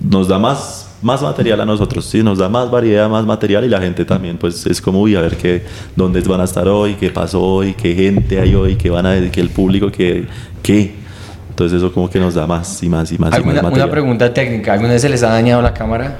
nos 0.00 0.28
da 0.28 0.38
más 0.38 0.85
más 1.06 1.22
material 1.22 1.60
a 1.60 1.64
nosotros, 1.64 2.04
sí, 2.04 2.20
nos 2.20 2.38
da 2.38 2.48
más 2.48 2.68
variedad, 2.68 3.08
más 3.08 3.24
material 3.24 3.64
y 3.64 3.68
la 3.68 3.80
gente 3.80 4.04
también, 4.04 4.36
pues 4.38 4.66
es 4.66 4.80
como, 4.80 5.00
uy, 5.00 5.14
a 5.14 5.20
ver 5.20 5.36
qué, 5.36 5.62
dónde 5.94 6.20
van 6.22 6.40
a 6.40 6.44
estar 6.44 6.66
hoy, 6.66 6.94
qué 6.94 7.10
pasó 7.10 7.40
hoy, 7.40 7.74
qué 7.74 7.94
gente 7.94 8.40
hay 8.40 8.56
hoy, 8.56 8.74
qué 8.74 8.90
van 8.90 9.06
a 9.06 9.12
decir, 9.12 9.30
que 9.30 9.40
el 9.40 9.50
público, 9.50 9.88
qué, 9.92 10.26
qué. 10.64 10.94
Entonces 11.50 11.78
eso 11.78 11.92
como 11.92 12.10
que 12.10 12.18
nos 12.18 12.34
da 12.34 12.48
más 12.48 12.82
y 12.82 12.88
más 12.88 13.12
y 13.12 13.18
más 13.18 13.32
y 13.32 13.36
¿Alguna, 13.36 13.54
más 13.54 13.62
una 13.62 13.70
material. 13.70 13.90
pregunta 13.90 14.34
técnica, 14.34 14.72
¿alguna 14.72 14.94
vez 14.94 15.02
se 15.02 15.08
les 15.08 15.22
ha 15.22 15.28
dañado 15.28 15.62
la 15.62 15.72
cámara 15.72 16.18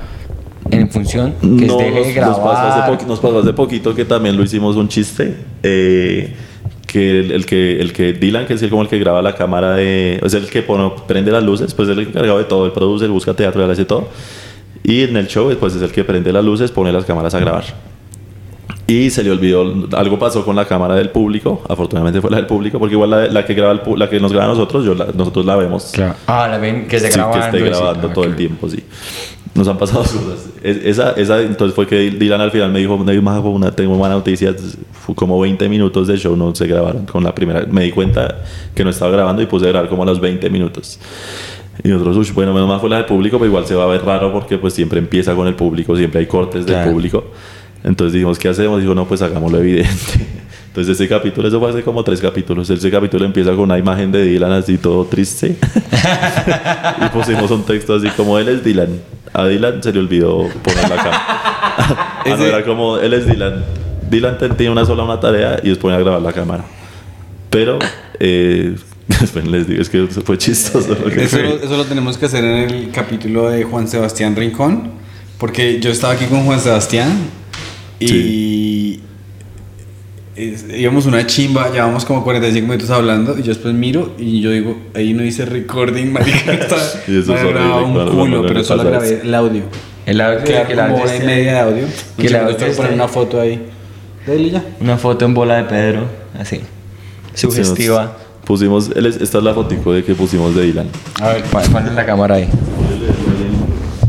en 0.70 0.89
función? 0.89 1.34
Que 1.41 1.66
No, 1.66 1.78
se 1.78 1.91
deje 1.91 2.20
nos, 2.20 2.28
nos 2.30 2.39
pasó 2.39 3.07
nos 3.09 3.18
pasó 3.18 3.39
hace 3.41 3.53
poquito 3.55 3.93
que 3.93 4.05
también 4.05 4.37
lo 4.37 4.45
hicimos 4.45 4.76
un 4.76 4.87
chiste. 4.87 5.37
eh, 5.64 6.32
que 6.87 7.20
el, 7.20 7.32
el 7.32 7.45
que 7.45 7.80
el 7.80 7.93
que 7.93 8.12
Dylan, 8.12 8.47
que 8.47 8.55
es 8.55 8.62
el, 8.62 8.70
como 8.70 8.82
el 8.82 8.89
que 8.89 8.99
graba 9.01 9.20
la 9.20 9.34
cámara 9.34 9.74
de. 9.74 10.20
Es 10.24 10.32
el 10.34 10.49
que 10.49 10.62
pone, 10.62 10.93
prende 11.09 11.32
las 11.32 11.43
luces, 11.43 11.74
pues 11.74 11.89
es 11.89 11.99
el 11.99 12.07
encargado 12.07 12.39
de 12.39 12.45
todo. 12.45 12.64
Él 12.66 12.72
produce, 12.72 13.05
él 13.05 13.11
busca 13.11 13.34
teatro, 13.34 13.64
él 13.64 13.70
hace 13.70 13.84
todo. 13.84 14.09
Y 14.89 15.03
en 15.03 15.16
el 15.16 15.26
show, 15.26 15.53
pues 15.59 15.74
es 15.74 15.82
el 15.82 15.91
que 15.91 16.05
prende 16.05 16.32
las 16.32 16.45
luces, 16.45 16.70
pone 16.70 16.93
las 16.93 17.05
cámaras 17.05 17.34
a 17.34 17.41
grabar. 17.41 17.64
Y 18.87 19.11
se 19.11 19.24
le 19.24 19.32
olvidó, 19.32 19.62
algo 19.97 20.16
pasó 20.16 20.45
con 20.45 20.55
la 20.55 20.64
cámara 20.64 20.95
del 20.95 21.11
público, 21.11 21.61
afortunadamente 21.68 22.20
fue 22.20 22.30
la 22.30 22.37
del 22.37 22.47
público, 22.47 22.78
porque 22.78 22.95
igual 22.95 23.11
la, 23.11 23.26
la 23.26 23.45
que, 23.45 23.55
graba 23.55 23.72
el 23.72 23.80
la 23.99 24.09
que 24.09 24.20
nos 24.20 24.30
graba 24.32 24.47
a 24.47 24.49
nosotros, 24.55 24.84
yo 24.84 24.95
la- 24.95 25.07
nosotros 25.12 25.45
la 25.45 25.57
vemos 25.57 25.91
Claro. 25.93 26.14
Ah, 26.28 26.47
la 26.49 26.59
ven 26.59 26.87
que 26.87 27.01
se 27.01 27.11
Sí, 27.11 27.18
graba. 27.18 27.32
que 27.32 27.47
esté 27.47 27.68
grabando 27.68 28.11
todo 28.11 28.24
el 28.24 28.37
tiempo, 28.37 28.68
sí. 28.68 28.84
Nos 29.57 29.66
han 29.66 29.76
pasado 29.78 30.03
cosas. 30.03 30.51
Es- 30.62 30.84
esa, 30.84 31.12
esa, 31.12 31.41
entonces 31.43 31.74
fue 31.74 31.87
que 31.89 32.11
Dylan 32.12 32.41
al 32.41 32.53
final 32.53 32.70
me 32.70 32.78
dijo, 32.78 32.97
"No, 32.97 33.22
Majo, 33.22 33.51
una, 33.51 33.72
tengo 33.72 33.97
una 33.97 34.09
noticia. 34.11 34.55
Como 35.16 35.41
20 35.41 35.68
minutos 35.68 36.07
de 36.07 36.16
show 36.18 36.37
no 36.37 36.55
se 36.55 36.66
grabaron 36.68 37.07
con 37.07 37.24
la 37.24 37.34
primera. 37.34 37.64
Me 37.68 37.82
di 37.84 37.91
cuenta 37.91 38.43
que 38.74 38.84
no 38.84 38.91
estaba 38.91 39.11
grabando 39.11 39.43
y 39.43 39.47
puse 39.47 39.64
a 39.66 39.68
grabar 39.70 39.89
como 39.89 40.05
a 40.05 40.07
los 40.07 40.20
20 40.20 40.49
minutos. 40.51 41.01
Y 41.85 41.89
nosotros, 41.89 42.16
uy, 42.16 42.31
bueno, 42.35 42.53
menos 42.55 42.68
mal 42.68 42.81
fue 42.81 42.89
la 42.91 42.97
del 42.97 43.05
público, 43.07 43.39
pero 43.39 43.49
igual 43.49 43.66
se 43.66 43.74
va 43.74 43.85
a 43.85 43.87
ver 43.87 44.05
raro 44.05 44.33
porque 44.33 44.59
pues 44.59 44.74
siempre 44.74 44.99
empieza 44.99 45.35
con 45.35 45.47
el 45.47 45.55
público, 45.55 45.97
siempre 45.97 46.20
hay 46.20 46.27
cortes 46.27 46.64
del 46.66 46.74
Claro. 46.77 46.91
público. 46.93 47.24
Entonces 47.85 48.14
dijimos, 48.14 48.39
¿qué 48.39 48.49
hacemos? 48.49 48.81
Dijo, 48.81 48.95
no, 48.95 49.07
pues 49.07 49.22
hagámoslo 49.22 49.59
evidente. 49.59 50.27
Entonces 50.68 50.95
ese 50.99 51.09
capítulo, 51.09 51.49
eso 51.49 51.59
fue 51.61 51.70
hace 51.70 51.83
como 51.83 52.03
tres 52.05 52.20
capítulos. 52.20 52.68
Ese 52.68 52.91
capítulo 52.91 53.24
empieza 53.24 53.51
con 53.51 53.61
una 53.61 53.79
imagen 53.79 54.11
de 54.12 54.22
Dylan 54.24 54.53
así 54.53 54.77
todo 54.79 55.05
triste. 55.07 55.57
y 57.05 57.09
pusimos 57.11 57.51
un 57.51 57.62
texto 57.64 57.95
así 57.95 58.09
como, 58.11 58.39
él 58.39 58.49
es 58.49 58.64
Dylan. 58.64 58.89
A 59.33 59.47
Dylan 59.47 59.83
se 59.83 59.93
le 59.93 59.99
olvidó 60.01 60.47
poner 60.62 60.89
la 60.89 60.97
cámara. 60.97 61.22
ah, 61.29 62.24
no, 62.39 62.45
era 62.45 62.64
como, 62.64 62.99
él 62.99 63.12
es 63.14 63.27
Dylan. 63.27 63.64
Dylan 64.11 64.39
te- 64.39 64.49
tiene 64.51 64.72
una 64.72 64.85
sola 64.85 65.05
una 65.05 65.18
tarea 65.20 65.59
y 65.62 65.68
después 65.70 65.95
a 65.95 65.99
grabar 65.99 66.20
la 66.22 66.33
cámara. 66.33 66.64
Pero, 67.51 67.79
eh, 68.20 68.74
después 69.20 69.46
les 69.46 69.66
digo, 69.68 69.82
es 69.82 69.88
que 69.88 70.07
fue 70.07 70.36
chistoso. 70.38 70.88
lo 70.94 71.11
que 71.11 71.24
Eso 71.24 71.38
lo, 71.38 71.57
eso 71.62 71.76
lo 71.76 71.84
tenemos 71.84 72.18
que 72.18 72.26
hacer 72.26 72.44
en 72.44 72.70
el 72.70 72.90
capítulo 72.90 73.48
de 73.50 73.64
Juan 73.64 73.86
Sebastián 73.88 74.34
Rincón, 74.36 74.90
porque 75.38 75.78
yo 75.80 75.90
estaba 75.90 76.14
aquí 76.14 76.24
con 76.26 76.44
Juan 76.44 76.61
Sebastián 76.61 77.11
y 78.00 79.00
es- 80.34 80.66
íbamos 80.76 81.07
una 81.07 81.26
chimba, 81.26 81.70
llevamos 81.72 82.04
como 82.04 82.22
45 82.22 82.66
minutos 82.66 82.90
hablando 82.90 83.38
y 83.38 83.42
yo 83.42 83.48
después 83.48 83.72
miro 83.74 84.12
y 84.18 84.40
yo 84.40 84.50
digo, 84.50 84.76
ahí 84.94 85.14
no 85.14 85.22
dice 85.22 85.44
recording, 85.46 86.12
marica, 86.12 86.52
está, 86.52 86.76
Y 87.09 87.18
eso 87.20 87.32
me 87.32 87.38
es 87.38 87.40
había 87.40 87.52
grabado 87.52 87.86
un 87.86 88.09
culo, 88.11 88.46
pero 88.46 88.62
solo 88.64 88.84
grabé 88.84 89.14
eso. 89.14 89.22
el 89.22 89.34
audio. 89.34 89.62
El 90.04 90.20
audio, 90.20 90.44
que 90.44 90.52
el 90.57 90.62
como 90.68 90.80
audio 90.82 91.02
hora 91.04 91.16
y 91.16 91.20
media 91.26 91.52
de 91.52 91.59
audio. 91.61 91.86
que 92.18 92.26
el 92.26 92.32
le 92.32 92.38
audio 92.38 92.57
poner 92.76 92.92
una 92.92 93.09
foto 93.09 93.40
ahí. 93.40 93.61
De 94.26 94.36
él 94.36 94.46
y 94.46 94.50
ya. 94.50 94.64
Una 94.80 94.98
foto 94.98 95.24
en 95.24 95.34
bola 95.34 95.57
de 95.57 95.64
Pedro, 95.64 96.07
así. 96.38 96.57
Sí, 97.34 97.42
Sugestiva. 97.42 98.16
Pusimos, 98.47 98.90
esta 98.94 99.38
es 99.38 99.44
la 99.44 99.53
fotico 99.53 99.92
de 99.92 100.05
que 100.05 100.14
pusimos 100.14 100.55
de 100.55 100.62
Dylan. 100.62 100.86
A 101.20 101.30
ver, 101.30 101.42
pon- 101.44 101.62
ponle 101.72 101.92
la 101.92 102.07
cámara 102.07 102.36
ahí. 102.36 102.49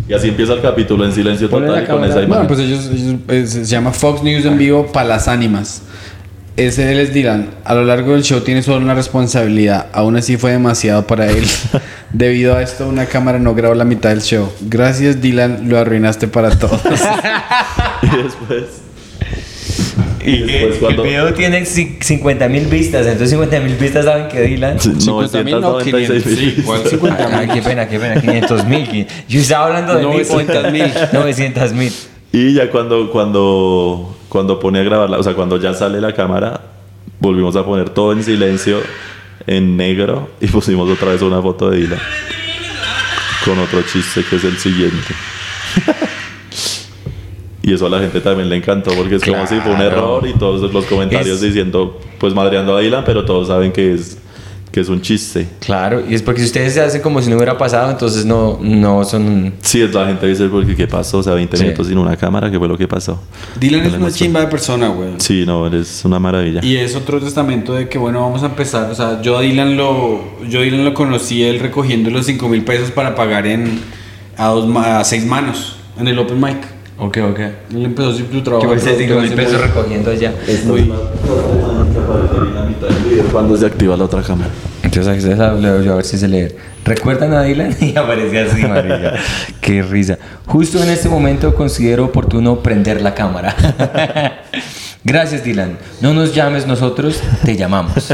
Y 0.07 0.13
así 0.13 0.29
empieza 0.29 0.53
el 0.53 0.61
capítulo 0.61 1.03
en 1.05 1.11
silencio 1.11 1.49
Ponle 1.49 1.67
total 1.67 1.83
y 1.83 1.88
con 1.88 2.03
esa 2.05 2.21
imagen. 2.21 2.29
Bueno, 2.29 2.47
pues 2.47 2.59
ellos, 2.59 3.49
se 3.49 3.65
llama 3.65 3.91
Fox 3.91 4.21
News 4.23 4.45
en 4.45 4.57
vivo 4.57 4.88
para 4.91 5.07
las 5.09 5.27
ánimas. 5.27 5.81
Ese 6.55 6.91
él 6.91 6.99
es 6.99 7.13
Dylan. 7.13 7.49
A 7.65 7.73
lo 7.73 7.83
largo 7.83 8.13
del 8.13 8.23
show 8.23 8.39
tiene 8.41 8.61
solo 8.61 8.77
una 8.77 8.93
responsabilidad. 8.93 9.88
Aún 9.91 10.15
así 10.15 10.38
fue 10.38 10.51
demasiado 10.51 11.05
para 11.07 11.27
él. 11.29 11.45
Debido 12.13 12.55
a 12.55 12.61
esto, 12.61 12.88
una 12.88 13.05
cámara 13.07 13.38
no 13.39 13.53
grabó 13.53 13.73
la 13.75 13.85
mitad 13.85 14.09
del 14.09 14.21
show. 14.21 14.49
Gracias, 14.61 15.19
Dylan. 15.21 15.67
Lo 15.67 15.77
arruinaste 15.77 16.27
para 16.27 16.51
todos. 16.57 16.81
y 18.01 18.23
después. 18.23 18.63
Y 20.28 20.39
después 20.39 20.73
que 20.73 20.80
cuando- 20.80 21.03
el 21.03 21.09
video 21.09 21.34
tiene 21.34 21.65
50 21.65 22.47
mil 22.49 22.65
vistas, 22.67 23.05
entonces 23.05 23.30
50 23.30 23.59
mil 23.61 23.75
vistas 23.75 24.05
saben 24.05 24.28
que 24.28 24.41
Dylan. 24.41 24.78
50.000 24.80 25.59
no, 25.61 25.71
996 25.71 26.23
500. 26.23 26.39
Sí, 26.39 26.55
igual 26.61 26.84
50.000. 26.84 27.53
Qué 27.53 27.61
pena, 27.61 27.88
qué 27.88 27.99
pena, 27.99 28.21
500 28.21 28.65
mil. 28.65 29.07
Yo 29.30 29.39
estaba 29.39 29.67
hablando 29.67 29.95
de 29.95 30.03
900.000. 30.03 31.09
900 31.13 31.73
mil. 31.73 31.93
Y 32.34 32.53
ya 32.53 32.69
cuando, 32.69 33.09
cuando, 33.11 34.17
cuando 34.30 34.59
pone 34.59 34.80
a 34.80 34.84
grabarla, 34.84 35.17
o 35.17 35.23
sea, 35.23 35.34
cuando 35.34 35.59
ya 35.61 35.73
sale 35.73 36.01
la 36.01 36.13
cámara, 36.13 36.61
volvimos 37.19 37.55
a 37.55 37.63
poner 37.65 37.89
todo 37.89 38.11
en 38.11 38.23
silencio, 38.23 38.82
en 39.47 39.78
negro, 39.78 40.30
y 40.41 40.47
pusimos 40.47 40.89
otra 40.89 41.11
vez 41.13 41.21
una 41.21 41.41
foto 41.41 41.69
de 41.69 41.78
Dylan. 41.80 41.99
Con 43.45 43.57
otro 43.59 43.82
chiste 43.84 44.25
que 44.30 44.36
es 44.36 44.43
el 44.43 44.57
siguiente. 44.57 44.97
y 47.70 47.74
eso 47.74 47.86
a 47.86 47.89
la 47.89 47.99
gente 47.99 48.22
también 48.22 48.49
le 48.49 48.55
encantó, 48.55 48.91
porque 48.95 49.15
es 49.15 49.24
como 49.24 49.45
si 49.45 49.55
fue 49.59 49.74
un 49.74 49.82
error 49.82 50.26
y 50.28 50.34
todos 50.34 50.72
los 50.74 50.86
comentarios 50.86 51.36
Es- 51.38 51.41
diciendo, 51.41 51.99
pues 52.20 52.34
madreando 52.34 52.76
a 52.76 52.80
Dylan, 52.82 53.03
pero 53.05 53.26
todos 53.26 53.47
saben 53.49 53.72
que 53.72 53.93
es, 53.93 54.18
que 54.72 54.82
es 54.82 54.89
un 54.89 55.01
chiste. 55.01 55.47
Claro, 55.59 56.03
y 56.07 56.13
es 56.13 56.22
porque 56.22 56.41
si 56.41 56.47
ustedes 56.47 56.74
se 56.74 56.82
hacen 56.82 57.01
como 57.01 57.22
si 57.22 57.30
no 57.30 57.36
hubiera 57.38 57.57
pasado, 57.57 57.89
entonces 57.89 58.26
no, 58.26 58.59
no 58.61 59.03
son. 59.05 59.53
Sí, 59.61 59.82
es 59.82 59.93
la 59.93 60.05
gente 60.05 60.28
dice, 60.28 60.47
porque 60.49 60.76
¿qué 60.76 60.88
pasó? 60.88 61.18
O 61.20 61.24
sea, 61.24 61.34
20 61.34 61.57
Sí. 61.57 61.63
minutos 61.63 61.88
sin 61.88 61.97
una 61.97 62.15
cámara, 62.15 62.51
¿qué 62.51 62.59
fue 62.59 62.68
lo 62.68 62.78
que 62.78 62.88
pasó? 62.88 63.20
Dylan 63.59 63.86
es 63.86 63.93
una 63.93 64.11
chimba 64.11 64.41
de 64.41 64.47
persona, 64.47 64.89
güey. 64.89 65.11
Sí, 65.18 65.45
no, 65.47 65.65
eres 65.68 66.03
una 66.05 66.20
maravilla. 66.20 66.59
Y 66.63 66.78
es 66.78 66.95
otro 66.95 67.20
testamento 67.20 67.74
de 67.74 67.88
que, 67.89 67.97
bueno, 67.97 68.22
vamos 68.22 68.43
a 68.43 68.47
empezar. 68.47 68.91
O 68.91 68.95
sea, 68.95 69.22
yo 69.22 69.38
a 69.38 69.41
Dylan 69.41 69.78
lo, 69.78 70.22
yo 70.47 70.59
a 70.59 70.63
Dylan 70.63 70.86
lo 70.86 70.93
conocí 70.93 71.43
él 71.43 71.59
recogiendo 71.59 72.09
los 72.11 72.26
5 72.26 72.47
mil 72.49 72.63
pesos 72.63 72.91
para 72.91 73.15
pagar 73.15 73.47
en, 73.47 73.80
a, 74.38 74.47
dos, 74.49 74.68
ma- 74.68 74.99
a 74.99 75.03
seis 75.05 75.26
manos 75.26 75.78
en 75.99 76.07
el 76.07 76.20
Open 76.20 76.39
Mic. 76.39 76.57
Ok, 76.99 77.17
ok. 77.31 77.39
Él 77.75 77.85
empezó 77.85 78.11
su 78.11 78.17
su 78.25 78.29
Que 78.29 78.41
trabajo. 78.41 78.67
fue 78.67 78.79
5 78.97 79.15
mil 79.15 79.25
hace 79.25 79.35
pesos 79.35 79.53
muy- 79.53 79.61
recogiendo 79.61 80.11
allá. 80.11 80.33
muy- 80.65 80.91
Cuando 83.31 83.57
se 83.57 83.65
activa 83.65 83.95
la 83.97 84.05
otra 84.05 84.21
cámara. 84.21 84.49
Entonces 84.83 85.07
doy 85.77 85.87
a 85.87 85.95
ver 85.95 86.05
si 86.05 86.17
se 86.17 86.27
lee. 86.27 86.47
¿Recuerdan 86.85 87.33
a 87.33 87.43
Dylan? 87.43 87.75
Y 87.81 87.95
aparece 87.97 88.39
así, 88.39 88.61
marica. 88.65 89.13
Qué 89.61 89.83
risa. 89.83 90.17
Justo 90.45 90.81
en 90.81 90.89
este 90.89 91.09
momento 91.09 91.53
considero 91.53 92.05
oportuno 92.05 92.59
prender 92.61 93.01
la 93.01 93.13
cámara. 93.13 93.53
Gracias, 95.08 95.41
Dylan. 95.41 95.78
No 96.01 96.14
nos 96.14 96.36
llames, 96.36 96.68
nosotros 96.68 97.22
te 97.45 97.55
llamamos. 97.55 97.93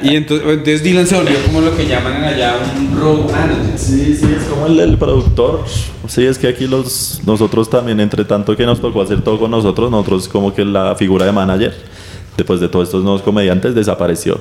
Y 0.00 0.14
entonces, 0.14 0.46
entonces 0.48 0.82
Dylan 0.84 1.04
se 1.04 1.16
volvió 1.16 1.36
como 1.44 1.60
lo 1.60 1.76
que 1.76 1.84
llaman 1.84 2.22
allá 2.22 2.54
un 2.76 2.96
road 3.00 3.24
manager. 3.32 3.76
Sí, 3.76 4.14
sí, 4.14 4.32
es 4.38 4.44
como 4.44 4.66
el, 4.66 4.78
el 4.78 4.96
productor. 4.96 5.64
Sí, 6.06 6.24
es 6.24 6.38
que 6.38 6.46
aquí 6.46 6.68
los 6.68 7.20
nosotros 7.26 7.68
también, 7.68 7.98
entre 7.98 8.24
tanto 8.24 8.56
que 8.56 8.64
nos 8.64 8.80
tocó 8.80 9.02
hacer 9.02 9.22
todo 9.22 9.40
con 9.40 9.50
nosotros, 9.50 9.90
nosotros 9.90 10.28
como 10.28 10.54
que 10.54 10.64
la 10.64 10.94
figura 10.94 11.26
de 11.26 11.32
manager, 11.32 11.74
después 12.36 12.60
de 12.60 12.68
todos 12.68 12.86
estos 12.86 13.02
nuevos 13.02 13.22
comediantes, 13.22 13.74
desapareció. 13.74 14.38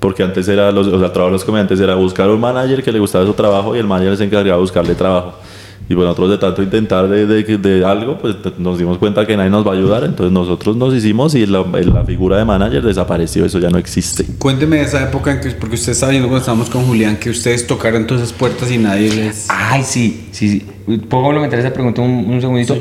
Porque 0.00 0.22
antes 0.22 0.48
era, 0.48 0.72
los, 0.72 0.86
o 0.86 0.98
sea, 0.98 1.08
el 1.08 1.12
trabajo 1.12 1.26
de 1.26 1.32
los 1.32 1.44
comediantes 1.44 1.78
era 1.78 1.94
buscar 1.94 2.30
un 2.30 2.40
manager 2.40 2.82
que 2.82 2.90
le 2.90 3.00
gustaba 3.00 3.26
su 3.26 3.34
trabajo 3.34 3.76
y 3.76 3.80
el 3.80 3.86
manager 3.86 4.16
se 4.16 4.24
encargaba 4.24 4.56
de 4.56 4.62
buscarle 4.62 4.94
trabajo. 4.94 5.34
Y 5.90 5.94
bueno, 5.94 6.10
nosotros 6.10 6.30
de 6.32 6.38
tanto 6.38 6.62
intentar 6.62 7.08
de, 7.08 7.26
de, 7.26 7.56
de 7.56 7.84
algo, 7.84 8.18
pues 8.18 8.36
nos 8.58 8.78
dimos 8.78 8.98
cuenta 8.98 9.26
que 9.26 9.36
nadie 9.36 9.48
nos 9.48 9.66
va 9.66 9.72
a 9.72 9.74
ayudar, 9.74 10.04
entonces 10.04 10.32
nosotros 10.32 10.76
nos 10.76 10.94
hicimos 10.94 11.34
y 11.34 11.46
la, 11.46 11.62
la 11.62 12.04
figura 12.04 12.36
de 12.36 12.44
manager 12.44 12.82
desapareció, 12.82 13.46
eso 13.46 13.58
ya 13.58 13.70
no 13.70 13.78
existe. 13.78 14.26
Cuénteme 14.38 14.76
de 14.76 14.82
esa 14.82 15.02
época 15.02 15.32
en 15.32 15.40
que, 15.40 15.50
porque 15.52 15.76
usted 15.76 15.92
estaba 15.92 16.10
viendo 16.10 16.28
cuando 16.28 16.40
estábamos 16.40 16.68
con 16.68 16.84
Julián, 16.84 17.16
que 17.16 17.30
ustedes 17.30 17.66
tocaron 17.66 18.06
todas 18.06 18.22
esas 18.22 18.34
puertas 18.34 18.70
y 18.70 18.76
nadie 18.76 19.14
les... 19.14 19.46
Ay, 19.48 19.82
sí, 19.82 20.28
sí, 20.30 20.50
sí. 20.50 20.98
¿Puedo 21.08 21.22
complementar 21.22 21.58
esa 21.58 21.72
pregunta 21.72 22.02
un, 22.02 22.30
un 22.30 22.40
segundito? 22.40 22.76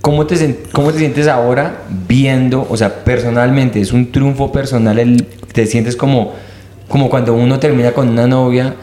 ¿Cómo, 0.00 0.26
te, 0.26 0.60
¿Cómo 0.72 0.92
te 0.92 0.98
sientes 0.98 1.26
ahora 1.26 1.82
viendo, 2.08 2.66
o 2.70 2.76
sea, 2.76 3.04
personalmente, 3.04 3.80
es 3.80 3.92
un 3.92 4.10
triunfo 4.12 4.50
personal, 4.50 4.98
el, 4.98 5.26
te 5.52 5.66
sientes 5.66 5.94
como, 5.96 6.32
como 6.88 7.10
cuando 7.10 7.34
uno 7.34 7.58
termina 7.58 7.92
con 7.92 8.08
una 8.08 8.26
novia 8.26 8.76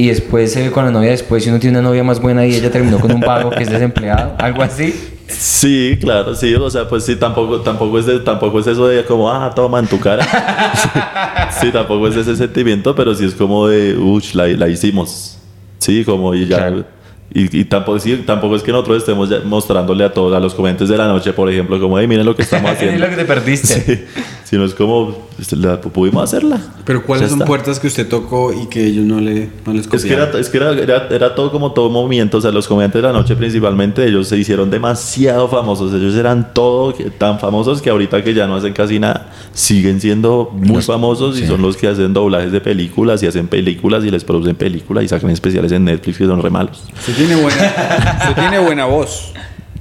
y 0.00 0.06
después 0.06 0.52
se 0.52 0.62
ve 0.62 0.70
con 0.70 0.84
la 0.84 0.90
novia 0.92 1.10
después 1.10 1.44
y 1.44 1.50
uno 1.50 1.58
tiene 1.58 1.78
una 1.80 1.88
novia 1.88 2.04
más 2.04 2.20
buena 2.22 2.46
y 2.46 2.54
ella 2.54 2.70
terminó 2.70 3.00
con 3.00 3.10
un 3.12 3.20
vago 3.20 3.50
que 3.50 3.64
es 3.64 3.68
desempleado, 3.70 4.34
algo 4.38 4.62
así? 4.62 4.94
Sí, 5.26 5.98
claro, 6.00 6.34
sí, 6.34 6.54
o 6.54 6.70
sea, 6.70 6.88
pues 6.88 7.04
sí, 7.04 7.16
tampoco, 7.16 7.60
tampoco, 7.60 7.98
es, 7.98 8.06
de- 8.06 8.20
tampoco 8.20 8.60
es 8.60 8.66
eso 8.68 8.86
de 8.86 9.04
como, 9.04 9.28
ah, 9.30 9.52
toma 9.54 9.80
en 9.80 9.86
tu 9.88 9.98
cara. 10.00 10.24
sí, 11.60 11.70
tampoco 11.72 12.08
es 12.08 12.16
ese 12.16 12.34
sentimiento, 12.36 12.94
pero 12.94 13.14
sí 13.14 13.24
es 13.26 13.34
como 13.34 13.66
de, 13.68 13.98
uff, 13.98 14.34
la, 14.34 14.46
la 14.46 14.68
hicimos. 14.68 15.36
Sí, 15.78 16.04
como 16.04 16.34
y 16.34 16.46
ya. 16.46 16.56
Claro. 16.58 16.84
Y, 17.32 17.60
y 17.60 17.64
tampoco, 17.66 17.98
sí, 17.98 18.22
tampoco 18.24 18.56
es 18.56 18.62
que 18.62 18.72
nosotros 18.72 18.96
estemos 18.98 19.28
ya 19.28 19.40
mostrándole 19.44 20.02
a 20.04 20.12
todos, 20.12 20.34
a 20.34 20.40
los 20.40 20.54
comentes 20.54 20.88
de 20.88 20.96
la 20.96 21.06
noche, 21.08 21.32
por 21.34 21.50
ejemplo, 21.50 21.78
como, 21.78 21.98
hey, 21.98 22.06
miren 22.06 22.24
lo 22.24 22.34
que 22.34 22.42
estamos 22.42 22.70
es 22.70 22.76
haciendo. 22.78 22.98
lo 23.04 23.10
que 23.10 23.16
te 23.16 23.24
perdiste. 23.26 23.66
Sí, 23.84 24.04
sino 24.44 24.64
es 24.64 24.72
como, 24.74 25.28
la- 25.52 25.78
pudimos 25.78 26.24
hacerla. 26.24 26.58
Pero 26.86 27.04
¿cuáles 27.04 27.28
son 27.28 27.40
puertas 27.40 27.78
que 27.78 27.86
usted 27.88 28.08
tocó 28.08 28.50
y 28.54 28.66
que 28.68 28.86
ellos 28.86 29.04
no, 29.04 29.20
le, 29.20 29.50
no 29.66 29.74
les 29.74 29.86
Es 29.92 30.02
que, 30.04 30.12
era, 30.14 30.24
copiaron? 30.24 30.40
es 30.40 30.48
que 30.48 30.56
era, 30.56 30.70
era- 30.72 31.08
era 31.10 31.34
todo 31.34 31.52
como 31.52 31.72
todo 31.72 31.90
movimiento, 31.90 32.38
o 32.38 32.40
sea, 32.40 32.50
los 32.50 32.66
comediantes 32.66 33.02
de 33.02 33.08
la 33.08 33.12
noche 33.12 33.36
principalmente, 33.36 34.06
ellos 34.06 34.26
se 34.26 34.38
hicieron 34.38 34.70
demasiado 34.70 35.48
famosos, 35.48 35.92
ellos 35.92 36.14
eran 36.14 36.54
todo 36.54 36.94
tan 37.18 37.38
famosos 37.38 37.82
que 37.82 37.90
ahorita 37.90 38.24
que 38.24 38.32
ya 38.32 38.46
no 38.46 38.56
hacen 38.56 38.72
casi 38.72 38.98
nada, 38.98 39.30
siguen 39.52 40.00
siendo 40.00 40.50
muy 40.54 40.76
Los- 40.76 40.86
famosos 40.86 41.36
y 41.36 41.42
sí. 41.42 41.46
son 41.46 41.60
los 41.60 41.76
que 41.76 41.88
hacen 41.88 42.14
doblajes 42.14 42.50
de 42.52 42.62
películas 42.62 43.22
y 43.22 43.26
hacen 43.26 43.48
películas 43.48 44.02
y 44.06 44.10
les 44.10 44.24
producen 44.24 44.56
películas 44.56 45.04
y 45.04 45.08
sacan 45.08 45.28
especiales 45.28 45.72
en 45.72 45.84
Netflix 45.84 46.16
que 46.16 46.24
son 46.24 46.40
re 46.42 46.48
malos. 46.48 46.84
Usted 46.96 47.17
tiene 47.18 47.34
buena, 47.42 48.18
usted 48.20 48.34
tiene 48.34 48.58
buena 48.60 48.84
voz. 48.86 49.32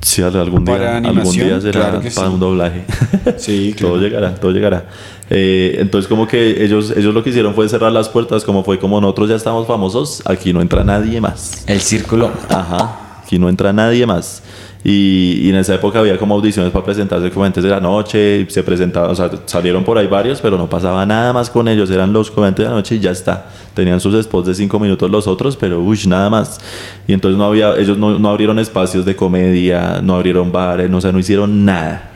Sí, 0.01 0.21
algún 0.21 0.63
día, 0.63 0.77
Para 0.77 0.97
algún 0.97 1.31
día 1.31 1.59
será 1.59 1.79
claro 1.79 1.99
para 1.99 2.11
sí. 2.11 2.33
un 2.33 2.39
doblaje. 2.39 2.85
Sí, 3.37 3.75
todo 3.79 3.97
llegará, 3.97 4.35
todo 4.35 4.51
llegará. 4.51 4.85
Eh, 5.29 5.77
entonces 5.79 6.07
como 6.07 6.27
que 6.27 6.63
ellos, 6.63 6.93
ellos 6.95 7.13
lo 7.13 7.23
que 7.23 7.29
hicieron 7.31 7.53
fue 7.53 7.67
cerrar 7.67 7.91
las 7.91 8.09
puertas, 8.09 8.43
como 8.43 8.63
fue 8.63 8.79
como 8.79 9.01
nosotros 9.01 9.29
ya 9.29 9.35
estamos 9.35 9.67
famosos, 9.67 10.23
aquí 10.25 10.53
no 10.53 10.61
entra 10.61 10.83
nadie 10.83 11.19
más. 11.19 11.63
El 11.67 11.81
círculo. 11.81 12.31
Ajá, 12.49 13.19
aquí 13.23 13.37
no 13.37 13.49
entra 13.49 13.73
nadie 13.73 14.05
más. 14.05 14.43
Y, 14.83 15.39
y 15.41 15.49
en 15.49 15.57
esa 15.57 15.75
época 15.75 15.99
había 15.99 16.17
como 16.17 16.35
audiciones 16.35 16.71
para 16.71 16.85
presentarse 16.85 17.29
comediantes 17.29 17.63
de 17.63 17.69
la 17.69 17.81
noche, 17.81 18.45
y 18.47 18.51
se 18.51 18.63
presentaban, 18.63 19.11
o 19.11 19.15
sea, 19.15 19.29
salieron 19.45 19.83
por 19.83 19.97
ahí 19.97 20.07
varios, 20.07 20.39
pero 20.39 20.57
no 20.57 20.69
pasaba 20.69 21.05
nada 21.05 21.33
más 21.33 21.49
con 21.49 21.67
ellos, 21.67 21.91
eran 21.91 22.13
los 22.13 22.31
comediantes 22.31 22.63
de 22.65 22.69
la 22.69 22.75
noche 22.75 22.95
y 22.95 22.99
ya 22.99 23.11
está. 23.11 23.47
Tenían 23.77 23.99
sus 24.01 24.19
spots 24.23 24.47
de 24.47 24.55
cinco 24.55 24.79
minutos 24.79 25.11
los 25.11 25.27
otros, 25.27 25.55
pero 25.55 25.79
uy, 25.79 25.99
nada 26.07 26.31
más. 26.31 26.59
Y 27.07 27.13
entonces 27.13 27.37
no 27.37 27.45
había, 27.45 27.75
ellos 27.77 27.95
no, 27.95 28.17
no 28.17 28.29
abrieron 28.29 28.57
espacios 28.57 29.05
de 29.05 29.15
comedia, 29.15 30.01
no 30.01 30.15
abrieron 30.15 30.51
bares, 30.51 30.89
no, 30.89 30.97
o 30.97 31.01
sea, 31.01 31.11
no 31.11 31.19
hicieron 31.19 31.63
nada. 31.63 32.13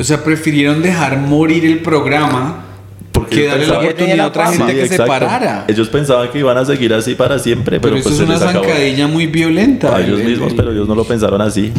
O 0.00 0.02
sea, 0.04 0.24
prefirieron 0.24 0.80
dejar 0.80 1.18
morir 1.18 1.66
el 1.66 1.80
programa 1.80 2.64
Porque 3.12 3.36
que 3.42 3.46
darle 3.46 3.66
la 3.66 3.78
oportunidad 3.80 4.20
a 4.20 4.26
otra 4.28 4.46
Sí, 4.52 4.56
gente 4.56 4.72
que 4.72 4.86
se 4.88 4.94
exacto. 4.94 5.06
parara. 5.12 5.64
Ellos 5.68 5.88
pensaban 5.90 6.30
que 6.30 6.38
iban 6.38 6.56
a 6.56 6.64
seguir 6.64 6.94
así 6.94 7.14
para 7.14 7.38
siempre, 7.38 7.78
Pero, 7.78 7.94
pero, 7.94 7.96
eso 7.96 8.08
pues 8.08 8.14
es 8.14 8.18
se 8.20 8.24
una 8.24 8.38
zancadilla 8.38 9.06
muy 9.06 9.26
violenta. 9.26 9.94
A 9.94 10.00
ellos 10.00 10.18
El- 10.20 10.26
mismos, 10.28 10.50
el- 10.52 10.56
pero 10.56 10.72
ellos 10.72 10.88
no 10.88 10.94
lo 10.94 11.04
pensaron 11.04 11.42
así. 11.42 11.70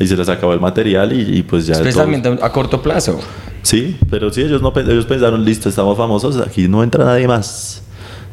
Y 0.00 0.06
se 0.08 0.16
les 0.16 0.28
acabó 0.28 0.52
el 0.52 0.60
material 0.60 1.12
y, 1.12 1.38
y 1.38 1.42
pues 1.44 1.64
ya. 1.66 1.74
todos- 1.74 1.86
Especialmente 1.86 2.36
a 2.42 2.50
corto 2.50 2.82
plazo. 2.82 3.20
Sí, 3.62 3.96
pero 4.10 4.32
sí, 4.32 4.40
ellos, 4.42 4.60
no, 4.62 4.72
ellos 4.76 5.06
pensaron, 5.06 5.44
listo, 5.44 5.68
estamos 5.68 5.96
famosos, 5.96 6.36
aquí 6.38 6.66
no 6.66 6.82
entra 6.82 7.04
nadie 7.04 7.28
más. 7.28 7.82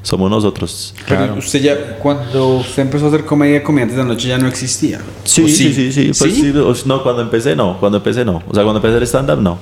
Somos 0.08 0.30
nosotros. 0.32 0.94
Pero 1.06 1.36
usted 1.36 1.62
ya, 1.62 1.98
cuando 1.98 2.60
usted 2.60 2.84
empezó 2.84 3.04
a 3.04 3.08
hacer 3.10 3.26
comedia, 3.26 3.62
comediantes 3.62 3.98
de 3.98 4.04
la 4.04 4.08
noche 4.08 4.30
ya 4.30 4.38
no 4.38 4.48
existía. 4.48 5.02
Sí, 5.26 5.44
¿O 5.44 5.48
sí, 5.50 5.74
sí, 5.74 5.92
sí. 5.92 6.12
Pues 6.18 6.34
sí, 6.34 6.54
o- 6.56 6.74
no, 6.86 7.04
cuando 7.04 7.22
empecé 7.24 7.58
no, 7.58 7.78
cuando 7.78 7.98
empecé 7.98 8.24
no. 8.24 8.42
O 8.48 8.54
sea, 8.54 8.64
cuando 8.64 8.78
empecé 8.78 8.96
el 8.96 9.04
stand-up 9.04 9.42
no. 9.42 9.60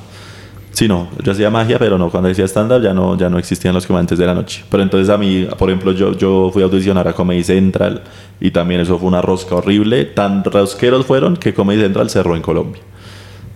Sí, 0.72 0.88
no, 0.88 1.08
yo 1.24 1.32
hacía 1.32 1.50
magia, 1.50 1.80
pero 1.80 1.98
no, 1.98 2.12
cuando 2.12 2.30
hacía 2.30 2.46
stand-up 2.46 2.80
ya 2.84 2.94
no, 2.94 3.18
ya 3.18 3.28
no 3.28 3.40
existían 3.40 3.74
los 3.74 3.88
comediantes 3.88 4.20
de 4.20 4.26
la 4.28 4.36
noche. 4.36 4.64
Pero 4.70 4.84
entonces 4.84 5.10
a 5.10 5.18
mí, 5.18 5.48
por 5.58 5.68
ejemplo, 5.72 5.94
yo, 5.94 6.16
yo 6.16 6.52
fui 6.54 6.62
a 6.62 6.66
audicionar 6.66 7.08
a 7.08 7.14
Comedy 7.14 7.44
Central 7.44 8.04
y 8.40 8.52
también 8.52 8.82
eso 8.82 9.00
fue 9.00 9.08
una 9.08 9.24
rosca 9.24 9.56
horrible. 9.56 10.06
Tan 10.06 10.44
rosqueros 10.44 11.08
fueron 11.08 11.38
que 11.38 11.56
Comedy 11.56 11.82
Central 11.82 12.12
cerró 12.12 12.36
en 12.36 12.44
Colombia. 12.44 12.84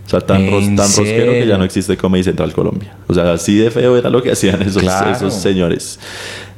O 0.09 0.11
sea, 0.11 0.21
tan, 0.21 0.49
ros- 0.49 0.63
¿En 0.63 0.75
tan 0.75 0.87
rosquero 0.87 1.31
que 1.33 1.45
ya 1.45 1.55
no 1.59 1.63
existe 1.63 1.95
Comedy 1.95 2.23
Central 2.23 2.51
Colombia. 2.51 2.95
O 3.05 3.13
sea, 3.13 3.31
así 3.33 3.55
de 3.59 3.69
feo 3.69 3.95
era 3.95 4.09
lo 4.09 4.23
que 4.23 4.31
hacían 4.31 4.59
esos, 4.63 4.81
Claro. 4.81 5.11
esos 5.11 5.35
señores. 5.35 5.99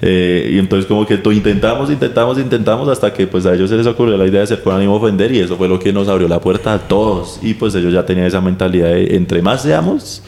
Eh, 0.02 0.52
y 0.54 0.58
entonces 0.58 0.86
como 0.88 1.06
que 1.06 1.16
intentamos, 1.16 1.90
intentamos, 1.92 2.38
intentamos 2.40 2.88
hasta 2.88 3.12
que 3.14 3.28
pues 3.28 3.46
a 3.46 3.54
ellos 3.54 3.70
se 3.70 3.76
les 3.76 3.86
ocurrió 3.88 4.16
la 4.16 4.24
idea 4.26 4.40
de 4.40 4.44
hacer 4.46 4.62
con 4.64 4.74
ánimo 4.74 4.96
ofender 4.96 5.34
y 5.34 5.40
eso 5.42 5.58
fue 5.58 5.68
lo 5.68 5.78
que 5.80 5.92
nos 5.92 6.08
abrió 6.08 6.30
la 6.30 6.40
puerta 6.40 6.74
a 6.74 6.80
todos. 6.80 7.40
Y 7.42 7.54
pues 7.56 7.76
ellos 7.76 7.92
ya 7.94 8.06
tenían 8.06 8.26
esa 8.26 8.40
mentalidad 8.40 8.88
de 8.88 9.18
entre 9.18 9.42
más 9.42 9.64
seamos, 9.64 10.22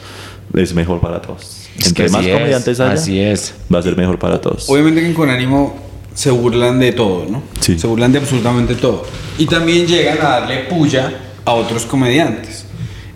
es 0.54 0.74
mejor 0.74 1.00
para 1.00 1.22
todos. 1.22 1.62
Es 1.78 1.86
entre 1.86 2.10
más 2.10 2.26
es, 2.26 2.32
comediantes 2.34 2.78
haya, 2.78 2.92
Así 2.92 3.18
es. 3.18 3.54
va 3.74 3.78
a 3.78 3.82
ser 3.82 3.96
mejor 3.96 4.18
para 4.18 4.38
todos. 4.38 4.68
Obviamente 4.68 5.00
que 5.00 5.14
con 5.14 5.30
ánimo 5.30 5.74
se 6.12 6.30
burlan 6.30 6.78
de 6.78 6.92
todo, 6.92 7.24
¿no? 7.28 7.42
Sí. 7.60 7.78
Se 7.78 7.86
burlan 7.86 8.12
de 8.12 8.18
absolutamente 8.18 8.74
todo. 8.74 9.02
Y 9.38 9.46
también 9.46 9.86
llegan 9.86 10.18
a 10.18 10.40
darle 10.40 10.58
puya 10.68 11.10
a 11.46 11.52
otros 11.54 11.84
comediantes. 11.86 12.63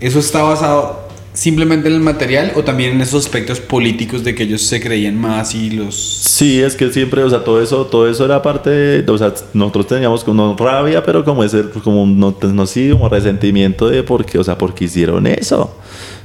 ¿Eso 0.01 0.19
está 0.19 0.43
basado 0.43 1.09
simplemente 1.39 1.89
en 1.89 1.95
el 1.95 2.01
material 2.01 2.53
o 2.57 2.65
también 2.65 2.93
en 2.93 3.01
esos 3.01 3.25
aspectos 3.25 3.61
políticos 3.61 4.25
de 4.25 4.35
que 4.35 4.43
ellos 4.43 4.63
se 4.63 4.81
creían 4.81 5.17
más 5.17 5.55
y 5.55 5.71
los... 5.71 5.95
Sí, 5.95 6.61
es 6.61 6.75
que 6.75 6.91
siempre, 6.93 7.23
o 7.23 7.31
sea, 7.31 7.45
todo 7.45 7.63
eso, 7.63 7.87
todo 7.87 8.09
eso 8.09 8.25
era 8.25 8.43
parte 8.43 8.71
de, 8.71 9.11
o 9.11 9.17
sea, 9.17 9.33
nosotros 9.53 9.87
teníamos 9.87 10.25
como 10.25 10.57
rabia, 10.57 11.03
pero 11.05 11.25
como 11.25 11.45
ese, 11.45 11.63
como 11.85 12.07
no, 12.07 12.37
no 12.43 12.67
sí, 12.67 12.91
como 12.91 13.09
resentimiento 13.09 13.89
de 13.89 14.03
por 14.03 14.25
qué, 14.27 14.39
o 14.39 14.45
sea, 14.45 14.59
porque 14.59 14.87
hicieron 14.87 15.27
eso. 15.29 15.78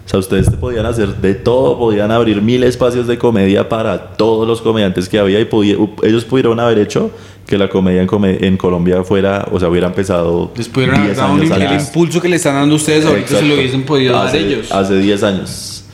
O 0.06 0.10
sea, 0.10 0.20
ustedes 0.20 0.50
podían 0.50 0.86
hacer 0.86 1.16
de 1.16 1.34
todo, 1.34 1.78
podían 1.80 2.12
abrir 2.12 2.42
mil 2.42 2.64
espacios 2.64 3.08
de 3.08 3.18
comedia 3.18 3.70
para 3.70 4.16
todos 4.18 4.46
los 4.48 4.62
comediantes 4.62 5.08
que 5.08 5.18
había 5.18 5.40
y 5.40 5.46
podía- 5.46 5.78
ellos 6.04 6.26
pudieron 6.26 6.60
haber 6.60 6.78
hecho 6.80 7.10
que 7.48 7.58
la 7.58 7.70
comedia 7.70 8.02
en, 8.02 8.08
come- 8.08 8.38
en 8.46 8.58
Colombia 8.58 9.04
fuera, 9.04 9.48
o 9.52 9.60
sea, 9.60 9.70
hubiera 9.70 9.88
empezado 9.88 10.52
Les 10.58 10.68
pudieron 10.68 10.96
haber 10.96 11.08
10 11.12 11.18
dado 11.18 11.34
un- 11.34 11.42
el 11.62 11.74
impulso 11.80 12.22
que 12.22 12.28
le 12.30 12.36
están 12.36 12.56
dando 12.56 12.76
ustedes 12.76 13.06
ahorita 13.06 13.28
se 13.28 13.34
lo 13.34 13.40
Exacto. 13.40 13.60
hubiesen 13.62 13.84
podido 13.84 14.14
dar 14.14 14.28
hace, 14.28 14.40
ellos. 14.40 14.72
Hace 14.72 14.98
10 14.98 15.24
años. 15.24 15.86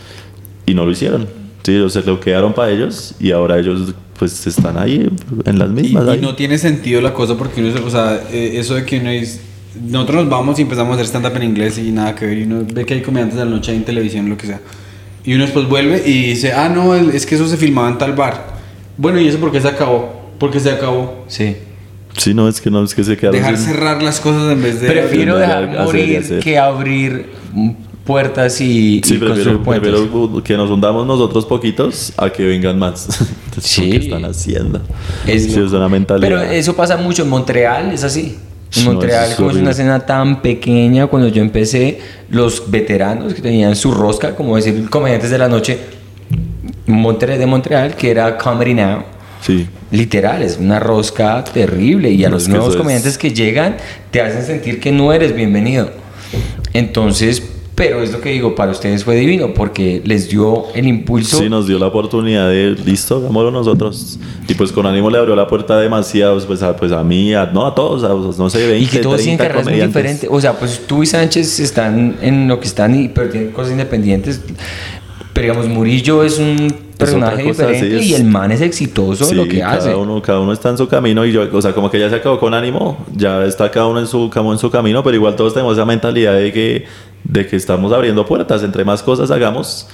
Y 0.66 0.74
no 0.74 0.86
lo 0.86 0.91
hicieron. 0.91 1.28
Sí, 1.64 1.78
o 1.78 1.89
sea, 1.89 2.01
lo 2.05 2.20
quedaron 2.20 2.53
para 2.53 2.72
ellos 2.72 3.14
y 3.20 3.32
ahora 3.32 3.60
ellos 3.60 3.93
pues 4.18 4.45
están 4.47 4.78
ahí 4.78 5.07
en 5.45 5.60
las 5.60 5.70
Y, 5.70 5.74
mismas. 5.74 6.05
y 6.07 6.10
ahí. 6.10 6.20
no 6.22 6.36
tiene 6.36 6.57
sentido 6.57 6.99
la 7.01 7.14
cosa 7.14 7.38
porque 7.38 7.62
uno, 7.62 7.72
se- 7.78 7.84
o 7.84 7.89
sea, 7.89 8.22
eh, 8.32 8.53
eso 8.55 8.74
de 8.76 8.86
que 8.86 8.99
uno 8.99 9.10
es... 9.12 9.41
Nosotros 9.89 10.24
nos 10.24 10.30
vamos 10.30 10.57
y 10.59 10.63
empezamos 10.63 10.91
a 10.91 10.95
hacer 10.95 11.05
stand-up 11.05 11.36
en 11.38 11.43
inglés 11.43 11.78
y 11.78 11.91
nada 11.91 12.15
que 12.15 12.26
ver. 12.26 12.38
Y 12.39 12.43
uno 12.43 12.63
ve 12.74 12.86
que 12.86 12.95
hay 12.95 13.01
comediantes 13.01 13.38
de 13.38 13.45
la 13.45 13.51
noche 13.51 13.74
en 13.74 13.84
televisión, 13.86 14.30
lo 14.30 14.38
que 14.38 14.47
sea. 14.47 14.59
Y 15.24 15.34
uno 15.36 15.43
después 15.43 15.67
vuelve 15.67 16.01
y 16.05 16.30
dice, 16.30 16.53
ah, 16.53 16.70
no, 16.70 16.95
es 16.95 17.26
que 17.26 17.36
eso 17.36 17.47
se 17.47 17.57
filmaba 17.57 17.89
en 17.89 17.97
tal 17.97 18.13
bar. 18.13 18.57
Bueno, 18.97 19.20
¿y 19.20 19.28
eso 19.28 19.38
por 19.38 19.51
qué 19.51 19.61
se 19.61 19.67
acabó? 19.67 20.32
Porque 20.39 20.59
se 20.59 20.72
acabó. 20.72 21.24
Sí. 21.28 21.55
Sí, 22.17 22.34
no, 22.34 22.47
es 22.49 22.59
que 22.59 22.72
no, 22.72 22.84
es 22.84 22.95
que 22.95 23.03
se 23.03 23.15
quedaron 23.15 23.39
Dejar 23.39 23.57
sin- 23.57 23.67
cerrar 23.67 24.01
las 24.01 24.20
cosas 24.20 24.51
en 24.51 24.61
vez 24.61 24.82
de... 24.82 24.88
Prefiero 24.89 25.36
de 25.36 25.41
dejar 25.41 25.63
hacer 25.65 25.84
morir 25.86 26.17
hacer. 26.17 26.39
que 26.43 26.57
abrir 26.57 27.28
puertas 28.03 28.59
y, 28.61 29.01
Sí, 29.05 29.15
y 29.15 29.17
prefiero, 29.20 29.63
prefiero 29.63 30.43
que 30.43 30.57
nos 30.57 30.72
hundamos 30.72 31.05
nosotros 31.05 31.45
poquitos 31.45 32.11
a 32.17 32.30
que 32.32 32.43
vengan 32.45 32.80
más. 32.80 33.07
Sí. 33.61 33.89
que 33.89 33.97
están 33.97 34.24
haciendo. 34.24 34.80
Es 35.28 35.43
sí, 35.43 35.49
es 35.59 35.72
una 35.74 35.89
mentalidad. 35.89 36.28
Pero 36.30 36.41
eso 36.41 36.76
pasa 36.78 36.95
mucho 36.95 37.24
en 37.24 37.30
Montreal, 37.30 37.91
es 37.91 38.05
así. 38.05 38.38
En 38.76 38.86
No, 38.86 38.91
Montreal, 38.93 39.24
eso 39.24 39.32
es 39.32 39.38
como 39.38 39.49
es 39.51 39.57
una 39.57 39.72
escena 39.72 39.99
tan 40.05 40.41
pequeña, 40.41 41.07
cuando 41.07 41.28
yo 41.30 41.41
empecé, 41.41 41.99
los 42.30 42.70
veteranos 42.70 43.34
que 43.34 43.41
tenían 43.41 43.76
su 43.76 43.91
rosca, 43.91 44.36
como 44.36 44.55
decir, 44.55 44.89
comediantes 44.89 45.32
de 45.32 45.38
la 45.39 45.47
noche, 45.47 45.80
Monterrey 46.86 47.38
de 47.39 47.45
Montreal, 47.47 47.95
que 47.95 48.11
era 48.11 48.38
Comedy 48.38 48.74
Now, 48.76 49.03
Sí. 49.41 49.67
literal, 49.91 50.43
es 50.43 50.57
una 50.59 50.80
rosca 50.80 51.43
terrible. 51.43 52.11
Y 52.11 52.24
a 52.26 52.30
No, 52.30 52.36
los 52.36 52.47
nuevos 52.47 52.70
es- 52.72 52.76
comediantes 52.76 53.17
que 53.17 53.32
llegan, 53.32 53.78
te 54.11 54.22
hacen 54.22 54.43
sentir 54.45 54.80
que 54.80 54.91
no 54.91 55.13
eres 55.13 55.36
bienvenido. 55.36 55.89
Entonces, 56.74 57.41
pero 57.80 58.03
es 58.03 58.11
lo 58.11 58.19
que 58.19 58.32
digo, 58.32 58.55
para 58.55 58.73
ustedes 58.73 59.05
fue 59.05 59.15
divino, 59.15 59.53
porque 59.53 60.01
les 60.03 60.27
dio 60.27 60.65
el 60.75 60.86
impulso. 60.86 61.38
Sí, 61.38 61.47
nos 61.47 61.65
dio 61.65 61.80
la 61.80 61.88
oportunidad 61.88 62.49
de, 62.49 62.75
listo, 62.86 63.15
hagámoslo 63.19 63.51
nosotros. 63.51 64.19
Y 64.49 64.53
pues 64.55 64.73
con 64.73 64.86
ánimo 64.86 65.09
le 65.09 65.17
abrió 65.17 65.34
la 65.34 65.47
puerta 65.47 65.75
a 65.75 65.80
demasiados, 65.80 66.45
pues 66.45 66.61
a, 66.61 66.75
pues 66.75 66.91
a 66.91 67.01
mí, 67.05 67.34
a, 67.34 67.45
no 67.45 67.65
a 67.65 67.73
todos, 67.73 68.03
a, 68.03 68.09
no 68.09 68.49
sé, 68.49 68.67
20, 68.67 68.84
Y 68.84 68.86
que 68.86 68.99
todos 68.99 69.21
tienen 69.21 69.38
30 69.38 69.53
carreras 69.53 69.73
muy 69.73 69.88
diferentes. 69.88 70.30
O 70.30 70.41
sea, 70.41 70.59
pues 70.59 70.82
tú 70.88 71.03
y 71.03 71.05
Sánchez 71.05 71.61
están 71.61 72.17
en 72.21 72.49
lo 72.49 72.59
que 72.59 72.67
están, 72.67 73.01
y, 73.01 73.07
pero 73.07 73.30
tienen 73.30 73.51
cosas 73.51 73.71
independientes. 73.71 74.41
Pero 75.32 75.53
digamos, 75.53 75.69
Murillo 75.69 76.25
es 76.25 76.38
un 76.38 76.75
personaje 76.97 77.43
cosa, 77.43 77.63
sí, 77.69 77.71
diferente 77.71 77.97
es- 77.97 78.05
y 78.07 78.13
el 78.13 78.25
man 78.25 78.51
es 78.51 78.59
exitoso 78.59 79.23
en 79.23 79.30
Sí, 79.30 79.36
lo 79.36 79.47
que 79.47 79.59
cada 79.59 79.75
hace. 79.75 79.95
Uno, 79.95 80.21
cada 80.21 80.41
uno 80.41 80.51
está 80.51 80.69
en 80.69 80.77
su 80.77 80.86
camino 80.89 81.25
y 81.25 81.32
yo, 81.32 81.47
o 81.49 81.61
sea, 81.61 81.71
como 81.71 81.89
que 81.89 81.97
ya 81.97 82.09
se 82.09 82.15
acabó 82.15 82.38
con 82.39 82.53
ánimo, 82.53 82.97
ya 83.15 83.45
está 83.45 83.71
cada 83.71 83.88
uno 83.88 84.01
en 84.01 84.07
su, 84.07 84.30
como 84.34 84.51
en 84.51 84.59
su 84.59 84.69
camino, 84.69 85.01
pero 85.01 85.15
igual 85.15 85.38
todos 85.38 85.53
tenemos 85.53 85.77
esa 85.77 85.86
mentalidad 85.86 86.34
de 86.34 86.51
que, 86.51 86.86
de 87.30 87.45
que 87.45 87.55
estamos 87.55 87.93
abriendo 87.93 88.25
puertas, 88.25 88.63
entre 88.63 88.84
más 88.84 89.03
cosas 89.03 89.30
hagamos, 89.30 89.88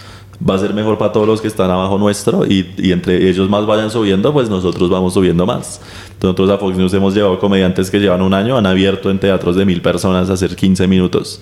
va 0.48 0.56
a 0.56 0.60
ser 0.60 0.74
mejor 0.74 0.98
para 0.98 1.12
todos 1.12 1.28
los 1.28 1.42
que 1.42 1.48
están 1.48 1.70
abajo 1.70 1.98
nuestro 1.98 2.46
y, 2.46 2.74
y 2.78 2.92
entre 2.92 3.30
ellos 3.30 3.50
más 3.50 3.66
vayan 3.66 3.92
subiendo, 3.92 4.32
pues 4.34 4.50
nosotros 4.50 4.90
vamos 4.90 5.14
subiendo 5.14 5.46
más. 5.46 5.82
Nosotros 6.22 6.50
a 6.50 6.58
Fox 6.58 6.78
News 6.78 6.94
hemos 6.94 7.14
llevado 7.14 7.38
comediantes 7.40 7.92
que 7.92 8.00
llevan 8.00 8.22
un 8.22 8.34
año, 8.34 8.58
han 8.58 8.66
abierto 8.66 9.12
en 9.12 9.20
teatros 9.20 9.58
de 9.58 9.66
mil 9.66 9.82
personas 9.82 10.30
a 10.30 10.34
hacer 10.34 10.56
15 10.56 10.88
minutos, 10.88 11.42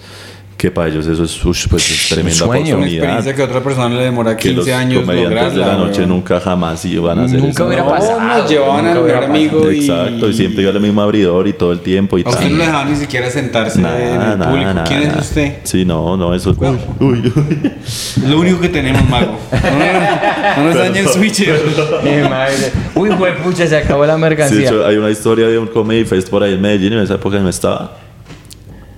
que 0.64 0.72
para 0.72 0.88
ellos 0.88 1.06
eso 1.08 1.26
es, 1.26 1.44
ush, 1.46 1.68
pues, 1.68 1.92
es 1.92 2.08
tremenda 2.08 2.38
sueño. 2.38 2.52
Una 2.54 2.62
oportunidad. 2.76 2.94
experiencia 3.04 3.36
que 3.36 3.42
a 3.42 3.46
otra 3.46 3.62
persona 3.62 3.90
le 3.96 4.04
demora 4.06 4.38
que 4.38 4.50
15 4.54 4.56
los 4.56 4.68
años 4.80 5.02
comediantes 5.02 5.30
de 5.32 5.36
la 5.60 5.66
lograrla, 5.66 5.86
noche 5.86 5.98
weón. 6.00 6.10
nunca 6.10 6.40
jamás 6.40 6.86
iban 6.86 7.20
a 7.20 7.24
hacer 7.26 7.40
Nunca 7.40 7.52
eso. 7.52 7.66
hubiera 7.68 7.84
No, 7.84 7.90
pasado. 7.90 8.20
nos 8.22 8.50
llevaban 8.50 8.86
nunca 8.86 9.00
al 9.00 9.06
pasado. 9.06 9.26
amigo 9.26 9.72
y... 9.74 9.80
Exacto, 9.82 10.30
y 10.30 10.34
siempre 10.34 10.62
iba 10.64 10.72
al 10.72 10.80
mismo 10.80 11.02
abridor 11.02 11.48
y 11.50 11.52
todo 11.54 11.74
el 11.74 11.80
tiempo 11.82 12.18
y 12.18 12.24
A 12.26 12.30
usted 12.30 12.50
no 12.50 12.58
le 12.60 12.66
dejaban 12.66 12.92
ni 12.92 12.96
siquiera 12.98 13.30
sentarse 13.30 13.78
en 13.80 13.84
Nada, 13.84 14.00
el 14.00 14.18
nada, 14.38 14.50
público. 14.52 14.74
nada, 14.74 14.84
¿Quién 14.88 15.02
es 15.02 15.08
nada. 15.10 15.20
usted? 15.20 15.54
Sí, 15.66 15.84
no, 15.84 16.16
no, 16.16 16.34
eso. 16.34 16.56
Uy, 17.02 17.34
uy. 17.36 17.72
Es 17.84 18.18
lo 18.26 18.40
único 18.40 18.62
que 18.62 18.70
tenemos, 18.70 19.06
mago. 19.10 19.38
No, 19.52 19.60
no, 19.60 20.64
no 20.64 20.70
nos 20.70 20.76
dañe 20.78 21.00
el 21.02 21.10
switcher. 21.10 21.60
Mi 22.06 22.22
madre. 22.30 22.72
Uy, 22.96 23.10
güey, 23.10 23.36
pucha, 23.44 23.68
se 23.68 23.76
acabó 23.76 24.06
la 24.06 24.16
Sí, 24.16 24.22
mercancía. 24.22 24.60
de 24.60 24.66
hecho, 24.66 24.86
hay 24.88 24.96
una 24.96 25.10
historia 25.10 25.46
de 25.48 25.58
un 25.60 25.68
comedy 25.68 26.06
fest 26.06 26.30
por 26.30 26.42
ahí 26.42 26.54
en 26.54 26.62
Medellín, 26.62 26.94
en 26.94 27.00
esa 27.00 27.16
época 27.16 27.38
no 27.40 27.50
estaba. 27.50 27.98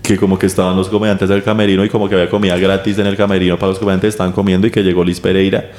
Que 0.08 0.18
como 0.18 0.38
que 0.38 0.46
estaban 0.46 0.76
los 0.76 0.90
comediantes 0.90 1.30
del 1.30 1.44
camerino 1.44 1.84
y 1.84 1.90
como 1.90 2.08
que 2.08 2.16
había 2.16 2.30
comida 2.30 2.58
gratis 2.58 2.98
en 3.00 3.08
el 3.08 3.18
camerino 3.18 3.58
para 3.58 3.72
los 3.72 3.80
comediantes, 3.80 4.10
estaban 4.10 4.34
comiendo 4.34 4.68
y 4.68 4.72
que 4.72 4.84
llegó 4.84 5.04
Liz 5.04 5.20
Pereira 5.20 5.72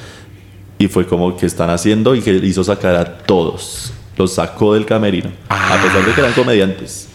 y 0.78 0.88
fue 0.88 1.06
como 1.06 1.36
que 1.36 1.46
están 1.46 1.70
haciendo 1.70 2.14
y 2.14 2.20
que 2.20 2.32
hizo 2.32 2.64
sacar 2.64 2.96
a 2.96 3.18
todos. 3.18 3.92
Los 4.16 4.34
sacó 4.34 4.74
del 4.74 4.86
camerino, 4.86 5.30
a 5.48 5.80
pesar 5.82 6.04
de 6.04 6.12
que 6.12 6.20
eran 6.20 6.32
comediantes. 6.32 7.08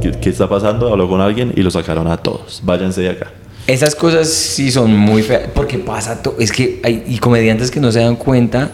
¿Qué, 0.00 0.10
qué 0.12 0.30
está 0.30 0.48
pasando? 0.48 0.88
Habló 0.90 1.08
con 1.08 1.20
alguien 1.20 1.52
y 1.54 1.62
lo 1.62 1.70
sacaron 1.70 2.08
a 2.08 2.16
todos. 2.16 2.60
Váyanse 2.64 3.02
de 3.02 3.10
acá. 3.10 3.30
Esas 3.66 3.94
cosas 3.94 4.28
sí 4.28 4.72
son 4.72 4.96
muy 4.96 5.22
feas, 5.22 5.50
porque 5.54 5.78
pasa 5.78 6.20
todo, 6.20 6.36
es 6.40 6.50
que 6.50 6.80
hay 6.82 7.04
y 7.06 7.18
comediantes 7.18 7.70
que 7.70 7.78
no 7.78 7.92
se 7.92 8.00
dan 8.00 8.16
cuenta 8.16 8.72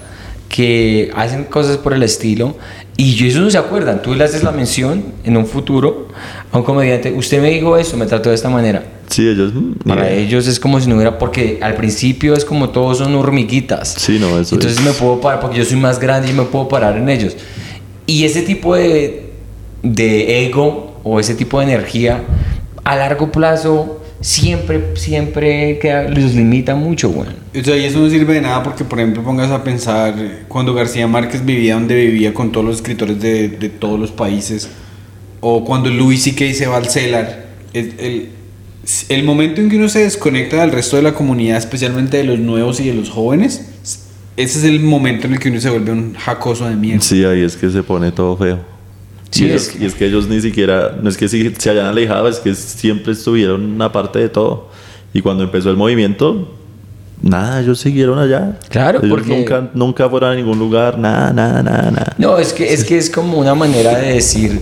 que 0.49 1.11
hacen 1.15 1.45
cosas 1.45 1.77
por 1.77 1.93
el 1.93 2.03
estilo 2.03 2.57
y 2.97 3.25
ellos 3.25 3.41
no 3.41 3.51
se 3.51 3.59
acuerdan, 3.59 4.03
tú 4.03 4.15
le 4.15 4.25
haces 4.25 4.43
la 4.43 4.51
mención 4.51 5.05
en 5.25 5.37
un 5.37 5.47
futuro 5.47 6.09
a 6.51 6.59
un 6.59 6.65
comediante, 6.65 7.12
usted 7.12 7.41
me 7.41 7.51
dijo 7.51 7.77
eso, 7.77 7.97
me 7.97 8.07
trató 8.07 8.31
de 8.31 8.35
esta 8.35 8.49
manera. 8.49 8.83
Sí, 9.09 9.29
ellos. 9.29 9.53
Para 9.87 10.03
mira. 10.03 10.15
ellos 10.15 10.47
es 10.47 10.59
como 10.59 10.81
si 10.81 10.89
no 10.89 10.97
hubiera, 10.97 11.19
porque 11.19 11.59
al 11.62 11.75
principio 11.77 12.35
es 12.35 12.45
como 12.45 12.70
todos 12.70 12.99
son 12.99 13.15
hormiguitas. 13.15 13.95
Sí, 13.99 14.19
no, 14.19 14.39
eso 14.39 14.55
Entonces 14.57 14.79
es. 14.79 14.85
me 14.85 14.93
puedo 14.93 15.20
parar, 15.20 15.41
porque 15.41 15.59
yo 15.59 15.65
soy 15.65 15.77
más 15.77 15.99
grande 16.01 16.31
y 16.31 16.33
me 16.35 16.43
puedo 16.43 16.69
parar 16.69 16.97
en 16.97 17.09
ellos. 17.09 17.37
Y 18.07 18.25
ese 18.25 18.43
tipo 18.43 18.75
de, 18.75 19.31
de 19.83 20.45
ego 20.47 21.01
o 21.05 21.20
ese 21.20 21.35
tipo 21.35 21.59
de 21.61 21.66
energía 21.66 22.23
a 22.85 22.97
largo 22.97 23.31
plazo 23.31 23.98
siempre, 24.20 24.97
siempre 24.97 25.78
queda, 25.78 26.09
los 26.09 26.35
limita 26.35 26.74
mucho, 26.74 27.11
güey. 27.11 27.28
O 27.59 27.65
sea, 27.65 27.77
y 27.77 27.85
eso 27.85 28.01
no 28.01 28.11
sirve 28.11 28.35
de 28.35 28.40
nada 28.40 28.62
porque, 28.62 28.85
por 28.85 28.99
ejemplo, 28.99 29.23
pongas 29.23 29.51
a 29.51 29.62
pensar 29.62 30.15
cuando 30.49 30.74
García 30.74 31.07
Márquez 31.07 31.45
vivía 31.45 31.74
donde 31.74 31.95
vivía 31.95 32.35
con 32.35 32.53
todos 32.53 32.66
los 32.66 32.77
escritores 32.77 33.20
de, 33.20 33.49
de 33.49 33.69
todos 33.69 33.99
los 33.99 34.11
países, 34.11 34.69
o 35.40 35.65
cuando 35.65 35.90
Louis 35.90 36.23
C.K. 36.23 36.53
se 36.55 36.66
va 36.66 36.78
al 36.78 36.89
Cellar, 36.89 37.47
el, 37.73 37.95
el, 37.99 38.28
el 39.09 39.23
momento 39.24 39.61
en 39.61 39.69
que 39.69 39.77
uno 39.77 39.89
se 39.89 40.01
desconecta 40.01 40.61
del 40.61 40.73
resto 40.73 40.97
de 40.97 41.03
la 41.03 41.15
comunidad, 41.15 41.59
especialmente 41.59 42.16
de 42.16 42.24
los 42.24 42.39
nuevos 42.39 42.81
y 42.81 42.89
de 42.89 42.95
los 42.95 43.11
jóvenes, 43.11 43.69
ese 44.36 44.59
es 44.59 44.65
el 44.65 44.81
momento 44.81 45.27
en 45.27 45.35
el 45.35 45.39
que 45.40 45.49
uno 45.49 45.61
se 45.61 45.69
vuelve 45.70 45.93
un 45.93 46.15
jacoso 46.15 46.69
de 46.69 46.77
mierda. 46.77 47.03
Sí, 47.03 47.24
ahí 47.24 47.43
es 47.43 47.57
que 47.57 47.70
se 47.70 47.82
pone 47.82 48.12
todo 48.12 48.36
feo. 48.36 48.78
Sí, 49.31 49.47
y, 49.47 49.51
es 49.51 49.69
es, 49.75 49.81
y 49.81 49.85
es 49.87 49.95
que 49.95 50.07
ellos 50.07 50.27
ni 50.29 50.41
siquiera, 50.41 50.97
no 51.03 51.09
es 51.09 51.17
que 51.17 51.29
si- 51.29 51.55
se 51.57 51.71
hayan 51.71 51.87
alejado, 51.87 52.29
es 52.29 52.39
que 52.39 52.55
siempre 52.55 53.13
estuvieron 53.13 53.65
una 53.65 53.93
parte 53.93 54.19
de 54.19 54.29
todo. 54.29 54.69
Y 55.13 55.21
cuando 55.23 55.43
empezó 55.45 55.71
el 55.71 55.77
movimiento, 55.77 56.49
nada, 57.23 57.61
ellos 57.61 57.79
siguieron 57.81 58.19
allá. 58.19 58.59
Claro, 58.71 59.01
ellos 59.03 59.11
porque- 59.11 59.37
nunca, 59.37 59.71
nunca 59.75 60.09
fueron 60.09 60.33
a 60.33 60.35
ningún 60.35 60.59
lugar, 60.59 60.99
nada, 60.99 61.33
nada, 61.33 61.63
nada, 61.63 61.91
nada. 61.91 62.15
No, 62.19 62.39
es 62.39 62.53
que, 62.53 62.73
es 62.73 62.85
que 62.85 62.97
es 62.99 63.11
como 63.11 63.39
una 63.39 63.55
manera 63.55 63.99
de 63.99 64.15
decir, 64.15 64.61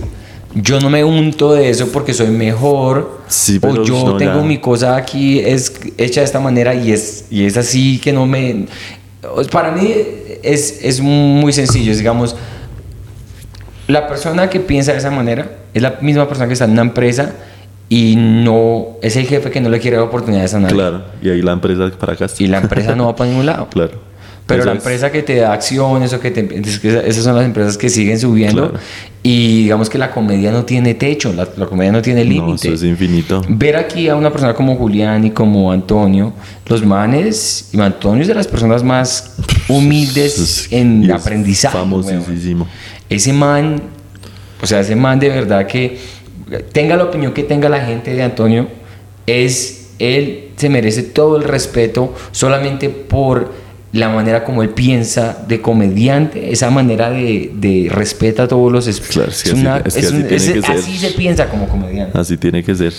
yo 0.55 0.79
no 0.79 0.89
me 0.89 1.03
unto 1.03 1.53
de 1.53 1.69
eso 1.69 1.89
porque 1.91 2.13
soy 2.13 2.27
mejor, 2.29 3.19
Sí, 3.27 3.57
o 3.57 3.61
pero 3.61 3.83
yo 3.83 4.03
no, 4.05 4.17
tengo 4.17 4.39
ya. 4.41 4.45
mi 4.45 4.57
cosa 4.59 4.95
aquí 4.95 5.39
es 5.39 5.73
hecha 5.97 6.21
de 6.21 6.25
esta 6.25 6.39
manera 6.39 6.73
y 6.75 6.91
es, 6.91 7.25
y 7.29 7.43
es 7.45 7.55
así 7.57 7.99
que 7.99 8.11
no 8.11 8.25
me... 8.25 8.65
Para 9.51 9.71
mí 9.71 9.93
es, 10.41 10.79
es 10.81 11.01
muy 11.01 11.51
sencillo, 11.51 11.91
es, 11.91 11.97
digamos, 11.97 12.35
la 13.87 14.07
persona 14.07 14.49
que 14.49 14.59
piensa 14.59 14.91
de 14.91 14.97
esa 14.99 15.11
manera 15.11 15.49
es 15.73 15.81
la 15.81 15.95
misma 16.01 16.27
persona 16.27 16.47
que 16.47 16.53
está 16.53 16.65
en 16.65 16.71
una 16.71 16.81
empresa 16.81 17.33
y 17.89 18.15
no 18.17 18.97
es 19.01 19.15
el 19.15 19.25
jefe 19.27 19.49
que 19.49 19.61
no 19.61 19.69
le 19.69 19.79
quiere 19.79 19.97
dar 19.97 20.05
oportunidades 20.05 20.53
a 20.53 20.59
nadie. 20.59 20.75
Claro, 20.75 21.03
y 21.21 21.29
ahí 21.29 21.41
la 21.41 21.53
empresa 21.53 21.89
para 21.97 22.13
acá. 22.13 22.27
Y 22.37 22.47
la 22.47 22.57
empresa 22.59 22.95
no 22.95 23.05
va 23.05 23.15
para 23.15 23.29
ningún 23.29 23.45
lado. 23.45 23.67
Claro. 23.77 24.07
Pero 24.45 24.61
Eso 24.61 24.69
la 24.69 24.75
es. 24.75 24.77
empresa 24.79 25.11
que 25.11 25.23
te 25.23 25.35
da 25.35 25.51
acciones 25.51 26.13
o 26.13 26.21
que 26.21 26.31
te... 26.31 26.61
esas 27.05 27.21
son 27.25 27.35
las 27.35 27.43
empresas 27.43 27.77
que 27.77 27.89
siguen 27.89 28.17
subiendo. 28.17 28.69
Claro. 28.69 28.83
Y 29.21 29.63
digamos 29.63 29.89
que 29.89 29.97
la 29.97 30.11
comedia 30.11 30.51
no 30.53 30.63
tiene 30.63 30.93
techo, 30.93 31.33
la, 31.33 31.45
la 31.57 31.65
comedia 31.65 31.91
no 31.91 32.01
tiene 32.01 32.23
No, 32.23 32.31
límite. 32.31 32.67
eso 32.69 32.73
es 32.75 32.83
infinito. 32.83 33.41
Ver 33.49 33.75
aquí 33.75 34.07
a 34.07 34.15
una 34.15 34.31
persona 34.31 34.53
como 34.53 34.77
Julián 34.77 35.25
y 35.25 35.31
como 35.31 35.69
Antonio, 35.73 36.31
los 36.67 36.85
manes, 36.85 37.71
y 37.73 37.81
Antonio 37.81 38.21
es 38.21 38.29
de 38.29 38.35
las 38.35 38.47
personas 38.47 38.83
más 38.83 39.35
humildes 39.69 40.37
Es- 40.39 40.71
en 40.71 41.11
aprendizaje. 41.11 41.77
Famosísimo. 41.77 42.67
Ese 43.09 43.33
man, 43.33 43.81
o 44.61 44.67
sea, 44.67 44.79
ese 44.81 44.95
man 44.95 45.19
de 45.19 45.29
verdad 45.29 45.67
que 45.67 45.97
tenga 46.71 46.95
la 46.95 47.05
opinión 47.05 47.33
que 47.33 47.43
tenga 47.43 47.69
la 47.69 47.83
gente 47.85 48.13
de 48.13 48.23
Antonio, 48.23 48.67
es 49.25 49.89
él 49.99 50.49
se 50.55 50.69
merece 50.69 51.03
todo 51.03 51.37
el 51.37 51.43
respeto 51.43 52.13
solamente 52.31 52.89
por 52.89 53.51
la 53.93 54.09
manera 54.09 54.43
como 54.43 54.63
él 54.63 54.69
piensa 54.71 55.45
de 55.47 55.61
comediante, 55.61 56.51
esa 56.51 56.69
manera 56.69 57.09
de, 57.09 57.51
de 57.55 57.87
respeta 57.89 58.43
a 58.43 58.47
todos 58.47 58.69
los 58.71 58.85
Claro, 59.09 59.31
es 59.31 59.43
que 59.43 59.49
es 59.49 59.53
así- 59.55 59.61
una- 59.61 59.77
es 59.77 59.93
que 59.93 59.99
es 60.01 60.05
así 60.07 60.15
un- 60.15 60.21
tiene 60.27 60.35
es- 60.35 60.51
que 60.51 60.61
ser. 60.61 60.71
así 60.77 60.97
se 60.97 61.09
piensa 61.11 61.49
como 61.49 61.67
comediante 61.69 62.17
Así 62.19 62.37
tiene 62.37 62.63
que 62.63 62.75
ser. 62.75 62.91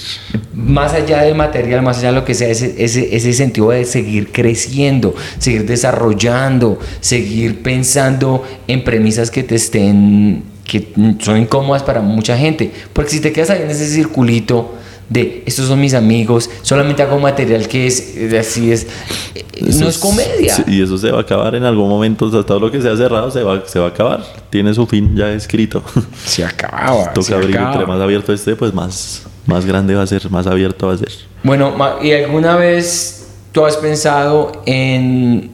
más 0.55 0.95
allá 0.95 1.23
del 1.23 1.35
material, 1.35 1.83
más 1.83 1.99
allá 1.99 2.09
de 2.09 2.15
lo 2.15 2.25
que 2.25 2.35
sea, 2.35 2.49
ese, 2.49 2.75
ese, 2.83 3.15
ese 3.15 3.33
sentido 3.35 3.69
de 3.71 3.85
seguir 3.85 4.33
creciendo, 4.33 5.15
seguir 5.39 5.67
desarrollando, 5.67 6.79
seguir 7.01 7.63
pensando 7.63 8.43
en 8.67 8.83
premisas 8.83 9.31
que 9.31 9.43
te 9.43 9.57
estén, 9.57 10.43
que 10.65 10.89
son 11.21 11.37
incómodas 11.39 11.83
para 11.83 12.01
mucha 12.01 12.37
gente. 12.37 12.73
Porque 12.93 13.11
si 13.11 13.21
te 13.21 13.31
quedas 13.33 13.51
ahí 13.51 13.63
en 13.63 13.71
ese 13.71 13.87
circulito 13.89 14.75
de 15.09 15.43
estos 15.47 15.67
son 15.67 15.81
mis 15.81 15.95
amigos, 15.95 16.51
solamente 16.63 17.03
hago 17.03 17.19
material 17.19 17.67
que 17.67 17.87
es 17.87 18.15
eh, 18.17 18.39
así 18.39 18.71
es, 18.71 18.87
eh, 19.35 19.45
Eso 19.67 19.81
no 19.85 19.89
es 19.89 19.97
comedia. 19.99 20.55
y 20.67 20.83
eso 20.83 20.99
se 20.99 21.11
va 21.11 21.19
a 21.19 21.23
acabar 21.23 21.55
en 21.55 21.65
algún 21.65 21.89
momento. 21.89 22.27
O 22.27 22.31
sea, 22.31 22.43
todo 22.43 22.61
lo 22.61 22.71
que 22.71 22.83
sea 22.83 22.95
cerrado 22.97 23.31
se 23.31 23.43
va, 23.43 23.63
se 23.67 23.79
va 23.79 23.87
a 23.87 23.89
acabar. 23.89 24.23
Tiene 24.51 24.75
su 24.75 24.87
fin 24.87 25.17
ya 25.17 25.31
escrito. 25.33 25.83
Se 26.27 26.45
acaba. 26.45 27.13
Toca 27.15 27.37
abrir. 27.37 27.57
Entre 27.57 27.87
más 27.87 28.01
abierto 28.01 28.33
esté, 28.35 28.55
pues 28.55 28.75
más, 28.75 29.23
más 29.47 29.65
grande 29.65 29.95
va 29.95 30.03
a 30.03 30.07
ser, 30.07 30.31
más 30.31 30.47
abierto 30.47 30.89
va 30.89 30.95
a 30.95 30.99
ser. 30.99 31.13
Bueno, 31.43 31.75
¿y 32.03 32.13
alguna 32.13 32.57
vez 32.57 33.29
tú 33.53 33.65
has 33.65 33.77
pensado 33.79 34.63
en 34.67 35.51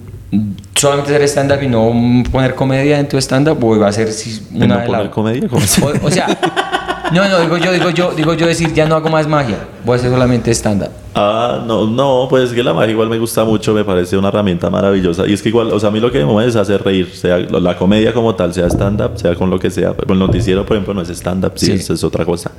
solamente 0.75 1.15
hacer 1.15 1.23
stand-up 1.29 1.63
y 1.63 1.69
no 1.69 1.93
poner 2.33 2.57
comedia 2.57 2.99
en 2.99 3.09
tu 3.09 3.17
stand-up? 3.19 3.63
¿O 3.65 3.79
va 3.79 3.89
a 3.89 3.93
ser 3.93 4.13
si 4.13 4.43
¿En 4.53 4.65
una 4.65 4.67
no 4.75 4.81
de 4.81 4.87
poner 4.87 5.05
la- 5.05 5.11
comedia? 5.13 5.49
O, 6.03 6.07
o 6.07 6.11
sea, 6.11 6.27
no, 7.13 7.29
no, 7.29 7.41
digo 7.41 7.59
yo, 7.59 7.73
digo 7.73 7.91
yo, 7.91 8.13
digo 8.13 8.35
yo 8.35 8.47
decir, 8.47 8.73
ya 8.73 8.87
no 8.87 8.95
hago 8.97 9.09
más 9.09 9.27
magia, 9.27 9.59
voy 9.85 9.95
a 9.95 9.97
hacer 9.99 10.11
solamente 10.11 10.51
stand-up. 10.53 10.91
Ah, 11.15 11.63
no, 11.67 11.87
no, 11.87 12.27
pues 12.29 12.45
es 12.45 12.53
que 12.53 12.63
la 12.63 12.73
magia 12.73 12.93
igual 12.93 13.09
me 13.09 13.19
gusta 13.19 13.45
mucho, 13.45 13.73
me 13.73 13.85
parece 13.85 14.17
una 14.17 14.29
herramienta 14.29 14.71
maravillosa. 14.71 15.27
Y 15.27 15.33
es 15.33 15.43
que 15.43 15.51
igual, 15.51 15.73
o 15.73 15.79
sea, 15.79 15.91
a 15.91 15.93
mí 15.93 16.01
lo 16.01 16.11
que 16.11 16.19
me 16.19 16.25
mueve 16.25 16.49
es 16.51 16.57
hacer 16.57 16.83
reír, 16.83 17.11
sea 17.15 17.39
la 17.39 17.77
comedia 17.77 18.13
como 18.13 18.35
tal, 18.35 18.53
sea 18.53 18.67
stand-up, 18.69 19.19
sea 19.19 19.35
con 19.35 19.51
lo 19.51 19.59
que 19.59 19.71
sea. 19.71 19.95
El 20.09 20.19
noticiero, 20.19 20.65
por 20.65 20.77
ejemplo, 20.77 20.95
no 20.95 21.03
es 21.03 21.11
stand-up, 21.11 21.53
sí, 21.57 21.67
Sí. 21.67 21.73
Es, 21.73 21.91
es 21.91 22.05
otra 22.05 22.25
cosa. 22.25 22.51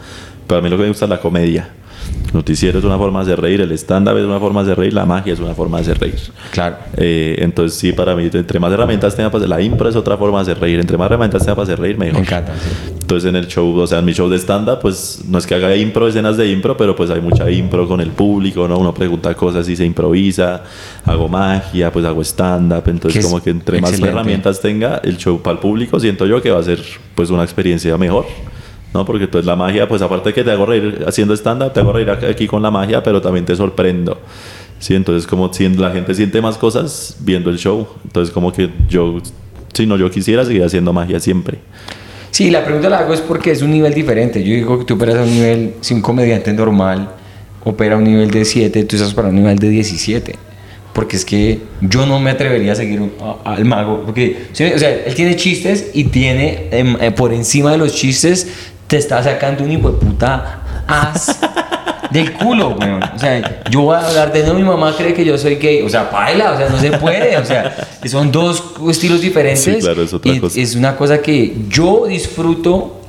Pero 0.47 0.59
a 0.59 0.61
mí 0.61 0.69
lo 0.69 0.77
que 0.77 0.83
me 0.83 0.89
gusta 0.89 1.05
es 1.05 1.09
la 1.09 1.19
comedia. 1.19 1.69
Noticiero 2.33 2.79
es 2.79 2.85
una 2.85 2.97
forma 2.97 3.19
de 3.19 3.31
hacer 3.31 3.41
reír, 3.41 3.61
el 3.61 3.71
stand-up 3.71 4.17
es 4.17 4.25
una 4.25 4.39
forma 4.39 4.61
de 4.61 4.71
hacer 4.71 4.79
reír, 4.79 4.93
la 4.93 5.05
magia 5.05 5.33
es 5.33 5.39
una 5.39 5.53
forma 5.53 5.77
de 5.77 5.83
hacer 5.83 5.99
reír. 5.99 6.19
Claro. 6.51 6.75
Eh, 6.97 7.37
entonces, 7.39 7.77
sí, 7.77 7.93
para 7.93 8.15
mí, 8.15 8.29
entre 8.33 8.59
más 8.59 8.73
herramientas 8.73 9.15
tenga 9.15 9.29
para 9.29 9.39
hacer, 9.39 9.49
la 9.49 9.61
impro 9.61 9.87
es 9.87 9.95
otra 9.95 10.17
forma 10.17 10.39
de 10.39 10.51
hacer 10.51 10.59
reír, 10.59 10.79
entre 10.79 10.97
más 10.97 11.05
herramientas 11.05 11.43
tenga 11.43 11.55
para 11.55 11.63
hacer 11.63 11.79
reír, 11.79 11.97
mejor. 11.97 12.15
Me 12.15 12.19
encanta. 12.21 12.53
sí. 12.55 12.95
Entonces 13.05 13.29
en 13.29 13.35
el 13.35 13.47
show, 13.47 13.77
o 13.77 13.85
sea, 13.85 13.99
en 13.99 14.05
mi 14.05 14.13
show 14.13 14.27
de 14.27 14.37
stand-up, 14.37 14.79
pues 14.81 15.21
no 15.27 15.37
es 15.37 15.45
que 15.45 15.53
haga 15.53 15.75
impro, 15.75 16.07
escenas 16.07 16.37
de 16.37 16.49
impro, 16.49 16.75
pero 16.75 16.95
pues 16.95 17.11
hay 17.11 17.21
mucha 17.21 17.49
impro 17.51 17.87
con 17.87 18.01
el 18.01 18.09
público, 18.09 18.67
¿no? 18.67 18.79
Uno 18.79 18.93
pregunta 18.95 19.33
cosas 19.35 19.69
y 19.69 19.75
se 19.75 19.85
improvisa, 19.85 20.63
hago 21.05 21.29
magia, 21.29 21.91
pues 21.91 22.03
hago 22.03 22.23
stand-up, 22.23 22.83
entonces 22.87 23.23
es 23.23 23.25
como 23.25 23.43
que 23.43 23.51
entre 23.51 23.79
más 23.79 23.99
herramientas 23.99 24.59
tenga 24.59 24.97
el 25.03 25.17
show 25.17 25.39
para 25.39 25.53
el 25.53 25.59
público, 25.59 25.99
siento 25.99 26.25
yo 26.25 26.41
que 26.41 26.49
va 26.49 26.59
a 26.59 26.63
ser 26.63 26.81
pues 27.13 27.29
una 27.29 27.43
experiencia 27.43 27.95
mejor. 27.97 28.25
¿No? 28.95 29.05
Porque 29.05 29.25
entonces 29.25 29.45
la 29.45 29.57
magia, 29.57 29.87
pues 29.87 30.01
aparte 30.01 30.33
que 30.33 30.43
te 30.43 30.51
hago 30.51 30.65
reír 30.65 31.03
haciendo 31.05 31.33
stand-up, 31.33 31.73
te 31.73 31.81
hago 31.81 31.91
reír 31.91 32.09
aquí 32.09 32.47
con 32.47 32.61
la 32.63 32.71
magia, 32.71 33.03
pero 33.03 33.21
también 33.21 33.43
te 33.45 33.53
sorprendo. 33.55 34.17
Sí, 34.79 34.95
entonces 34.95 35.27
como 35.27 35.51
la 35.77 35.91
gente 35.91 36.13
siente 36.15 36.41
más 36.41 36.57
cosas 36.57 37.17
viendo 37.19 37.49
el 37.49 37.57
show. 37.57 37.87
Entonces 38.05 38.33
como 38.33 38.53
que 38.53 38.69
yo, 38.87 39.19
si 39.73 39.85
no, 39.85 39.97
yo 39.97 40.09
quisiera 40.09 40.45
seguir 40.45 40.63
haciendo 40.63 40.93
magia 40.93 41.19
siempre. 41.19 41.59
Sí, 42.31 42.49
la 42.49 42.63
pregunta 42.63 42.89
la 42.89 42.99
hago 42.99 43.13
es 43.13 43.21
porque 43.21 43.51
es 43.51 43.61
un 43.61 43.71
nivel 43.71 43.93
diferente. 43.93 44.43
Yo 44.43 44.53
digo 44.53 44.79
que 44.79 44.85
tú 44.85 44.95
operas 44.95 45.17
a 45.17 45.23
un 45.23 45.29
nivel, 45.29 45.73
si 45.81 45.93
un 45.93 46.01
comediante 46.01 46.53
normal 46.53 47.09
opera 47.63 47.95
a 47.95 47.97
un 47.97 48.03
nivel 48.05 48.31
de 48.31 48.45
7, 48.45 48.83
tú 48.85 48.95
estás 48.95 49.13
para 49.13 49.29
un 49.29 49.35
nivel 49.35 49.57
de 49.57 49.69
17. 49.69 50.35
Porque 50.93 51.17
es 51.17 51.25
que 51.25 51.59
yo 51.81 52.05
no 52.05 52.21
me 52.21 52.31
atrevería 52.31 52.71
a 52.71 52.75
seguir 52.75 53.01
al 53.43 53.65
mago. 53.65 54.03
Porque, 54.05 54.47
o 54.51 54.55
sea, 54.55 54.69
él 54.69 55.13
tiene 55.13 55.35
chistes 55.35 55.91
y 55.93 56.05
tiene, 56.05 56.69
em, 56.71 56.95
eh, 57.01 57.11
por 57.11 57.33
encima 57.33 57.71
de 57.71 57.77
los 57.77 57.93
chistes, 57.93 58.47
te 58.87 58.97
está 58.97 59.23
sacando 59.23 59.63
un 59.63 59.71
hijo 59.71 59.91
de 59.91 59.97
puta 59.97 60.61
as 60.87 61.39
del 62.11 62.33
culo, 62.33 62.69
weón. 62.79 63.03
O 63.03 63.19
sea, 63.19 63.63
yo 63.69 63.81
voy 63.81 63.95
a 63.95 64.07
hablar 64.07 64.31
de 64.31 64.43
no, 64.43 64.53
mi 64.53 64.63
mamá 64.63 64.95
cree 64.95 65.13
que 65.13 65.25
yo 65.25 65.37
soy 65.37 65.55
gay. 65.55 65.81
O 65.81 65.89
sea, 65.89 66.09
baila, 66.11 66.53
o 66.53 66.57
sea, 66.57 66.69
no 66.69 66.79
se 66.79 66.91
puede. 66.91 67.37
O 67.37 67.45
sea, 67.45 67.75
son 68.05 68.31
dos 68.31 68.63
estilos 68.89 69.21
diferentes. 69.21 69.63
Sí, 69.63 69.75
claro, 69.79 70.03
es 70.03 70.13
otra 70.13 70.31
Y 70.31 70.39
cosa. 70.39 70.59
es 70.59 70.75
una 70.75 70.95
cosa 70.95 71.21
que 71.21 71.55
yo 71.67 72.05
disfruto 72.07 73.01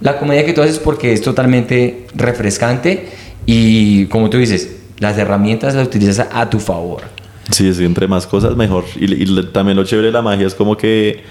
la 0.00 0.18
comedia 0.18 0.44
que 0.44 0.52
tú 0.52 0.62
haces 0.62 0.78
porque 0.78 1.12
es 1.12 1.22
totalmente 1.22 2.06
refrescante 2.14 3.08
y 3.46 4.06
como 4.06 4.30
tú 4.30 4.38
dices, 4.38 4.76
las 4.98 5.16
herramientas 5.18 5.74
las 5.74 5.86
utilizas 5.86 6.26
a, 6.32 6.50
tu 6.50 6.60
favor. 6.60 7.02
Sí, 7.50 7.70
que 7.72 7.84
entre 7.84 8.06
más 8.06 8.26
cosas 8.26 8.56
mejor. 8.56 8.84
Y, 8.96 9.22
y 9.22 9.42
también 9.46 9.76
lo 9.76 9.84
chévere 9.84 10.08
de 10.08 10.12
la 10.12 10.22
magia 10.22 10.46
es 10.46 10.54
como 10.54 10.76
que 10.76 11.22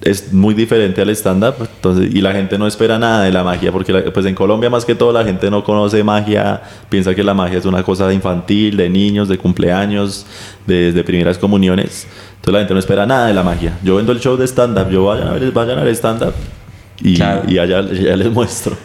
es 0.00 0.32
muy 0.32 0.54
diferente 0.54 1.02
al 1.02 1.10
stand-up. 1.10 1.54
Entonces, 1.60 2.14
y 2.14 2.20
la 2.20 2.32
gente 2.32 2.56
no 2.58 2.66
espera 2.66 2.98
nada 2.98 3.24
de 3.24 3.32
la 3.32 3.42
magia, 3.42 3.72
porque 3.72 3.92
la- 3.92 4.04
pues 4.12 4.24
en 4.26 4.34
Colombia 4.34 4.70
más 4.70 4.84
que 4.84 4.94
todo 4.94 5.12
la 5.12 5.24
gente 5.24 5.50
no 5.50 5.64
conoce 5.64 6.02
magia, 6.04 6.62
piensa 6.88 7.14
que 7.14 7.24
la 7.24 7.34
magia 7.34 7.58
es 7.58 7.64
una 7.64 7.82
cosa 7.82 8.12
infantil, 8.12 8.76
de 8.76 8.88
niños, 8.88 9.28
de 9.28 9.38
cumpleaños, 9.38 10.24
de, 10.66 10.92
de 10.92 11.04
primeras 11.04 11.36
comuniones. 11.38 12.06
Entonces 12.36 12.52
la 12.52 12.58
gente 12.60 12.74
no 12.74 12.80
espera 12.80 13.06
nada 13.06 13.26
de 13.26 13.34
la 13.34 13.42
magia. 13.42 13.76
Yo 13.82 13.96
vendo 13.96 14.12
el 14.12 14.20
show 14.20 14.36
de 14.36 14.46
stand-up, 14.46 14.88
yo 14.90 15.04
vayan 15.04 15.28
a 15.28 15.32
ver, 15.32 15.50
vayan 15.52 15.78
al 15.78 15.88
stand-up. 15.88 16.32
Y, 17.00 17.14
Claro. 17.14 17.42
y 17.48 17.58
allá, 17.58 17.78
allá 17.78 18.16
les 18.16 18.30
muestro. 18.32 18.76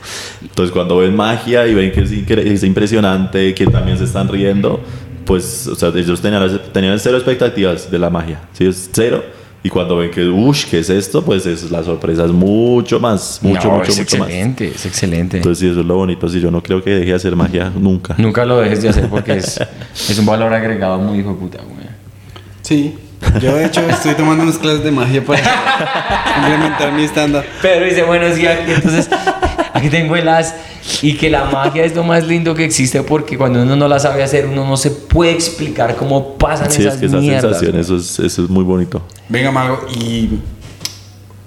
Entonces, 0.42 0.72
cuando 0.72 0.98
ven 0.98 1.16
magia 1.16 1.66
y 1.68 1.74
ven 1.74 1.92
que 1.92 2.02
es, 2.02 2.12
es 2.12 2.64
impresionante, 2.64 3.54
que 3.56 3.66
también 3.66 3.98
se 3.98 4.04
están 4.04 4.28
riendo, 4.28 4.80
pues, 5.26 5.66
o 5.68 5.76
sea, 5.76 5.90
ellos 5.96 6.22
tenían, 6.22 6.60
tenían 6.72 7.00
cero 7.00 7.18
expectativas 7.18 7.90
de 7.90 7.98
la 7.98 8.10
magia. 8.12 8.40
¿sí? 8.54 8.66
Es 8.66 8.90
cero. 8.94 9.24
Y 9.66 9.70
cuando 9.70 9.96
ven 9.96 10.12
que, 10.12 10.26
uff, 10.26 10.66
¿qué 10.66 10.80
es 10.80 10.90
esto? 10.90 11.24
Pues 11.24 11.46
es, 11.46 11.72
la 11.72 11.82
sorpresa 11.84 12.26
es 12.26 12.32
mucho 12.32 13.00
más, 13.00 13.40
mucho, 13.42 13.70
No, 13.70 13.78
mucho, 13.78 13.92
es 13.92 13.98
mucho 13.98 14.18
más. 14.18 14.28
excelente, 14.28 14.68
es 14.68 14.86
excelente. 14.86 15.38
Entonces, 15.38 15.60
sí, 15.60 15.68
eso 15.72 15.80
es 15.80 15.86
lo 15.86 15.96
bonito. 15.96 16.28
Sí, 16.28 16.42
yo 16.42 16.52
no 16.52 16.62
creo 16.62 16.84
que 16.84 16.90
deje 16.90 17.06
de 17.12 17.16
hacer 17.16 17.34
magia 17.38 17.72
nunca. 17.74 18.14
Nunca 18.18 18.44
lo 18.44 18.60
dejes 18.60 18.82
de 18.82 18.90
hacer 18.90 19.08
porque 19.08 19.38
es, 19.38 19.60
es 20.10 20.20
un 20.20 20.26
valor 20.26 20.54
agregado 20.54 21.00
muy 21.00 21.20
hijo 21.20 21.30
de 21.30 21.36
puta, 21.36 21.60
güey. 21.64 21.88
Sí. 22.62 22.98
Yo 23.42 23.56
de 23.56 23.66
hecho 23.66 23.80
estoy 23.90 24.16
tomando 24.16 24.44
unas 24.44 24.58
clases 24.58 24.84
de 24.84 24.92
magia 24.92 25.24
para 25.24 25.42
complementar 26.36 26.92
mi 26.92 27.04
stand-up. 27.06 27.44
Pedro 27.62 27.86
dice, 27.86 28.04
bueno, 28.04 28.26
sí, 28.36 28.46
aquí 28.46 28.70
entonces, 28.70 29.10
aquí 29.84 29.90
tengo 29.90 30.16
el 30.16 30.28
as. 30.28 30.56
Y 31.02 31.16
que 31.16 31.30
la 31.30 31.46
magia 31.46 31.84
es 31.86 31.96
lo 31.96 32.04
más 32.04 32.26
lindo 32.26 32.56
que 32.56 32.64
existe 32.66 33.02
porque 33.04 33.38
cuando 33.38 33.62
uno 33.62 33.76
no 33.76 33.88
la 33.88 34.00
sabe 34.00 34.24
hacer, 34.24 34.46
uno 34.46 34.68
no 34.68 34.78
se 34.78 34.92
puede 34.92 35.32
explicar 35.32 35.96
cómo 35.96 36.38
pasan 36.38 36.72
Sí, 36.72 36.82
esas 36.82 36.96
es 36.96 37.00
que 37.00 37.06
esa 37.08 37.18
mierdas. 37.18 37.42
sensación, 37.60 37.80
eso 37.80 37.98
es, 37.98 38.20
eso 38.20 38.44
es 38.44 38.50
muy 38.50 38.64
bonito. 38.64 39.02
Venga, 39.30 39.52
Mago, 39.52 39.86
y 39.98 40.30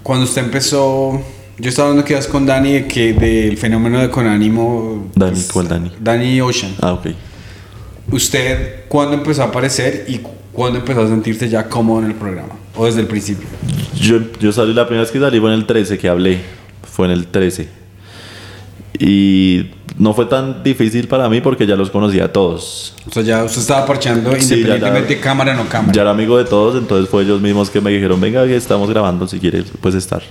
cuando 0.03 0.25
usted 0.25 0.43
empezó, 0.45 1.21
yo 1.59 1.69
estaba 1.69 1.89
hablando 1.89 2.07
que 2.07 2.13
ibas 2.15 2.27
con 2.27 2.47
Dani 2.47 2.73
de 2.73 2.87
que 2.87 3.13
del 3.13 3.57
fenómeno 3.59 3.99
de 4.01 4.11
con 4.11 4.27
ánimo. 4.27 5.07
Dani, 5.15 5.41
¿cuál 5.53 5.69
Dani? 5.69 5.93
Dani 6.01 6.41
Ocean. 6.41 6.75
Ah, 6.81 6.93
ok. 6.93 7.09
¿Usted 8.13 8.85
cuándo 8.89 9.15
empezó 9.15 9.43
a 9.43 9.47
aparecer 9.47 10.05
y 10.09 10.21
cuándo 10.53 10.79
empezó 10.79 11.03
a 11.03 11.09
sentirse 11.09 11.49
ya 11.49 11.69
cómodo 11.69 12.01
en 12.01 12.07
el 12.07 12.15
programa? 12.15 12.55
¿O 12.77 12.87
desde 12.87 13.01
el 13.01 13.07
principio? 13.07 13.47
Yo, 14.01 14.19
yo 14.39 14.53
salí, 14.53 14.73
la 14.73 14.87
primera 14.87 15.03
vez 15.03 15.11
que 15.11 15.19
salí 15.19 15.41
fue 15.41 15.53
en 15.53 15.59
el 15.59 15.67
13 15.67 15.99
que 15.99 16.09
hablé. 16.09 16.41
Fue 16.91 17.07
en 17.07 17.13
el 17.13 17.27
13. 17.27 17.86
Y 18.99 19.71
no 19.99 20.13
fue 20.15 20.27
tan 20.27 20.63
difícil 20.63 21.09
para 21.09 21.29
mí 21.29 21.41
porque 21.41 21.67
ya 21.67 21.77
los 21.77 21.91
conocía 21.91 22.27
a 22.27 22.33
todos. 22.33 22.95
O 23.09 23.13
sea, 23.13 23.23
ya 23.23 23.45
usted 23.45 23.61
estaba 23.61 23.87
parchando 23.87 24.31
Sí, 24.33 24.55
independientemente 24.55 25.15
de 25.15 25.21
cámara 25.21 25.53
o 25.53 25.57
no 25.57 25.69
cámara. 25.69 25.93
Ya 25.93 26.03
era 26.03 26.11
amigo 26.11 26.39
de 26.39 26.45
todos, 26.45 26.77
entonces 26.77 27.09
fue 27.09 27.23
ellos 27.23 27.41
mismos 27.41 27.71
que 27.71 27.81
me 27.81 27.91
dijeron, 27.91 28.21
venga, 28.21 28.45
estamos 28.45 28.91
grabando, 28.91 29.27
si 29.27 29.39
quieres, 29.39 29.67
puedes 29.81 29.97
estar. 29.97 30.23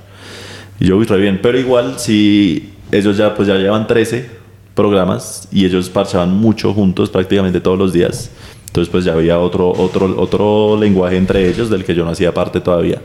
Y 0.80 0.88
yo, 0.88 1.00
re 1.02 1.18
bien. 1.18 1.40
Pero 1.42 1.60
igual, 1.60 2.00
si 2.00 2.74
ellos 2.92 3.18
ya, 3.18 3.34
pues 3.36 3.48
ya 3.48 3.56
llevan 3.56 3.88
13 3.88 4.30
programas 4.74 5.48
y 5.52 5.66
ellos 5.66 5.90
parchaban 5.90 6.32
mucho 6.32 6.74
juntos 6.74 7.10
prácticamente 7.10 7.62
todos 7.62 7.80
los 7.80 7.94
días. 7.94 8.30
Entonces, 8.68 8.92
pues 8.92 9.06
ya 9.06 9.14
había 9.14 9.40
otro, 9.40 9.70
otro, 9.72 10.14
otro 10.20 10.78
lenguaje 10.78 11.16
entre 11.16 11.48
ellos 11.50 11.70
del 11.70 11.86
que 11.86 11.96
yo 11.96 12.04
no 12.04 12.12
hacía 12.12 12.34
parte 12.34 12.60
todavía. 12.60 13.02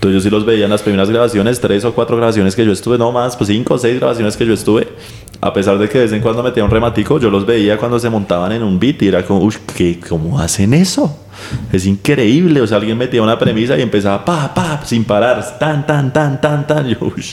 Entonces 0.00 0.22
yo 0.22 0.30
sí 0.30 0.30
los 0.30 0.46
veía 0.46 0.64
en 0.64 0.70
las 0.70 0.80
primeras 0.80 1.10
grabaciones, 1.10 1.60
tres 1.60 1.84
o 1.84 1.92
cuatro 1.92 2.16
grabaciones 2.16 2.56
que 2.56 2.64
yo 2.64 2.72
estuve, 2.72 2.96
no 2.96 3.12
más, 3.12 3.36
pues 3.36 3.48
cinco 3.48 3.74
o 3.74 3.78
seis 3.78 3.98
grabaciones 3.98 4.34
que 4.34 4.46
yo 4.46 4.54
estuve. 4.54 4.88
A 5.42 5.52
pesar 5.52 5.78
de 5.78 5.90
que 5.90 5.98
de 5.98 6.04
vez 6.04 6.12
en 6.14 6.22
cuando 6.22 6.42
metía 6.42 6.64
un 6.64 6.70
rematico, 6.70 7.20
yo 7.20 7.28
los 7.28 7.44
veía 7.44 7.76
cuando 7.76 7.98
se 7.98 8.08
montaban 8.08 8.50
en 8.52 8.62
un 8.62 8.80
beat 8.80 9.02
y 9.02 9.08
era 9.08 9.26
como, 9.26 9.46
¿qué, 9.76 10.00
¿cómo 10.00 10.40
hacen 10.40 10.72
eso? 10.72 11.14
Es 11.72 11.86
increíble, 11.86 12.60
o 12.60 12.66
sea, 12.66 12.78
alguien 12.78 12.98
metía 12.98 13.22
una 13.22 13.38
premisa 13.38 13.76
y 13.76 13.82
empezaba 13.82 14.24
pa, 14.24 14.52
pa, 14.54 14.80
sin 14.84 15.04
parar, 15.04 15.58
tan, 15.58 15.86
tan, 15.86 16.12
tan, 16.12 16.40
tan, 16.40 16.66
tan. 16.66 16.88
Yo, 16.88 16.96
uy, 17.00 17.24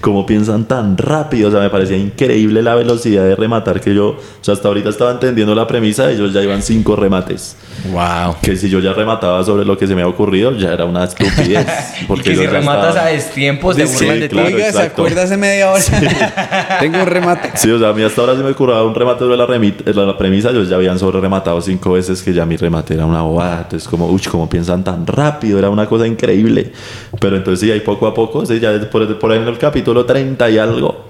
¿cómo 0.00 0.26
piensan 0.26 0.64
tan 0.66 0.96
rápido? 0.96 1.48
O 1.48 1.50
sea, 1.50 1.60
me 1.60 1.70
parecía 1.70 1.96
increíble 1.96 2.62
la 2.62 2.74
velocidad 2.74 3.24
de 3.24 3.34
rematar 3.36 3.80
que 3.80 3.94
yo, 3.94 4.08
o 4.08 4.18
sea, 4.40 4.54
hasta 4.54 4.68
ahorita 4.68 4.88
estaba 4.90 5.10
entendiendo 5.10 5.54
la 5.54 5.66
premisa, 5.66 6.10
ellos 6.10 6.32
ya 6.32 6.42
iban 6.42 6.62
cinco 6.62 6.96
remates. 6.96 7.56
Wow. 7.90 8.36
Que 8.42 8.56
si 8.56 8.68
yo 8.68 8.80
ya 8.80 8.92
remataba 8.92 9.42
sobre 9.44 9.64
lo 9.64 9.78
que 9.78 9.86
se 9.86 9.94
me 9.94 10.02
había 10.02 10.12
ocurrido, 10.12 10.52
ya 10.56 10.72
era 10.72 10.84
una 10.84 11.04
estupidez. 11.04 11.66
Y 12.02 12.04
Porque 12.04 12.30
que 12.30 12.36
si 12.36 12.46
rematas 12.46 12.96
a 12.96 13.06
destiempos, 13.06 13.76
te 13.76 13.86
Sí, 13.86 13.94
burlan 14.04 14.20
de 14.20 14.28
ti. 14.28 14.34
claro, 14.34 14.54
Oiga, 14.54 14.72
¿se 14.72 14.82
acuerda 14.82 15.22
hace 15.22 15.36
media 15.36 15.70
hora? 15.70 15.82
Tengo 16.80 16.98
un 17.00 17.06
remate. 17.06 17.50
Sí, 17.54 17.70
o 17.70 17.78
sea, 17.78 17.88
a 17.88 17.92
mí 17.92 18.02
hasta 18.02 18.20
ahora 18.20 18.36
sí 18.36 18.42
me 18.42 18.52
curaba 18.54 18.84
un 18.84 18.94
remate 18.94 19.20
sobre 19.20 19.36
la, 19.36 20.16
premisa, 20.18 20.50
ellos 20.50 20.68
ya 20.68 20.76
habían 20.76 20.98
sobre 20.98 21.20
rematado 21.20 21.60
cinco 21.60 21.92
veces 21.92 22.22
que 22.22 22.32
ya 22.32 22.46
mi 22.46 22.56
remate 22.56 22.94
era 22.94 23.06
una 23.06 23.22
Entonces, 23.38 23.88
como, 23.88 24.06
uy, 24.08 24.20
cómo 24.30 24.48
piensan 24.48 24.84
tan 24.84 25.06
rápido, 25.06 25.58
era 25.58 25.70
una 25.70 25.86
cosa 25.86 26.06
increíble. 26.06 26.72
Pero 27.20 27.36
entonces, 27.36 27.60
sí, 27.60 27.70
ahí 27.70 27.80
poco 27.80 28.06
a 28.06 28.14
poco, 28.14 28.44
sí, 28.44 28.58
ya 28.60 28.78
por, 28.90 29.18
por 29.18 29.32
ahí 29.32 29.38
en 29.38 29.48
el 29.48 29.58
capítulo 29.58 30.04
30 30.04 30.50
y 30.50 30.58
algo, 30.58 31.04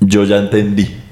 yo 0.00 0.24
ya 0.24 0.38
entendí. 0.38 1.07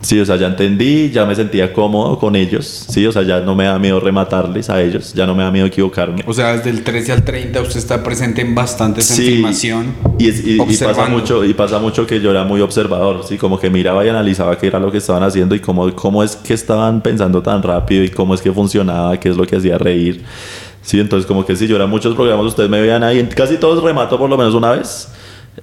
Sí, 0.00 0.18
o 0.20 0.24
sea, 0.24 0.36
ya 0.36 0.46
entendí, 0.46 1.10
ya 1.10 1.24
me 1.26 1.34
sentía 1.34 1.72
cómodo 1.72 2.18
con 2.20 2.36
ellos. 2.36 2.86
Sí, 2.88 3.04
o 3.04 3.10
sea, 3.10 3.22
ya 3.22 3.40
no 3.40 3.56
me 3.56 3.64
da 3.64 3.78
miedo 3.80 3.98
rematarles 3.98 4.70
a 4.70 4.80
ellos, 4.80 5.12
ya 5.12 5.26
no 5.26 5.34
me 5.34 5.42
da 5.42 5.50
miedo 5.50 5.66
equivocarme. 5.66 6.22
O 6.24 6.32
sea, 6.32 6.56
desde 6.56 6.70
el 6.70 6.84
13 6.84 7.10
al 7.12 7.24
30 7.24 7.60
usted 7.60 7.78
está 7.78 8.02
presente 8.04 8.40
en 8.42 8.54
bastantes 8.54 9.06
Sí, 9.06 9.26
filmación. 9.26 9.94
Y, 10.18 10.28
es- 10.28 10.44
y- 10.46 10.52
y 10.62 10.76
pasa 10.76 11.06
mucho 11.06 11.44
y 11.44 11.52
pasa 11.52 11.80
mucho 11.80 12.06
que 12.06 12.20
yo 12.20 12.30
era 12.30 12.44
muy 12.44 12.60
observador, 12.60 13.22
sí, 13.28 13.36
como 13.38 13.58
que 13.58 13.70
miraba 13.70 14.04
y 14.06 14.08
analizaba 14.08 14.56
qué 14.56 14.68
era 14.68 14.78
lo 14.78 14.92
que 14.92 14.98
estaban 14.98 15.24
haciendo 15.24 15.56
y 15.56 15.60
cómo, 15.60 15.92
cómo 15.96 16.22
es 16.22 16.36
que 16.36 16.54
estaban 16.54 17.00
pensando 17.02 17.42
tan 17.42 17.60
rápido 17.62 18.04
y 18.04 18.08
cómo 18.10 18.34
es 18.34 18.40
que 18.40 18.52
funcionaba, 18.52 19.18
qué 19.18 19.30
es 19.30 19.36
lo 19.36 19.44
que 19.46 19.56
hacía 19.56 19.78
reír. 19.78 20.22
Sí, 20.80 21.00
entonces 21.00 21.26
como 21.26 21.44
que 21.44 21.56
si 21.56 21.66
yo 21.66 21.74
era 21.74 21.86
muchos 21.86 22.14
programas, 22.14 22.46
ustedes 22.46 22.70
me 22.70 22.80
veían 22.80 23.02
ahí, 23.02 23.18
en 23.18 23.26
casi 23.26 23.56
todos 23.56 23.82
remato 23.82 24.16
por 24.16 24.30
lo 24.30 24.38
menos 24.38 24.54
una 24.54 24.70
vez. 24.70 25.08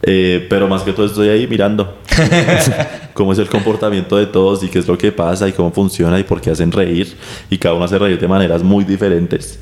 Eh, 0.01 0.45
pero 0.49 0.67
más 0.67 0.83
que 0.83 0.93
todo 0.93 1.05
estoy 1.05 1.29
ahí 1.29 1.47
mirando 1.47 1.97
cómo 3.13 3.33
es 3.33 3.39
el 3.39 3.49
comportamiento 3.49 4.17
de 4.17 4.25
todos 4.25 4.63
y 4.63 4.67
qué 4.67 4.79
es 4.79 4.87
lo 4.87 4.97
que 4.97 5.11
pasa 5.11 5.47
y 5.47 5.51
cómo 5.51 5.71
funciona 5.71 6.19
y 6.19 6.23
por 6.23 6.41
qué 6.41 6.51
hacen 6.51 6.71
reír 6.71 7.15
y 7.49 7.57
cada 7.57 7.75
uno 7.75 7.85
hace 7.85 7.97
reír 7.97 8.19
de 8.19 8.27
maneras 8.27 8.63
muy 8.63 8.83
diferentes 8.83 9.59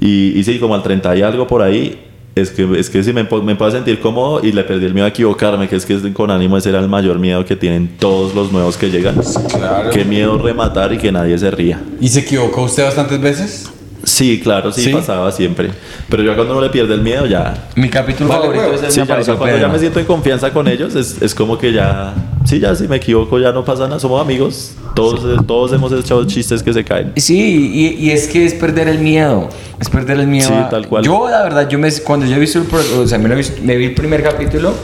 y, 0.00 0.38
y 0.38 0.44
sí, 0.44 0.58
como 0.58 0.74
al 0.74 0.82
30 0.82 1.16
y 1.16 1.22
algo 1.22 1.46
por 1.46 1.62
ahí 1.62 2.00
es 2.34 2.50
que, 2.50 2.68
es 2.78 2.90
que 2.90 3.02
sí 3.04 3.12
me, 3.12 3.22
me 3.22 3.54
puedo 3.54 3.70
sentir 3.70 4.00
cómodo 4.00 4.44
y 4.44 4.50
le 4.50 4.64
perdí 4.64 4.86
el 4.86 4.92
miedo 4.92 5.06
a 5.06 5.10
equivocarme, 5.10 5.68
que 5.68 5.76
es 5.76 5.86
que 5.86 6.12
con 6.12 6.30
ánimo 6.30 6.56
ese 6.56 6.70
era 6.70 6.80
el 6.80 6.88
mayor 6.88 7.18
miedo 7.18 7.44
que 7.44 7.54
tienen 7.54 7.96
todos 7.98 8.34
los 8.34 8.50
nuevos 8.50 8.76
que 8.76 8.90
llegan. 8.90 9.20
Claro. 9.48 9.90
Qué 9.90 10.04
miedo 10.04 10.36
rematar 10.38 10.92
y 10.92 10.98
que 10.98 11.12
nadie 11.12 11.38
se 11.38 11.50
ría. 11.50 11.80
¿Y 12.00 12.08
se 12.08 12.20
equivocó 12.20 12.64
usted 12.64 12.84
bastantes 12.84 13.20
veces? 13.20 13.70
Sí, 14.04 14.40
claro, 14.40 14.70
sí, 14.72 14.84
¿Sí? 14.84 14.92
pasaba 14.92 15.30
siempre. 15.32 15.70
Pero 16.08 16.22
yo 16.22 16.34
cuando 16.34 16.52
uno 16.54 16.62
le 16.62 16.70
pierde 16.70 16.94
el 16.94 17.00
miedo 17.00 17.26
ya... 17.26 17.68
Mi 17.76 17.88
capítulo 17.88 18.28
Vale, 18.28 18.40
favorito 18.42 18.64
huevo. 18.64 18.74
es 18.76 18.82
el 18.84 18.90
Sí, 18.92 19.00
de 19.00 19.06
ya, 19.06 19.16
o 19.18 19.24
sea, 19.24 19.34
cuando 19.36 19.58
ya 19.58 19.68
me 19.68 19.78
siento 19.78 19.98
en 20.00 20.06
confianza 20.06 20.52
con 20.52 20.68
ellos, 20.68 20.94
es, 20.94 21.20
es 21.22 21.34
como 21.34 21.56
que 21.58 21.72
ya... 21.72 22.14
Sí, 22.44 22.60
ya 22.60 22.74
si 22.74 22.86
me 22.86 22.96
equivoco 22.96 23.38
ya 23.38 23.52
no 23.52 23.64
pasa 23.64 23.84
nada, 23.88 23.98
somos 23.98 24.20
amigos. 24.20 24.72
Todos, 24.94 25.24
eh, 25.24 25.42
todos 25.46 25.72
hemos 25.72 25.92
echado 25.92 26.24
chistes 26.26 26.62
que 26.62 26.72
se 26.72 26.84
caen. 26.84 27.12
Sí, 27.16 27.70
y, 27.98 28.04
y 28.06 28.10
es 28.10 28.28
que 28.28 28.44
es 28.44 28.54
perder 28.54 28.88
el 28.88 28.98
miedo. 28.98 29.48
Es 29.80 29.88
perder 29.88 30.20
el 30.20 30.26
miedo. 30.26 30.48
Sí, 30.48 30.54
a- 30.54 30.68
tal 30.68 30.86
cual. 30.86 31.02
Yo, 31.04 31.28
la 31.30 31.42
verdad, 31.42 31.68
yo 31.68 31.78
me, 31.78 31.90
cuando 32.02 32.26
yo 32.26 32.36
he 32.36 32.38
visto 32.38 32.58
el 32.58 32.66
pro- 32.66 32.82
o 33.00 33.06
sea, 33.06 33.18
me, 33.18 33.28
lo 33.28 33.34
he 33.34 33.38
visto- 33.38 33.60
me 33.62 33.76
vi 33.76 33.86
el 33.86 33.94
primer 33.94 34.22
capítulo 34.22 34.74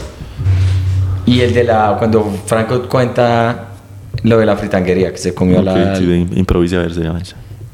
y 1.27 1.41
el 1.41 1.53
de 1.55 1.65
la. 1.65 1.97
Cuando 1.99 2.29
Franco 2.47 2.83
cuenta 2.89 3.69
lo 4.23 4.39
de 4.39 4.47
la 4.47 4.57
fritanguería 4.57 5.13
que 5.13 5.19
se 5.19 5.35
comió 5.35 5.63
la. 5.63 5.73
Ok, 5.93 5.99
sí, 5.99 6.27
improvisa 6.35 6.77
a 6.77 6.81
ver, 6.81 6.95
se 6.95 7.01
llama. 7.01 7.21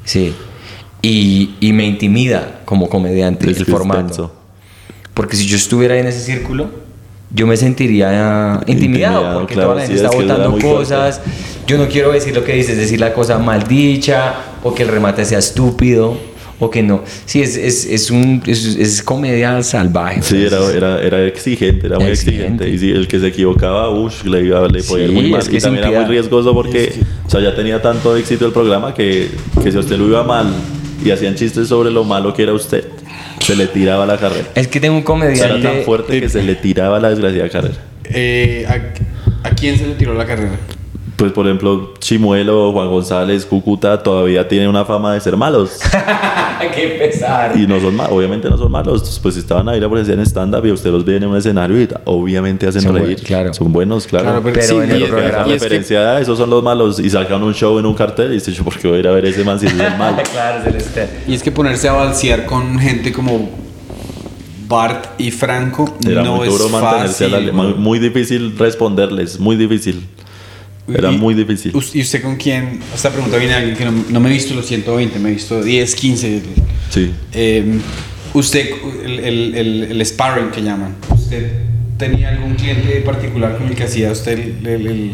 Sí. 0.04 0.34
Y, 1.08 1.54
y 1.60 1.72
me 1.72 1.84
intimida 1.86 2.60
como 2.64 2.88
comediante 2.88 3.44
Es 3.50 3.58
el 3.58 3.64
que 3.64 3.70
es 3.70 3.76
formato. 3.78 4.32
Porque 5.14 5.36
si 5.36 5.46
yo 5.46 5.56
estuviera 5.56 5.96
en 5.98 6.06
ese 6.06 6.20
círculo, 6.20 6.68
yo 7.30 7.46
me 7.46 7.56
sentiría 7.56 8.60
intimidado, 8.66 8.72
Intimidado, 8.72 9.38
porque 9.40 9.54
claro, 9.54 9.70
toda 9.70 9.80
la 9.82 9.86
sí, 9.86 9.92
gente 9.92 10.00
es 10.02 10.04
está 10.12 10.16
que 10.18 10.22
votando 10.24 10.50
muy 10.50 10.60
fuerte. 10.60 10.78
cosas. 10.78 11.20
Yo 11.66 11.78
no 11.78 11.86
quiero 11.88 12.12
decir 12.12 12.34
lo 12.34 12.44
que 12.44 12.54
dices, 12.54 12.76
decir 12.76 13.00
la 13.00 13.12
cosa 13.12 13.38
maldicha, 13.38 14.34
o 14.62 14.74
que 14.74 14.82
el 14.82 14.88
remate 14.88 15.24
sea 15.24 15.38
estúpido, 15.38 16.16
o 16.58 16.70
que 16.70 16.82
no. 16.82 17.02
Sí, 17.24 17.40
es, 17.42 17.56
es, 17.56 17.84
es, 17.86 18.10
un, 18.10 18.42
es, 18.46 18.64
es 18.64 19.02
comedia 19.02 19.62
salvaje. 19.62 20.22
Sí, 20.22 20.44
era, 20.44 20.58
era, 20.72 21.02
era 21.02 21.24
exigente, 21.26 21.86
era 21.86 21.98
muy 21.98 22.08
Exigente. 22.08 22.64
exigente. 22.64 22.68
Y 22.70 22.78
si 22.78 22.90
el 22.90 23.06
que 23.08 23.18
se 23.20 23.26
equivocaba, 23.28 23.90
uff, 23.90 24.24
le, 24.24 24.42
iba, 24.44 24.66
le 24.68 24.82
podía 24.82 25.04
ir 25.04 25.10
Sí, 25.10 25.14
muy 25.16 25.30
mal. 25.30 25.40
es 25.40 25.48
que 25.48 25.56
y 25.56 25.60
también 25.60 25.84
era 25.86 26.00
muy 26.00 26.10
riesgoso 26.10 26.52
porque, 26.54 26.92
o 27.26 27.30
sea, 27.30 27.40
ya 27.40 27.54
tenía 27.54 27.80
tanto 27.82 28.16
éxito 28.16 28.46
el 28.46 28.52
programa 28.52 28.92
que, 28.94 29.28
que 29.62 29.70
si 29.70 29.76
a 29.76 29.80
usted 29.80 29.96
lo 29.98 30.06
iba 30.08 30.22
mal 30.22 30.46
y 31.04 31.10
hacían 31.10 31.34
chistes 31.34 31.68
sobre 31.68 31.90
lo 31.90 32.04
malo 32.04 32.32
que 32.34 32.42
era 32.42 32.52
usted, 32.52 32.84
se 33.40 33.54
le 33.56 33.66
tiraba 33.66 34.06
la 34.06 34.16
carrera. 34.18 34.46
Es 34.54 34.68
que 34.68 34.80
tengo 34.80 34.96
un 34.96 35.02
Era 35.02 35.08
tan 35.08 35.48
comediante. 35.60 35.82
fuerte 35.84 36.20
que 36.20 36.28
se 36.28 36.42
le 36.42 36.54
tiraba 36.56 36.98
la 37.00 37.10
desgraciada 37.10 37.48
carrera. 37.48 37.74
Eh, 38.04 38.66
¿a, 38.68 39.48
a 39.48 39.50
quién 39.50 39.76
se 39.78 39.86
le 39.86 39.94
tiró 39.94 40.14
la 40.14 40.26
carrera? 40.26 40.56
Pues, 41.16 41.32
por 41.32 41.46
ejemplo, 41.46 41.94
Chimuelo, 41.98 42.72
Juan 42.72 42.88
González, 42.90 43.46
Cúcuta 43.46 44.02
todavía 44.02 44.46
tienen 44.46 44.68
una 44.68 44.84
fama 44.84 45.14
de 45.14 45.20
ser 45.20 45.34
malos. 45.36 45.78
Qué 46.74 46.88
pesar. 46.98 47.56
Y 47.56 47.66
no 47.66 47.80
son 47.80 47.94
malos, 47.96 48.12
obviamente 48.12 48.50
no 48.50 48.58
son 48.58 48.70
malos. 48.70 49.18
Pues 49.22 49.36
estaban 49.38 49.66
ahí, 49.68 49.80
por 49.80 49.98
en 49.98 50.20
stand-up 50.20 50.66
y 50.66 50.72
usted 50.72 50.90
los 50.90 51.04
ve 51.06 51.16
en 51.16 51.24
un 51.26 51.36
escenario 51.36 51.80
y 51.80 51.88
obviamente 52.04 52.66
hacen 52.66 52.82
Son 52.82 52.92
reír. 52.94 53.04
buenos, 53.06 53.22
claro. 53.22 53.54
Son 53.54 53.72
buenos, 53.72 54.06
claro. 54.06 54.24
Claro, 54.26 54.42
Pero 54.42 54.62
sí, 54.62 54.74
en 54.76 54.90
el 54.90 54.96
y- 55.00 55.04
Pero 55.04 55.16
programa. 55.16 55.54
es 55.54 55.62
que- 55.64 56.20
esos 56.20 56.36
son 56.38 56.50
los 56.50 56.62
malos 56.62 56.98
y 57.00 57.08
sacan 57.08 57.42
un 57.42 57.54
show 57.54 57.78
en 57.78 57.86
un 57.86 57.94
cartel 57.94 58.32
y 58.32 58.34
dice 58.34 58.52
yo 58.52 58.62
por 58.64 58.76
qué 58.78 58.86
voy 58.88 58.98
a 58.98 59.00
ir 59.00 59.08
a 59.08 59.12
ver 59.12 59.24
ese 59.24 59.42
man 59.44 59.58
si 59.58 59.66
es 59.66 59.72
el 59.72 59.78
malo 59.98 60.18
claro, 60.30 60.62
Celeste. 60.64 61.08
Y 61.26 61.34
es 61.34 61.42
que 61.42 61.50
ponerse 61.50 61.88
a 61.88 61.92
balsear 61.92 62.44
con 62.44 62.78
gente 62.78 63.10
como 63.12 63.48
Bart 64.68 65.18
y 65.18 65.30
Franco 65.30 65.96
era 66.06 66.22
no 66.22 66.36
muy 66.36 66.48
es 66.48 66.52
duro 66.58 66.68
mantenerse 66.68 67.28
fácil. 67.30 67.34
a 67.34 67.40
la- 67.40 67.52
muy 67.74 67.98
difícil 68.00 68.54
responderles 68.58 69.38
muy 69.38 69.56
difícil 69.56 70.06
era 70.88 71.10
muy 71.10 71.34
difícil 71.34 71.72
¿Y 71.94 72.00
usted 72.02 72.22
con 72.22 72.36
quién? 72.36 72.80
Esta 72.94 73.10
pregunta 73.10 73.36
viene 73.38 73.52
de 73.54 73.58
alguien 73.58 73.76
que 73.76 73.84
no, 73.84 73.92
no 74.10 74.20
me 74.20 74.28
he 74.30 74.32
visto 74.32 74.54
los 74.54 74.66
120, 74.66 75.18
me 75.18 75.30
he 75.30 75.32
visto 75.32 75.62
10, 75.62 75.94
15. 75.94 76.42
sí 76.90 77.12
Eh, 77.32 77.78
usted, 78.34 78.68
el, 79.04 79.18
el, 79.20 79.54
el, 79.54 79.82
el 79.92 80.06
sparring 80.06 80.50
que 80.50 80.62
llaman, 80.62 80.94
¿usted 81.14 81.50
tenía 81.98 82.28
algún 82.28 82.54
cliente 82.54 83.00
particular 83.00 83.56
con 83.56 83.66
el 83.68 83.74
que 83.74 83.84
hacía 83.84 84.12
usted 84.12 84.38
el, 84.66 85.12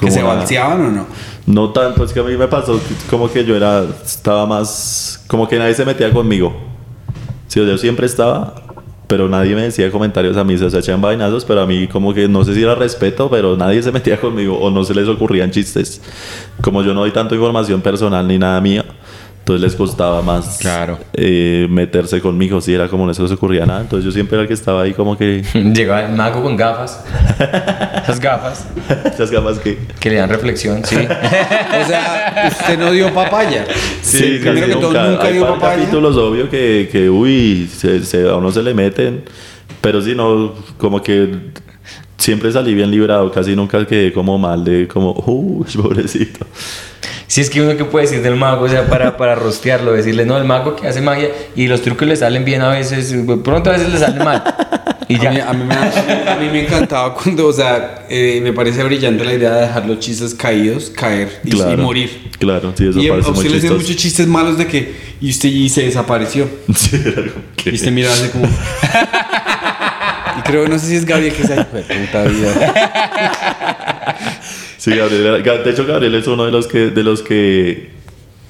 que 0.00 0.10
se 0.10 0.18
la- 0.22 0.24
balseaban 0.34 0.80
o 0.86 0.90
no? 0.90 1.06
no 1.46 1.72
tanto 1.72 2.04
es 2.04 2.12
que 2.12 2.18
a 2.20 2.24
mí 2.24 2.36
me 2.36 2.48
pasó 2.48 2.80
como 3.08 3.30
que 3.32 3.44
yo 3.44 3.56
era 3.56 3.86
estaba 4.04 4.44
más 4.46 5.22
como 5.28 5.46
que 5.48 5.56
nadie 5.58 5.74
se 5.74 5.84
metía 5.84 6.10
conmigo 6.12 6.52
sí, 7.46 7.60
yo 7.64 7.78
siempre 7.78 8.06
estaba 8.06 8.65
pero 9.06 9.28
nadie 9.28 9.54
me 9.54 9.62
decía 9.62 9.90
comentarios 9.90 10.36
a 10.36 10.44
mí, 10.44 10.58
se 10.58 10.66
echaban 10.66 11.00
vainazos, 11.00 11.44
pero 11.44 11.60
a 11.60 11.66
mí 11.66 11.86
como 11.86 12.12
que 12.12 12.28
no 12.28 12.44
sé 12.44 12.54
si 12.54 12.62
era 12.62 12.74
respeto, 12.74 13.30
pero 13.30 13.56
nadie 13.56 13.82
se 13.82 13.92
metía 13.92 14.20
conmigo 14.20 14.58
o 14.58 14.70
no 14.70 14.84
se 14.84 14.94
les 14.94 15.08
ocurrían 15.08 15.50
chistes. 15.50 16.00
Como 16.60 16.82
yo 16.82 16.92
no 16.92 17.00
doy 17.00 17.12
tanto 17.12 17.34
información 17.34 17.80
personal 17.80 18.26
ni 18.26 18.38
nada 18.38 18.60
mía, 18.60 18.84
Entonces 19.46 19.62
les 19.62 19.76
costaba 19.76 20.22
más 20.22 20.58
Claro. 20.58 20.98
eh, 21.12 21.68
meterse 21.70 22.20
conmigo, 22.20 22.60
si 22.60 22.74
era 22.74 22.88
como 22.88 23.06
no 23.06 23.14
se 23.14 23.22
les 23.22 23.30
ocurría 23.30 23.64
nada. 23.64 23.80
Entonces 23.82 24.04
yo 24.04 24.10
siempre 24.10 24.34
era 24.34 24.42
el 24.42 24.48
que 24.48 24.54
estaba 24.54 24.82
ahí 24.82 24.92
como 24.92 25.16
que... 25.16 25.44
Llegaba 25.54 26.02
el 26.04 26.12
mago 26.16 26.42
con 26.42 26.56
gafas. 26.56 27.04
Esas 28.02 28.18
gafas 28.18 28.66
Esas 29.14 29.30
gafas 29.30 29.60
que... 29.60 29.78
que 30.00 30.10
le 30.10 30.16
dan 30.16 30.30
reflexión, 30.30 30.84
sí. 30.84 30.96
O 30.96 31.86
sea, 31.86 32.48
usted 32.50 32.76
no 32.76 32.90
dio 32.90 33.14
papaya. 33.14 33.64
Sí, 34.02 34.38
primero 34.40 34.52
casi 34.54 34.66
que 34.66 34.72
todo, 34.80 34.86
nunca. 34.92 35.08
nunca 35.10 35.24
Hay 35.28 35.32
dio 35.34 35.46
papaya. 35.46 35.76
capítulos, 35.80 36.16
obvio, 36.16 36.50
que, 36.50 36.88
que 36.90 37.08
uy, 37.08 37.68
se, 37.72 38.04
se- 38.04 38.28
a 38.28 38.34
uno 38.34 38.50
se 38.50 38.64
le 38.64 38.74
meten. 38.74 39.22
Pero 39.80 40.02
sí, 40.02 40.16
no, 40.16 40.54
como 40.76 41.00
que 41.04 41.32
siempre 42.18 42.50
salí 42.50 42.74
bien 42.74 42.90
librado. 42.90 43.30
Casi 43.30 43.54
nunca 43.54 43.86
quedé 43.86 44.12
como 44.12 44.38
mal 44.38 44.64
de 44.64 44.88
como, 44.88 45.12
uy, 45.26 45.66
pobrecito. 45.80 46.44
Si 47.28 47.40
es 47.40 47.50
que 47.50 47.60
uno 47.60 47.76
que 47.76 47.84
puede 47.84 48.06
decir 48.06 48.22
del 48.22 48.36
mago, 48.36 48.66
o 48.66 48.68
sea, 48.68 48.86
para, 48.86 49.16
para 49.16 49.34
rostearlo, 49.34 49.92
decirle, 49.92 50.24
no, 50.24 50.36
el 50.38 50.44
mago 50.44 50.76
que 50.76 50.86
hace 50.86 51.00
magia 51.00 51.28
y 51.56 51.66
los 51.66 51.82
trucos 51.82 52.06
le 52.06 52.14
salen 52.14 52.44
bien 52.44 52.62
a 52.62 52.68
veces, 52.68 53.12
pronto 53.42 53.70
a 53.70 53.72
veces 53.72 53.92
le 53.92 53.98
salen 53.98 54.22
mal. 54.24 54.44
Y 55.08 55.16
A 55.24 55.30
mí, 55.30 55.36
ya. 55.36 55.50
a, 55.50 55.52
mí 55.52 55.64
me, 55.64 55.74
a 55.74 56.36
mí 56.40 56.48
me 56.52 56.64
encantaba 56.64 57.14
cuando, 57.14 57.46
o 57.48 57.52
sea, 57.52 58.06
eh, 58.08 58.40
me 58.42 58.52
parece 58.52 58.82
brillante 58.84 59.24
la 59.24 59.34
idea 59.34 59.54
de 59.54 59.60
dejar 59.62 59.86
los 59.86 59.98
chistes 59.98 60.34
caídos, 60.34 60.90
caer 60.90 61.40
y, 61.44 61.56
y 61.56 61.76
morir. 61.76 62.30
Claro, 62.38 62.72
sí, 62.76 62.88
eso 62.88 63.00
y 63.00 63.06
a 63.08 63.10
parece 63.10 63.30
muy 63.32 63.46
usted 63.46 63.62
le 63.62 63.70
muchos 63.76 63.96
chistes 63.96 64.26
malos 64.26 64.56
de 64.58 64.66
que 64.66 64.94
y 65.20 65.30
usted 65.30 65.48
y 65.48 65.68
se 65.68 65.82
desapareció. 65.82 66.48
Sí, 66.76 66.96
era 67.04 67.22
como 67.32 67.44
que- 67.56 67.70
Y 67.70 67.74
usted 67.74 67.90
miraba 67.92 68.14
así 68.14 68.28
como. 68.28 68.46
y 70.38 70.42
creo, 70.42 70.68
no 70.68 70.78
sé 70.78 70.86
si 70.86 70.96
es 70.96 71.04
Gabriel 71.04 71.32
que 71.34 71.42
de 71.42 71.64
puta 71.64 72.22
vida. 72.24 72.74
Sí, 74.92 74.96
Gabriel 74.96 75.42
de 75.64 75.70
hecho 75.70 75.84
Gabriel 75.86 76.14
es 76.14 76.26
uno 76.26 76.44
de 76.44 76.52
los 76.52 76.66
que 76.66 76.90
de 76.90 77.02
los 77.02 77.22
que 77.22 77.90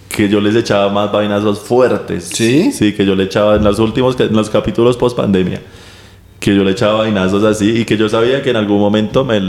que 0.08 0.28
yo 0.28 0.40
les 0.40 0.54
echaba 0.54 0.90
más 0.90 1.10
vainazos 1.12 1.60
fuertes. 1.60 2.24
¿Sí? 2.32 2.72
Sí, 2.72 2.92
que 2.94 3.04
yo 3.04 3.14
le 3.14 3.24
echaba 3.24 3.56
en 3.56 3.64
los 3.64 3.78
últimos 3.78 4.18
en 4.20 4.34
los 4.34 4.48
capítulos 4.50 4.96
post 4.96 5.16
pandemia. 5.16 5.60
Que 6.40 6.54
yo 6.54 6.62
le 6.64 6.70
echaba 6.72 6.98
vainazos 6.98 7.42
así 7.44 7.80
y 7.80 7.84
que 7.84 7.96
yo 7.96 8.08
sabía 8.08 8.42
que 8.42 8.50
en 8.50 8.56
algún 8.56 8.78
momento 8.78 9.24
me, 9.24 9.40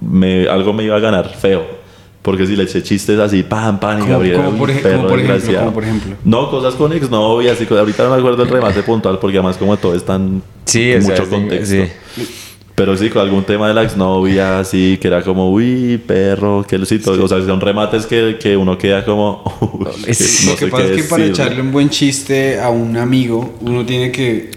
me- 0.00 0.46
algo 0.48 0.72
me 0.72 0.84
iba 0.84 0.96
a 0.96 1.00
ganar 1.00 1.28
feo. 1.34 1.82
Porque 2.22 2.46
si 2.46 2.56
le 2.56 2.62
eché 2.64 2.82
chistes 2.82 3.18
así, 3.18 3.42
pam, 3.42 3.78
pam, 3.78 4.02
y 4.02 4.08
Gabriel 4.08 4.36
como 4.36 4.56
por 4.58 4.70
ej- 4.70 4.82
perro 4.82 4.96
como 4.98 5.08
por 5.08 5.20
ejemplo, 5.20 5.58
como 5.58 5.72
por 5.74 5.82
ejemplo. 5.84 6.16
No, 6.24 6.50
cosas 6.50 6.74
con 6.74 6.92
exnovias 6.94 7.60
y 7.60 7.64
cosas. 7.66 7.80
Ahorita 7.80 8.04
no 8.04 8.10
me 8.10 8.16
acuerdo 8.16 8.42
el 8.44 8.48
remate 8.48 8.82
puntual 8.82 9.18
porque 9.18 9.36
además 9.38 9.56
como 9.58 9.76
todo 9.76 9.94
es 9.94 10.04
tan... 10.04 10.42
Sí, 10.64 10.92
con 10.92 11.00
o 11.02 11.04
sea, 11.04 11.10
mucho 11.10 11.24
sí, 11.24 11.30
contexto. 11.30 11.74
sí. 12.16 12.22
Pero 12.74 12.96
sí, 12.96 13.08
con 13.08 13.22
algún 13.22 13.44
tema 13.44 13.68
de 13.68 13.74
la 13.74 13.84
exnovia, 13.84 14.58
así, 14.58 14.98
que 15.00 15.06
era 15.06 15.22
como, 15.22 15.50
uy, 15.52 15.96
perro, 16.04 16.64
que 16.68 16.84
sí, 16.84 16.98
todo, 16.98 17.24
o 17.24 17.28
sea, 17.28 17.40
son 17.46 17.60
remates 17.60 18.04
que, 18.06 18.36
que 18.40 18.56
uno 18.56 18.76
queda 18.76 19.04
como, 19.04 19.44
uy, 19.78 19.86
Es- 20.08 20.44
no 20.44 20.50
Lo 20.52 20.56
que 20.58 20.64
sé 20.64 20.70
pasa 20.72 20.82
qué 20.86 20.94
es 20.96 21.02
que 21.02 21.08
para 21.08 21.22
decir. 21.24 21.40
echarle 21.40 21.60
un 21.60 21.70
buen 21.70 21.88
chiste 21.88 22.58
a 22.60 22.70
un 22.70 22.96
amigo, 22.96 23.54
uno 23.60 23.86
tiene 23.86 24.10
que. 24.10 24.50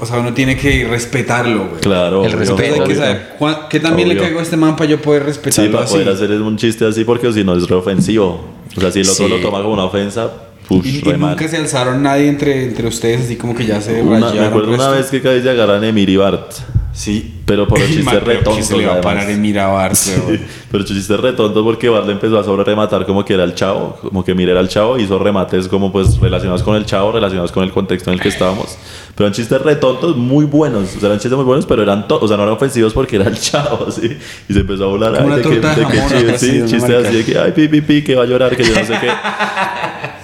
O 0.00 0.06
sea, 0.06 0.20
uno 0.20 0.32
tiene 0.32 0.56
que 0.56 0.86
respetarlo, 0.86 1.66
güey. 1.70 1.80
Claro, 1.80 2.24
El 2.24 2.30
respeto. 2.30 2.62
Entonces 2.62 2.80
hay 2.80 2.86
que 2.86 2.94
saber 2.94 3.66
qué 3.68 3.80
también 3.80 4.06
le 4.06 4.14
Obvio. 4.14 4.22
caigo 4.22 4.38
a 4.38 4.42
este 4.44 4.56
man 4.56 4.76
para 4.76 4.88
yo 4.88 5.02
poder 5.02 5.22
Sí, 5.22 5.26
respetarlo 5.26 5.72
para 5.72 5.84
así. 5.84 5.94
poder 5.94 6.08
hacer 6.10 6.30
un 6.30 6.56
chiste 6.56 6.84
así, 6.86 7.02
porque 7.02 7.32
si 7.32 7.42
no 7.42 7.56
es 7.56 7.66
reofensivo. 7.68 8.40
O 8.76 8.80
sea, 8.80 8.92
si 8.92 9.00
el 9.00 9.08
otro 9.08 9.26
Sí. 9.26 9.28
lo 9.32 9.40
toma 9.40 9.58
como 9.60 9.74
una 9.74 9.84
ofensa, 9.86 10.30
Y, 10.70 10.98
y 10.98 11.02
mal. 11.16 11.30
nunca 11.30 11.48
se 11.48 11.56
alzaron 11.56 12.02
nadie 12.02 12.28
entre, 12.28 12.64
entre 12.64 12.86
ustedes, 12.88 13.22
así 13.22 13.36
como 13.36 13.54
que 13.54 13.64
ya 13.66 13.80
se 13.80 14.02
Una- 14.02 14.30
me 14.32 14.40
acuerdo 14.40 14.68
una 14.68 14.76
resto. 14.90 14.92
vez 14.92 15.06
que 15.10 15.22
casi 15.22 15.42
se 15.42 15.50
agarran 15.50 15.82
Emir 15.84 16.08
y 16.10 16.16
Bart. 16.16 16.52
Sí. 16.92 17.34
Pero 17.46 17.68
por 17.68 17.78
pero 18.10 18.20
retontos. 18.20 18.56
que 18.56 18.62
se 18.64 18.76
le 18.76 18.86
va 18.86 18.94
a 18.94 19.00
parar 19.00 19.30
en 19.30 19.40
Mirabar, 19.40 19.92
weón. 20.26 20.40
Pero 20.70 20.84
chiste 20.84 21.16
retonto 21.16 21.62
porque 21.64 21.88
Bart 21.88 22.06
le 22.06 22.12
empezó 22.12 22.38
a 22.38 22.44
sobre 22.44 22.64
rematar 22.64 23.06
como 23.06 23.24
que 23.24 23.34
era 23.34 23.44
el 23.44 23.54
chavo, 23.54 23.96
como 24.02 24.22
que 24.24 24.34
mira 24.34 24.50
era 24.52 24.60
el 24.60 24.68
chavo, 24.68 24.98
hizo 24.98 25.18
remates 25.18 25.68
como 25.68 25.90
pues 25.92 26.18
relacionados 26.18 26.62
con 26.64 26.74
el 26.76 26.84
chavo, 26.84 27.12
relacionados 27.12 27.52
con 27.52 27.62
el 27.62 27.70
contexto 27.70 28.10
en 28.10 28.14
el 28.14 28.20
que 28.20 28.28
estábamos. 28.28 28.76
Pero 29.14 29.28
eran 29.28 29.32
chistes 29.34 29.62
retontos 29.62 30.16
muy 30.16 30.44
buenos, 30.44 30.94
o 30.96 30.98
sea, 31.00 31.06
eran 31.08 31.18
chistes 31.20 31.36
muy 31.36 31.44
buenos, 31.44 31.64
pero 31.66 31.82
eran 31.84 32.04
o 32.08 32.26
sea, 32.28 32.36
no 32.36 32.42
eran 32.42 32.54
ofensivos 32.56 32.92
porque 32.92 33.16
era 33.16 33.28
el 33.28 33.38
chavo, 33.40 33.90
¿sí? 33.92 34.18
Y 34.48 34.52
se 34.52 34.60
empezó 34.60 34.84
a 34.84 34.88
volar 34.88 35.24
una 35.24 35.36
de 35.36 35.42
que, 35.42 35.48
de 35.48 35.60
que 35.60 36.00
chiste, 36.08 36.38
sí, 36.38 36.58
una 36.58 36.66
chistes 36.68 37.06
así 37.06 37.16
de 37.16 37.24
que 37.24 37.38
ay 37.38 37.52
pi 37.52 37.68
pi 37.68 37.80
pi 37.80 38.02
que 38.02 38.14
va 38.16 38.24
a 38.24 38.26
llorar, 38.26 38.54
que 38.56 38.64
yo 38.64 38.74
no 38.74 38.84
sé 38.84 38.94
qué. 39.00 39.08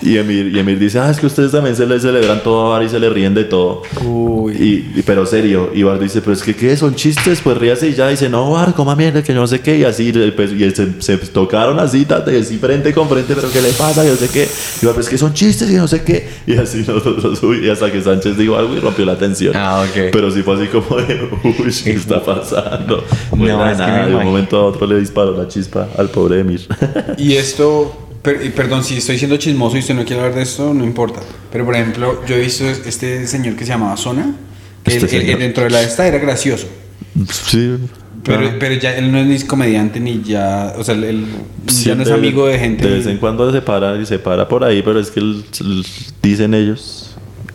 Y 0.05 0.19
Emir, 0.19 0.55
y 0.55 0.59
Emir 0.59 0.79
dice, 0.79 0.99
ah, 0.99 1.11
es 1.11 1.19
que 1.19 1.27
ustedes 1.27 1.51
también 1.51 1.75
se 1.75 1.87
le 1.87 1.99
celebran 1.99 2.43
todo 2.43 2.67
a 2.67 2.69
Bar 2.71 2.83
y 2.85 2.89
se 2.91 3.01
le 3.01 3.09
ríen 3.09 3.35
de 3.35 3.45
todo. 3.45 3.83
Uy. 4.05 4.53
Y, 4.55 4.99
y- 4.99 5.03
pero 5.03 5.25
serio, 5.27 5.71
y 5.75 5.83
dice, 5.99 6.21
pero 6.21 6.33
es 6.35 6.43
que 6.43 6.55
¿qué? 6.55 6.77
Son 6.77 6.95
chistes, 6.95 7.41
pues 7.43 7.57
ríase 7.57 7.89
y 7.89 7.95
ya 7.95 8.09
dice, 8.09 8.29
no, 8.29 8.51
Bart, 8.51 8.75
coma 8.77 8.95
mierda, 8.95 9.23
que 9.23 9.33
yo 9.33 9.41
no 9.41 9.47
sé 9.47 9.61
qué, 9.61 9.79
y 9.79 9.85
así, 9.85 10.13
pues, 10.37 10.53
y 10.53 10.71
se, 10.71 11.01
se 11.01 11.17
tocaron 11.19 11.79
así, 11.81 12.05
tate, 12.05 12.39
así 12.39 12.59
frente 12.59 12.93
con 12.93 13.09
frente, 13.09 13.35
pero 13.35 13.51
¿qué 13.51 13.61
le 13.63 13.71
pasa? 13.71 14.05
Yo 14.05 14.11
no 14.11 14.17
sé 14.17 14.29
qué, 14.29 14.47
y 14.83 14.85
Bart, 14.85 14.97
pues 14.97 15.09
que 15.09 15.17
son 15.19 15.33
chistes 15.33 15.71
y 15.71 15.75
no 15.75 15.89
sé 15.89 16.03
qué, 16.03 16.29
y 16.47 16.55
así 16.57 16.85
nosotros, 16.87 17.43
uy, 17.43 17.67
y 17.67 17.71
hasta 17.71 17.91
que 17.91 18.03
Sánchez 18.03 18.37
dijo 18.37 18.57
algo 18.57 18.77
y 18.77 18.81
rompió 18.81 19.05
la 19.07 19.17
tensión. 19.17 19.55
Ah, 19.57 19.85
ok. 19.89 20.11
Pero 20.13 20.31
sí 20.31 20.43
fue 20.43 20.57
así 20.57 20.67
como 20.69 20.97
de, 21.01 21.29
uy, 21.45 21.73
¿qué 21.83 21.93
está 21.93 22.23
pasando? 22.23 23.03
No, 23.37 23.45
es 23.71 23.77
que 23.79 23.83
me 23.83 23.89
nada, 23.89 24.07
de 24.07 24.15
un 24.15 24.25
momento 24.25 24.59
a 24.59 24.65
otro 24.67 24.87
le 24.87 25.01
disparó 25.01 25.37
la 25.37 25.49
chispa 25.49 25.89
al 25.97 26.09
pobre 26.11 26.41
Emir. 26.41 26.67
Y 27.17 27.35
esto, 27.35 28.04
per- 28.25 28.53
perdón, 28.55 28.83
si 28.83 28.97
estoy 28.97 29.19
siendo 29.19 29.37
chismoso 29.37 29.77
y 29.77 29.81
usted 29.81 29.95
no 29.95 30.05
quiere 30.05 30.23
hablar 30.23 30.35
de 30.35 30.43
esto, 30.43 30.75
no 30.75 30.83
importa. 30.83 31.21
Pero 31.53 31.65
por 31.65 31.77
ejemplo, 31.77 32.23
yo 32.27 32.35
he 32.35 32.41
visto 32.41 32.65
este 32.67 33.27
señor 33.29 33.55
que 33.55 33.65
se 33.65 33.71
llamaba 33.71 33.97
Zona, 33.97 34.35
que 34.83 34.97
Este 34.97 35.07
él- 35.07 35.15
él- 35.15 35.21
señor. 35.27 35.39
dentro 35.39 35.65
de 35.65 35.71
la 35.71 35.83
esta 35.83 36.07
era 36.09 36.19
gracioso. 36.19 36.67
sí. 37.31 37.77
Pero, 38.25 38.53
pero 38.59 38.75
ya 38.77 38.97
él 38.97 39.13
no 39.13 39.19
es 39.19 39.27
ni 39.27 39.39
comediante 39.47 40.01
ni 40.01 40.23
ya, 40.23 40.73
o 40.79 40.83
sea, 40.83 40.95
él, 40.95 41.27
Sí, 41.67 41.85
ya 41.91 41.95
no 41.95 42.03
es 42.05 42.09
de- 42.09 42.15
amigo 42.15 42.47
de 42.47 42.59
gente. 42.59 42.87
De 42.89 42.95
vez 42.97 43.07
en 43.07 43.19
cuando 43.19 43.53
se 43.53 43.61
para 43.61 44.01
y 44.01 44.07
se 44.07 44.19
para 44.19 44.49
por 44.49 44.65
ahí, 44.65 44.81
pero 44.83 44.99
es 44.99 45.11
que 45.11 45.21
el- 45.21 45.45
el- 45.61 45.87
dicen 46.23 46.55
ellos 46.55 47.15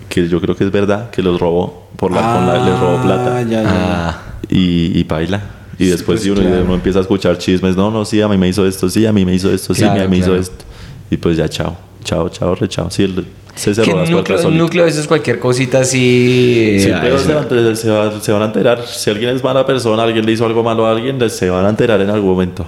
que 0.10 0.28
yo 0.30 0.40
creo 0.40 0.56
que 0.56 0.66
es 0.66 0.72
verdad 0.72 1.10
que 1.10 1.24
los 1.24 1.40
robó 1.40 1.90
por 1.96 2.12
la, 2.12 2.22
con 2.22 2.46
la- 2.46 2.64
les 2.70 2.80
robó 2.80 3.02
plata 3.02 3.38
Ah, 3.38 3.42
ya, 3.42 3.64
ya. 3.64 3.70
Ah, 4.10 4.22
y, 4.48 5.00
y 5.00 5.04
baila. 5.06 5.42
Y 5.80 5.86
Sí, 5.86 5.90
después 5.92 6.06
pues, 6.20 6.24
si 6.24 6.30
uno, 6.30 6.42
claro. 6.42 6.64
uno 6.66 6.76
empieza 6.76 7.00
a 7.00 7.02
escuchar 7.04 7.38
chismes, 7.38 7.76
no, 7.78 7.90
no, 7.90 8.04
sí, 8.06 8.22
a 8.22 8.28
mí 8.28 8.38
me 8.38 8.48
hizo 8.50 8.68
esto, 8.68 8.90
sí, 8.90 9.06
a 9.06 9.14
mí 9.14 9.26
me 9.26 9.34
hizo 9.34 9.50
esto, 9.52 9.74
sí, 9.74 9.84
a 9.86 9.94
mí 9.94 10.08
me 10.10 10.18
hizo 10.18 10.36
esto. 10.36 10.66
Y 11.10 11.18
pues 11.18 11.38
ya, 11.38 11.48
chao, 11.50 11.76
chao, 12.04 12.28
chao, 12.30 12.54
re 12.56 12.68
chao. 12.68 12.92
Sí, 12.92 13.04
él 13.04 13.26
se 13.56 13.74
cerró 13.74 13.98
las 13.98 14.10
núcleo, 14.10 14.84
de 14.84 14.90
eso 14.92 15.00
es 15.02 15.08
cualquier 15.08 15.40
cosita 15.40 15.80
así. 15.80 16.78
Sí, 16.80 16.92
ah, 16.92 17.00
pero 17.02 17.18
se, 17.18 17.30
van 17.34 17.38
a 17.38 17.42
enterar- 17.48 17.76
se 17.76 17.90
va- 17.90 18.20
se 18.22 18.32
van 18.32 18.42
a 18.42 18.46
enterar. 18.46 18.86
Si 18.86 19.10
alguien 19.10 19.36
es 19.36 19.44
mala 19.44 19.66
persona, 19.66 20.04
alguien 20.04 20.26
le 20.26 20.32
hizo 20.34 20.46
algo 20.46 20.64
malo 20.64 20.86
a 20.86 20.92
alguien, 20.92 21.18
se 21.30 21.50
van 21.50 21.66
a 21.66 21.70
enterar 21.70 22.00
en 22.02 22.10
algún 22.10 22.30
momento. 22.32 22.66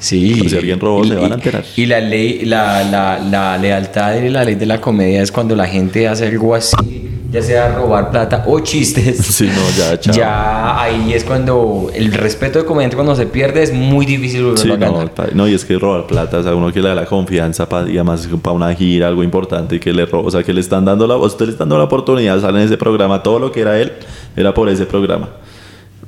Sí. 0.00 0.48
Si 0.48 0.56
alguien 0.56 0.78
robó, 0.78 1.04
Y- 1.04 1.08
se 1.08 1.14
van 1.16 1.32
a 1.32 1.34
enterar. 1.36 1.64
Y 1.76 1.86
la 1.86 2.00
ley, 2.00 2.44
la, 2.44 2.84
la, 2.84 3.18
la 3.18 3.58
lealtad 3.58 4.14
y 4.20 4.28
la 4.28 4.44
ley 4.44 4.54
de 4.54 4.66
la 4.66 4.80
comedia 4.80 5.22
es 5.22 5.32
cuando 5.32 5.56
la 5.56 5.66
gente 5.66 6.06
hace 6.06 6.26
algo 6.26 6.54
así, 6.54 7.07
ya 7.30 7.42
sea 7.42 7.74
robar 7.76 8.10
plata 8.10 8.44
o 8.46 8.60
chistes. 8.60 9.18
Sí, 9.38 9.46
no, 9.46 9.62
ya, 9.78 10.00
chao. 10.00 10.14
Ya 10.14 10.80
ahí 10.82 11.12
es 11.12 11.24
cuando 11.24 11.90
el 11.94 12.12
respeto 12.12 12.58
de 12.58 12.64
comediante 12.64 12.96
cuando 12.96 13.14
se 13.14 13.26
pierde 13.26 13.62
es 13.62 13.72
muy 13.72 14.06
difícil 14.06 14.44
volverlo 14.44 14.62
Sí, 14.62 14.70
a 14.82 14.86
no, 14.86 14.92
ganar. 14.92 15.14
pa- 15.14 15.26
no, 15.34 15.46
y 15.46 15.54
es 15.54 15.64
que 15.64 15.78
robar 15.78 16.06
plata, 16.06 16.38
o 16.38 16.42
sea, 16.42 16.54
uno 16.54 16.72
que 16.72 16.80
le 16.80 16.88
da 16.88 16.94
la 16.94 17.06
confianza 17.06 17.68
para, 17.68 17.88
y 17.88 17.94
además 17.96 18.28
para 18.42 18.54
una 18.56 18.74
gira, 18.74 19.08
algo 19.08 19.22
importante, 19.22 19.76
y 19.76 19.78
que 19.80 19.92
le 19.92 20.06
roba, 20.06 20.28
o 20.28 20.30
sea, 20.30 20.42
que 20.42 20.52
le 20.54 20.60
están 20.60 20.84
dando 20.84 21.06
la, 21.06 21.16
usted 21.16 21.46
le 21.46 21.52
están 21.52 21.68
dando 21.68 21.78
la 21.78 21.84
oportunidad, 21.84 22.40
sale 22.40 22.60
en 22.60 22.66
ese 22.66 22.76
programa, 22.78 23.22
todo 23.22 23.38
lo 23.38 23.52
que 23.52 23.60
era 23.60 23.78
él, 23.78 23.92
era 24.36 24.54
por 24.54 24.68
ese 24.68 24.86
programa. 24.86 25.28